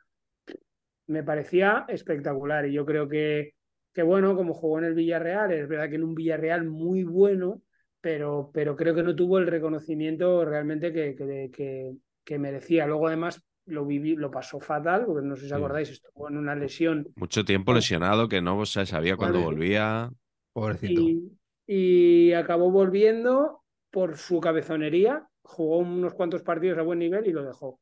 Me 1.06 1.22
parecía 1.22 1.84
espectacular 1.88 2.66
y 2.66 2.72
yo 2.72 2.86
creo 2.86 3.08
que, 3.08 3.54
que 3.92 4.02
bueno, 4.02 4.36
como 4.36 4.54
jugó 4.54 4.78
en 4.78 4.84
el 4.84 4.94
Villarreal, 4.94 5.52
es 5.52 5.68
verdad 5.68 5.88
que 5.88 5.96
en 5.96 6.04
un 6.04 6.14
Villarreal 6.14 6.64
muy 6.64 7.04
bueno, 7.04 7.62
pero, 8.00 8.50
pero 8.52 8.76
creo 8.76 8.94
que 8.94 9.02
no 9.02 9.14
tuvo 9.14 9.38
el 9.38 9.46
reconocimiento 9.46 10.44
realmente 10.44 10.92
que, 10.92 11.14
que, 11.14 11.96
que, 12.24 12.38
merecía. 12.38 12.86
Luego, 12.86 13.08
además, 13.08 13.42
lo 13.66 13.84
viví, 13.84 14.16
lo 14.16 14.30
pasó 14.30 14.58
fatal, 14.60 15.04
porque 15.04 15.26
no 15.26 15.36
sé 15.36 15.42
si 15.42 15.46
os 15.48 15.52
acordáis, 15.52 15.90
estuvo 15.90 16.28
en 16.28 16.38
una 16.38 16.54
lesión. 16.54 17.08
Mucho 17.16 17.44
tiempo 17.44 17.72
lesionado, 17.74 18.28
que 18.28 18.40
no 18.40 18.64
se 18.64 18.86
sabía 18.86 19.16
cuándo 19.16 19.42
volvía. 19.42 20.10
Pobrecito. 20.52 21.00
Y, 21.02 21.32
y, 21.66 22.32
acabó 22.32 22.70
volviendo 22.70 23.62
por 23.90 24.16
su 24.16 24.40
cabezonería. 24.40 25.26
Jugó 25.50 25.78
unos 25.78 26.14
cuantos 26.14 26.42
partidos 26.42 26.78
a 26.78 26.82
buen 26.82 26.98
nivel 26.98 27.26
y 27.26 27.32
lo 27.32 27.44
dejó. 27.44 27.80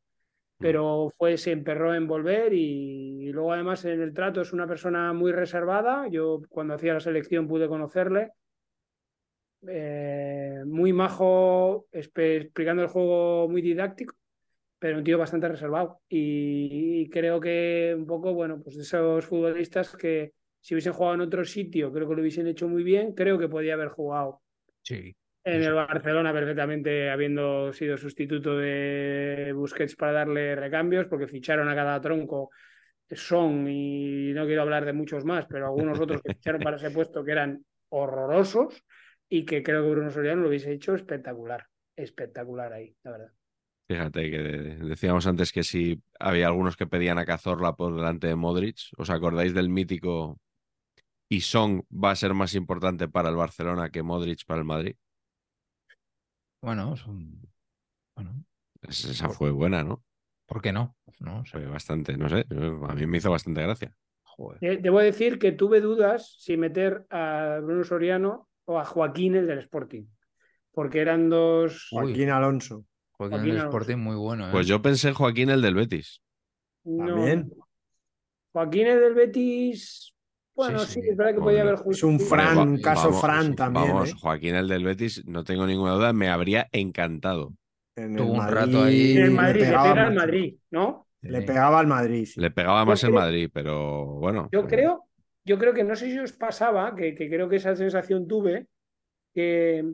Pero 0.60 1.08
fue, 1.16 1.38
se 1.38 1.52
emperró 1.52 1.94
en 1.94 2.08
volver 2.08 2.52
y, 2.52 3.28
y 3.28 3.32
luego 3.32 3.52
además 3.52 3.84
en 3.84 4.00
el 4.00 4.12
trato 4.12 4.40
es 4.40 4.52
una 4.52 4.66
persona 4.66 5.12
muy 5.12 5.30
reservada. 5.30 6.08
Yo 6.08 6.40
cuando 6.48 6.74
hacía 6.74 6.94
la 6.94 7.00
selección 7.00 7.46
pude 7.46 7.68
conocerle 7.68 8.32
eh, 9.66 10.62
muy 10.66 10.92
majo, 10.92 11.86
explicando 11.92 12.82
el 12.82 12.88
juego 12.88 13.48
muy 13.48 13.60
didáctico, 13.62 14.14
pero 14.78 14.98
un 14.98 15.04
tío 15.04 15.18
bastante 15.18 15.48
reservado. 15.48 16.00
Y, 16.08 17.08
creo 17.10 17.40
que 17.40 17.94
un 17.96 18.06
poco, 18.06 18.34
bueno, 18.34 18.60
pues 18.62 18.76
esos 18.76 19.24
futbolistas 19.26 19.96
que 19.96 20.32
si 20.60 20.74
hubiesen 20.74 20.92
jugado 20.92 21.14
en 21.14 21.20
otro 21.22 21.44
sitio, 21.44 21.92
creo 21.92 22.08
que 22.08 22.14
lo 22.14 22.20
hubiesen 22.20 22.46
hecho 22.46 22.68
muy 22.68 22.82
bien, 22.82 23.14
creo 23.14 23.38
que 23.38 23.48
podía 23.48 23.74
haber 23.74 23.88
jugado. 23.88 24.40
Sí. 24.82 25.14
En 25.44 25.62
el 25.62 25.72
Barcelona 25.72 26.32
perfectamente, 26.32 27.08
habiendo 27.10 27.72
sido 27.72 27.96
sustituto 27.96 28.58
de 28.58 29.52
Busquets 29.54 29.96
para 29.96 30.12
darle 30.12 30.54
recambios, 30.54 31.06
porque 31.06 31.26
ficharon 31.26 31.68
a 31.68 31.74
cada 31.74 32.00
tronco 32.00 32.50
son, 33.10 33.66
y 33.68 34.32
no 34.34 34.44
quiero 34.44 34.62
hablar 34.62 34.84
de 34.84 34.92
muchos 34.92 35.24
más, 35.24 35.46
pero 35.46 35.66
algunos 35.66 35.98
otros 35.98 36.20
que 36.22 36.34
ficharon 36.34 36.60
para 36.60 36.76
ese 36.76 36.90
puesto 36.90 37.24
que 37.24 37.32
eran 37.32 37.64
horrorosos 37.88 38.84
y 39.28 39.44
que 39.44 39.62
creo 39.62 39.82
que 39.82 39.90
Bruno 39.90 40.10
Soriano 40.10 40.42
lo 40.42 40.48
hubiese 40.48 40.72
hecho 40.72 40.94
espectacular, 40.94 41.66
espectacular 41.96 42.72
ahí, 42.72 42.94
la 43.02 43.10
verdad. 43.12 43.32
Fíjate 43.86 44.30
que 44.30 44.38
decíamos 44.38 45.26
antes 45.26 45.50
que 45.50 45.62
si 45.62 46.02
había 46.18 46.48
algunos 46.48 46.76
que 46.76 46.86
pedían 46.86 47.18
a 47.18 47.24
Cazorla 47.24 47.74
por 47.74 47.96
delante 47.96 48.26
de 48.26 48.36
Modric. 48.36 48.76
¿Os 48.98 49.08
acordáis 49.08 49.54
del 49.54 49.70
mítico 49.70 50.38
y 51.30 51.40
Song 51.40 51.82
va 51.92 52.10
a 52.10 52.16
ser 52.16 52.34
más 52.34 52.54
importante 52.54 53.08
para 53.08 53.30
el 53.30 53.36
Barcelona 53.36 53.88
que 53.88 54.02
Modric 54.02 54.44
para 54.44 54.60
el 54.60 54.66
Madrid? 54.66 54.96
Bueno, 56.60 56.96
son... 56.96 57.40
bueno. 58.14 58.44
Esa 58.82 59.28
fue 59.28 59.50
buena, 59.50 59.82
¿no? 59.82 60.04
¿Por 60.46 60.62
qué 60.62 60.72
no? 60.72 60.96
no 61.20 61.44
Fue 61.44 61.66
bastante, 61.66 62.16
no 62.16 62.28
sé, 62.28 62.46
a 62.50 62.94
mí 62.94 63.06
me 63.06 63.18
hizo 63.18 63.30
bastante 63.30 63.62
gracia. 63.62 63.92
Debo 64.60 65.00
decir 65.00 65.38
que 65.38 65.52
tuve 65.52 65.80
dudas 65.80 66.36
si 66.38 66.56
meter 66.56 67.04
a 67.10 67.58
Bruno 67.60 67.82
Soriano 67.82 68.48
o 68.64 68.78
a 68.78 68.84
Joaquín, 68.84 69.34
el 69.34 69.46
del 69.46 69.58
Sporting. 69.58 70.04
Porque 70.70 71.00
eran 71.00 71.28
dos. 71.28 71.88
Joaquín 71.90 72.30
Alonso. 72.30 72.84
Joaquín, 73.12 73.40
el 73.40 73.46
del 73.46 73.56
Sporting, 73.64 73.96
muy 73.96 74.14
bueno. 74.14 74.48
¿eh? 74.48 74.52
Pues 74.52 74.66
yo 74.68 74.80
pensé 74.80 75.08
en 75.08 75.14
Joaquín, 75.14 75.50
el 75.50 75.60
del 75.60 75.74
Betis. 75.74 76.22
También. 76.84 77.52
Joaquín, 78.52 78.86
el 78.86 79.00
del 79.00 79.14
Betis. 79.14 80.14
Bueno, 80.58 80.80
sí, 80.80 81.00
es 81.08 81.16
verdad 81.16 81.36
que 81.36 81.40
podía 81.40 81.62
haber 81.62 81.76
Es 81.88 82.02
un 82.02 82.18
Fran, 82.18 82.58
un 82.58 82.80
caso 82.80 83.12
Fran 83.12 83.54
también. 83.54 83.94
Vamos, 83.94 84.10
¿eh? 84.10 84.14
Joaquín, 84.20 84.56
el 84.56 84.66
del 84.66 84.82
Betis, 84.82 85.24
no 85.24 85.44
tengo 85.44 85.64
ninguna 85.64 85.92
duda, 85.92 86.12
me 86.12 86.28
habría 86.28 86.66
encantado. 86.72 87.54
Tuvo 87.94 88.32
un 88.32 88.48
rato 88.48 88.82
ahí. 88.82 89.18
En 89.18 89.22
el 89.22 89.30
Madrid, 89.30 89.60
le, 89.60 89.66
pega 89.66 90.06
al 90.06 90.14
Madrid, 90.16 90.56
¿no? 90.72 91.06
Le 91.20 91.42
pegaba 91.42 91.78
al 91.78 91.86
Madrid. 91.86 92.28
Le 92.34 92.50
pegaba 92.50 92.84
más 92.84 93.04
el 93.04 93.12
Madrid, 93.12 93.48
pero 93.54 94.06
bueno. 94.16 94.48
Yo 94.50 94.66
creo, 94.66 95.04
yo 95.44 95.60
creo 95.60 95.72
que 95.72 95.84
no 95.84 95.94
sé 95.94 96.10
si 96.10 96.18
os 96.18 96.32
pasaba, 96.32 96.92
que, 96.96 97.14
creo 97.14 97.48
que 97.48 97.56
esa 97.56 97.76
sensación 97.76 98.26
tuve, 98.26 98.66
que, 99.32 99.84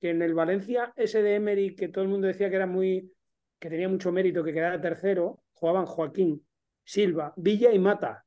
que, 0.00 0.10
en 0.10 0.22
el 0.22 0.34
Valencia 0.34 0.92
ese 0.96 1.22
de 1.22 1.36
Emery, 1.36 1.76
que 1.76 1.90
todo 1.90 2.02
el 2.02 2.10
mundo 2.10 2.26
decía 2.26 2.50
que 2.50 2.56
era 2.56 2.66
muy, 2.66 3.12
que 3.60 3.70
tenía 3.70 3.88
mucho 3.88 4.10
mérito, 4.10 4.42
que 4.42 4.52
quedara 4.52 4.80
tercero, 4.80 5.44
jugaban 5.52 5.86
Joaquín, 5.86 6.44
Silva, 6.82 7.32
Villa 7.36 7.70
y 7.72 7.78
Mata. 7.78 8.24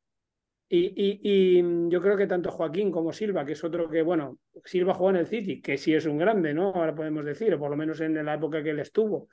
Y, 0.74 1.20
y, 1.22 1.90
yo 1.90 2.02
creo 2.02 2.16
que 2.16 2.28
tanto 2.28 2.50
Joaquín 2.50 2.92
como 2.92 3.12
Silva, 3.12 3.46
que 3.46 3.52
es 3.52 3.64
otro 3.66 3.90
que, 3.90 4.02
bueno, 4.04 4.40
Silva 4.64 4.94
jugó 4.94 5.10
en 5.10 5.18
el 5.18 5.28
City, 5.28 5.62
que 5.62 5.78
sí 5.78 5.94
es 5.94 6.06
un 6.06 6.18
grande, 6.18 6.54
¿no? 6.54 6.70
Ahora 6.74 6.96
podemos 6.96 7.26
decir, 7.26 7.54
o 7.54 7.60
por 7.60 7.70
lo 7.70 7.76
menos 7.76 8.00
en 8.00 8.24
la 8.24 8.36
época 8.36 8.64
que 8.64 8.70
él 8.70 8.80
estuvo. 8.80 9.28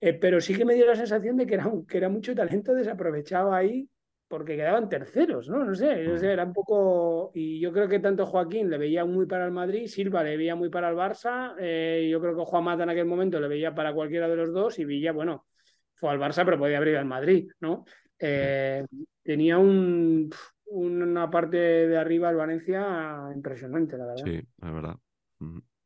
Eh, 0.00 0.14
pero 0.14 0.40
sí 0.40 0.56
que 0.56 0.64
me 0.64 0.74
dio 0.74 0.84
la 0.86 0.96
sensación 0.96 1.36
de 1.36 1.46
que 1.46 1.54
era, 1.54 1.70
que 1.86 1.96
era 1.96 2.08
mucho 2.08 2.34
talento 2.34 2.74
desaprovechado 2.74 3.52
ahí 3.52 3.88
porque 4.26 4.56
quedaban 4.56 4.88
terceros, 4.88 5.48
¿no? 5.48 5.64
No 5.64 5.76
sé, 5.76 5.86
era 5.92 6.44
un 6.44 6.52
poco... 6.52 7.30
Y 7.32 7.60
yo 7.60 7.72
creo 7.72 7.88
que 7.88 8.00
tanto 8.00 8.26
Joaquín 8.26 8.68
le 8.68 8.78
veía 8.78 9.04
muy 9.04 9.26
para 9.26 9.44
el 9.44 9.52
Madrid, 9.52 9.86
Silva 9.86 10.24
le 10.24 10.36
veía 10.36 10.56
muy 10.56 10.70
para 10.70 10.88
el 10.88 10.96
Barça, 10.96 11.54
eh, 11.60 12.08
yo 12.10 12.20
creo 12.20 12.36
que 12.36 12.44
Juan 12.44 12.64
Mata 12.64 12.82
en 12.82 12.90
aquel 12.90 13.06
momento 13.06 13.38
le 13.38 13.46
veía 13.46 13.74
para 13.74 13.94
cualquiera 13.94 14.28
de 14.28 14.36
los 14.36 14.52
dos 14.52 14.76
y 14.80 14.84
Villa, 14.84 15.12
bueno, 15.12 15.46
fue 15.94 16.10
al 16.10 16.18
Barça, 16.18 16.44
pero 16.44 16.58
podía 16.58 16.78
haber 16.78 16.88
ido 16.88 16.98
al 16.98 17.06
Madrid, 17.06 17.48
¿no? 17.60 17.84
Eh, 18.18 18.84
tenía 19.22 19.58
un, 19.58 20.30
una 20.66 21.30
parte 21.30 21.56
de 21.56 21.96
arriba 21.96 22.30
el 22.30 22.36
Valencia 22.36 23.30
impresionante, 23.34 23.96
la 23.96 24.06
verdad. 24.06 24.24
Sí, 24.24 24.40
la 24.58 24.70
verdad. 24.70 24.96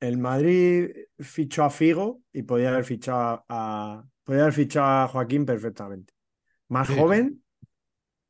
El 0.00 0.18
Madrid 0.18 0.90
fichó 1.18 1.64
a 1.64 1.70
Figo 1.70 2.22
y 2.32 2.42
podía 2.42 2.70
haber 2.70 2.84
fichado 2.84 3.44
a, 3.48 4.04
podía 4.24 4.42
haber 4.42 4.54
fichado 4.54 5.04
a 5.04 5.08
Joaquín 5.08 5.46
perfectamente. 5.46 6.12
Más 6.68 6.88
joven, 6.88 7.42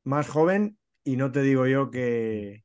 más 0.02 0.28
joven 0.28 0.78
y 1.02 1.16
no 1.16 1.32
te 1.32 1.43
digo 1.43 1.66
yo 1.66 1.90
que, 1.90 2.63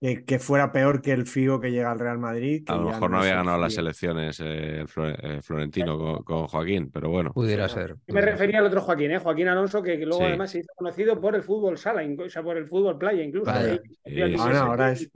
que, 0.00 0.38
fuera 0.38 0.72
peor 0.72 1.00
que 1.00 1.12
el 1.12 1.26
Figo 1.26 1.60
que 1.60 1.70
llega 1.70 1.90
al 1.90 1.98
Real 1.98 2.18
Madrid. 2.18 2.64
a 2.68 2.76
lo 2.76 2.90
mejor 2.90 3.10
no, 3.10 3.18
había 3.18 3.36
ganado 3.36 3.58
las 3.58 3.76
elecciones 3.78 4.40
eh, 4.40 4.80
el 4.80 5.42
Florentino 5.42 6.22
con, 6.24 6.46
Joaquín, 6.46 6.90
pero 6.90 7.10
bueno. 7.10 7.32
Pudiera 7.32 7.68
ser. 7.68 7.96
me 8.08 8.20
refería 8.20 8.58
al 8.58 8.66
otro 8.66 8.80
Joaquín, 8.80 9.12
¿eh? 9.12 9.18
Joaquín 9.18 9.48
Alonso, 9.48 9.82
que, 9.82 9.96
luego 10.04 10.24
además 10.24 10.50
se 10.50 10.60
hizo 10.60 10.72
conocido 10.76 11.20
por 11.20 11.34
el 11.34 11.42
fútbol 11.42 11.78
sala, 11.78 12.02
o 12.18 12.28
sea, 12.28 12.42
por 12.42 12.56
el 12.56 12.66
fútbol 12.66 12.98
playa 12.98 13.22
incluso. 13.22 13.50
ahora 13.50 14.92
es, 14.92 15.10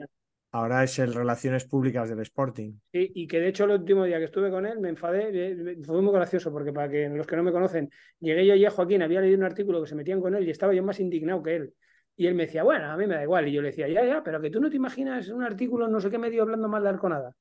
Ahora 0.52 0.82
es 0.82 0.98
el 0.98 1.14
Relaciones 1.14 1.64
Públicas 1.64 2.08
del 2.08 2.20
Sporting. 2.20 2.72
Sí, 2.92 3.12
y 3.14 3.28
que 3.28 3.38
de 3.38 3.48
hecho 3.48 3.64
el 3.64 3.70
último 3.70 4.04
día 4.04 4.18
que 4.18 4.24
estuve 4.24 4.50
con 4.50 4.66
él 4.66 4.80
me 4.80 4.88
enfadé, 4.88 5.76
fue 5.84 6.02
muy 6.02 6.12
gracioso 6.12 6.50
porque 6.50 6.72
para 6.72 6.90
que 6.90 7.08
los 7.08 7.26
que 7.26 7.36
no 7.36 7.44
me 7.44 7.52
conocen, 7.52 7.88
llegué 8.18 8.44
yo 8.44 8.54
allí 8.54 8.64
a 8.64 8.70
Joaquín, 8.70 9.02
había 9.02 9.20
leído 9.20 9.38
un 9.38 9.44
artículo 9.44 9.80
que 9.80 9.88
se 9.88 9.94
metían 9.94 10.20
con 10.20 10.34
él 10.34 10.46
y 10.46 10.50
estaba 10.50 10.74
yo 10.74 10.82
más 10.82 10.98
indignado 10.98 11.40
que 11.40 11.54
él. 11.54 11.74
Y 12.20 12.26
él 12.26 12.34
me 12.34 12.44
decía, 12.44 12.62
bueno, 12.64 12.84
a 12.84 12.98
mí 12.98 13.06
me 13.06 13.14
da 13.14 13.22
igual. 13.22 13.48
Y 13.48 13.52
yo 13.52 13.62
le 13.62 13.68
decía, 13.68 13.88
ya, 13.88 14.04
ya, 14.04 14.22
pero 14.22 14.42
que 14.42 14.50
tú 14.50 14.60
no 14.60 14.68
te 14.68 14.76
imaginas 14.76 15.30
un 15.30 15.42
artículo 15.42 15.88
no 15.88 16.02
sé 16.02 16.10
qué 16.10 16.18
medio 16.18 16.42
hablando 16.42 16.68
mal 16.68 16.82
de 16.82 16.90
Arconada. 16.90 17.34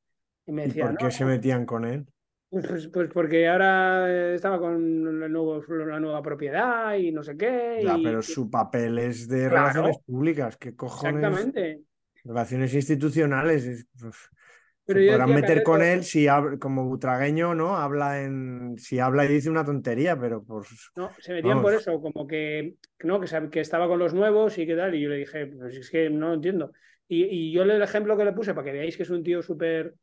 Y 0.45 0.53
me 0.53 0.67
decía, 0.67 0.85
¿Y 0.85 0.87
¿Por 0.87 0.97
qué 0.99 1.11
se 1.11 1.25
metían 1.25 1.65
con 1.65 1.83
él? 1.83 2.05
Pues, 2.49 2.65
pues, 2.65 2.87
pues, 2.87 3.09
porque 3.13 3.45
ahora 3.49 4.33
estaba 4.33 4.57
con 4.57 5.19
la, 5.19 5.27
nueva 5.27 6.21
propiedad 6.21 6.95
y 6.95 7.11
no 7.11 7.23
sé 7.23 7.35
qué. 7.35 7.81
Ya, 7.83 7.97
pero 8.01 8.21
su 8.21 8.49
papel 8.49 8.99
es 8.99 9.27
de 9.27 9.49
relaciones 9.49 9.97
públicas. 9.97 10.55
¿Qué 10.55 10.73
cojones? 10.77 11.25
Exactamente. 11.25 11.81
Relaciones 12.23 12.73
institucionales. 12.73 13.85
Pues, 13.99 14.15
Pero 14.91 15.11
podrán 15.11 15.35
meter 15.35 15.61
con 15.61 15.83
él 15.83 16.03
si 16.03 16.25
como 16.59 16.85
butragueño, 16.85 17.53
¿no? 17.53 17.77
Habla 17.77 18.23
en. 18.23 18.75
Si 18.77 18.97
habla 18.97 19.23
y 19.25 19.27
dice 19.27 19.49
una 19.49 19.63
tontería, 19.63 20.19
pero 20.19 20.43
pues. 20.43 20.91
No, 20.95 21.11
se 21.19 21.33
metían 21.33 21.61
por 21.61 21.75
eso, 21.75 22.01
como 22.01 22.25
que, 22.25 22.73
no, 23.03 23.19
que, 23.19 23.49
que 23.51 23.59
estaba 23.59 23.87
con 23.87 23.99
los 23.99 24.15
nuevos 24.15 24.57
y 24.57 24.65
qué 24.65 24.75
tal. 24.75 24.95
Y 24.95 25.01
yo 25.01 25.09
le 25.09 25.17
dije, 25.17 25.45
pues 25.45 25.75
es 25.75 25.91
que 25.91 26.09
no 26.09 26.29
lo 26.29 26.33
entiendo. 26.33 26.71
Y, 27.07 27.25
y 27.25 27.51
yo 27.51 27.61
el 27.61 27.81
ejemplo 27.81 28.17
que 28.17 28.25
le 28.25 28.33
puse 28.33 28.55
para 28.55 28.65
que 28.65 28.71
veáis 28.71 28.97
que 28.97 29.03
es 29.03 29.09
un 29.11 29.23
tío 29.23 29.43
súper 29.43 29.93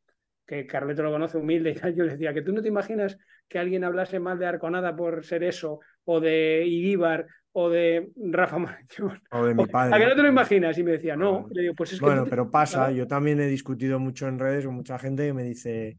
que 0.45 0.65
Carleto 0.65 1.03
lo 1.03 1.11
conoce 1.11 1.37
humilde 1.37 1.71
y 1.71 1.75
tal, 1.75 1.93
yo 1.93 2.05
le 2.05 2.13
decía 2.13 2.33
que 2.33 2.41
tú 2.41 2.53
no 2.53 2.61
te 2.61 2.69
imaginas 2.69 3.17
que 3.49 3.59
alguien 3.59 3.83
hablase 3.83 4.19
mal 4.19 4.39
de 4.39 4.45
Arconada 4.45 4.95
por 4.95 5.25
ser 5.25 5.43
eso, 5.43 5.81
o 6.05 6.21
de 6.21 6.65
Iríbar, 6.65 7.27
o 7.59 7.71
de 7.71 8.11
Rafa 8.15 8.59
Marañón. 8.59 9.19
O 9.31 9.43
de 9.43 9.55
mi 9.55 9.65
padre. 9.65 9.95
¿A 9.95 9.99
qué 9.99 10.05
no 10.05 10.15
te 10.15 10.21
lo 10.21 10.27
imaginas? 10.27 10.77
Y 10.77 10.83
me 10.83 10.91
decía, 10.91 11.15
no. 11.15 11.47
Le 11.51 11.63
digo, 11.63 11.73
pues 11.73 11.93
es 11.93 11.99
bueno, 11.99 12.25
pero 12.29 12.51
pasa, 12.51 12.91
yo 12.91 13.07
también 13.07 13.39
he 13.39 13.47
discutido 13.47 13.97
mucho 13.97 14.27
en 14.27 14.37
redes 14.37 14.63
con 14.63 14.75
mucha 14.75 14.99
gente 14.99 15.25
que 15.25 15.33
me 15.33 15.43
dice, 15.43 15.97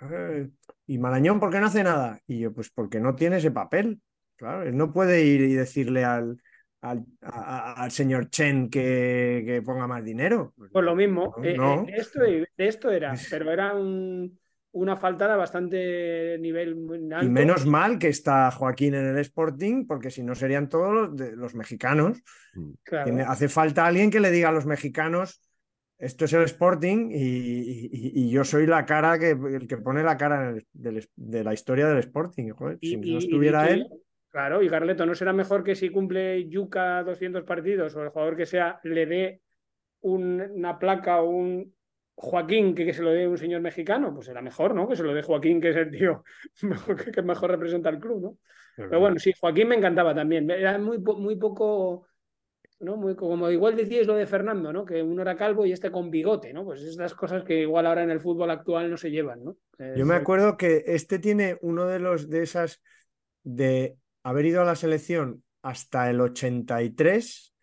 eh, 0.00 0.48
¿y 0.86 0.98
Marañón 0.98 1.38
por 1.38 1.50
qué 1.50 1.60
no 1.60 1.66
hace 1.66 1.84
nada? 1.84 2.18
Y 2.26 2.38
yo, 2.38 2.54
pues 2.54 2.70
porque 2.70 2.98
no 2.98 3.14
tiene 3.14 3.36
ese 3.36 3.50
papel. 3.50 4.00
Claro, 4.36 4.62
él 4.62 4.74
no 4.74 4.90
puede 4.90 5.22
ir 5.22 5.42
y 5.42 5.52
decirle 5.52 6.02
al, 6.02 6.38
al, 6.80 7.90
señor 7.90 8.30
Chen 8.30 8.70
que, 8.70 9.42
que, 9.46 9.60
ponga 9.60 9.86
más 9.86 10.02
dinero. 10.02 10.54
Pues 10.72 10.82
lo 10.82 10.96
mismo. 10.96 11.34
Eh, 11.42 11.58
eh, 11.60 11.84
esto, 11.94 12.20
esto 12.56 12.90
era, 12.90 13.12
pero 13.30 13.52
era 13.52 13.74
un 13.74 14.38
una 14.76 14.96
faltada 14.96 15.36
bastante 15.36 16.38
nivel 16.38 17.12
alto. 17.12 17.26
Y 17.26 17.28
menos 17.28 17.66
mal 17.66 17.98
que 17.98 18.08
está 18.08 18.50
Joaquín 18.50 18.94
en 18.94 19.06
el 19.06 19.18
Sporting, 19.18 19.86
porque 19.86 20.10
si 20.10 20.22
no 20.22 20.34
serían 20.34 20.68
todos 20.68 20.94
los, 20.94 21.16
de, 21.16 21.36
los 21.36 21.54
mexicanos. 21.54 22.22
Mm. 22.54 23.20
hace 23.26 23.48
falta 23.48 23.86
alguien 23.86 24.10
que 24.10 24.20
le 24.20 24.30
diga 24.30 24.48
a 24.48 24.52
los 24.52 24.66
mexicanos 24.66 25.42
esto 25.98 26.26
es 26.26 26.32
el 26.34 26.42
Sporting 26.42 27.10
y, 27.10 28.30
yo 28.30 28.44
soy 28.44 28.66
la 28.66 28.84
cara 28.84 29.18
que 29.18 29.30
el 29.30 29.66
que 29.66 29.78
pone 29.78 30.02
la 30.02 30.16
cara 30.16 30.54
de 30.74 31.44
la 31.44 31.54
historia 31.54 31.86
del 31.88 31.98
Sporting. 31.98 32.52
si 32.82 32.96
no 32.96 33.18
estuviera 33.18 33.68
él. 33.68 33.86
Claro, 34.30 34.62
y 34.62 34.68
Garleto 34.68 35.06
no 35.06 35.14
será 35.14 35.32
mejor 35.32 35.64
que 35.64 35.74
si 35.74 35.88
cumple 35.88 36.46
Yuca 36.48 37.02
200 37.02 37.44
partidos 37.44 37.96
o 37.96 38.02
el 38.02 38.10
jugador 38.10 38.36
que 38.36 38.44
sea 38.44 38.78
le 38.84 39.06
dé 39.06 39.40
una 40.02 40.78
placa 40.78 41.22
o 41.22 41.30
un 41.30 41.74
Joaquín 42.16 42.74
que, 42.74 42.86
que, 42.86 42.94
se 42.94 43.02
lo 43.02 43.10
dé 43.10 43.28
un 43.28 43.38
señor 43.38 43.60
mexicano, 43.60 44.12
pues 44.12 44.26
será 44.26 44.42
mejor, 44.42 44.74
¿no? 44.74 44.88
Que 44.88 44.96
se 44.96 45.02
lo 45.02 45.14
dé 45.14 45.22
Joaquín, 45.22 45.60
que 45.60 45.70
es 45.70 45.76
el 45.76 45.90
tío 45.90 46.24
mejor, 46.62 47.12
que, 47.12 47.22
mejor 47.22 47.50
representa 47.50 47.90
al 47.90 48.00
club, 48.00 48.20
¿no? 48.20 48.38
Pero, 48.76 49.00
bueno, 49.00 49.18
sí, 49.18 49.32
Joaquín 49.40 49.68
me 49.68 49.76
encantaba 49.76 50.14
también. 50.14 50.50
Era 50.50 50.76
muy, 50.76 50.98
muy 50.98 51.36
poco 51.36 52.06
¿no? 52.80 52.96
Muy, 52.96 53.16
como 53.16 53.50
igual 53.50 53.76
decíais 53.76 54.06
lo 54.06 54.14
de 54.14 54.26
Fernando, 54.26 54.72
¿no? 54.72 54.84
Que 54.84 55.02
uno 55.02 55.22
era 55.22 55.36
calvo 55.36 55.64
y 55.64 55.72
este 55.72 55.90
con 55.90 56.10
bigote, 56.10 56.52
¿no? 56.52 56.64
Pues 56.64 56.82
estas 56.82 57.14
cosas 57.14 57.42
que 57.44 57.60
igual 57.60 57.86
ahora 57.86 58.02
en 58.02 58.10
el 58.10 58.20
fútbol 58.20 58.50
actual 58.50 58.90
no 58.90 58.96
se 58.96 59.10
llevan, 59.10 59.44
¿no? 59.44 59.56
Yo 59.96 60.04
me 60.04 60.14
acuerdo 60.14 60.56
que 60.56 60.84
este 60.86 61.18
tiene 61.18 61.58
uno 61.62 61.86
de 61.86 61.98
los 61.98 62.28
de 62.28 62.42
esas 62.42 62.82
de 63.42 63.96
haber 64.22 64.46
ido 64.46 64.62
a 64.62 64.66
la 64.66 64.74
selección 64.74 65.42
hasta 65.62 66.10
el 66.10 66.20
83 66.20 67.54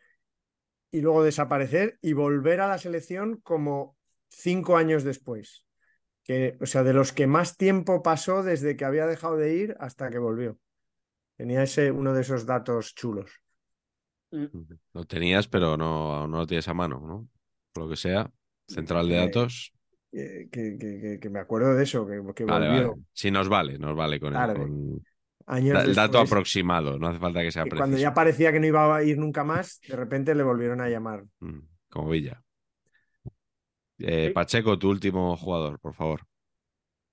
y 0.91 1.01
luego 1.01 1.23
desaparecer 1.23 1.97
y 2.01 2.13
volver 2.13 2.61
a 2.61 2.67
la 2.67 2.77
selección 2.77 3.39
como 3.43 3.95
cinco 4.33 4.77
años 4.77 5.03
después. 5.03 5.65
Que, 6.23 6.57
o 6.61 6.65
sea, 6.65 6.83
de 6.83 6.93
los 6.93 7.11
que 7.11 7.27
más 7.27 7.57
tiempo 7.57 8.01
pasó 8.01 8.43
desde 8.43 8.77
que 8.77 8.85
había 8.85 9.05
dejado 9.05 9.37
de 9.37 9.55
ir 9.55 9.75
hasta 9.79 10.09
que 10.09 10.19
volvió. 10.19 10.57
Tenía 11.35 11.63
ese 11.63 11.91
uno 11.91 12.13
de 12.13 12.21
esos 12.21 12.45
datos 12.45 12.95
chulos. 12.95 13.41
Mm. 14.31 14.45
Lo 14.93 15.05
tenías, 15.05 15.47
pero 15.47 15.77
no, 15.77 16.27
no 16.27 16.37
lo 16.37 16.47
tienes 16.47 16.67
a 16.67 16.73
mano, 16.73 17.03
¿no? 17.05 17.27
Por 17.73 17.83
lo 17.83 17.89
que 17.89 17.97
sea, 17.97 18.31
central 18.67 19.09
de 19.09 19.15
datos. 19.15 19.73
Que, 20.11 21.19
me 21.29 21.39
acuerdo 21.39 21.75
de 21.75 21.83
eso, 21.83 22.05
que, 22.05 22.19
volvió. 22.19 22.99
Sí, 23.11 23.31
nos 23.31 23.49
vale, 23.49 23.79
nos 23.79 23.95
vale 23.95 24.19
con, 24.19 24.35
el, 25.47 25.95
dato 25.95 26.19
aproximado, 26.19 26.99
no 26.99 27.07
hace 27.07 27.19
falta 27.19 27.41
que 27.41 27.51
sea 27.51 27.63
preciso. 27.63 27.81
Cuando 27.81 27.97
ya 27.97 28.13
parecía 28.13 28.51
que 28.51 28.59
no 28.59 28.67
iba 28.67 28.95
a 28.95 29.03
ir 29.03 29.17
nunca 29.17 29.43
más, 29.43 29.81
de 29.87 29.95
repente 29.95 30.35
le 30.35 30.43
volvieron 30.43 30.81
a 30.81 30.89
llamar. 30.89 31.25
Mm, 31.39 31.59
como 31.89 32.09
Villa. 32.09 32.41
Eh, 33.99 34.31
Pacheco, 34.33 34.77
tu 34.77 34.89
último 34.89 35.37
jugador, 35.37 35.79
por 35.79 35.93
favor. 35.93 36.21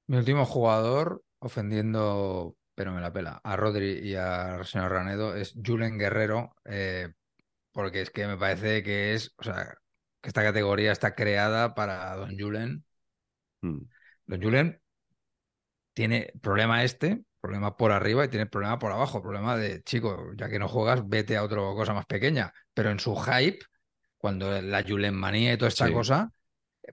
Mi 0.07 0.16
último 0.16 0.44
jugador, 0.44 1.23
ofendiendo 1.39 2.57
pero 2.81 2.93
me 2.93 3.02
la 3.02 3.12
pela. 3.12 3.43
A 3.44 3.57
Rodri 3.57 3.98
y 3.98 4.15
a 4.15 4.65
señor 4.65 4.90
Ranedo 4.90 5.36
es 5.36 5.55
Julen 5.62 5.98
Guerrero, 5.98 6.57
eh, 6.65 7.12
porque 7.73 8.01
es 8.01 8.09
que 8.09 8.27
me 8.27 8.39
parece 8.39 8.82
que 8.82 9.12
es, 9.12 9.35
o 9.36 9.43
sea, 9.43 9.74
que 10.23 10.28
esta 10.28 10.43
categoría 10.43 10.90
está 10.90 11.15
creada 11.15 11.74
para 11.74 12.16
Don 12.16 12.39
Julen. 12.39 12.82
Hmm. 13.61 13.81
Don 14.24 14.43
Julen 14.43 14.81
tiene 15.93 16.32
problema 16.40 16.82
este, 16.82 17.23
problema 17.39 17.77
por 17.77 17.93
arriba 17.93 18.24
y 18.24 18.28
tiene 18.28 18.47
problema 18.47 18.78
por 18.78 18.93
abajo, 18.93 19.20
problema 19.20 19.59
de, 19.59 19.82
chico, 19.82 20.32
ya 20.35 20.48
que 20.48 20.59
no 20.59 20.66
juegas, 20.66 21.07
vete 21.07 21.36
a 21.36 21.44
otra 21.44 21.59
cosa 21.59 21.93
más 21.93 22.07
pequeña. 22.07 22.51
Pero 22.73 22.90
en 22.90 22.98
su 22.98 23.15
hype, 23.15 23.59
cuando 24.16 24.59
la 24.62 24.82
Julen 24.82 25.16
manía 25.16 25.52
y 25.52 25.59
toda 25.59 25.69
esta 25.69 25.93
cosa, 25.93 26.32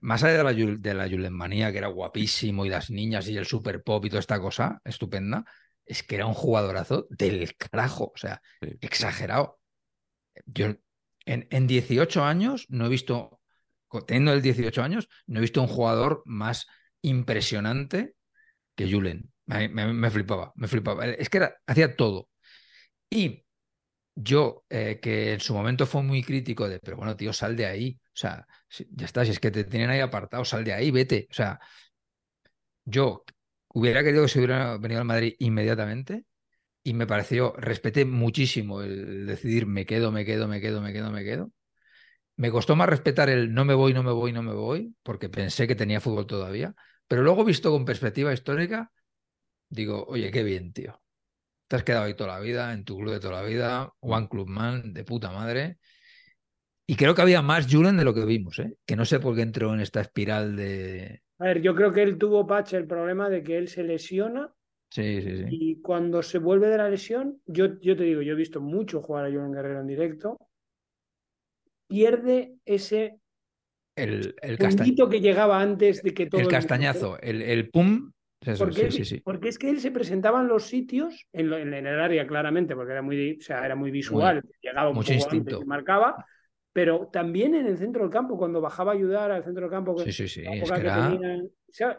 más 0.00 0.22
allá 0.22 0.38
de 0.38 0.44
la, 0.44 0.52
de 0.78 0.94
la 0.94 1.08
Julen 1.08 1.32
manía, 1.32 1.72
que 1.72 1.78
era 1.78 1.88
guapísimo, 1.88 2.66
y 2.66 2.68
las 2.68 2.90
niñas 2.90 3.28
y 3.28 3.36
el 3.36 3.46
super 3.46 3.82
pop 3.82 4.04
y 4.04 4.10
toda 4.10 4.20
esta 4.20 4.40
cosa 4.40 4.80
estupenda, 4.84 5.44
es 5.84 6.02
que 6.02 6.16
era 6.16 6.26
un 6.26 6.34
jugadorazo 6.34 7.06
del 7.10 7.56
carajo, 7.56 8.12
o 8.14 8.18
sea, 8.18 8.42
exagerado. 8.80 9.58
Yo 10.46 10.66
en, 11.24 11.46
en, 11.50 11.66
18 11.66 12.24
años 12.24 12.66
no 12.68 12.86
he 12.86 12.88
visto, 12.88 13.40
teniendo 14.06 14.32
el 14.32 14.42
18 14.42 14.82
años, 14.82 15.08
no 15.26 15.38
he 15.38 15.42
visto 15.42 15.60
un 15.62 15.68
jugador 15.68 16.22
más 16.26 16.66
impresionante 17.02 18.14
que 18.74 18.90
Julen. 18.90 19.32
Me, 19.46 20.10
flipaba, 20.10 20.52
me 20.56 20.68
flipaba. 20.68 21.06
Es 21.06 21.28
que 21.30 21.38
era, 21.38 21.56
hacía 21.66 21.96
todo. 21.96 22.28
Y 23.10 23.44
yo, 24.14 24.64
eh, 24.68 25.00
que 25.00 25.34
en 25.34 25.40
su 25.40 25.54
momento 25.54 25.86
fue 25.86 26.02
muy 26.02 26.22
crítico 26.22 26.68
de, 26.68 26.80
pero 26.80 26.96
bueno, 26.96 27.16
tío, 27.16 27.32
sal 27.32 27.56
de 27.56 27.66
ahí. 27.66 28.00
O 28.18 28.20
sea, 28.20 28.44
ya 28.90 29.06
está, 29.06 29.24
si 29.24 29.30
es 29.30 29.38
que 29.38 29.52
te 29.52 29.62
tienen 29.62 29.90
ahí 29.90 30.00
apartado, 30.00 30.44
sal 30.44 30.64
de 30.64 30.72
ahí, 30.72 30.90
vete. 30.90 31.28
O 31.30 31.34
sea, 31.34 31.60
yo 32.84 33.24
hubiera 33.68 34.02
querido 34.02 34.24
que 34.24 34.28
se 34.28 34.38
hubiera 34.40 34.76
venido 34.76 35.00
al 35.00 35.06
Madrid 35.06 35.34
inmediatamente 35.38 36.24
y 36.82 36.94
me 36.94 37.06
pareció, 37.06 37.54
respeté 37.58 38.04
muchísimo 38.04 38.82
el 38.82 39.26
decidir 39.26 39.66
me 39.66 39.86
quedo, 39.86 40.12
me 40.12 40.24
quedo, 40.24 40.48
me 40.48 40.60
quedo, 40.60 40.80
me 40.80 40.92
quedo, 40.92 41.12
me 41.12 41.24
quedo. 41.24 41.52
Me 42.36 42.50
costó 42.50 42.76
más 42.76 42.88
respetar 42.88 43.30
el 43.30 43.54
no 43.54 43.64
me 43.64 43.74
voy, 43.74 43.94
no 43.94 44.02
me 44.02 44.12
voy, 44.12 44.32
no 44.32 44.42
me 44.42 44.52
voy, 44.52 44.96
porque 45.04 45.28
pensé 45.28 45.68
que 45.68 45.76
tenía 45.76 46.00
fútbol 46.00 46.26
todavía. 46.26 46.74
Pero 47.06 47.22
luego, 47.22 47.44
visto 47.44 47.70
con 47.70 47.84
perspectiva 47.84 48.32
histórica, 48.32 48.92
digo, 49.68 50.04
oye, 50.06 50.30
qué 50.32 50.42
bien, 50.42 50.72
tío. 50.72 51.00
Te 51.68 51.76
has 51.76 51.84
quedado 51.84 52.06
ahí 52.06 52.14
toda 52.14 52.34
la 52.34 52.40
vida, 52.40 52.72
en 52.72 52.84
tu 52.84 52.98
club 52.98 53.12
de 53.12 53.20
toda 53.20 53.42
la 53.42 53.48
vida, 53.48 53.92
One 54.00 54.28
Club 54.28 54.48
Man, 54.48 54.94
de 54.94 55.04
puta 55.04 55.30
madre. 55.30 55.78
Y 56.88 56.96
creo 56.96 57.14
que 57.14 57.22
había 57.22 57.42
más 57.42 57.72
Julen 57.72 57.98
de 57.98 58.04
lo 58.04 58.14
que 58.14 58.24
vimos, 58.24 58.58
¿eh? 58.58 58.74
que 58.84 58.96
no 58.96 59.04
sé 59.04 59.20
por 59.20 59.36
qué 59.36 59.42
entró 59.42 59.74
en 59.74 59.80
esta 59.80 60.00
espiral 60.00 60.56
de, 60.56 61.20
a 61.38 61.44
ver, 61.44 61.62
yo 61.62 61.74
creo 61.74 61.92
que 61.92 62.02
él 62.02 62.18
tuvo, 62.18 62.46
Pache, 62.46 62.76
el 62.76 62.86
problema 62.86 63.30
de 63.30 63.42
que 63.42 63.56
él 63.56 63.68
se 63.68 63.84
lesiona. 63.84 64.52
Sí, 64.90 65.22
sí, 65.22 65.36
sí. 65.36 65.44
Y 65.50 65.80
cuando 65.80 66.22
se 66.22 66.38
vuelve 66.38 66.68
de 66.68 66.78
la 66.78 66.90
lesión, 66.90 67.40
yo, 67.46 67.78
yo 67.80 67.96
te 67.96 68.04
digo, 68.04 68.22
yo 68.22 68.32
he 68.32 68.36
visto 68.36 68.60
mucho 68.60 69.02
jugar 69.02 69.26
a 69.26 69.32
Joan 69.32 69.52
Guerrero 69.52 69.80
en 69.80 69.86
directo. 69.86 70.38
Pierde 71.86 72.56
ese. 72.64 73.20
El, 73.94 74.34
el 74.42 74.58
que 74.58 75.20
llegaba 75.20 75.60
antes 75.60 76.02
de 76.02 76.12
que 76.12 76.26
todo. 76.26 76.40
El 76.40 76.48
castañazo, 76.48 77.20
el, 77.20 77.42
el 77.42 77.70
pum. 77.70 78.12
porque, 78.58 78.90
sí, 78.90 79.04
sí, 79.04 79.20
porque, 79.20 79.48
es 79.48 79.58
que 79.58 79.70
él 79.70 79.80
se 79.80 79.90
presentaba 79.90 80.40
en 80.40 80.48
los 80.48 80.66
sitios, 80.66 81.26
en, 81.32 81.52
en, 81.52 81.74
el 81.74 82.00
área 82.00 82.26
claramente, 82.26 82.74
porque 82.74 82.92
era 82.92 83.02
muy, 83.02 83.38
o 83.38 83.40
sea, 83.40 83.64
era 83.64 83.74
muy 83.74 83.90
visual, 83.90 84.42
llegaba 84.60 84.90
un 84.90 84.96
mucho 84.96 85.12
poco 85.12 85.36
instinto. 85.36 85.64
marcaba, 85.66 86.24
pero 86.78 87.08
también 87.12 87.56
en 87.56 87.66
el 87.66 87.76
centro 87.76 88.02
del 88.02 88.10
campo, 88.12 88.38
cuando 88.38 88.60
bajaba 88.60 88.92
a 88.92 88.94
ayudar 88.94 89.32
al 89.32 89.42
centro 89.42 89.62
del 89.62 89.70
campo, 89.72 89.98
sí, 89.98 90.12
sí, 90.12 90.28
sí. 90.28 90.44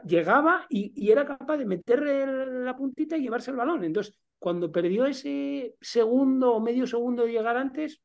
llegaba 0.05 0.65
y, 0.69 1.11
era 1.11 1.25
capaz 1.25 1.57
de 1.57 1.65
meterle 1.65 2.45
la 2.63 2.77
puntita 2.77 3.17
y 3.17 3.23
llevarse 3.23 3.51
el 3.51 3.57
balón. 3.57 3.83
Entonces, 3.83 4.17
cuando 4.39 4.71
perdió 4.71 5.05
ese 5.05 5.75
segundo 5.81 6.53
o 6.53 6.61
medio 6.61 6.87
segundo 6.87 7.25
de 7.25 7.33
llegar 7.33 7.57
antes, 7.57 7.99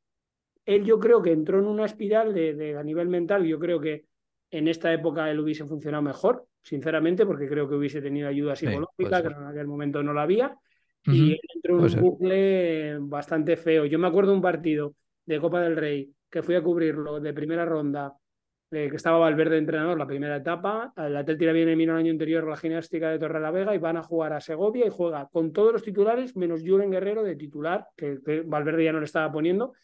él 0.66 0.84
yo 0.84 0.98
creo 0.98 1.22
que 1.22 1.30
entró 1.30 1.60
en 1.60 1.66
una 1.66 1.84
espiral 1.84 2.34
de, 2.34 2.76
a 2.76 2.82
nivel 2.82 3.06
mental, 3.06 3.44
yo 3.44 3.60
creo 3.60 3.78
que 3.78 4.06
en 4.50 4.66
esta 4.66 4.92
época 4.92 5.30
él 5.30 5.38
hubiese 5.38 5.66
funcionado 5.66 6.02
mejor, 6.02 6.44
sinceramente, 6.60 7.24
porque 7.24 7.46
creo 7.46 7.68
que 7.68 7.76
hubiese 7.76 8.02
tenido 8.02 8.26
ayuda 8.26 8.56
psicológica, 8.56 9.22
que 9.22 9.28
en 9.28 9.46
aquel 9.46 9.68
momento 9.68 10.02
no 10.02 10.12
la 10.12 10.22
había, 10.22 10.58
y 11.04 11.38
entró 11.54 11.86
en 11.86 11.94
un 11.94 12.00
bucle 12.00 12.98
bastante 12.98 13.56
feo. 13.56 13.84
Yo 13.84 13.96
me 14.00 14.08
acuerdo 14.08 14.32
de 14.32 14.36
un 14.38 14.42
partido 14.42 14.96
de 15.24 15.38
Copa 15.38 15.60
del 15.60 15.76
Rey 15.76 16.12
que 16.34 16.42
fui 16.42 16.56
a 16.56 16.62
cubrirlo 16.64 17.20
de 17.20 17.32
primera 17.32 17.64
ronda, 17.64 18.12
eh, 18.72 18.90
que 18.90 18.96
estaba 18.96 19.18
Valverde 19.18 19.56
entrenador 19.56 19.96
la 19.96 20.04
primera 20.04 20.34
etapa. 20.34 20.92
El 20.96 21.16
Atleti 21.16 21.46
viene 21.46 21.74
el 21.74 21.90
año 21.90 22.10
anterior 22.10 22.44
la 22.48 22.56
gimnástica 22.56 23.08
de 23.08 23.20
Torre 23.20 23.38
la 23.38 23.52
Vega 23.52 23.72
y 23.72 23.78
van 23.78 23.98
a 23.98 24.02
jugar 24.02 24.32
a 24.32 24.40
Segovia 24.40 24.84
y 24.84 24.90
juega 24.90 25.28
con 25.28 25.52
todos 25.52 25.72
los 25.72 25.84
titulares, 25.84 26.36
menos 26.36 26.62
Julen 26.66 26.90
Guerrero 26.90 27.22
de 27.22 27.36
titular, 27.36 27.86
que, 27.96 28.18
Valverde 28.44 28.82
ya 28.82 28.92
no 28.92 28.98
le 28.98 29.04
estaba 29.04 29.30
poniendo. 29.30 29.74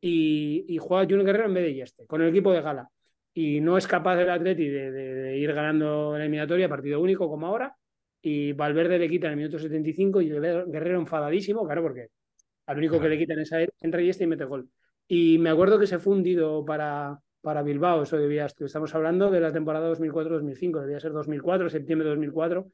Y, 0.00 0.78
juega 0.80 1.04
Julen 1.04 1.26
Guerrero 1.26 1.48
en 1.48 1.54
vez 1.54 1.64
de 1.64 1.74
Yeste, 1.74 2.06
con 2.06 2.22
el 2.22 2.30
equipo 2.30 2.50
de 2.50 2.62
gala. 2.62 2.88
Y 3.34 3.60
no 3.60 3.76
es 3.76 3.86
capaz 3.86 4.18
el 4.18 4.30
Atleti 4.30 4.66
de, 4.66 5.36
ir 5.36 5.52
ganando 5.52 6.12
la 6.16 6.20
eliminatoria, 6.24 6.66
partido 6.66 6.98
único 6.98 7.28
como 7.28 7.46
ahora. 7.46 7.76
Y 8.22 8.54
Valverde 8.54 8.98
le 8.98 9.10
quita 9.10 9.26
en 9.26 9.32
el 9.32 9.36
minuto 9.36 9.58
75 9.58 10.22
y 10.22 10.30
Guerrero 10.30 10.98
enfadadísimo, 10.98 11.66
claro, 11.66 11.82
porque 11.82 12.08
al 12.64 12.78
único 12.78 12.98
que 12.98 13.10
le 13.10 13.18
quitan 13.18 13.38
es 13.40 13.52
a 13.52 13.60
él, 13.60 13.68
entra 13.82 14.00
Yeste 14.00 14.24
y 14.24 14.28
mete 14.28 14.46
gol. 14.46 14.66
Y 15.06 15.38
me 15.38 15.50
acuerdo 15.50 15.78
que 15.78 15.86
se 15.86 15.98
fue 15.98 16.14
hundido 16.14 16.64
para, 16.64 17.18
para 17.40 17.62
Bilbao, 17.62 18.02
eso 18.02 18.16
debía, 18.16 18.46
estamos 18.46 18.94
hablando 18.94 19.30
de 19.30 19.40
la 19.40 19.52
temporada 19.52 19.88
2004-2005, 19.88 20.80
debía 20.80 21.00
ser 21.00 21.12
2004, 21.12 21.68
septiembre 21.68 22.06
de 22.06 22.10
2004, 22.14 22.70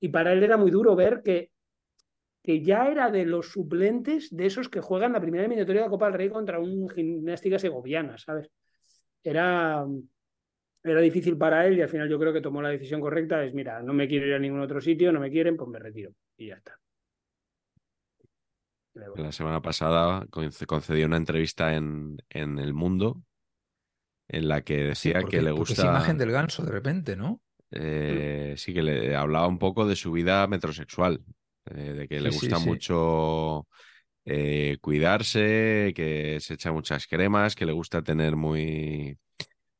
y 0.00 0.08
para 0.08 0.32
él 0.32 0.42
era 0.42 0.56
muy 0.56 0.70
duro 0.70 0.96
ver 0.96 1.22
que, 1.22 1.50
que 2.42 2.62
ya 2.62 2.88
era 2.88 3.10
de 3.10 3.26
los 3.26 3.50
suplentes 3.50 4.34
de 4.34 4.46
esos 4.46 4.68
que 4.68 4.80
juegan 4.80 5.12
la 5.12 5.20
primera 5.20 5.44
eliminatoria 5.44 5.82
de 5.82 5.86
la 5.86 5.90
Copa 5.90 6.06
del 6.06 6.14
Rey 6.14 6.30
contra 6.30 6.58
un 6.58 6.88
gimnástica 6.88 7.58
segoviana, 7.58 8.18
¿sabes? 8.18 8.50
Era, 9.22 9.86
era 10.82 11.00
difícil 11.00 11.36
para 11.36 11.66
él 11.66 11.78
y 11.78 11.82
al 11.82 11.88
final 11.88 12.08
yo 12.08 12.18
creo 12.18 12.32
que 12.32 12.40
tomó 12.40 12.60
la 12.62 12.68
decisión 12.70 13.00
correcta, 13.00 13.42
es 13.44 13.54
mira, 13.54 13.82
no 13.82 13.92
me 13.92 14.08
quiero 14.08 14.26
ir 14.26 14.34
a 14.34 14.38
ningún 14.38 14.60
otro 14.60 14.80
sitio, 14.80 15.12
no 15.12 15.20
me 15.20 15.30
quieren, 15.30 15.56
pues 15.56 15.68
me 15.68 15.78
retiro 15.78 16.12
y 16.36 16.48
ya 16.48 16.56
está. 16.56 16.78
La 18.94 19.32
semana 19.32 19.60
pasada 19.60 20.26
concedió 20.66 21.06
una 21.06 21.16
entrevista 21.16 21.74
en, 21.74 22.16
en 22.30 22.58
El 22.58 22.74
Mundo 22.74 23.22
en 24.28 24.48
la 24.48 24.62
que 24.62 24.76
decía 24.84 25.22
que 25.24 25.42
le 25.42 25.50
gusta. 25.50 25.72
Es 25.74 25.78
imagen 25.80 26.18
del 26.18 26.30
ganso 26.30 26.64
de 26.64 26.70
repente, 26.70 27.16
¿no? 27.16 27.40
Eh, 27.70 28.54
sí, 28.56 28.72
que 28.72 28.82
le 28.82 29.16
hablaba 29.16 29.46
un 29.48 29.58
poco 29.58 29.86
de 29.86 29.96
su 29.96 30.12
vida 30.12 30.46
metrosexual, 30.46 31.24
eh, 31.66 31.92
de 31.92 32.08
que 32.08 32.20
le 32.20 32.30
gusta 32.30 32.58
mucho 32.58 33.66
eh, 34.24 34.78
cuidarse, 34.80 35.92
que 35.94 36.38
se 36.40 36.54
echa 36.54 36.72
muchas 36.72 37.06
cremas, 37.06 37.54
que 37.56 37.66
le 37.66 37.72
gusta 37.72 38.02
tener 38.02 38.36
muy, 38.36 39.18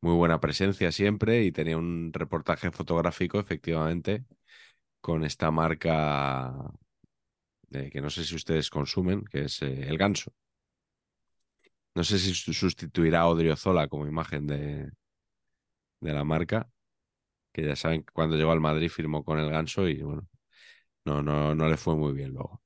muy 0.01 0.15
buena 0.15 0.41
presencia 0.41 0.91
siempre 0.93 1.45
y 1.45 1.53
tenía 1.53 1.79
un 1.79 2.13
reportaje 2.13 2.71
fotográfico, 2.71 3.39
efectivamente, 3.39 4.25
con 5.01 5.25
esta 5.25 5.51
marca 5.51 6.53
que 7.93 8.01
no 8.01 8.11
sé 8.11 8.25
si 8.25 8.35
ustedes 8.35 8.71
consumen, 8.71 9.25
que 9.25 9.45
es 9.45 9.63
eh, 9.63 9.87
el 9.89 9.99
ganso. 9.99 10.33
No 11.95 12.03
sé 12.03 12.19
si 12.19 12.35
sustituirá 12.35 13.21
a 13.21 13.29
Odriozola 13.29 13.89
como 13.89 14.07
imagen 14.07 14.47
de, 14.47 14.91
de 16.01 16.13
la 16.13 16.25
marca, 16.25 16.69
que 17.53 17.65
ya 17.65 17.77
saben 17.77 18.03
que 18.03 18.13
cuando 18.13 18.37
llegó 18.37 18.53
al 18.53 18.61
Madrid 18.61 18.89
firmó 18.89 19.25
con 19.25 19.39
el 19.39 19.51
ganso 19.51 19.89
y 19.89 20.03
bueno, 20.03 20.29
no, 21.05 21.23
no, 21.23 21.55
no 21.55 21.69
le 21.69 21.77
fue 21.77 21.95
muy 21.95 22.13
bien 22.13 22.33
luego. 22.33 22.63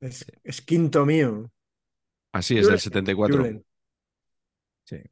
Es, 0.00 0.26
es 0.42 0.60
quinto 0.62 1.04
mío. 1.04 1.50
Así 2.32 2.58
es, 2.58 2.66
del 2.66 2.78
74. 2.78 3.62
Sí. 4.84 5.02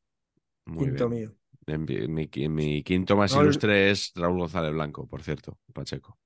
quinto 0.64 1.08
mío. 1.08 1.34
Mi, 1.66 2.82
quinto 2.84 3.16
más 3.16 3.34
ilustre 3.34 3.90
es 3.90 4.12
Raúl 4.14 4.38
González 4.38 4.72
Blanco, 4.72 5.08
por 5.08 5.22
cierto, 5.22 5.58
Pacheco. 5.72 6.18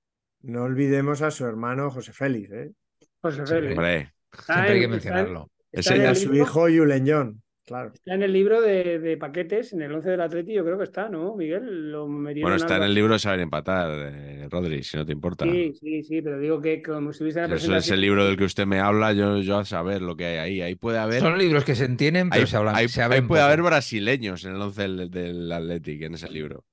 No 0.43 0.64
olvidemos 0.64 1.22
a 1.22 1.31
su 1.31 1.47
hermano 1.47 1.90
José 1.90 2.12
Félix, 2.12 2.51
¿eh? 2.51 2.72
José 3.21 3.47
Félix. 3.47 3.73
Hombre. 3.73 4.13
Siempre 4.33 4.73
hay 4.73 4.81
que 4.81 4.89
mencionarlo. 4.89 5.51
Está 5.73 6.11
a 6.11 6.15
su 6.15 6.35
hijo 6.35 6.63
Julen 6.63 7.05
John. 7.07 7.43
Claro. 7.65 7.93
Está 7.95 8.15
en 8.15 8.25
el 8.25 8.33
libro 8.33 8.61
de, 8.61 9.17
paquetes, 9.17 9.73
en 9.73 9.83
el 9.83 9.95
11 9.95 10.11
del 10.11 10.21
Atleti, 10.23 10.55
yo 10.55 10.65
creo 10.65 10.77
que 10.77 10.83
está, 10.83 11.09
¿no, 11.09 11.37
Miguel? 11.37 11.93
bueno, 11.95 12.57
está 12.57 12.79
en 12.79 12.83
el 12.83 12.93
libro 12.93 13.13
de 13.13 13.21
Saber 13.21 13.39
Empatar, 13.39 14.13
eh, 14.13 14.49
Rodri, 14.51 14.83
si 14.83 14.97
no 14.97 15.07
te 15.07 15.13
importa. 15.13 15.45
Sí, 15.45 15.73
sí, 15.79 16.03
sí, 16.03 16.21
pero 16.21 16.41
digo 16.41 16.61
que 16.61 16.83
como 16.83 17.13
si 17.13 17.23
hubiese 17.23 17.45
Eso 17.45 17.77
es 17.77 17.91
el 17.93 18.01
libro 18.01 18.27
del 18.27 18.37
que 18.37 18.43
usted 18.43 18.67
me 18.67 18.81
habla, 18.81 19.13
yo, 19.13 19.39
yo 19.39 19.59
a 19.59 19.65
saber 19.65 20.03
lo 20.03 20.17
que 20.17 20.27
hay 20.27 20.39
ahí. 20.39 20.61
Ahí 20.63 20.75
puede 20.75 20.99
haber... 20.99 21.21
Son 21.21 21.39
libros 21.39 21.63
que 21.63 21.77
se 21.77 21.85
entienden, 21.85 22.31
pero 22.31 22.45
se 22.49 22.57
hablan. 22.57 22.75
Ahí, 22.75 22.89
puede 23.29 23.43
haber 23.43 23.63
brasileños 23.63 24.45
en 24.45 24.57
el 24.57 24.63
11 24.63 24.83
del, 24.83 25.11
del 25.11 25.53
Athletic, 25.53 26.03
en 26.03 26.15
ese 26.15 26.29
libro. 26.29 26.65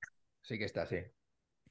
Sí 0.42 0.58
que 0.58 0.64
está, 0.64 0.84
sí. 0.84 0.96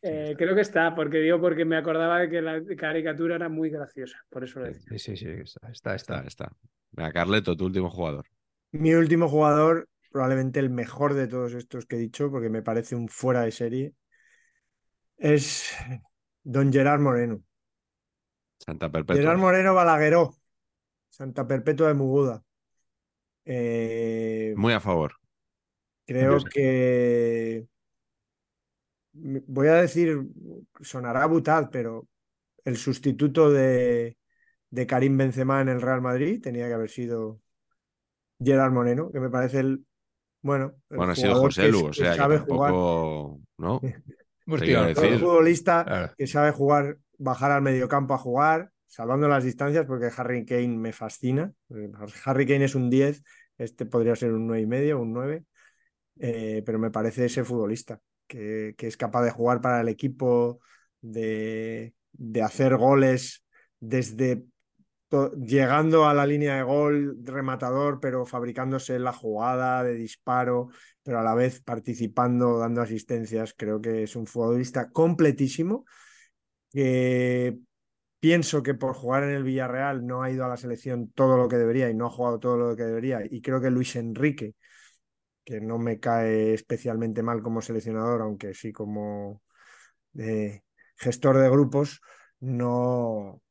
Eh, 0.09 0.35
creo 0.37 0.55
que 0.55 0.61
está, 0.61 0.95
porque 0.95 1.17
digo, 1.17 1.39
porque 1.39 1.65
me 1.65 1.77
acordaba 1.77 2.19
de 2.19 2.29
que 2.29 2.41
la 2.41 2.63
caricatura 2.77 3.35
era 3.35 3.49
muy 3.49 3.69
graciosa, 3.69 4.17
por 4.29 4.43
eso 4.43 4.59
lo 4.59 4.67
decía. 4.67 4.97
Sí, 4.97 4.99
sí, 4.99 5.17
sí, 5.17 5.29
está, 5.29 5.69
está, 5.69 5.95
está. 5.95 6.21
está. 6.21 6.51
Venga, 6.91 7.11
Carleto, 7.11 7.55
tu 7.55 7.65
último 7.65 7.89
jugador. 7.89 8.25
Mi 8.71 8.93
último 8.93 9.27
jugador, 9.27 9.89
probablemente 10.11 10.59
el 10.59 10.69
mejor 10.69 11.13
de 11.13 11.27
todos 11.27 11.53
estos 11.53 11.85
que 11.85 11.97
he 11.97 11.99
dicho, 11.99 12.31
porque 12.31 12.49
me 12.49 12.61
parece 12.61 12.95
un 12.95 13.07
fuera 13.07 13.41
de 13.41 13.51
serie, 13.51 13.93
es 15.17 15.75
don 16.43 16.71
Gerard 16.71 17.01
Moreno. 17.01 17.43
Santa 18.59 18.89
Perpetua. 18.91 19.21
Gerard 19.21 19.37
Moreno 19.37 19.73
Balagueró, 19.73 20.33
Santa 21.09 21.47
Perpetua 21.47 21.89
de 21.89 21.93
Muguda. 21.93 22.43
Eh, 23.45 24.53
muy 24.57 24.73
a 24.73 24.79
favor. 24.79 25.13
Creo 26.05 26.39
que 26.43 27.65
voy 29.47 29.67
a 29.67 29.75
decir, 29.75 30.21
sonará 30.81 31.25
butad, 31.25 31.69
pero 31.71 32.07
el 32.63 32.77
sustituto 32.77 33.49
de, 33.51 34.17
de 34.69 34.87
Karim 34.87 35.17
Benzema 35.17 35.61
en 35.61 35.69
el 35.69 35.81
Real 35.81 36.01
Madrid 36.01 36.41
tenía 36.41 36.67
que 36.67 36.73
haber 36.73 36.89
sido 36.89 37.39
Gerard 38.43 38.71
Moreno, 38.71 39.11
que 39.11 39.19
me 39.19 39.29
parece 39.29 39.59
el, 39.59 39.85
bueno, 40.41 40.75
bueno, 40.89 41.11
ha 41.11 41.15
sido 41.15 41.35
José 41.35 41.69
Lu, 41.69 41.87
o 41.87 41.93
sea, 41.93 42.13
que, 42.13 42.17
tampoco, 42.17 43.41
¿no? 43.57 43.81
Un 44.47 45.19
futbolista 45.19 46.13
que 46.17 46.25
sabe 46.25 46.51
jugar, 46.51 46.97
bajar 47.17 47.51
al 47.51 47.61
mediocampo 47.61 48.13
a 48.13 48.17
jugar, 48.17 48.71
salvando 48.85 49.27
las 49.27 49.43
distancias, 49.43 49.85
porque 49.85 50.09
Harry 50.15 50.45
Kane 50.45 50.69
me 50.69 50.93
fascina. 50.93 51.51
Harry 52.23 52.47
Kane 52.47 52.63
es 52.63 52.73
un 52.73 52.89
10, 52.89 53.21
este 53.57 53.85
podría 53.85 54.15
ser 54.15 54.31
un 54.31 54.47
9 54.47 54.61
y 54.61 54.65
medio, 54.65 55.01
un 55.01 55.11
9, 55.11 55.43
eh, 56.19 56.63
pero 56.65 56.79
me 56.79 56.91
parece 56.91 57.25
ese 57.25 57.43
futbolista 57.43 57.99
que, 58.27 58.75
es 58.77 58.97
capaz 58.97 59.23
de 59.23 59.31
jugar 59.31 59.61
para 59.61 59.81
el 59.81 59.89
equipo, 59.89 60.59
de, 61.01 61.93
de 62.13 62.41
hacer 62.41 62.77
goles 62.77 63.43
desde 63.79 64.43
llegando 65.37 66.05
a 66.05 66.13
la 66.13 66.25
línea 66.25 66.55
de 66.57 66.63
gol, 66.63 67.17
rematador, 67.23 67.99
pero 67.99 68.25
fabricándose 68.25 68.99
la 68.99 69.13
jugada 69.13 69.83
de 69.83 69.93
disparo, 69.95 70.69
pero 71.03 71.19
a 71.19 71.23
la 71.23 71.33
vez 71.33 71.61
participando, 71.61 72.59
dando 72.59 72.81
asistencias. 72.81 73.53
Creo 73.57 73.81
que 73.81 74.03
es 74.03 74.15
un 74.15 74.27
futbolista 74.27 74.89
completísimo. 74.91 75.85
que 76.69 77.57
pienso 78.19 78.63
que 78.63 78.73
por 78.73 78.93
jugar 78.93 79.23
en 79.23 79.31
el 79.31 79.43
Villarreal 79.43 80.05
no 80.05 80.23
ha 80.23 80.31
ido 80.31 80.45
a 80.45 80.49
la 80.49 80.57
selección 80.57 81.11
todo 81.11 81.37
lo 81.37 81.47
que 81.47 81.57
debería 81.57 81.89
y 81.89 81.93
no 81.95 82.07
ha 82.07 82.09
jugado 82.09 82.39
todo 82.39 82.57
lo 82.57 82.75
que 82.75 82.83
debería. 82.83 83.21
Y 83.29 83.41
creo 83.41 83.61
que 83.61 83.71
Luis 83.71 83.95
Enrique 83.95 84.55
que 85.47 85.61
no 85.61 85.77
me 85.77 85.97
cae 85.97 86.53
especialmente 86.53 87.23
mal 87.23 87.41
como 87.41 87.61
seleccionador, 87.61 88.21
aunque 88.21 88.53
sí 88.53 88.73
como 88.73 89.41
eh, 90.17 90.63
gestor 90.97 91.37
de 91.37 91.49
grupos, 91.49 92.01
no, 92.41 93.41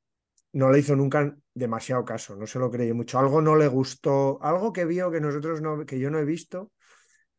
no 0.52 0.70
le 0.70 0.78
hizo 0.78 0.94
nunca 0.94 1.34
demasiado 1.54 2.04
caso, 2.04 2.36
no 2.36 2.46
se 2.46 2.58
lo 2.58 2.70
creí 2.70 2.92
mucho. 2.92 3.18
Algo 3.18 3.40
no 3.40 3.56
le 3.56 3.66
gustó, 3.68 4.38
algo 4.42 4.74
que 4.74 4.84
vio 4.84 5.10
que 5.10 5.22
nosotros 5.22 5.62
no, 5.62 5.86
que 5.86 5.98
yo 5.98 6.10
no 6.10 6.18
he 6.18 6.26
visto, 6.26 6.70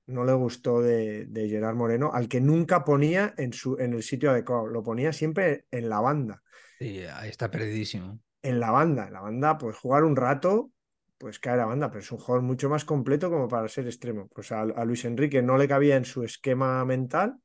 no 0.08 0.26
le 0.26 0.34
gustó 0.34 0.82
de, 0.82 1.28
de 1.28 1.48
Gerard 1.48 1.76
Moreno, 1.76 2.10
al 2.12 2.28
que 2.28 2.42
nunca 2.42 2.84
ponía 2.84 3.36
en, 3.38 3.54
su, 3.54 3.78
en 3.78 3.94
el 3.94 4.02
sitio 4.02 4.32
adecuado, 4.32 4.66
lo 4.66 4.82
ponía 4.82 5.14
siempre 5.14 5.66
en 5.70 5.88
la 5.88 6.00
banda. 6.00 6.42
Sí, 6.80 7.02
ahí 7.14 7.30
está 7.30 7.52
perdidísimo. 7.52 8.20
En 8.42 8.60
la 8.60 8.72
banda, 8.72 9.06
en 9.06 9.14
la 9.14 9.22
banda, 9.22 9.60
pues 9.60 9.78
jugar 9.78 10.04
un 10.04 10.16
rato 10.16 10.72
pues 11.18 11.40
cae 11.40 11.58
la 11.58 11.66
banda, 11.66 11.90
pero 11.90 12.02
es 12.02 12.12
un 12.12 12.20
jugador 12.20 12.44
mucho 12.44 12.70
más 12.70 12.86
completo 12.86 13.30
como 13.30 13.48
para 13.48 13.68
ser 13.68 13.86
extremo. 13.86 14.28
Pues 14.34 14.52
a, 14.52 14.66
Luis 14.86 15.06
Enrique 15.06 15.42
no 15.42 15.58
le 15.58 15.68
cabía 15.68 15.96
en 15.96 16.06
su 16.06 16.24
esquema 16.24 16.84
mental 16.86 17.38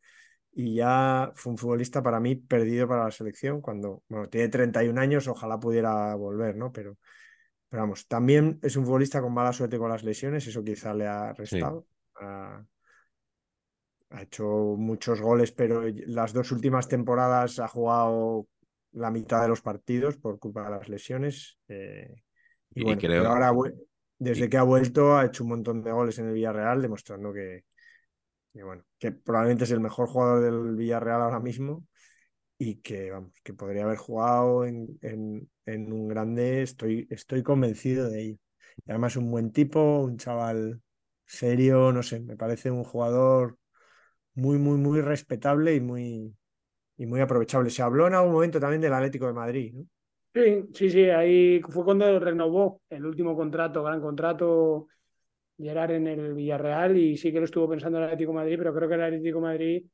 y 0.52 0.74
ya 0.76 1.32
fue 1.34 1.52
un 1.52 1.58
futbolista 1.58 2.02
para 2.02 2.20
mí 2.20 2.36
perdido 2.36 2.86
para 2.86 3.04
la 3.04 3.10
selección 3.10 3.60
cuando, 3.60 4.02
bueno, 4.08 4.28
tiene 4.28 4.48
31 4.48 4.98
años, 4.98 5.28
ojalá 5.28 5.58
pudiera 5.58 6.14
volver, 6.14 6.56
¿no? 6.56 6.72
Pero, 6.72 6.98
pero 7.68 7.82
vamos, 7.82 8.06
también 8.06 8.58
es 8.62 8.76
un 8.76 8.84
futbolista 8.84 9.22
con 9.22 9.32
mala 9.32 9.52
suerte 9.52 9.78
con 9.78 9.90
las 9.90 10.04
lesiones, 10.04 10.46
eso 10.46 10.62
quizá 10.62 10.92
le 10.92 11.06
ha 11.06 11.32
restado. 11.32 11.86
Ha, 12.20 12.62
ha 14.10 14.22
hecho 14.22 14.46
muchos 14.76 15.20
goles, 15.20 15.52
pero 15.52 15.82
las 16.06 16.34
dos 16.34 16.52
últimas 16.52 16.86
temporadas 16.88 17.58
ha 17.58 17.68
jugado 17.68 18.46
la 18.92 19.10
mitad 19.10 19.42
de 19.42 19.48
los 19.48 19.62
partidos 19.62 20.18
por 20.18 20.38
culpa 20.38 20.64
de 20.64 20.70
las 20.70 20.88
lesiones. 20.88 21.58
Eh, 21.68 22.22
y, 22.74 22.84
bueno, 22.84 23.00
creo... 23.00 23.26
ahora, 23.26 23.52
desde 24.18 24.48
que 24.48 24.56
ha 24.56 24.62
vuelto, 24.62 25.16
ha 25.16 25.26
hecho 25.26 25.42
un 25.42 25.50
montón 25.50 25.82
de 25.82 25.90
goles 25.90 26.18
en 26.18 26.28
el 26.28 26.34
Villarreal, 26.34 26.80
demostrando 26.80 27.32
que, 27.32 27.64
bueno, 28.54 28.84
que 28.98 29.12
probablemente 29.12 29.64
es 29.64 29.70
el 29.72 29.80
mejor 29.80 30.08
jugador 30.08 30.42
del 30.42 30.76
Villarreal 30.76 31.22
ahora 31.22 31.40
mismo 31.40 31.86
y 32.58 32.76
que, 32.76 33.10
vamos, 33.10 33.32
que 33.42 33.54
podría 33.54 33.84
haber 33.84 33.98
jugado 33.98 34.64
en, 34.64 34.98
en, 35.00 35.92
un 35.92 36.08
grande, 36.08 36.62
estoy, 36.62 37.08
estoy 37.10 37.42
convencido 37.42 38.08
de 38.08 38.22
ello. 38.22 38.38
Y 38.86 38.90
además 38.90 39.16
un 39.16 39.30
buen 39.30 39.52
tipo, 39.52 40.00
un 40.00 40.16
chaval 40.16 40.80
serio, 41.26 41.92
no 41.92 42.02
sé, 42.02 42.20
me 42.20 42.36
parece 42.36 42.70
un 42.70 42.84
jugador 42.84 43.58
muy, 44.34 44.58
muy, 44.58 44.78
muy 44.78 45.00
respetable 45.00 45.74
y 45.74 45.80
muy, 45.80 46.36
y 46.96 47.06
muy 47.06 47.20
aprovechable. 47.20 47.70
Se 47.70 47.82
habló 47.82 48.06
en 48.06 48.14
algún 48.14 48.32
momento 48.32 48.60
también 48.60 48.80
del 48.80 48.94
Atlético 48.94 49.26
de 49.26 49.32
Madrid, 49.32 49.74
¿no? 49.74 49.86
Sí, 50.34 50.62
sí, 50.72 50.88
sí, 50.90 51.10
ahí 51.10 51.60
fue 51.60 51.84
cuando 51.84 52.18
renovó 52.18 52.80
el 52.88 53.04
último 53.04 53.36
contrato, 53.36 53.82
gran 53.84 54.00
contrato, 54.00 54.88
Gerard 55.58 55.92
en 55.92 56.06
el 56.08 56.34
Villarreal 56.34 56.96
y 56.98 57.16
sí 57.18 57.32
que 57.32 57.38
lo 57.40 57.46
estuvo 57.46 57.68
pensando 57.70 57.98
el 57.98 58.04
Atlético 58.04 58.32
Madrid, 58.32 58.56
pero 58.58 58.74
creo 58.74 58.88
que 58.88 58.94
el 58.96 59.02
Atlético 59.04 59.40
Madrid 59.40 59.84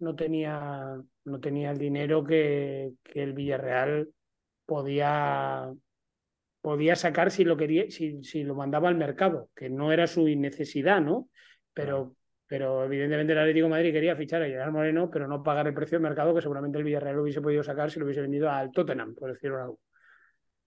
no 0.00 0.16
tenía, 0.16 1.02
no 1.24 1.40
tenía 1.40 1.72
el 1.72 1.78
dinero 1.78 2.24
que, 2.24 2.92
que 3.04 3.22
el 3.24 3.34
Villarreal 3.34 4.10
podía, 4.66 5.72
podía 6.60 6.96
sacar 6.96 7.30
si 7.30 7.44
lo 7.44 7.56
quería, 7.56 7.90
si, 7.90 8.22
si 8.24 8.44
lo 8.44 8.54
mandaba 8.54 8.88
al 8.88 8.96
mercado, 8.96 9.50
que 9.56 9.70
no 9.70 9.92
era 9.92 10.06
su 10.06 10.26
necesidad, 10.28 11.00
¿no? 11.00 11.28
Pero 11.74 12.16
pero 12.48 12.84
evidentemente 12.84 13.32
el 13.34 13.38
Atlético 13.38 13.66
de 13.66 13.70
Madrid 13.70 13.92
quería 13.92 14.16
fichar 14.16 14.42
a 14.42 14.46
Gerard 14.46 14.72
Moreno, 14.72 15.10
pero 15.10 15.28
no 15.28 15.42
pagar 15.42 15.66
el 15.66 15.74
precio 15.74 15.98
de 15.98 16.02
mercado 16.02 16.34
que 16.34 16.40
seguramente 16.40 16.78
el 16.78 16.84
Villarreal 16.84 17.16
lo 17.16 17.22
hubiese 17.22 17.42
podido 17.42 17.62
sacar 17.62 17.90
si 17.90 18.00
lo 18.00 18.06
hubiese 18.06 18.22
vendido 18.22 18.50
al 18.50 18.72
Tottenham, 18.72 19.14
por 19.14 19.32
decirlo 19.32 19.62
algo. 19.62 19.80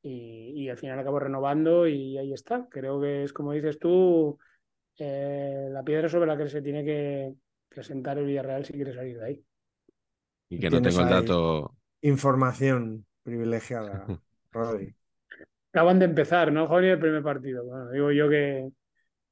Y, 0.03 0.67
al 0.69 0.77
final 0.77 0.97
acabó 0.97 1.19
renovando 1.19 1.87
y 1.87 2.17
ahí 2.17 2.33
está. 2.33 2.67
Creo 2.69 2.99
que 2.99 3.23
es 3.23 3.33
como 3.33 3.51
dices 3.51 3.77
tú, 3.77 4.37
eh, 4.97 5.67
la 5.71 5.83
piedra 5.83 6.07
sobre 6.07 6.27
la 6.27 6.37
que 6.37 6.47
se 6.47 6.61
tiene 6.61 6.83
que, 6.83 7.33
presentar 7.71 8.17
el 8.17 8.25
Villarreal 8.25 8.65
si 8.65 8.73
quiere 8.73 8.93
salir 8.93 9.17
de 9.17 9.25
ahí. 9.25 9.43
Y 10.49 10.59
que 10.59 10.69
no 10.69 10.81
tengo 10.81 11.01
el 11.01 11.09
dato. 11.09 11.75
Información 12.01 13.05
privilegiada, 13.23 14.05
Rodri. 14.51 14.93
Acaban 15.71 15.99
de 15.99 16.05
empezar, 16.05 16.51
¿no, 16.51 16.67
Jorge? 16.67 16.91
El 16.91 16.99
primer 16.99 17.23
partido. 17.23 17.63
Bueno, 17.63 17.89
digo 17.91 18.11
yo 18.11 18.29
que. 18.29 18.69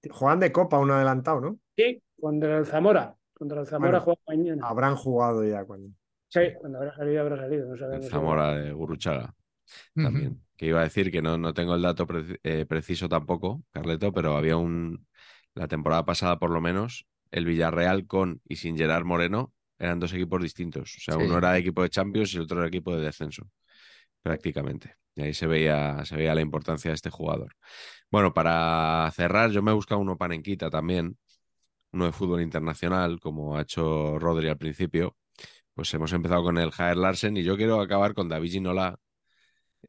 Juegan 0.10 0.40
de 0.40 0.52
Copa, 0.52 0.80
uno 0.80 0.94
adelantado, 0.94 1.42
¿no? 1.42 1.60
Sí, 1.76 2.02
contra 2.20 2.58
el 2.58 2.66
Zamora. 2.66 3.16
Contra 3.34 3.62
el 3.62 3.68
Zamora 3.68 4.00
juega 4.00 4.22
mañana. 4.28 4.68
Habrán 4.68 4.96
jugado 4.96 5.44
ya 5.44 5.64
cuando. 5.66 5.90
Sí, 6.28 6.42
cuando 6.60 6.78
habrá 6.78 6.96
salido, 6.96 7.22
habrá 7.22 7.38
salido. 7.38 7.74
el 7.74 8.04
Zamora 8.04 8.54
de 8.56 8.72
Guruchaga. 8.72 9.34
También. 9.96 10.42
Que 10.56 10.68
iba 10.68 10.82
a 10.82 10.84
decir 10.84 11.12
que 11.12 11.22
no, 11.22 11.38
no 11.38 11.54
tengo 11.54 11.76
el 11.76 11.82
dato 11.82 12.08
eh, 12.44 12.66
preciso 12.66 13.08
tampoco, 13.08 13.64
Carleto, 13.72 14.12
pero 14.12 14.36
había 14.36 14.58
un. 14.58 15.08
La 15.56 15.68
temporada 15.68 16.06
pasada, 16.06 16.38
por 16.38 16.52
lo 16.52 16.62
menos, 16.62 17.08
el 17.32 17.46
Villarreal 17.46 18.06
con 18.06 18.42
y 18.48 18.58
sin 18.58 18.78
Gerard 18.78 19.06
Moreno 19.06 19.54
eran 19.78 20.00
dos 20.00 20.14
equipos 20.14 20.42
distintos. 20.42 20.96
O 20.98 21.00
sea, 21.00 21.18
uno 21.18 21.38
era 21.38 21.54
de 21.54 21.60
equipo 21.60 21.82
de 21.82 21.90
Champions 21.90 22.34
y 22.34 22.38
el 22.38 22.44
otro 22.44 22.60
era 22.60 22.68
equipo 22.68 22.96
de 22.96 23.04
descenso, 23.04 23.50
prácticamente. 24.22 24.96
Y 25.16 25.22
ahí 25.22 25.34
se 25.34 25.48
veía, 25.48 26.04
se 26.06 26.16
veía 26.16 26.36
la 26.36 26.42
importancia 26.42 26.92
de 26.92 26.96
este 26.96 27.10
jugador. 27.10 27.56
Bueno, 28.12 28.34
para 28.34 29.10
cerrar, 29.14 29.52
yo 29.52 29.62
me 29.62 29.72
he 29.72 29.74
buscado 29.74 30.02
uno 30.02 30.18
panenquita 30.18 30.70
también, 30.70 31.18
uno 31.92 32.06
de 32.06 32.12
fútbol 32.12 32.42
internacional, 32.42 33.20
como 33.20 33.58
ha 33.58 33.62
hecho 33.64 34.20
Rodri 34.20 34.48
al 34.50 34.58
principio. 34.58 35.18
Pues 35.74 35.94
hemos 35.94 36.14
empezado 36.14 36.44
con 36.44 36.58
el 36.58 36.72
Jaer 36.72 36.98
Larsen 36.98 37.38
y 37.38 37.44
yo 37.44 37.58
quiero 37.58 37.82
acabar 37.82 38.14
con 38.14 38.30
David 38.30 38.52
Ginola, 38.52 39.00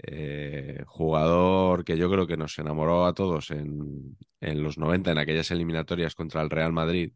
eh, 0.03 0.85
jugador 0.87 1.85
que 1.85 1.99
yo 1.99 2.11
creo 2.11 2.27
que 2.27 2.37
nos 2.37 2.59
enamoró 2.59 3.07
a 3.07 3.15
todos 3.15 3.51
en, 3.51 4.17
en, 4.41 4.63
los 4.63 4.79
90, 4.79 5.13
en 5.13 5.19
aquellas 5.19 5.51
eliminatorias 5.51 6.15
contra 6.15 6.43
el 6.43 6.51
Real 6.51 6.73
Madrid, 6.73 7.13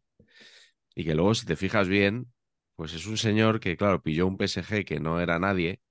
y 0.95 1.05
que 1.05 1.15
luego, 1.15 1.35
si 1.35 1.45
te 1.45 1.55
fijas 1.55 1.87
bien, 1.87 2.31
pues 2.75 2.93
es 2.93 3.05
un 3.07 3.17
señor 3.17 3.59
que, 3.59 3.77
claro, 3.77 4.01
pilló 4.01 4.27
un 4.27 4.37
PSG 4.37 4.85
que 4.85 4.99
no 4.99 5.21
era 5.21 5.39
nadie, 5.39 5.81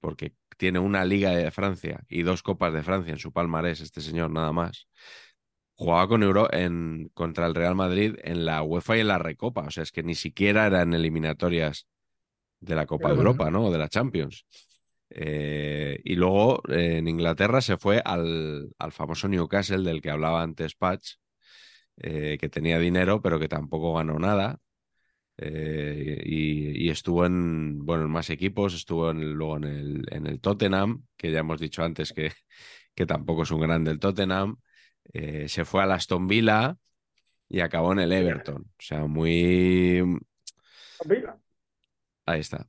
porque 0.00 0.34
tiene 0.58 0.78
una 0.80 1.04
Liga 1.04 1.30
de 1.30 1.50
Francia 1.50 2.04
y 2.08 2.22
dos 2.22 2.42
Copas 2.42 2.72
de 2.74 2.82
Francia 2.82 3.12
en 3.12 3.18
su 3.18 3.32
palmarés, 3.32 3.80
este 3.80 4.00
señor 4.00 4.30
nada 4.30 4.52
más. 4.52 4.88
Jugaba 5.82 6.08
con 6.08 6.22
Euro 6.22 6.52
en, 6.52 7.10
contra 7.14 7.46
el 7.46 7.54
Real 7.54 7.74
Madrid 7.74 8.14
en 8.22 8.44
la 8.44 8.62
UEFA 8.62 8.96
y 8.96 9.00
en 9.00 9.08
la 9.08 9.18
Recopa, 9.18 9.62
o 9.62 9.70
sea, 9.70 9.82
es 9.82 9.90
que 9.90 10.02
ni 10.02 10.14
siquiera 10.14 10.66
eran 10.66 10.94
eliminatorias 10.94 11.86
de 12.60 12.76
la 12.76 12.86
Copa 12.86 13.08
de 13.08 13.16
Europa, 13.16 13.50
¿no? 13.50 13.64
O 13.64 13.72
de 13.72 13.78
la 13.78 13.88
Champions. 13.88 14.46
Eh, 15.10 16.00
y 16.04 16.14
luego 16.14 16.62
en 16.68 17.06
Inglaterra 17.08 17.60
se 17.60 17.76
fue 17.76 18.00
al, 18.04 18.70
al, 18.78 18.92
famoso 18.92 19.28
Newcastle 19.28 19.82
del 19.82 20.00
que 20.00 20.10
hablaba 20.10 20.42
antes 20.42 20.74
Patch, 20.74 21.16
eh, 21.96 22.38
que 22.40 22.48
tenía 22.48 22.78
dinero 22.78 23.20
pero 23.20 23.38
que 23.38 23.48
tampoco 23.48 23.94
ganó 23.94 24.18
nada. 24.18 24.58
Eh, 25.36 26.22
y, 26.24 26.86
y, 26.86 26.90
estuvo 26.90 27.26
en, 27.26 27.84
bueno, 27.84 28.04
en 28.04 28.10
más 28.10 28.30
equipos, 28.30 28.74
estuvo 28.74 29.10
en, 29.10 29.32
luego 29.32 29.56
en 29.56 29.64
el, 29.64 30.04
en 30.10 30.26
el 30.26 30.40
Tottenham, 30.40 31.04
que 31.16 31.32
ya 31.32 31.40
hemos 31.40 31.60
dicho 31.60 31.82
antes 31.82 32.12
que, 32.12 32.32
que 32.94 33.06
tampoco 33.06 33.42
es 33.42 33.50
un 33.50 33.60
grande 33.60 33.90
el 33.90 33.98
Tottenham. 33.98 34.56
Se 35.12 35.64
fue 35.64 35.82
al 35.82 35.92
Aston 35.92 36.26
Villa 36.26 36.76
y 37.48 37.60
acabó 37.60 37.92
en 37.92 38.00
el 38.00 38.12
Everton. 38.12 38.62
O 38.62 38.82
sea, 38.82 39.06
muy... 39.06 40.02
Ahí 42.26 42.40
está. 42.40 42.68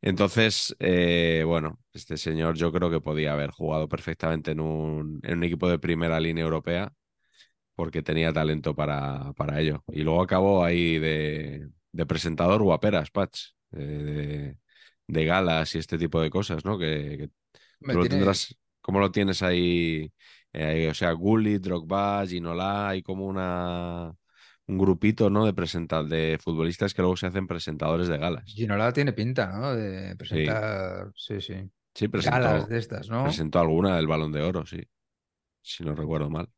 Entonces, 0.00 0.76
eh, 0.78 1.42
bueno, 1.46 1.78
este 1.92 2.16
señor 2.16 2.56
yo 2.56 2.72
creo 2.72 2.90
que 2.90 3.00
podía 3.00 3.32
haber 3.32 3.50
jugado 3.50 3.88
perfectamente 3.88 4.52
en 4.52 4.60
un, 4.60 5.20
en 5.22 5.38
un 5.38 5.44
equipo 5.44 5.68
de 5.68 5.78
primera 5.78 6.20
línea 6.20 6.44
europea 6.44 6.92
porque 7.74 8.02
tenía 8.02 8.32
talento 8.32 8.74
para, 8.74 9.32
para 9.34 9.60
ello. 9.60 9.84
Y 9.88 10.02
luego 10.02 10.22
acabó 10.22 10.64
ahí 10.64 10.98
de, 10.98 11.68
de 11.92 12.06
presentador 12.06 12.62
guaperas, 12.62 13.10
Patch, 13.10 13.50
de, 13.70 14.56
de, 15.06 15.24
galas 15.24 15.74
y 15.74 15.78
este 15.78 15.98
tipo 15.98 16.20
de 16.20 16.30
cosas, 16.30 16.64
¿no? 16.64 16.78
Que, 16.78 17.16
que 17.18 17.92
tú 17.92 17.98
lo 17.98 18.08
tendrás, 18.08 18.56
¿cómo 18.80 18.98
lo 18.98 19.12
tienes 19.12 19.42
ahí? 19.42 20.12
Eh, 20.60 20.88
o 20.90 20.94
sea, 20.94 21.12
Gullit, 21.12 21.62
Drogba, 21.62 22.26
Ginola, 22.26 22.88
hay 22.88 23.00
como 23.00 23.26
una 23.26 24.12
un 24.66 24.76
grupito, 24.76 25.30
¿no? 25.30 25.46
De 25.46 25.54
presentar, 25.54 26.04
de 26.06 26.36
futbolistas 26.42 26.92
que 26.94 27.00
luego 27.00 27.16
se 27.16 27.28
hacen 27.28 27.46
presentadores 27.46 28.08
de 28.08 28.18
galas. 28.18 28.44
Ginola 28.44 28.92
tiene 28.92 29.12
pinta, 29.12 29.56
¿no? 29.56 29.76
De 29.76 30.16
presentar, 30.16 31.12
sí, 31.14 31.40
sí. 31.40 31.54
Sí, 31.54 31.70
sí 31.94 32.08
presentó, 32.08 32.38
galas 32.38 32.68
de 32.68 32.78
estas, 32.78 33.08
¿no? 33.08 33.22
Presentó 33.22 33.60
alguna 33.60 33.94
del 33.94 34.08
Balón 34.08 34.32
de 34.32 34.42
Oro, 34.42 34.66
sí. 34.66 34.82
Si 35.62 35.84
no 35.84 35.94
recuerdo 35.94 36.28
mal. 36.28 36.48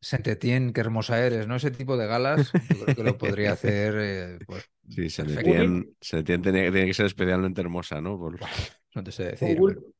Saint-Étienne, 0.00 0.74
qué 0.74 0.80
hermosa 0.82 1.24
eres, 1.24 1.48
¿no? 1.48 1.56
Ese 1.56 1.70
tipo 1.70 1.96
de 1.96 2.06
galas, 2.06 2.52
yo 2.52 2.84
creo 2.84 2.94
que 2.94 3.02
lo 3.02 3.16
podría 3.16 3.52
hacer. 3.52 3.94
Eh, 3.98 4.38
pues, 4.46 4.70
sí, 4.90 5.08
Saint-Étienne 5.08 5.94
tiene, 6.24 6.70
tiene, 6.70 6.86
que 6.86 6.94
ser 6.94 7.06
especialmente 7.06 7.62
hermosa, 7.62 8.02
¿no? 8.02 8.18
Por... 8.18 8.38
No 8.94 9.04
te 9.04 9.12
sé 9.12 9.24
decir. 9.24 9.48
Con 9.48 9.56
Gullit 9.58 9.95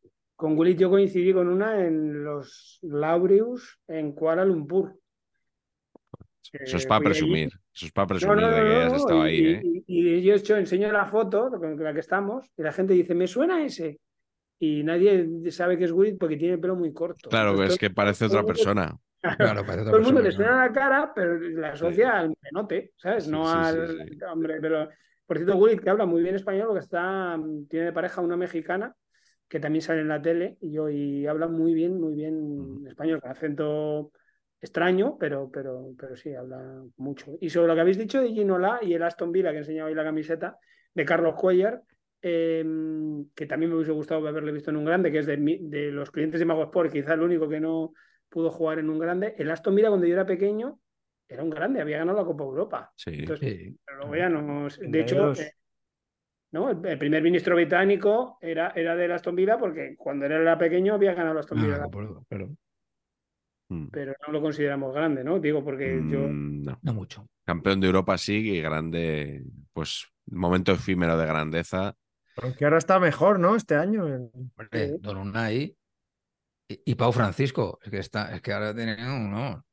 yo 0.77 0.91
coincidí 0.91 1.33
con 1.33 1.49
una 1.49 1.85
en 1.85 2.23
los 2.25 2.79
Laureus 2.83 3.81
en 3.89 4.13
Kuala 4.13 4.45
Lumpur. 4.45 4.99
Eso 6.53 6.77
es 6.77 6.87
para 6.87 7.05
presumir. 7.05 7.49
Eso 7.75 7.87
es 7.87 7.93
para 7.93 8.07
presumir 8.07 8.45
de 8.45 8.51
que 8.51 8.77
has 8.83 8.93
estado 8.95 9.23
ahí. 9.23 9.37
Y, 9.37 9.47
¿eh? 9.47 9.63
y, 9.87 10.09
y, 10.15 10.23
yo 10.23 10.35
hecho, 10.35 10.57
enseño 10.57 10.93
la 10.93 11.07
foto 11.07 11.51
con 11.51 11.83
la 11.83 11.93
que 11.93 12.01
estamos 12.01 12.51
y 12.57 12.63
la 12.63 12.73
gente 12.73 12.95
dice, 12.95 13.15
me 13.15 13.27
suena 13.27 13.65
ese. 13.65 14.01
Y 14.59 14.83
nadie 14.83 15.51
sabe 15.51 15.77
que 15.77 15.85
es 15.85 15.93
Gullit 15.93 16.19
porque 16.19 16.37
tiene 16.37 16.55
el 16.55 16.61
pelo 16.61 16.77
muy 16.77 16.93
corto. 16.93 17.29
Claro, 17.29 17.51
Entonces, 17.51 17.75
es 17.75 17.79
que 17.79 17.91
parece 17.91 18.27
otra 18.27 18.45
persona. 18.45 18.97
Claro, 19.39 19.67
parece 19.67 19.81
otra 19.81 19.91
todo 19.91 19.97
el 19.97 20.05
mundo 20.05 20.23
persona, 20.23 20.23
le 20.23 20.33
suena 20.33 20.67
la 20.67 20.73
cara, 20.73 21.13
pero 21.13 21.41
la 21.41 21.73
asocia 21.73 22.17
al 22.17 22.35
menote, 22.43 22.93
¿sabes? 22.97 23.25
Sí, 23.25 23.31
no 23.31 23.45
sí, 23.45 23.53
al 23.57 23.89
sí, 23.89 23.97
sí. 24.11 24.19
hombre. 24.31 24.59
Pero, 24.61 24.89
por 25.27 25.39
cierto, 25.39 25.57
Gullit, 25.57 25.81
que 25.81 25.91
habla 25.91 26.07
muy 26.07 26.23
bien 26.23 26.37
español, 26.37 26.69
porque 26.69 26.85
está, 26.85 27.37
tiene 27.69 27.87
de 27.87 27.93
pareja 27.93 28.21
una 28.21 28.37
mexicana 28.37 28.95
que 29.49 29.61
también 29.61 29.83
sale 29.83 30.01
en 30.01 30.09
la 30.09 30.21
tele 30.21 30.57
y, 30.61 30.73
yo, 30.73 30.89
y 30.89 31.27
habla 31.27 31.47
muy 31.49 31.75
bien, 31.75 32.01
muy 32.01 32.15
bien 32.15 32.85
español, 32.87 33.21
con 33.21 33.31
acento 33.31 34.11
extraño, 34.61 35.17
pero, 35.19 35.51
pero, 35.51 35.95
pero 35.99 36.17
sí, 36.17 36.35
habla 36.35 36.83
mucho. 36.97 37.37
Y 37.41 37.51
sobre 37.51 37.69
lo 37.69 37.75
que 37.75 37.81
habéis 37.81 37.99
dicho 37.99 38.21
de 38.21 38.33
Ginola 38.33 38.81
y 38.83 38.95
el 38.95 39.03
Aston 39.03 39.31
Villa, 39.33 39.53
que 39.53 39.59
enseñaba 39.59 39.89
ahí 39.89 39.95
la 39.95 40.05
camiseta, 40.05 40.59
de 40.95 41.05
Carlos 41.05 41.35
Cuellar, 41.37 41.83
eh, 42.23 42.65
que 43.35 43.47
también 43.47 43.71
me 43.71 43.77
hubiese 43.77 43.93
gustado 43.93 44.27
haberle 44.27 44.51
visto 44.51 44.71
en 44.71 44.77
un 44.77 44.85
grande, 44.85 45.13
que 45.13 45.19
es 45.19 45.27
de, 45.27 45.37
de 45.37 45.93
los 45.93 46.11
clientes 46.11 46.41
de 46.41 46.47
Mago 46.47 46.65
Sport, 46.65 46.91
quizá 46.93 47.15
el 47.15 47.21
único 47.21 47.49
que 47.49 47.61
no 47.61 47.93
pudo 48.29 48.51
jugar 48.51 48.79
en 48.79 48.91
un 48.91 48.99
grande. 48.99 49.35
El 49.39 49.51
Aston 49.51 49.75
Villa, 49.75 49.89
cuando 49.89 50.07
yo 50.07 50.15
era 50.15 50.27
pequeño, 50.27 50.81
era 51.29 51.43
un 51.43 51.51
grande, 51.51 51.81
había 51.81 51.99
ganado 51.99 52.19
la 52.19 52.25
Copa 52.25 52.45
Europa. 52.45 52.93
Sí. 52.97 53.11
Entonces, 53.19 53.57
Sí. 53.57 53.79
pero 53.85 53.99
luego 53.99 54.17
ya 54.17 54.29
no. 54.29 54.69
De 54.81 55.01
hecho, 55.01 55.33
eh, 55.33 55.53
¿no? 56.53 56.71
El, 56.71 56.85
el 56.87 56.99
primer 56.99 57.23
ministro 57.23 57.55
británico 57.57 58.39
era, 58.41 58.71
era 58.71 58.95
de 58.97 59.13
Aston 59.13 59.37
Villa 59.37 59.59
porque 59.59 59.95
cuando 59.97 60.27
él 60.27 60.33
era 60.33 60.57
pequeño 60.59 60.95
había 60.95 61.15
ganado 61.15 61.33
el 61.33 61.39
Aston 61.39 61.61
Villa. 61.63 61.81
Ah, 61.85 61.89
por- 61.89 62.25
pero 62.29 62.51
Mm. 63.69 63.89
pero 63.91 64.15
no 64.25 64.33
lo 64.33 64.41
consideramos 64.41 64.95
grande, 64.95 65.25
¿no? 65.25 65.41
Digo, 65.41 65.65
porque 65.65 66.01
yo. 66.09 66.29
Mm, 66.29 66.63
no. 66.63 66.79
no 66.83 66.95
mucho. 66.95 67.29
Campeón 67.45 67.81
de 67.81 67.89
Europa 67.89 68.17
sí, 68.17 68.51
y 68.51 68.61
grande, 68.61 69.45
pues 69.73 70.07
momento 70.27 70.71
efímero 70.73 71.17
de 71.19 71.27
grandeza. 71.27 71.97
Aunque 72.37 72.65
ahora 72.65 72.79
está 72.79 73.01
mejor, 73.01 73.41
¿no? 73.41 73.57
Este 73.57 73.75
año. 73.75 74.05
Hombre, 74.05 74.69
Sí. 74.73 74.97
Don 75.01 75.17
Unai 75.17 75.77
y, 76.69 76.81
y 76.93 76.95
Pau 76.95 77.13
Francisco, 77.13 77.81
es 77.83 77.91
que 77.91 77.99
está, 77.99 78.35
es 78.37 78.41
que 78.41 78.53
ahora 78.53 78.73
tienen 78.73 79.05
uno. 79.11 79.65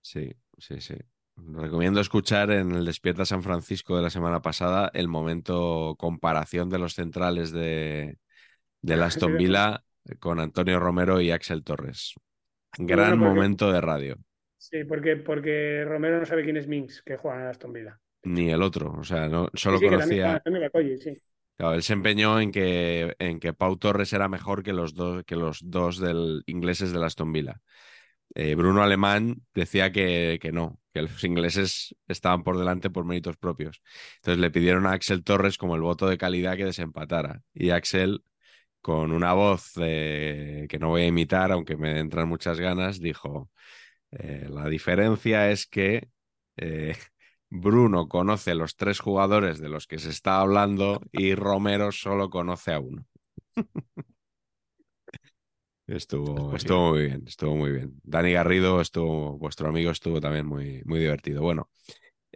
Sí, 0.00 0.32
sí, 0.58 0.80
sí. 0.80 0.94
Recomiendo 1.36 2.00
escuchar 2.00 2.50
en 2.52 2.72
el 2.72 2.84
Despierta 2.84 3.24
San 3.24 3.42
Francisco 3.42 3.96
de 3.96 4.02
la 4.02 4.10
semana 4.10 4.40
pasada 4.40 4.90
el 4.94 5.08
momento 5.08 5.96
comparación 5.98 6.70
de 6.70 6.78
los 6.78 6.94
centrales 6.94 7.50
de, 7.50 8.18
del 8.82 9.02
Aston 9.02 9.36
Villa 9.36 9.84
con 10.20 10.40
Antonio 10.40 10.78
Romero 10.80 11.20
y 11.20 11.30
Axel 11.32 11.64
Torres. 11.64 12.14
Gran 12.78 13.18
porque- 13.18 13.24
momento 13.24 13.72
de 13.72 13.80
radio. 13.80 14.16
Sí, 14.56 14.82
porque, 14.84 15.16
porque 15.16 15.84
Romero 15.86 16.18
no 16.18 16.26
sabe 16.26 16.42
quién 16.44 16.56
es 16.56 16.66
Minx, 16.66 17.02
que 17.02 17.16
juega 17.16 17.40
en 17.42 17.46
Aston 17.48 17.72
Villa. 17.72 18.00
Ni 18.24 18.50
el 18.50 18.62
otro. 18.62 18.92
O 18.92 19.04
sea, 19.04 19.28
no, 19.28 19.48
solo 19.54 19.78
Sí, 19.78 19.84
sí, 19.84 19.90
que 19.90 19.96
también 19.96 20.20
juega 20.20 20.40
conocía. 20.40 20.98
sí. 20.98 21.22
Claro, 21.56 21.74
él 21.74 21.82
se 21.84 21.92
empeñó 21.92 22.40
en 22.40 22.50
que, 22.50 23.14
en 23.20 23.38
que 23.38 23.52
Pau 23.52 23.76
Torres 23.76 24.12
era 24.12 24.28
mejor 24.28 24.62
que 24.64 24.72
los 24.72 24.94
dos, 24.94 25.22
que 25.24 25.36
los 25.36 25.60
dos 25.62 25.98
del, 25.98 26.42
ingleses 26.46 26.92
del 26.92 27.04
Aston 27.04 27.32
Villa. 27.32 27.60
Eh, 28.34 28.54
Bruno 28.54 28.82
Alemán 28.82 29.42
decía 29.54 29.92
que, 29.92 30.38
que 30.40 30.52
no, 30.52 30.80
que 30.92 31.02
los 31.02 31.22
ingleses 31.24 31.94
estaban 32.08 32.42
por 32.44 32.58
delante 32.58 32.90
por 32.90 33.04
méritos 33.04 33.36
propios. 33.36 33.82
Entonces 34.16 34.40
le 34.40 34.50
pidieron 34.50 34.86
a 34.86 34.92
Axel 34.92 35.24
Torres 35.24 35.58
como 35.58 35.74
el 35.76 35.82
voto 35.82 36.06
de 36.08 36.18
calidad 36.18 36.56
que 36.56 36.64
desempatara. 36.64 37.42
Y 37.52 37.70
Axel, 37.70 38.24
con 38.82 39.12
una 39.12 39.32
voz 39.34 39.72
que 39.74 40.78
no 40.80 40.88
voy 40.90 41.02
a 41.02 41.06
imitar, 41.06 41.52
aunque 41.52 41.76
me 41.76 41.98
entran 42.00 42.28
muchas 42.28 42.60
ganas, 42.60 43.00
dijo, 43.00 43.50
eh, 44.12 44.46
la 44.50 44.68
diferencia 44.68 45.50
es 45.50 45.66
que 45.66 46.08
eh, 46.56 46.96
Bruno 47.50 48.08
conoce 48.08 48.54
los 48.54 48.76
tres 48.76 49.00
jugadores 49.00 49.58
de 49.60 49.68
los 49.68 49.86
que 49.86 49.98
se 49.98 50.10
está 50.10 50.40
hablando 50.40 51.00
y 51.12 51.34
Romero 51.34 51.92
solo 51.92 52.30
conoce 52.30 52.72
a 52.72 52.80
uno. 52.80 53.06
Estuvo, 55.86 56.56
estuvo 56.56 56.90
muy 56.90 57.06
bien, 57.06 57.24
estuvo 57.26 57.56
muy 57.56 57.70
bien. 57.70 58.00
Dani 58.02 58.32
Garrido, 58.32 58.80
estuvo, 58.80 59.36
vuestro 59.38 59.68
amigo, 59.68 59.90
estuvo 59.90 60.20
también 60.20 60.46
muy, 60.46 60.82
muy 60.86 60.98
divertido. 60.98 61.42
Bueno, 61.42 61.68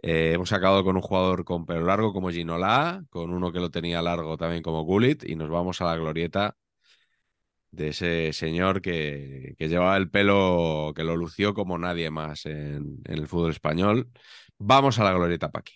eh, 0.01 0.33
hemos 0.33 0.53
acabado 0.53 0.83
con 0.83 0.95
un 0.95 1.01
jugador 1.01 1.45
con 1.45 1.65
pelo 1.65 1.83
largo 1.85 2.13
como 2.13 2.29
Ginola, 2.29 3.03
con 3.09 3.31
uno 3.31 3.51
que 3.51 3.59
lo 3.59 3.71
tenía 3.71 4.01
largo 4.03 4.37
también 4.37 4.61
como 4.61 4.83
Gullit, 4.83 5.23
y 5.23 5.35
nos 5.35 5.49
vamos 5.49 5.81
a 5.81 5.85
la 5.85 5.95
glorieta 5.95 6.55
de 7.71 7.89
ese 7.89 8.33
señor 8.33 8.81
que, 8.81 9.55
que 9.57 9.67
llevaba 9.67 9.97
el 9.97 10.09
pelo, 10.09 10.93
que 10.95 11.03
lo 11.03 11.15
lució 11.15 11.53
como 11.53 11.77
nadie 11.77 12.11
más 12.11 12.45
en, 12.45 12.99
en 13.03 13.17
el 13.17 13.27
fútbol 13.27 13.51
español. 13.51 14.09
Vamos 14.59 14.99
a 14.99 15.03
la 15.03 15.13
glorieta 15.13 15.49
Paqui. 15.49 15.73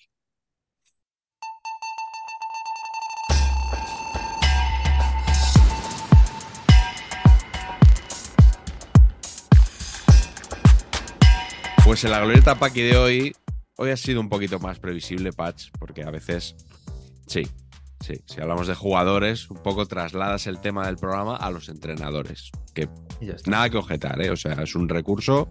Pues 11.93 12.05
en 12.05 12.09
la 12.09 12.21
glorieta 12.21 12.55
Paqui 12.55 12.81
de 12.81 12.97
hoy 12.97 13.35
hoy 13.77 13.91
ha 13.91 13.97
sido 13.97 14.19
un 14.19 14.27
poquito 14.27 14.57
más 14.57 14.79
previsible, 14.79 15.31
Patch, 15.31 15.67
porque 15.77 16.01
a 16.01 16.09
veces, 16.09 16.55
sí, 17.27 17.43
sí, 17.99 18.15
si 18.25 18.41
hablamos 18.41 18.65
de 18.65 18.73
jugadores, 18.73 19.47
un 19.51 19.61
poco 19.61 19.85
trasladas 19.85 20.47
el 20.47 20.57
tema 20.57 20.87
del 20.87 20.95
programa 20.95 21.35
a 21.35 21.51
los 21.51 21.69
entrenadores, 21.69 22.49
que 22.73 22.89
nada 23.45 23.69
que 23.69 23.77
objetar, 23.77 24.19
¿eh? 24.23 24.31
o 24.31 24.35
sea, 24.35 24.53
es 24.53 24.73
un 24.73 24.89
recurso 24.89 25.47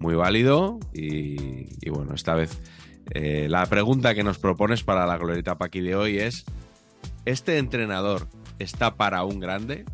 muy 0.00 0.14
válido 0.14 0.80
y, 0.94 1.90
bueno, 1.90 2.14
esta 2.14 2.32
vez 2.32 2.58
eh, 3.10 3.46
la 3.50 3.66
pregunta 3.66 4.14
que 4.14 4.24
nos 4.24 4.38
propones 4.38 4.82
para 4.84 5.06
la 5.06 5.18
glorieta 5.18 5.58
Paqui 5.58 5.82
de 5.82 5.96
hoy 5.96 6.18
es, 6.18 6.46
¿este 7.26 7.58
entrenador 7.58 8.26
está 8.58 8.96
para 8.96 9.22
un 9.22 9.38
grande? 9.38 9.84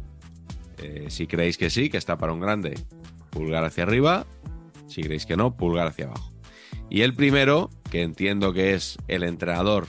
Eh, 0.79 1.07
si 1.09 1.27
creéis 1.27 1.59
que 1.59 1.69
sí, 1.69 1.91
que 1.91 1.97
está 1.97 2.17
para 2.17 2.33
un 2.33 2.39
grande, 2.39 2.79
pulgar 3.31 3.65
hacia 3.65 3.83
arriba. 3.83 4.25
Si 4.87 5.03
creéis 5.03 5.27
que 5.27 5.37
no, 5.37 5.57
pulgar 5.57 5.89
hacia 5.89 6.07
abajo. 6.07 6.33
Y 6.91 7.03
el 7.03 7.15
primero, 7.15 7.71
que 7.91 8.03
entiendo 8.03 8.53
que 8.53 8.75
es 8.75 8.99
el 9.09 9.23
entrenador 9.23 9.89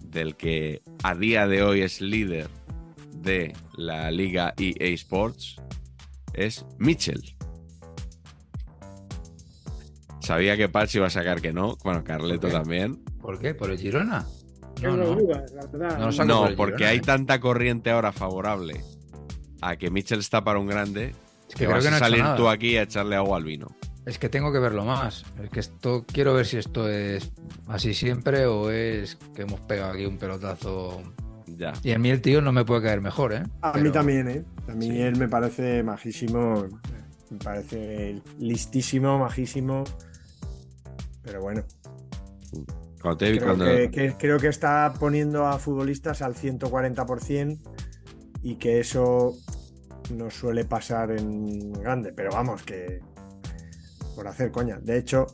del 0.00 0.36
que 0.36 0.82
a 1.02 1.14
día 1.14 1.46
de 1.46 1.62
hoy 1.62 1.80
es 1.82 2.00
líder 2.00 2.48
de 3.14 3.54
la 3.76 4.10
liga 4.10 4.54
EA 4.58 4.88
Sports, 4.88 5.56
es 6.34 6.66
Mitchell. 6.78 7.36
Sabía 10.20 10.56
que 10.56 10.68
Patch 10.68 10.96
iba 10.96 11.06
a 11.06 11.10
sacar 11.10 11.40
que 11.40 11.52
no. 11.52 11.76
Bueno, 11.82 12.04
Carleto 12.04 12.48
también. 12.48 13.02
¿Por 13.20 13.38
qué? 13.38 13.54
¿Por 13.54 13.70
el 13.70 13.78
Girona? 13.78 14.26
No, 14.80 14.96
no. 14.96 16.24
no, 16.24 16.56
porque 16.56 16.86
hay 16.86 16.98
¿eh? 16.98 17.02
tanta 17.02 17.40
corriente 17.40 17.90
ahora 17.90 18.12
favorable 18.12 18.80
a 19.60 19.76
que 19.76 19.90
Mitchell 19.90 20.18
está 20.18 20.42
para 20.42 20.58
un 20.58 20.66
grande 20.66 21.14
es 21.48 21.54
que, 21.54 21.66
vas 21.66 21.86
a 21.86 21.98
salir 21.98 22.24
tú 22.36 22.48
aquí 22.48 22.76
a 22.76 22.82
echarle 22.82 23.16
agua 23.16 23.36
al 23.36 23.44
vino. 23.44 23.68
Es 24.04 24.18
que 24.18 24.28
tengo 24.28 24.52
que 24.52 24.58
verlo 24.58 24.84
más. 24.84 25.24
Es 25.42 25.50
que 25.50 25.60
esto 25.60 26.04
quiero 26.06 26.34
ver 26.34 26.46
si 26.46 26.56
esto 26.56 26.88
es 26.88 27.30
así 27.68 27.94
siempre 27.94 28.46
o 28.46 28.70
es 28.70 29.16
que 29.34 29.42
hemos 29.42 29.60
pegado 29.60 29.92
aquí 29.92 30.06
un 30.06 30.18
pelotazo. 30.18 31.02
Ya. 31.46 31.72
Y 31.82 31.92
a 31.92 31.98
mí 31.98 32.10
el 32.10 32.20
tío 32.20 32.40
no 32.40 32.52
me 32.52 32.64
puede 32.64 32.82
caer 32.82 33.00
mejor, 33.00 33.32
¿eh? 33.32 33.42
A 33.60 33.78
mí 33.78 33.90
también, 33.90 34.28
¿eh? 34.28 34.44
A 34.68 34.74
mí 34.74 35.00
él 35.00 35.16
me 35.16 35.28
parece 35.28 35.82
majísimo. 35.82 36.66
Me 37.30 37.38
parece 37.38 38.20
listísimo, 38.38 39.18
majísimo. 39.18 39.84
Pero 41.22 41.40
bueno. 41.40 41.62
creo, 43.00 43.90
que, 43.90 44.14
creo 44.18 44.38
que 44.38 44.48
está 44.48 44.92
poniendo 44.98 45.46
a 45.46 45.58
futbolistas 45.58 46.22
al 46.22 46.34
140% 46.34 47.58
y 48.42 48.56
que 48.56 48.80
eso 48.80 49.36
no 50.12 50.30
suele 50.30 50.64
pasar 50.64 51.12
en 51.12 51.72
grande, 51.72 52.12
pero 52.12 52.30
vamos, 52.32 52.62
que 52.62 53.00
por 54.14 54.28
hacer 54.28 54.50
coña. 54.50 54.78
De 54.80 54.98
hecho, 54.98 55.26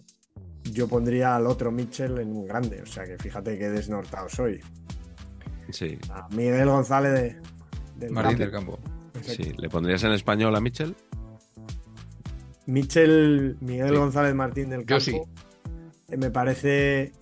yo 0.64 0.88
pondría 0.88 1.36
al 1.36 1.46
otro 1.46 1.70
Mitchell 1.70 2.18
en 2.18 2.30
un 2.30 2.46
grande, 2.46 2.82
o 2.82 2.86
sea 2.86 3.04
que 3.04 3.16
fíjate 3.18 3.58
qué 3.58 3.68
desnortado 3.70 4.28
soy. 4.28 4.60
Sí. 5.70 5.98
A 6.10 6.28
Miguel 6.30 6.68
González 6.68 7.12
de, 7.12 7.36
del 7.96 8.12
Martín 8.12 8.38
del 8.38 8.50
Campo. 8.50 8.78
Sí. 9.22 9.52
¿Le 9.56 9.68
pondrías 9.68 10.02
en 10.04 10.12
español 10.12 10.54
a 10.56 10.60
Mitchell? 10.60 10.94
Mitchell, 12.66 13.56
Miguel 13.60 13.96
González 13.96 14.34
Martín 14.34 14.70
del 14.70 14.84
Campo. 14.84 15.28
Eh, 16.08 16.16
me 16.16 16.30
parece 16.30 17.12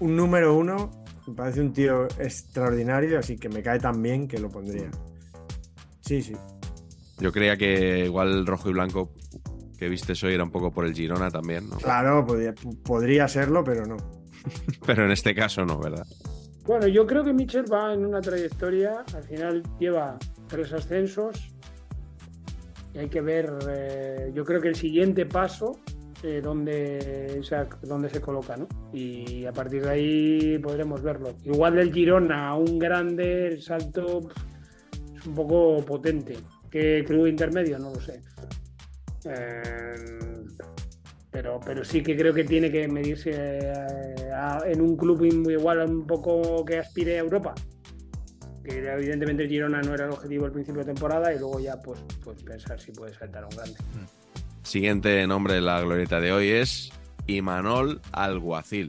un 0.00 0.16
número 0.16 0.56
uno, 0.56 0.90
me 1.26 1.34
parece 1.34 1.60
un 1.60 1.72
tío 1.72 2.06
extraordinario, 2.18 3.18
así 3.18 3.36
que 3.36 3.48
me 3.48 3.62
cae 3.62 3.78
tan 3.78 4.00
bien 4.02 4.28
que 4.28 4.38
lo 4.38 4.48
pondría. 4.48 4.90
Sí, 6.00 6.22
sí. 6.22 6.34
Yo 7.18 7.32
creía 7.32 7.56
que 7.56 8.04
igual 8.04 8.46
rojo 8.46 8.70
y 8.70 8.72
blanco 8.72 9.12
que 9.78 9.88
viste 9.88 10.12
hoy 10.26 10.34
era 10.34 10.42
un 10.44 10.50
poco 10.50 10.72
por 10.72 10.84
el 10.84 10.94
Girona 10.94 11.30
también, 11.30 11.68
¿no? 11.68 11.76
Claro, 11.76 12.26
podría, 12.84 13.28
serlo, 13.28 13.62
pero 13.62 13.86
no. 13.86 13.96
pero 14.86 15.04
en 15.04 15.12
este 15.12 15.34
caso 15.34 15.64
no, 15.64 15.78
¿verdad? 15.78 16.06
Bueno, 16.66 16.86
yo 16.88 17.06
creo 17.06 17.24
que 17.24 17.32
Mitchell 17.32 17.64
va 17.72 17.94
en 17.94 18.04
una 18.04 18.20
trayectoria, 18.20 19.04
al 19.14 19.22
final 19.22 19.62
lleva 19.78 20.18
tres 20.48 20.72
ascensos 20.72 21.54
y 22.92 22.98
hay 22.98 23.08
que 23.08 23.20
ver, 23.20 23.50
eh, 23.70 24.32
yo 24.34 24.44
creo 24.44 24.60
que 24.60 24.68
el 24.68 24.74
siguiente 24.74 25.24
paso, 25.24 25.78
eh, 26.22 26.40
donde, 26.42 27.40
donde 27.82 28.10
se 28.10 28.20
coloca, 28.20 28.56
¿no? 28.56 28.66
Y 28.92 29.46
a 29.46 29.52
partir 29.52 29.84
de 29.84 29.90
ahí 29.90 30.58
podremos 30.58 31.00
verlo. 31.00 31.34
Igual 31.44 31.76
del 31.76 31.92
Girona 31.92 32.48
a 32.48 32.56
un 32.56 32.78
grande, 32.78 33.46
el 33.46 33.62
salto 33.62 34.28
es 35.16 35.26
un 35.26 35.34
poco 35.34 35.82
potente. 35.86 36.36
¿Qué 36.68 37.04
club 37.06 37.28
intermedio? 37.28 37.78
No 37.78 37.90
lo 37.90 38.00
sé. 38.00 38.22
Em, 39.24 40.46
pero, 41.30 41.60
pero 41.64 41.84
sí 41.84 42.02
que 42.02 42.16
creo 42.16 42.32
que 42.32 42.44
tiene 42.44 42.70
que 42.70 42.88
medirse 42.88 43.30
eh, 43.34 44.14
en 44.66 44.80
un 44.80 44.96
club 44.96 45.24
igual 45.24 45.88
un 45.88 46.06
poco 46.06 46.64
que 46.64 46.78
aspire 46.78 47.16
a 47.16 47.18
Europa. 47.20 47.54
Que 48.64 48.86
evidentemente 48.86 49.46
Girona 49.46 49.80
no 49.80 49.94
era 49.94 50.06
el 50.06 50.12
objetivo 50.12 50.46
al 50.46 50.52
principio 50.52 50.80
de 50.80 50.86
temporada 50.86 51.32
y 51.32 51.38
luego 51.38 51.60
ya 51.60 51.80
pues, 51.80 52.00
pues 52.24 52.42
pensar 52.42 52.80
si 52.80 52.92
puede 52.92 53.14
saltar 53.14 53.44
a 53.44 53.46
un 53.46 53.56
grande. 53.56 53.76
Siguiente 54.62 55.26
nombre 55.26 55.54
de 55.54 55.60
la 55.60 55.80
glorieta 55.80 56.20
de 56.20 56.32
hoy 56.32 56.50
es 56.50 56.90
Imanol 57.26 58.00
Alguacil. 58.12 58.88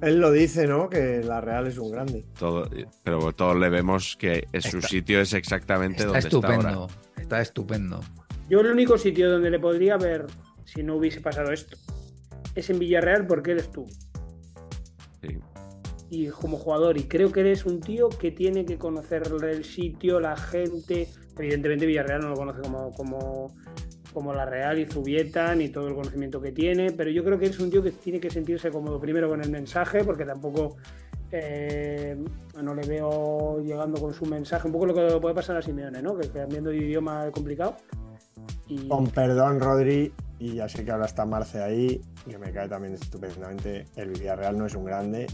Él 0.00 0.18
lo 0.18 0.30
dice, 0.30 0.66
¿no? 0.66 0.90
Que 0.90 1.22
la 1.24 1.40
Real 1.40 1.66
es 1.66 1.78
un 1.78 1.90
grande. 1.90 2.24
Todo, 2.38 2.68
pero 3.02 3.32
todos 3.32 3.56
le 3.56 3.70
vemos 3.70 4.16
que 4.16 4.46
su 4.60 4.82
sitio 4.82 5.20
es 5.20 5.32
exactamente 5.32 6.04
donde 6.04 6.18
está 6.18 6.36
ahora. 6.36 6.86
Está 7.34 7.42
estupendo. 7.42 7.98
Yo 8.48 8.60
el 8.60 8.68
único 8.68 8.96
sitio 8.96 9.28
donde 9.28 9.50
le 9.50 9.58
podría 9.58 9.96
ver 9.96 10.26
si 10.64 10.84
no 10.84 10.94
hubiese 10.94 11.20
pasado 11.20 11.50
esto 11.50 11.76
es 12.54 12.70
en 12.70 12.78
Villarreal 12.78 13.26
porque 13.26 13.50
eres 13.50 13.72
tú. 13.72 13.86
Sí. 15.20 15.40
Y 16.10 16.28
como 16.28 16.56
jugador, 16.58 16.96
y 16.96 17.08
creo 17.08 17.32
que 17.32 17.40
eres 17.40 17.66
un 17.66 17.80
tío 17.80 18.08
que 18.08 18.30
tiene 18.30 18.64
que 18.64 18.78
conocer 18.78 19.24
el 19.42 19.64
sitio, 19.64 20.20
la 20.20 20.36
gente. 20.36 21.08
Evidentemente 21.36 21.86
Villarreal 21.86 22.20
no 22.20 22.28
lo 22.28 22.36
conoce 22.36 22.60
como, 22.60 22.92
como 22.92 23.52
como 24.14 24.32
la 24.32 24.46
Real 24.46 24.78
y 24.78 24.86
Zubieta, 24.86 25.54
ni 25.56 25.68
todo 25.68 25.88
el 25.88 25.94
conocimiento 25.94 26.40
que 26.40 26.52
tiene, 26.52 26.92
pero 26.92 27.10
yo 27.10 27.24
creo 27.24 27.36
que 27.36 27.46
es 27.46 27.58
un 27.58 27.68
tío 27.68 27.82
que 27.82 27.90
tiene 27.90 28.20
que 28.20 28.30
sentirse 28.30 28.70
cómodo 28.70 29.00
primero 29.00 29.28
con 29.28 29.42
el 29.42 29.50
mensaje, 29.50 30.04
porque 30.04 30.24
tampoco 30.24 30.76
eh, 31.36 32.16
no 32.62 32.74
le 32.74 32.86
veo 32.86 33.60
llegando 33.60 34.00
con 34.00 34.14
su 34.14 34.24
mensaje, 34.24 34.66
un 34.68 34.72
poco 34.72 34.86
lo 34.86 34.94
que 34.94 35.20
puede 35.20 35.34
pasar 35.34 35.56
a 35.56 35.62
Simeone, 35.62 36.00
¿no? 36.00 36.16
que 36.16 36.28
cambiando 36.28 36.70
de 36.70 36.76
idioma 36.76 37.30
complicado. 37.32 37.76
Con 38.88 39.08
perdón, 39.08 39.60
Rodri, 39.60 40.12
y 40.38 40.54
ya 40.54 40.68
sé 40.68 40.84
que 40.84 40.92
ahora 40.92 41.06
está 41.06 41.26
Marce 41.26 41.62
ahí, 41.62 42.00
que 42.28 42.38
me 42.38 42.52
cae 42.52 42.68
también 42.68 42.94
estupendamente, 42.94 43.86
el 43.96 44.10
Villarreal 44.10 44.56
no 44.56 44.66
es 44.66 44.74
un 44.74 44.84
grande, 44.84 45.26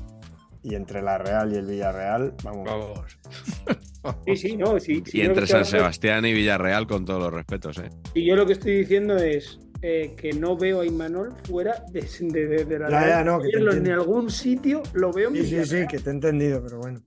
y 0.63 0.75
entre 0.75 1.03
la 1.03 1.19
Real 1.19 1.53
y 1.53 1.57
el 1.57 1.67
Villarreal, 1.67 2.35
vamos. 2.43 2.65
Vamos. 2.65 3.19
Sí, 4.25 4.35
sí, 4.35 4.57
no, 4.57 4.81
sí. 4.81 5.03
y 5.13 5.21
entre 5.21 5.47
San 5.47 5.67
Sebastián 5.67 6.25
y 6.25 6.33
Villarreal, 6.33 6.87
con 6.87 7.05
todos 7.05 7.21
los 7.21 7.35
respetos, 7.35 7.77
¿eh? 7.77 7.91
Y 8.15 8.27
yo 8.27 8.35
lo 8.35 8.47
que 8.47 8.55
estoy 8.55 8.79
diciendo 8.79 9.15
es 9.19 9.61
eh, 9.83 10.15
que 10.17 10.33
no 10.33 10.57
veo 10.57 10.81
a 10.81 10.87
Imanol 10.87 11.35
fuera 11.45 11.85
de, 11.91 12.79
la 12.79 12.89
Real. 12.89 13.25
no, 13.25 13.43
en 13.43 13.91
algún 13.91 14.31
sitio 14.31 14.83
lo 14.93 15.13
veo 15.13 15.29
en 15.31 15.37
Sí, 15.37 15.47
sí, 15.47 15.65
sí, 15.65 15.87
que 15.89 15.99
te 15.99 16.11
he 16.11 16.13
entendido, 16.13 16.63
pero 16.63 16.79
bueno. 16.79 17.01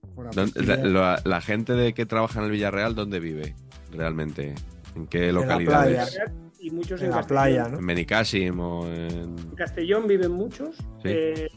La, 1.24 1.42
gente 1.42 1.74
de 1.74 1.94
que 1.94 2.06
trabaja 2.06 2.40
en 2.40 2.46
el 2.46 2.52
Villarreal, 2.52 2.96
¿dónde 2.96 3.20
vive 3.20 3.56
realmente? 3.92 4.56
¿En 4.96 5.08
qué 5.08 5.32
localidades? 5.32 6.20
y 6.60 6.72
muchos 6.72 7.02
en, 7.02 7.12
la 7.12 7.24
playa, 7.24 7.68
¿no? 7.68 7.80
En 7.80 7.86
Benicassim 7.86 8.58
o 8.58 8.88
en... 8.88 9.12
en 9.12 9.56
Castellón 9.58 10.08
viven 10.08 10.32
muchos. 10.32 10.78
¿Sí? 11.04 11.10
Eh, 11.10 11.50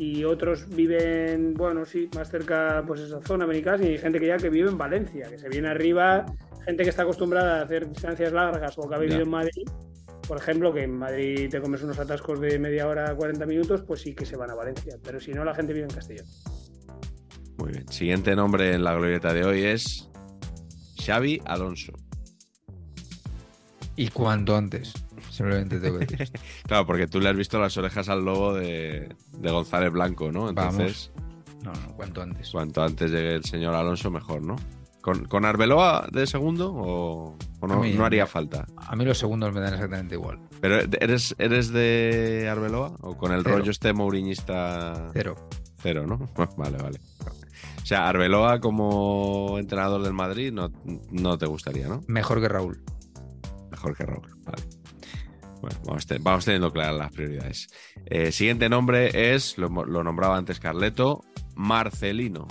y 0.00 0.24
otros 0.24 0.66
viven, 0.74 1.52
bueno, 1.52 1.84
sí, 1.84 2.08
más 2.16 2.30
cerca, 2.30 2.82
pues 2.86 3.02
esa 3.02 3.20
zona 3.20 3.44
americana, 3.44 3.84
y 3.84 3.88
hay 3.88 3.98
gente 3.98 4.18
que 4.18 4.28
ya 4.28 4.38
que 4.38 4.48
vive 4.48 4.70
en 4.70 4.78
Valencia, 4.78 5.28
que 5.28 5.36
se 5.36 5.50
viene 5.50 5.68
arriba, 5.68 6.24
gente 6.64 6.84
que 6.84 6.88
está 6.88 7.02
acostumbrada 7.02 7.60
a 7.60 7.64
hacer 7.64 7.86
distancias 7.86 8.32
largas 8.32 8.78
o 8.78 8.88
que 8.88 8.94
ha 8.94 8.98
vivido 8.98 9.20
en 9.20 9.28
Madrid, 9.28 9.68
por 10.30 10.38
ejemplo, 10.38 10.72
que 10.72 10.84
en 10.84 10.96
Madrid 10.96 11.50
te 11.50 11.60
comes 11.60 11.82
unos 11.82 11.98
atascos 11.98 12.38
de 12.38 12.56
media 12.60 12.86
hora, 12.86 13.16
40 13.16 13.46
minutos, 13.46 13.82
pues 13.84 14.02
sí 14.02 14.14
que 14.14 14.24
se 14.24 14.36
van 14.36 14.48
a 14.48 14.54
Valencia, 14.54 14.96
pero 15.02 15.18
si 15.18 15.32
no, 15.32 15.44
la 15.44 15.56
gente 15.56 15.72
vive 15.72 15.86
en 15.86 15.92
Castellón. 15.92 16.24
Muy 17.58 17.72
bien. 17.72 17.88
Siguiente 17.88 18.36
nombre 18.36 18.72
en 18.72 18.84
la 18.84 18.94
glorieta 18.94 19.34
de 19.34 19.44
hoy 19.44 19.64
es 19.64 20.08
Xavi 21.04 21.42
Alonso. 21.46 21.94
Y 23.96 24.06
cuanto 24.10 24.56
antes. 24.56 24.92
Simplemente 25.32 25.80
tengo 25.80 25.98
que 25.98 26.06
decir. 26.06 26.30
claro, 26.62 26.86
porque 26.86 27.08
tú 27.08 27.18
le 27.18 27.28
has 27.28 27.36
visto 27.36 27.58
las 27.58 27.76
orejas 27.76 28.08
al 28.08 28.24
lobo 28.24 28.54
de, 28.54 29.12
González 29.32 29.90
Blanco, 29.90 30.30
¿no? 30.30 30.48
Entonces. 30.48 31.10
No, 31.64 31.72
no, 31.72 31.96
cuanto 31.96 32.22
antes. 32.22 32.50
Cuanto 32.52 32.84
antes 32.84 33.10
llegue 33.10 33.34
el 33.34 33.44
señor 33.44 33.74
Alonso, 33.74 34.12
mejor, 34.12 34.42
¿no? 34.42 34.54
¿Con, 35.00 35.24
con 35.26 35.44
Arbeloa 35.44 36.08
de 36.12 36.26
segundo 36.26 36.72
o, 36.74 37.36
no, 37.66 38.04
haría 38.04 38.26
falta? 38.26 38.66
A 38.76 38.94
mí 38.96 39.04
los 39.04 39.18
segundos 39.18 39.52
me 39.54 39.60
dan 39.60 39.74
exactamente 39.74 40.14
igual. 40.14 40.38
¿Pero 40.60 40.80
eres, 41.00 41.34
eres 41.38 41.72
de 41.72 42.48
Arbeloa 42.50 42.92
o 43.00 43.16
con 43.16 43.32
el 43.32 43.44
rollo 43.44 43.70
este 43.70 43.92
mouriñista? 43.92 45.08
Cero. 45.12 45.36
Cero, 45.78 46.06
¿no? 46.06 46.18
vale, 46.56 46.76
vale. 46.76 47.00
O 47.82 47.86
sea, 47.86 48.08
Arbeloa 48.08 48.60
como 48.60 49.58
entrenador 49.58 50.02
del 50.02 50.12
Madrid 50.12 50.52
no, 50.52 50.70
no 51.10 51.38
te 51.38 51.46
gustaría, 51.46 51.88
¿no? 51.88 52.02
Mejor 52.06 52.40
que 52.40 52.48
Raúl. 52.48 52.82
Mejor 53.70 53.96
que 53.96 54.04
Raúl, 54.04 54.28
vale. 54.44 54.62
Bueno, 55.60 55.78
vamos, 55.84 56.44
teniendo 56.44 56.72
claras 56.72 56.96
las 56.96 57.12
prioridades. 57.12 57.68
Eh, 58.06 58.32
siguiente 58.32 58.68
nombre 58.68 59.34
es, 59.34 59.58
lo, 59.58 59.68
nombraba 59.68 60.36
antes 60.36 60.58
Carleto, 60.58 61.22
Marcelino. 61.54 62.48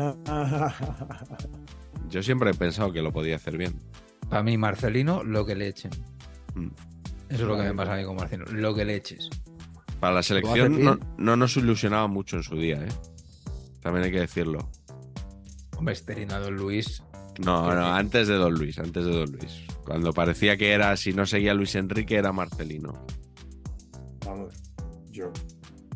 Yo 2.08 2.22
siempre 2.22 2.50
he 2.50 2.54
pensado 2.54 2.92
que 2.92 3.02
lo 3.02 3.12
podía 3.12 3.36
hacer 3.36 3.56
bien. 3.56 3.74
Para 4.28 4.42
mí, 4.42 4.56
Marcelino, 4.56 5.22
lo 5.24 5.46
que 5.46 5.54
le 5.54 5.68
echen. 5.68 5.90
Mm. 6.54 6.68
Eso 7.28 7.42
es 7.42 7.48
lo 7.48 7.56
que 7.56 7.62
me 7.62 7.74
pasa 7.74 7.94
a 7.94 7.96
mí 7.96 8.04
con 8.04 8.16
Marcelino, 8.16 8.50
lo 8.50 8.74
que 8.74 8.84
le 8.84 8.96
eches. 8.96 9.30
Para 10.00 10.14
la 10.14 10.22
selección 10.22 10.82
no, 10.82 10.98
no, 11.18 11.36
nos 11.36 11.56
ilusionaba 11.56 12.08
mucho 12.08 12.36
en 12.36 12.42
su 12.42 12.56
día, 12.56 12.82
¿eh? 12.82 12.88
También 13.82 14.06
hay 14.06 14.12
que 14.12 14.20
decirlo. 14.20 14.70
Hombre, 15.76 15.94
Esterino 15.94 16.40
Don 16.40 16.56
Luis. 16.56 17.02
No, 17.44 17.74
no, 17.74 17.94
antes 17.94 18.28
de 18.28 18.34
Don 18.34 18.54
Luis, 18.54 18.78
antes 18.78 19.04
de 19.04 19.10
Don 19.10 19.30
Luis. 19.30 19.64
Cuando 19.84 20.12
parecía 20.12 20.56
que 20.56 20.72
era, 20.72 20.96
si 20.96 21.12
no 21.12 21.26
seguía 21.26 21.54
Luis 21.54 21.74
Enrique, 21.74 22.16
era 22.16 22.32
Marcelino. 22.32 23.06
Vamos, 24.26 24.54
yo. 25.10 25.32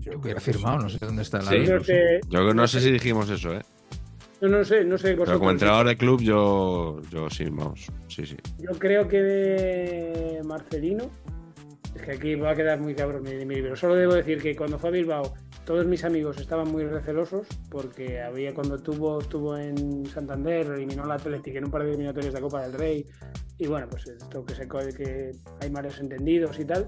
Yo 0.00 0.18
hubiera 0.18 0.40
firmado, 0.40 0.80
no 0.80 0.88
sé 0.88 0.98
dónde 1.00 1.22
está 1.22 1.40
la. 1.40 1.50
Sí, 1.50 1.64
yo 2.28 2.54
no 2.54 2.68
sé 2.68 2.80
si 2.80 2.90
dijimos 2.90 3.28
eso, 3.30 3.54
¿eh? 3.54 3.62
No, 4.40 4.48
no 4.48 4.64
sé, 4.64 4.84
no 4.84 4.98
sé. 4.98 5.16
Pero 5.16 5.38
como 5.38 5.50
entrenador 5.50 5.86
de 5.86 5.96
club, 5.96 6.20
yo, 6.20 7.00
yo 7.10 7.30
sí, 7.30 7.44
vamos. 7.50 7.86
Sí, 8.08 8.26
sí. 8.26 8.36
Yo 8.58 8.78
creo 8.78 9.08
que 9.08 9.22
de 9.22 10.42
Marcelino. 10.44 11.10
Es 11.94 12.02
que 12.02 12.12
aquí 12.12 12.34
va 12.34 12.50
a 12.50 12.56
quedar 12.56 12.80
muy 12.80 12.94
cabrón 12.94 13.22
mi, 13.22 13.44
mi 13.44 13.54
libro. 13.54 13.76
Solo 13.76 13.94
debo 13.94 14.14
decir 14.14 14.42
que 14.42 14.56
cuando 14.56 14.78
fue 14.78 14.90
a 14.90 14.92
Bilbao 14.92 15.32
todos 15.64 15.86
mis 15.86 16.04
amigos 16.04 16.38
estaban 16.38 16.70
muy 16.70 16.84
recelosos 16.84 17.46
porque 17.70 18.20
había 18.20 18.52
cuando 18.52 18.78
tuvo, 18.78 19.20
estuvo 19.20 19.56
en 19.56 20.04
Santander, 20.06 20.66
eliminó 20.66 21.06
la 21.06 21.14
Atlético 21.14 21.58
en 21.58 21.64
un 21.64 21.70
par 21.70 21.82
de 21.82 21.90
eliminatorias 21.90 22.34
de 22.34 22.40
Copa 22.40 22.62
del 22.62 22.74
Rey 22.74 23.06
y 23.56 23.66
bueno, 23.66 23.86
pues 23.88 24.06
esto 24.06 24.44
que, 24.44 24.54
se, 24.54 24.68
que 24.68 25.32
hay 25.60 25.70
malos 25.70 25.98
entendidos 26.00 26.58
y 26.58 26.64
tal. 26.64 26.86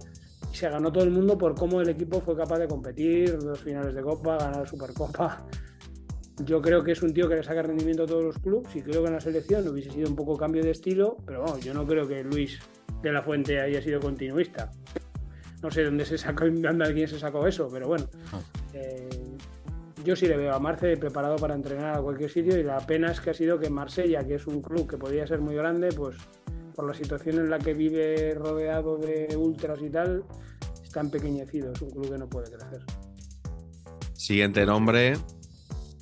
Y 0.53 0.57
se 0.57 0.69
ganó 0.69 0.93
todo 0.93 1.05
el 1.05 1.11
mundo 1.11 1.39
por 1.39 1.55
cómo 1.55 1.81
el 1.81 1.89
equipo 1.89 2.21
fue 2.21 2.37
capaz 2.37 2.59
de 2.59 2.69
competir, 2.69 3.39
dos 3.39 3.61
finales 3.61 3.95
de 3.95 4.03
Copa, 4.03 4.37
ganar 4.37 4.69
Supercopa. 4.69 5.47
Yo 6.45 6.61
creo 6.61 6.85
que 6.85 6.93
es 6.93 7.03
un 7.03 7.15
tío 7.15 7.29
que 7.29 7.37
le 7.37 7.43
saca 7.43 7.63
rendimiento 7.63 8.03
a 8.03 8.07
todos 8.07 8.25
los 8.25 8.39
clubes 8.39 8.75
y 8.77 8.83
creo 8.83 9.03
que 9.03 9.09
en 9.09 9.15
la 9.15 9.21
selección 9.21 9.67
hubiese 9.69 9.91
sido 9.91 10.09
un 10.09 10.17
poco 10.17 10.37
cambio 10.37 10.63
de 10.63 10.71
estilo, 10.71 11.17
pero 11.25 11.43
bueno, 11.43 11.59
yo 11.59 11.73
no 11.73 11.87
creo 11.87 12.07
que 12.07 12.23
Luis 12.23 12.61
de 13.03 13.13
la 13.13 13.23
Fuente 13.23 13.61
haya 13.61 13.81
sido 13.81 14.01
continuista. 14.01 14.71
No 15.63 15.71
sé 15.71 15.85
dónde 15.85 16.05
se 16.05 16.19
sacó, 16.19 16.45
dónde 16.51 16.85
alguien 16.85 17.09
se 17.09 17.19
sacó 17.19 17.47
eso, 17.47 17.69
pero 17.73 17.89
bueno. 17.89 18.07
Ah. 18.33 18.41
Eh, 18.75 19.09
yo 20.05 20.15
sí 20.15 20.27
le 20.27 20.37
veo 20.37 20.55
a 20.55 20.61
Marce 20.61 20.97
preparado 20.97 21.37
para 21.37 21.55
entrenar 21.55 21.97
a 21.97 22.01
cualquier 22.01 22.31
sitio 22.31 22.57
y 22.59 22.63
la 22.63 22.79
pena 22.79 23.11
es 23.11 23.21
que 23.21 23.31
ha 23.31 23.35
sido 23.35 23.59
que 23.59 23.71
Marsella, 23.71 24.25
que 24.25 24.37
es 24.37 24.47
un 24.47 24.63
club 24.63 24.89
que 24.89 24.97
podría 24.99 25.27
ser 25.27 25.41
muy 25.41 25.57
grande, 25.57 25.89
pues 25.89 26.17
por 26.77 26.87
la 26.87 26.95
situación 26.95 27.39
en 27.39 27.51
la 27.51 27.59
que 27.59 27.75
vive 27.75 28.35
rodeado 28.35 28.99
de 28.99 29.35
ultras 29.37 29.81
y 29.83 29.91
tal, 29.91 30.23
está 30.85 31.01
empequeñecido, 31.01 31.73
es 31.73 31.83
un 31.83 31.91
club 31.91 32.13
que 32.13 32.19
no 32.19 32.29
puede 32.29 32.53
crecer. 32.53 32.83
Siguiente 34.13 34.65
nombre, 34.65 35.15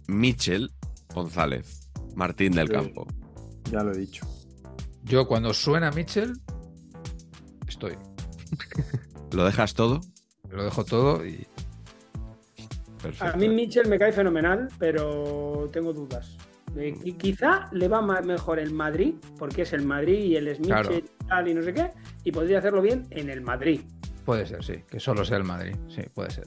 Michel 0.06 0.70
González, 1.14 1.90
Martín 2.14 2.52
del 2.52 2.68
Campo. 2.68 3.06
Ya 3.70 3.82
lo 3.82 3.92
he 3.92 3.98
dicho. 3.98 4.26
Yo 5.04 5.26
cuando 5.26 5.52
suena 5.52 5.90
Michel, 5.90 6.32
estoy. 7.66 7.96
¿Lo 9.32 9.44
dejas 9.44 9.74
todo? 9.74 10.00
Lo 10.50 10.64
dejo 10.64 10.84
todo 10.84 11.26
y. 11.26 11.46
A 13.20 13.36
mí 13.36 13.48
Mitchell 13.50 13.86
me 13.88 13.98
cae 13.98 14.12
fenomenal, 14.12 14.68
pero 14.78 15.68
tengo 15.72 15.92
dudas. 15.92 16.36
Y 16.76 17.12
quizá 17.12 17.68
le 17.72 17.86
va 17.86 18.00
mejor 18.22 18.58
el 18.58 18.72
Madrid, 18.72 19.14
porque 19.38 19.62
es 19.62 19.72
el 19.72 19.84
Madrid 19.84 20.18
y 20.24 20.36
él 20.36 20.48
es 20.48 20.58
Mitchell 20.58 21.04
y 21.04 21.26
tal 21.26 21.48
y 21.48 21.54
no 21.54 21.62
sé 21.62 21.74
qué, 21.74 21.92
y 22.24 22.32
podría 22.32 22.58
hacerlo 22.58 22.82
bien 22.82 23.06
en 23.10 23.30
el 23.30 23.42
Madrid. 23.42 23.82
Puede 24.24 24.46
ser, 24.46 24.64
sí, 24.64 24.82
que 24.88 24.98
solo 24.98 25.24
sea 25.24 25.36
el 25.36 25.44
Madrid, 25.44 25.76
sí, 25.88 26.02
puede 26.14 26.30
ser. 26.30 26.46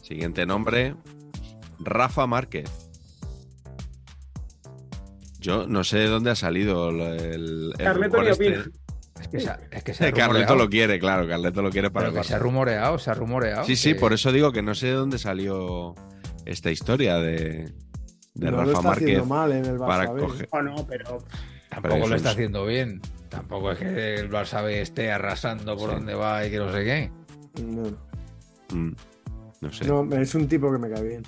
Siguiente 0.00 0.46
nombre, 0.46 0.94
Rafa 1.84 2.26
Márquez. 2.26 2.70
Yo 5.38 5.66
no 5.66 5.82
sé 5.82 5.98
de 5.98 6.06
dónde 6.06 6.30
ha 6.30 6.36
salido 6.36 6.90
el, 6.90 7.74
el 7.78 8.02
es 9.22 9.28
que, 9.28 9.40
se, 9.40 9.50
es 9.70 9.84
que 9.84 9.94
se 9.94 10.12
Carleto 10.12 10.56
lo 10.56 10.68
quiere, 10.68 10.98
claro, 10.98 11.28
Carleto 11.28 11.62
lo 11.62 11.70
quiere 11.70 11.90
para 11.90 12.08
Pero 12.08 12.20
que 12.20 12.26
se 12.26 12.34
ha 12.34 12.38
rumoreado, 12.38 12.98
se 12.98 13.10
ha 13.10 13.14
rumoreado. 13.14 13.64
Sí, 13.64 13.76
sí, 13.76 13.94
por 13.94 14.12
eso 14.12 14.32
digo 14.32 14.52
que 14.52 14.62
no 14.62 14.74
sé 14.74 14.88
de 14.88 14.92
dónde 14.94 15.18
salió 15.18 15.94
esta 16.44 16.70
historia 16.70 17.18
de, 17.18 17.72
de 18.34 18.50
no 18.50 18.58
Rafa 18.58 18.72
lo 18.72 18.82
Márquez 18.82 19.26
mal 19.26 19.52
en 19.52 19.64
el 19.64 19.78
Barça 19.78 19.86
para 19.86 20.06
coger. 20.06 20.48
Oh, 20.50 20.62
no, 20.62 20.86
pero 20.86 21.18
tampoco 21.68 22.08
lo 22.08 22.16
está 22.16 22.30
haciendo 22.30 22.66
bien. 22.66 23.00
Tampoco 23.28 23.72
es 23.72 23.78
que 23.78 24.14
el 24.16 24.30
Barça 24.30 24.64
B 24.64 24.80
esté 24.82 25.10
arrasando 25.10 25.76
por 25.76 25.90
donde 25.90 26.14
va 26.14 26.44
y 26.44 26.50
que 26.50 26.58
no 26.58 26.72
sé 26.72 26.84
qué. 26.84 27.10
No. 27.62 27.82
Mm, 28.76 28.94
no 29.60 29.72
sé. 29.72 29.86
No, 29.86 30.16
es 30.16 30.34
un 30.34 30.48
tipo 30.48 30.70
que 30.72 30.78
me 30.78 30.90
cae 30.90 31.02
bien. 31.02 31.22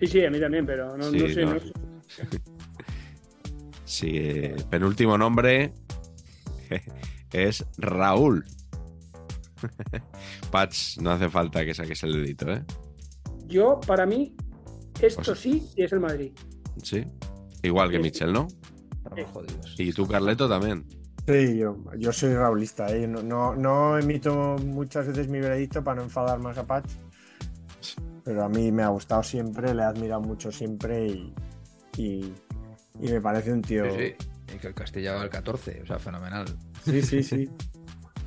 Sí, 0.00 0.06
sí, 0.06 0.24
a 0.24 0.30
mí 0.30 0.40
también, 0.40 0.64
pero 0.64 0.96
no, 0.96 1.10
sí, 1.10 1.18
no 1.18 1.28
sé. 1.28 1.44
No. 1.44 1.54
No 1.54 1.60
sé. 1.60 1.72
sí, 3.84 4.10
eh, 4.14 4.56
penúltimo 4.70 5.18
nombre, 5.18 5.72
es 7.32 7.64
Raúl. 7.78 8.44
Patch, 10.50 10.98
no 10.98 11.10
hace 11.10 11.28
falta 11.28 11.64
que 11.64 11.74
saques 11.74 12.02
el 12.04 12.12
dedito, 12.12 12.50
¿eh? 12.50 12.64
Yo, 13.46 13.80
para 13.86 14.06
mí, 14.06 14.34
esto 15.00 15.22
pues 15.24 15.38
sí 15.38 15.68
es 15.76 15.92
el 15.92 16.00
Madrid. 16.00 16.32
Sí. 16.82 17.04
Igual 17.62 17.90
que 17.90 17.96
Sí. 17.96 18.02
Michel, 18.02 18.32
¿no? 18.32 18.46
Jodidos. 19.32 19.74
Y 19.78 19.92
tú, 19.92 20.06
Carleto, 20.06 20.48
también. 20.48 20.86
Sí, 21.26 21.58
yo, 21.58 21.76
yo 21.98 22.12
soy 22.12 22.34
raulista. 22.34 22.94
¿eh? 22.94 23.06
No, 23.06 23.22
no, 23.22 23.54
no 23.54 23.98
emito 23.98 24.56
muchas 24.64 25.08
veces 25.08 25.28
mi 25.28 25.40
veredicto 25.40 25.82
para 25.82 25.96
no 25.96 26.02
enfadar 26.04 26.38
más 26.38 26.56
a 26.56 26.66
Patch. 26.66 26.90
Pero 28.28 28.44
a 28.44 28.48
mí 28.50 28.70
me 28.70 28.82
ha 28.82 28.88
gustado 28.88 29.22
siempre, 29.22 29.74
le 29.74 29.80
he 29.80 29.86
admirado 29.86 30.20
mucho 30.20 30.52
siempre 30.52 31.06
y, 31.06 31.32
y, 31.96 32.34
y 33.00 33.10
me 33.10 33.22
parece 33.22 33.50
un 33.54 33.62
tío. 33.62 33.86
Sí, 33.90 34.14
sí. 34.18 34.54
Y 34.54 34.58
que 34.58 34.66
el 34.66 34.74
Castilla 34.74 35.14
va 35.14 35.22
al 35.22 35.30
14, 35.30 35.80
o 35.82 35.86
sea, 35.86 35.98
fenomenal. 35.98 36.44
Sí, 36.84 37.00
sí, 37.00 37.22
sí. 37.22 37.48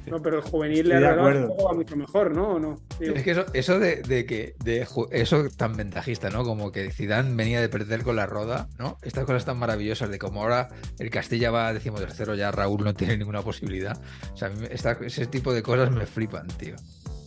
No, 0.07 0.19
pero 0.19 0.37
el 0.37 0.41
juvenil 0.41 0.79
Estoy 0.79 0.89
le 0.89 0.95
ha 0.95 0.99
de 0.99 1.07
regalado 1.09 1.27
un 1.29 1.35
acuerdo. 1.43 1.55
poco 1.57 1.69
a 1.69 1.73
mucho 1.75 1.95
mejor, 1.95 2.35
¿no? 2.35 2.47
¿O 2.55 2.59
no? 2.59 2.81
Digo, 2.99 3.13
Es 3.13 3.21
que 3.21 3.29
eso, 3.31 3.45
eso 3.53 3.77
de, 3.77 3.97
de 4.01 4.25
que 4.25 4.55
de 4.63 4.87
eso 5.11 5.43
tan 5.55 5.77
ventajista, 5.77 6.31
¿no? 6.31 6.43
Como 6.43 6.71
que 6.71 6.89
Zidane 6.89 7.35
venía 7.35 7.61
de 7.61 7.69
perder 7.69 8.01
con 8.01 8.15
la 8.15 8.25
roda, 8.25 8.67
¿no? 8.79 8.97
Estas 9.03 9.25
cosas 9.25 9.45
tan 9.45 9.59
maravillosas 9.59 10.09
de 10.09 10.17
como 10.17 10.41
ahora 10.41 10.69
el 10.97 11.11
Castilla 11.11 11.51
va 11.51 11.67
a 11.67 11.73
decimotercero, 11.75 12.33
ya 12.33 12.49
Raúl 12.49 12.83
no 12.83 12.95
tiene 12.95 13.17
ninguna 13.17 13.43
posibilidad. 13.43 14.01
O 14.33 14.37
sea, 14.37 14.47
a 14.47 14.51
mí 14.51 14.65
esta- 14.71 14.97
ese 15.05 15.27
tipo 15.27 15.53
de 15.53 15.61
cosas 15.61 15.91
me 15.91 16.07
flipan, 16.07 16.47
tío. 16.47 16.75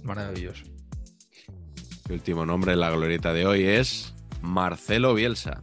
Maravilloso. 0.02 0.64
El 2.08 2.12
último 2.16 2.44
nombre 2.46 2.72
en 2.72 2.80
la 2.80 2.90
glorieta 2.90 3.32
de 3.32 3.46
hoy 3.46 3.64
es 3.64 4.14
Marcelo 4.42 5.14
Bielsa. 5.14 5.62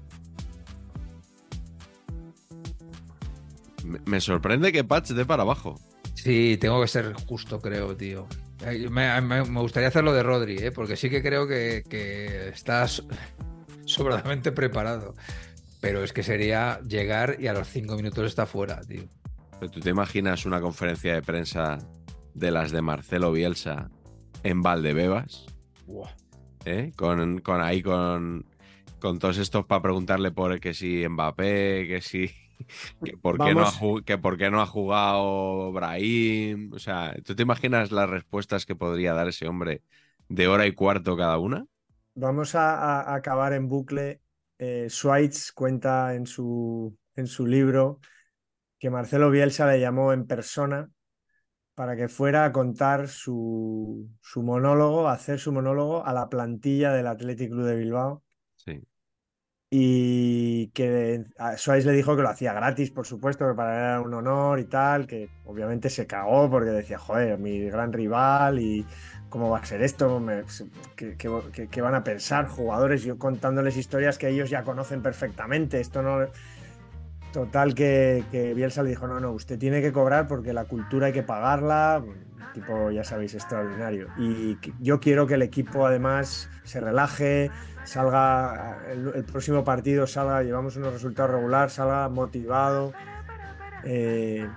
Me, 4.06 4.22
sorprende 4.22 4.72
que 4.72 4.84
Patch 4.84 5.10
dé 5.12 5.26
para 5.26 5.44
abajo. 5.44 5.80
Sí, 6.16 6.58
tengo 6.60 6.80
que 6.82 6.88
ser 6.88 7.14
justo, 7.14 7.60
creo, 7.60 7.96
tío. 7.96 8.28
Me, 8.92 9.20
me- 9.22 9.44
me 9.44 9.60
gustaría 9.60 9.88
hacerlo 9.90 10.14
de 10.14 10.22
Rodri, 10.24 10.58
¿eh? 10.58 10.72
porque 10.72 10.96
sí 10.96 11.10
que 11.10 11.24
creo 11.24 11.48
que, 11.48 11.84
que 11.90 12.50
estás 12.50 13.04
sobradamente 13.86 14.52
preparado. 14.52 15.16
Pero 15.80 16.04
es 16.04 16.14
que 16.14 16.22
sería 16.22 16.80
llegar 16.88 17.38
y 17.40 17.48
a 17.48 17.54
los 17.54 17.68
cinco 17.68 17.96
minutos 17.96 18.26
está 18.28 18.46
fuera, 18.46 18.82
tío. 18.82 19.04
¿Tú 19.72 19.80
te 19.80 19.90
imaginas 19.90 20.46
una 20.46 20.62
conferencia 20.62 21.14
de 21.16 21.22
prensa 21.24 21.80
de 22.36 22.52
las 22.52 22.72
de 22.72 22.82
Marcelo 22.84 23.32
Bielsa 23.32 23.90
en 24.44 24.62
Valdebebas? 24.62 25.46
Buah. 25.88 26.10
¿Eh? 26.66 26.92
Con, 26.96 27.40
con 27.40 27.62
ahí 27.62 27.82
con, 27.82 28.46
con 29.00 29.20
todos 29.20 29.38
estos 29.38 29.66
para 29.66 29.82
preguntarle 29.82 30.32
por 30.32 30.60
que 30.60 30.74
si 30.74 31.08
Mbappé, 31.08 31.88
que 31.88 32.02
si 32.02 32.30
que 33.04 33.18
por, 33.18 33.38
qué 33.38 33.54
no 33.54 33.66
ha, 33.66 33.72
que 34.06 34.18
por 34.18 34.38
qué 34.38 34.50
no 34.50 34.62
ha 34.62 34.66
jugado 34.66 35.72
Brahim. 35.72 36.72
O 36.74 36.80
sea, 36.80 37.16
¿tú 37.24 37.36
te 37.36 37.44
imaginas 37.44 37.92
las 37.92 38.10
respuestas 38.10 38.66
que 38.66 38.76
podría 38.76 39.14
dar 39.14 39.28
ese 39.28 39.48
hombre 39.48 39.84
de 40.30 40.48
hora 40.48 40.66
y 40.68 40.74
cuarto 40.74 41.18
cada 41.18 41.38
una? 41.38 41.66
Vamos 42.16 42.56
a 42.56 43.14
acabar 43.14 43.54
en 43.54 43.68
bucle. 43.68 44.22
Eh, 44.60 44.88
Schweitz 44.90 45.52
cuenta 45.54 46.14
en 46.14 46.28
su, 46.28 46.96
en 47.16 47.26
su 47.26 47.48
libro 47.48 48.00
que 48.78 48.90
Marcelo 48.90 49.32
Bielsa 49.32 49.66
le 49.68 49.80
llamó 49.80 50.14
en 50.14 50.28
persona 50.28 50.90
para 51.76 51.96
que 51.96 52.08
fuera 52.10 52.46
a 52.46 52.52
contar 52.52 53.08
su, 53.08 54.10
su 54.22 54.44
monólogo, 54.44 55.08
a 55.08 55.14
hacer 55.14 55.40
su 55.40 55.52
monólogo 55.54 56.06
a 56.06 56.14
la 56.14 56.30
plantilla 56.30 56.92
del 56.94 57.08
Athletic 57.08 57.50
Club 57.52 57.66
de 57.66 57.76
Bilbao. 57.78 58.24
Sí. 58.56 58.82
Y 59.74 60.68
que 60.72 61.24
a 61.38 61.56
Suárez 61.58 61.86
le 61.86 61.94
dijo 61.94 62.18
que 62.18 62.22
lo 62.24 62.28
hacía 62.30 62.52
gratis, 62.54 62.92
por 62.92 63.08
supuesto, 63.08 63.48
que 63.48 63.54
para 63.56 63.74
él 63.78 63.80
era 63.86 64.02
un 64.02 64.14
honor 64.14 64.60
y 64.60 64.66
tal, 64.66 65.08
que 65.08 65.30
obviamente 65.46 65.90
se 65.90 66.06
cagó 66.06 66.50
porque 66.50 66.72
decía, 66.72 66.98
joder, 67.00 67.38
mi 67.40 67.62
gran 67.70 67.94
rival 67.94 68.60
y 68.60 68.86
cómo 69.30 69.50
va 69.50 69.60
a 69.60 69.66
ser 69.66 69.82
esto, 69.82 70.20
Me- 70.20 70.44
¿qué, 70.98 71.16
qué- 71.18 71.30
qué- 71.54 71.70
qué 71.70 71.82
van 71.82 71.96
a 71.96 72.04
pensar 72.04 72.48
jugadores? 72.50 73.04
Yo 73.04 73.18
contándoles 73.18 73.78
historias 73.78 74.18
que 74.18 74.28
ellos 74.30 74.50
ya 74.50 74.64
conocen 74.66 75.02
perfectamente, 75.02 75.80
esto 75.80 76.02
no... 76.02 76.28
Total 77.32 77.74
que, 77.74 78.54
Bielsa 78.56 78.84
le 78.84 78.90
dijo, 78.90 79.08
no, 79.08 79.20
no, 79.20 79.32
usted 79.32 79.58
tiene 79.58 79.82
que 79.82 79.94
cobrar 79.94 80.28
porque 80.28 80.52
la 80.52 80.66
cultura 80.66 81.08
hay 81.08 81.14
que 81.14 81.24
pagarla, 81.24 82.04
tipo, 82.54 82.92
ya 82.92 83.06
sabéis, 83.06 83.36
extraordinario. 83.36 84.08
Y 84.18 84.58
yo 84.82 85.00
quiero 85.00 85.28
que 85.28 85.36
el 85.36 85.42
equipo 85.42 85.86
además 85.86 86.50
se 86.64 86.82
relaje, 86.82 87.50
salga, 87.86 88.80
el, 88.92 89.24
próximo 89.24 89.64
partido 89.64 90.08
salga, 90.08 90.44
llevamos 90.44 90.76
unos 90.76 90.92
resultados 90.92 91.32
regular, 91.32 91.70
salga 91.70 92.10
motivado. 92.10 92.92
Eh, 93.86 94.48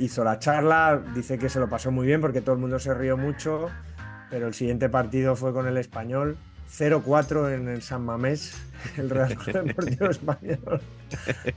hizo 0.00 0.24
la 0.24 0.40
charla, 0.40 1.00
dice 1.14 1.38
que 1.38 1.48
se 1.48 1.60
lo 1.60 1.68
pasó 1.68 1.92
muy 1.92 2.06
bien 2.06 2.20
porque 2.20 2.40
todo 2.40 2.56
el 2.56 2.60
mundo 2.60 2.80
se 2.80 2.92
rió 2.94 3.16
mucho, 3.16 3.68
pero 4.28 4.48
el 4.48 4.54
siguiente 4.54 4.88
partido 4.88 5.36
fue 5.36 5.52
con 5.52 5.68
el 5.68 5.76
español 5.76 6.36
0-4 6.70 7.54
en 7.54 7.68
el 7.68 7.82
San 7.82 8.04
Mamés, 8.04 8.54
el 8.96 9.10
Real 9.10 9.36
Deportivo 9.64 10.06
Español, 10.10 10.80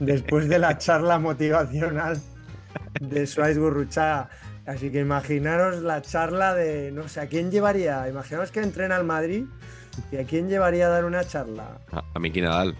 después 0.00 0.48
de 0.48 0.58
la 0.58 0.78
charla 0.78 1.18
motivacional 1.18 2.20
de 3.00 3.26
Suárez 3.26 3.58
Gurruchaga. 3.58 4.30
Así 4.66 4.90
que 4.90 5.00
imaginaros 5.00 5.82
la 5.82 6.02
charla 6.02 6.54
de, 6.54 6.92
no 6.92 7.08
sé, 7.08 7.20
¿a 7.20 7.26
quién 7.26 7.50
llevaría? 7.50 8.06
Imaginaos 8.06 8.50
que 8.50 8.60
entrena 8.60 8.96
al 8.96 9.04
Madrid 9.04 9.44
y 10.12 10.16
¿a 10.18 10.24
quién 10.24 10.48
llevaría 10.48 10.86
a 10.86 10.90
dar 10.90 11.04
una 11.06 11.24
charla? 11.24 11.80
A, 11.90 12.04
a 12.14 12.18
Miki 12.18 12.42
Nadal. 12.42 12.76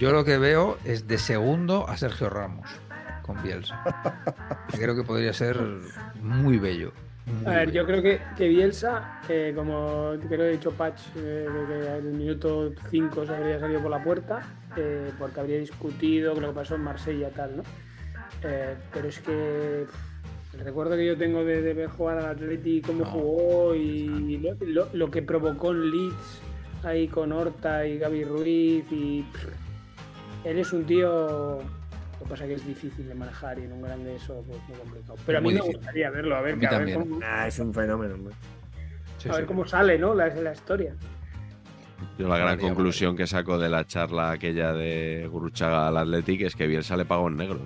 Yo 0.00 0.10
lo 0.10 0.24
que 0.24 0.38
veo 0.38 0.78
es 0.84 1.06
de 1.06 1.18
segundo 1.18 1.88
a 1.88 1.96
Sergio 1.96 2.28
Ramos 2.28 2.68
con 3.22 3.42
Bielsa. 3.42 3.82
Creo 4.72 4.94
que 4.94 5.04
podría 5.04 5.32
ser 5.32 5.56
muy 6.20 6.58
bello. 6.58 6.92
A 7.46 7.50
ver, 7.50 7.72
yo 7.72 7.86
creo 7.86 8.02
que, 8.02 8.20
que 8.36 8.48
Bielsa, 8.48 9.20
como 9.54 10.12
creo 10.28 10.40
que 10.40 10.48
he 10.48 10.52
dicho 10.52 10.72
Patch, 10.72 11.00
eh, 11.16 11.46
que 11.68 11.98
en 11.98 12.06
el 12.06 12.12
minuto 12.14 12.72
5 12.90 13.26
se 13.26 13.34
habría 13.34 13.60
salido 13.60 13.80
por 13.80 13.90
la 13.90 14.02
puerta, 14.02 14.42
eh, 14.76 15.10
porque 15.18 15.40
habría 15.40 15.58
discutido 15.58 16.34
lo 16.34 16.48
que 16.48 16.54
pasó 16.54 16.74
en 16.74 16.82
Marsella 16.82 17.28
y 17.28 17.32
tal, 17.32 17.56
¿no? 17.58 17.62
Eh, 18.42 18.74
pero 18.92 19.08
es 19.08 19.20
que 19.20 19.86
el 20.54 20.60
recuerdo 20.60 20.96
que 20.96 21.06
yo 21.06 21.16
tengo 21.16 21.44
de, 21.44 21.60
ver 21.72 21.88
jugar 21.88 22.18
al 22.18 22.26
Atleti, 22.26 22.82
cómo 22.82 23.04
jugó 23.04 23.74
y 23.74 24.38
lo, 24.92 25.10
que 25.10 25.22
provocó 25.22 25.70
en 25.70 25.90
Leeds 25.90 26.42
ahí 26.82 27.08
con 27.08 27.32
Horta 27.32 27.86
y 27.86 27.98
Gaby 27.98 28.24
Ruiz 28.24 28.84
y 28.90 29.24
él 30.44 30.58
es 30.58 30.72
un 30.72 30.84
tío 30.84 31.60
lo 32.22 32.28
que 32.28 32.30
pasa 32.30 32.44
es 32.44 32.50
que 32.50 32.54
es 32.54 32.66
difícil 32.66 33.08
de 33.08 33.14
manejar 33.16 33.58
y 33.58 33.64
en 33.64 33.72
un 33.72 33.82
grande 33.82 34.14
eso 34.14 34.44
pues 34.46 34.60
muy 34.68 34.78
complicado. 34.78 35.18
Pero 35.26 35.38
a 35.38 35.40
mí 35.40 35.52
me 35.52 35.60
gustaría 35.60 36.10
verlo, 36.10 36.36
a 36.36 36.40
ver, 36.40 36.56
cómo... 36.94 37.18
ah, 37.24 37.48
es 37.48 37.58
un 37.58 37.74
fenómeno. 37.74 38.14
a 39.28 39.36
ver 39.36 39.46
cómo 39.46 39.66
sale, 39.66 39.98
¿no? 39.98 40.14
La, 40.14 40.28
la 40.28 40.52
historia. 40.52 40.94
Yo 42.18 42.28
la 42.28 42.38
gran 42.38 42.58
conclusión 42.60 43.16
que 43.16 43.26
saco 43.26 43.58
de 43.58 43.68
la 43.68 43.86
charla 43.86 44.30
aquella 44.30 44.72
de 44.72 45.28
Guruchaga 45.30 45.88
al 45.88 45.96
Athletic 45.96 46.42
es 46.42 46.54
que 46.54 46.68
Bielsa 46.68 46.96
le 46.96 47.04
pagó 47.04 47.26
en 47.26 47.36
negro. 47.36 47.60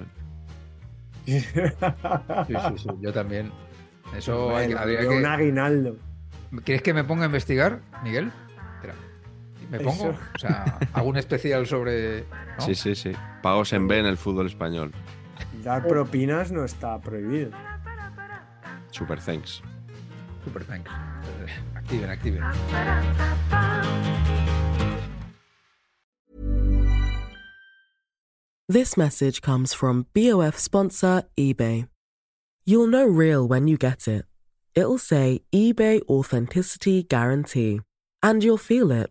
¿eh? 1.26 1.42
sí, 2.46 2.54
sí, 2.54 2.78
sí, 2.78 2.88
yo 3.00 3.12
también. 3.12 3.52
Eso 4.16 4.56
hay, 4.56 4.68
que... 4.68 5.06
Un 5.06 5.26
aguinaldo. 5.26 5.96
¿Quieres 6.64 6.80
que 6.80 6.94
me 6.94 7.04
ponga 7.04 7.24
a 7.24 7.26
investigar, 7.26 7.80
Miguel? 8.02 8.30
¿Me 9.78 9.84
pongo? 9.84 10.14
O 10.34 10.38
sea, 10.38 10.78
hago 10.92 11.08
un 11.08 11.16
especial 11.16 11.66
sobre. 11.66 12.24
Sí, 12.58 12.74
sí, 12.74 12.94
sí. 12.94 13.12
Pagos 13.42 13.72
en 13.72 13.88
B 13.88 13.98
en 13.98 14.06
el 14.06 14.16
fútbol 14.16 14.46
español. 14.46 14.92
Dar 15.62 15.86
propinas 15.86 16.52
no 16.52 16.64
está 16.64 17.00
prohibido. 17.00 17.50
Super 18.90 19.20
thanks. 19.20 19.62
Super 20.44 20.64
thanks. 20.64 20.90
Activen, 21.74 22.10
activen. 22.10 22.42
This 28.68 28.96
message 28.96 29.42
comes 29.42 29.72
from 29.72 30.06
BOF 30.12 30.58
sponsor 30.58 31.22
eBay. 31.38 31.88
You'll 32.64 32.88
know 32.88 33.06
real 33.06 33.46
when 33.46 33.68
you 33.68 33.76
get 33.76 34.08
it. 34.08 34.24
It'll 34.74 34.98
say 34.98 35.42
eBay 35.54 36.02
Authenticity 36.08 37.04
Guarantee. 37.04 37.80
And 38.22 38.42
you'll 38.42 38.58
feel 38.58 38.90
it. 38.90 39.10